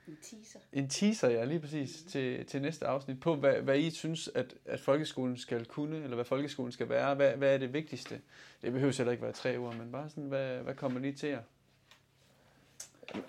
en 0.07 0.17
teaser. 0.23 0.59
En 0.73 0.89
teaser, 0.89 1.29
ja, 1.29 1.45
lige 1.45 1.59
præcis, 1.59 2.03
mm. 2.03 2.09
til, 2.09 2.45
til 2.45 2.61
næste 2.61 2.87
afsnit, 2.87 3.19
på 3.19 3.35
hvad, 3.35 3.53
hvad 3.53 3.79
I 3.79 3.89
synes, 3.89 4.29
at, 4.35 4.53
at 4.65 4.79
folkeskolen 4.79 5.37
skal 5.37 5.65
kunne, 5.65 6.03
eller 6.03 6.15
hvad 6.15 6.25
folkeskolen 6.25 6.71
skal 6.71 6.89
være. 6.89 7.15
Hvad, 7.15 7.31
hvad 7.31 7.53
er 7.53 7.57
det 7.57 7.73
vigtigste? 7.73 8.21
Det 8.61 8.71
behøver 8.73 8.93
heller 8.97 9.11
ikke 9.11 9.23
være 9.23 9.33
tre 9.33 9.57
ord, 9.57 9.75
men 9.75 9.91
bare 9.91 10.09
sådan, 10.09 10.23
hvad, 10.23 10.57
hvad 10.57 10.73
kommer 10.75 10.99
lige 10.99 11.13
til 11.13 11.29
jer? 11.29 11.41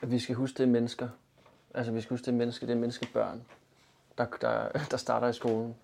Vi 0.02 0.18
skal 0.18 0.34
huske, 0.34 0.58
det 0.58 0.62
er 0.62 0.70
mennesker. 0.70 1.08
Altså, 1.74 1.92
vi 1.92 2.00
skal 2.00 2.10
huske, 2.14 2.24
det 2.24 2.32
er 2.32 2.36
mennesker, 2.36 2.66
det 2.66 2.74
er 2.74 2.80
menneskebørn 2.80 3.42
der, 4.18 4.26
der, 4.40 4.68
der 4.90 4.96
starter 4.96 5.28
i 5.28 5.32
skolen. 5.32 5.74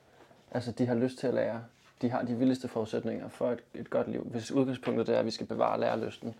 Altså, 0.51 0.72
de 0.72 0.87
har 0.87 0.95
lyst 0.95 1.18
til 1.18 1.26
at 1.26 1.35
lære. 1.35 1.64
De 2.03 2.11
har 2.11 2.22
de 2.22 2.35
vildeste 2.35 2.68
forudsætninger 2.68 3.29
for 3.29 3.51
et, 3.51 3.61
et 3.74 3.91
godt 3.91 4.09
liv. 4.09 4.22
Hvis 4.31 4.51
udgangspunktet 4.51 5.09
er, 5.09 5.18
at 5.18 5.24
vi 5.24 5.31
skal 5.31 5.47
bevare 5.47 5.81
lærerlysten. 5.81 6.35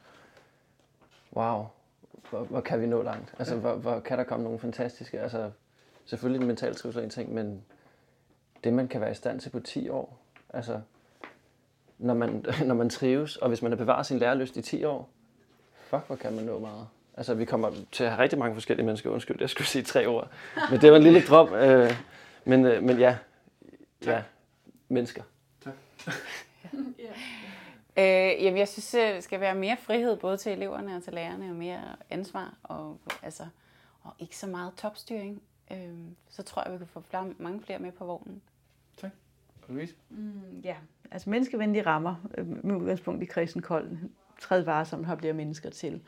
Wow, 1.36 1.66
hvor, 2.30 2.45
hvor 2.45 2.61
kan 2.61 2.80
vi 2.80 2.86
nå 2.86 3.03
langt? 3.03 3.34
Altså, 3.39 3.57
hvor, 3.57 3.74
hvor 3.74 4.01
kan 4.01 4.18
der 4.18 4.24
komme 4.24 4.45
nogle 4.45 4.59
fantastiske... 4.59 5.20
Altså, 5.20 5.51
selvfølgelig 6.05 6.41
den 6.41 6.49
mentale 6.49 6.74
trivsel 6.74 7.01
er 7.01 7.05
en 7.05 7.11
ting, 7.11 7.34
men 7.34 7.64
det, 8.64 8.72
man 8.72 8.89
kan 8.89 9.01
være 9.01 9.11
i 9.11 9.14
stand 9.14 9.41
til 9.41 9.51
på 9.51 9.61
10 9.61 9.89
år, 9.89 10.18
altså, 10.51 10.80
når 11.99 12.14
man, 12.14 12.45
når 12.68 12.74
man 12.74 12.91
trives, 12.91 13.36
og 13.36 13.49
hvis 13.49 13.62
man 13.62 13.72
har 13.72 13.76
bevaret 13.76 14.07
sin 14.07 14.18
lærerlyst 14.18 14.57
i 14.57 14.62
10 14.62 14.84
år, 14.84 15.09
fuck, 15.80 16.07
hvor 16.07 16.16
kan 16.16 16.32
man 16.32 16.45
nå 16.45 16.59
meget. 16.59 16.89
Altså, 17.19 17.35
vi 17.35 17.45
kommer 17.45 17.71
til 17.93 18.05
at 18.05 18.11
have 18.11 18.23
rigtig 18.23 18.39
mange 18.39 18.55
forskellige 18.55 18.87
mennesker. 18.87 19.11
Undskyld, 19.11 19.37
jeg 19.41 19.51
skulle 19.51 19.66
sige 19.66 19.83
tre 19.83 20.07
ord. 20.07 20.31
Men 20.71 20.81
det 20.81 20.91
var 20.91 20.97
en 20.97 21.03
lille 21.03 21.23
drøm. 21.23 21.53
Øh, 21.53 21.93
men, 22.45 22.64
øh, 22.64 22.83
men 22.83 22.99
ja, 22.99 23.16
ja, 24.05 24.23
mennesker. 24.89 25.23
Tak. 25.64 25.75
ja. 27.97 28.33
Øh, 28.37 28.45
jamen, 28.45 28.59
jeg 28.59 28.69
synes, 28.69 28.91
der 28.91 29.21
skal 29.21 29.41
være 29.41 29.55
mere 29.55 29.77
frihed 29.77 30.16
både 30.16 30.37
til 30.37 30.53
eleverne 30.53 30.97
og 30.97 31.03
til 31.03 31.12
lærerne, 31.12 31.51
og 31.51 31.57
mere 31.57 31.97
ansvar, 32.11 32.55
og, 32.62 33.01
altså, 33.23 33.47
og 34.03 34.14
ikke 34.19 34.37
så 34.37 34.47
meget 34.47 34.73
topstyring. 34.77 35.43
Øh, 35.73 35.95
så 36.29 36.43
tror 36.43 36.62
jeg, 36.64 36.73
vi 36.73 36.79
kan 36.79 36.87
få 36.87 37.01
flere, 37.01 37.35
mange 37.39 37.62
flere 37.62 37.79
med 37.79 37.93
på 37.93 38.05
vognen. 38.05 38.43
Tak. 38.97 39.11
Louise? 39.69 39.95
Mm, 40.11 40.61
ja, 40.64 40.77
altså 41.11 41.31
menneskevenlige 41.31 41.87
rammer, 41.87 42.14
øh, 42.39 42.64
med 42.64 42.77
udgangspunkt 42.77 43.23
i 43.23 43.27
kristen 43.27 43.62
kold, 43.62 43.97
træd 44.41 44.62
varsomt 44.62 45.07
har 45.07 45.14
bliver 45.14 45.35
mennesker 45.35 45.71
til 45.71 46.01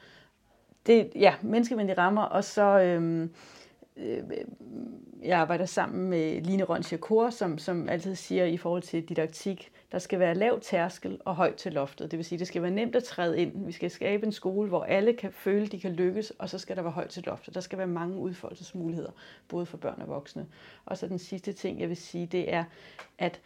det, 0.86 1.10
ja, 1.14 1.34
menneskevenlige 1.42 1.98
rammer, 1.98 2.22
og 2.22 2.44
så 2.44 2.80
øhm, 2.80 3.30
øh, 3.96 4.22
jeg 5.22 5.38
arbejder 5.38 5.64
sammen 5.64 6.10
med 6.10 6.40
Line 6.40 6.64
Rønsjakor, 6.64 7.30
som, 7.30 7.58
som 7.58 7.88
altid 7.88 8.14
siger 8.14 8.44
i 8.44 8.56
forhold 8.56 8.82
til 8.82 9.08
didaktik, 9.08 9.72
der 9.92 9.98
skal 9.98 10.18
være 10.18 10.34
lav 10.34 10.60
tærskel 10.60 11.20
og 11.24 11.34
højt 11.36 11.54
til 11.54 11.72
loftet. 11.72 12.10
Det 12.10 12.16
vil 12.16 12.24
sige, 12.24 12.38
det 12.38 12.46
skal 12.46 12.62
være 12.62 12.70
nemt 12.70 12.96
at 12.96 13.04
træde 13.04 13.38
ind. 13.38 13.66
Vi 13.66 13.72
skal 13.72 13.90
skabe 13.90 14.26
en 14.26 14.32
skole, 14.32 14.68
hvor 14.68 14.84
alle 14.84 15.12
kan 15.12 15.32
føle, 15.32 15.66
de 15.66 15.80
kan 15.80 15.92
lykkes, 15.92 16.30
og 16.30 16.48
så 16.48 16.58
skal 16.58 16.76
der 16.76 16.82
være 16.82 16.92
højt 16.92 17.08
til 17.08 17.22
loftet. 17.22 17.54
Der 17.54 17.60
skal 17.60 17.78
være 17.78 17.86
mange 17.86 18.16
udfoldelsesmuligheder, 18.16 19.10
både 19.48 19.66
for 19.66 19.76
børn 19.76 20.00
og 20.02 20.08
voksne. 20.08 20.46
Og 20.84 20.96
så 20.98 21.06
den 21.06 21.18
sidste 21.18 21.52
ting, 21.52 21.80
jeg 21.80 21.88
vil 21.88 21.96
sige, 21.96 22.26
det 22.26 22.54
er, 22.54 22.64
at 23.18 23.40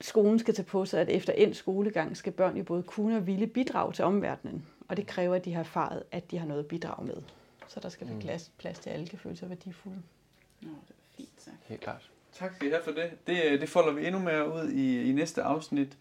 skolen 0.00 0.38
skal 0.38 0.54
tage 0.54 0.66
på 0.66 0.84
sig, 0.84 1.00
at 1.00 1.08
efter 1.08 1.32
en 1.32 1.54
skolegang 1.54 2.16
skal 2.16 2.32
børn 2.32 2.56
jo 2.56 2.64
både 2.64 2.82
kunne 2.82 3.16
og 3.16 3.26
ville 3.26 3.46
bidrage 3.46 3.92
til 3.92 4.04
omverdenen. 4.04 4.66
Og 4.88 4.96
det 4.96 5.06
kræver, 5.06 5.34
at 5.34 5.44
de 5.44 5.52
har 5.52 5.60
erfaret, 5.60 6.02
at 6.12 6.30
de 6.30 6.38
har 6.38 6.46
noget 6.46 6.62
at 6.62 6.66
bidrage 6.66 7.06
med. 7.06 7.22
Så 7.68 7.80
der 7.80 7.88
skal 7.88 8.08
være 8.08 8.20
plads, 8.20 8.52
plads 8.58 8.78
til, 8.78 8.90
at 8.90 8.96
alle 8.96 9.08
kan 9.08 9.18
føle 9.18 9.36
sig 9.36 9.48
værdifulde. 9.48 10.02
Nå, 10.60 10.68
det 10.68 10.90
er 10.90 11.16
fint 11.16 11.42
sagt. 11.42 11.56
Helt 11.66 11.80
klart. 11.80 12.10
Tak 12.32 12.54
skal 12.54 12.68
I 12.68 12.70
have 12.70 12.82
for 12.84 12.90
det. 12.90 13.26
Det, 13.26 13.60
det 13.60 13.68
folder 13.68 13.92
vi 13.92 14.06
endnu 14.06 14.20
mere 14.20 14.54
ud 14.54 14.68
i, 14.70 15.10
i 15.10 15.12
næste 15.12 15.42
afsnit. 15.42 15.98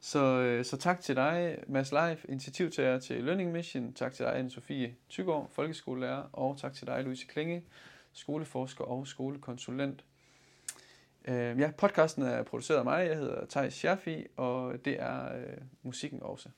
Så, 0.00 0.24
øh, 0.24 0.64
så 0.64 0.76
tak 0.76 1.00
til 1.00 1.16
dig, 1.16 1.58
Mads 1.66 1.92
Leif, 1.92 2.24
initiativtager 2.28 2.98
til 2.98 3.24
Learning 3.24 3.52
Mission. 3.52 3.92
Tak 3.92 4.12
til 4.12 4.24
dig, 4.24 4.40
Anne-Sophie 4.40 4.90
Tygård, 5.08 5.50
folkeskolelærer. 5.50 6.22
Og 6.32 6.58
tak 6.58 6.74
til 6.74 6.86
dig, 6.86 7.04
Louise 7.04 7.26
Klinge, 7.26 7.64
skoleforsker 8.12 8.84
og 8.84 9.06
skolekonsulent. 9.06 10.04
Øh, 11.24 11.60
ja, 11.60 11.70
podcasten 11.78 12.22
er 12.22 12.42
produceret 12.42 12.78
af 12.78 12.84
mig. 12.84 13.06
Jeg 13.06 13.16
hedder 13.16 13.46
Thijs 13.46 13.74
Schaffi, 13.74 14.26
og 14.36 14.84
det 14.84 15.00
er 15.00 15.36
øh, 15.36 15.56
musikken 15.82 16.22
også. 16.22 16.48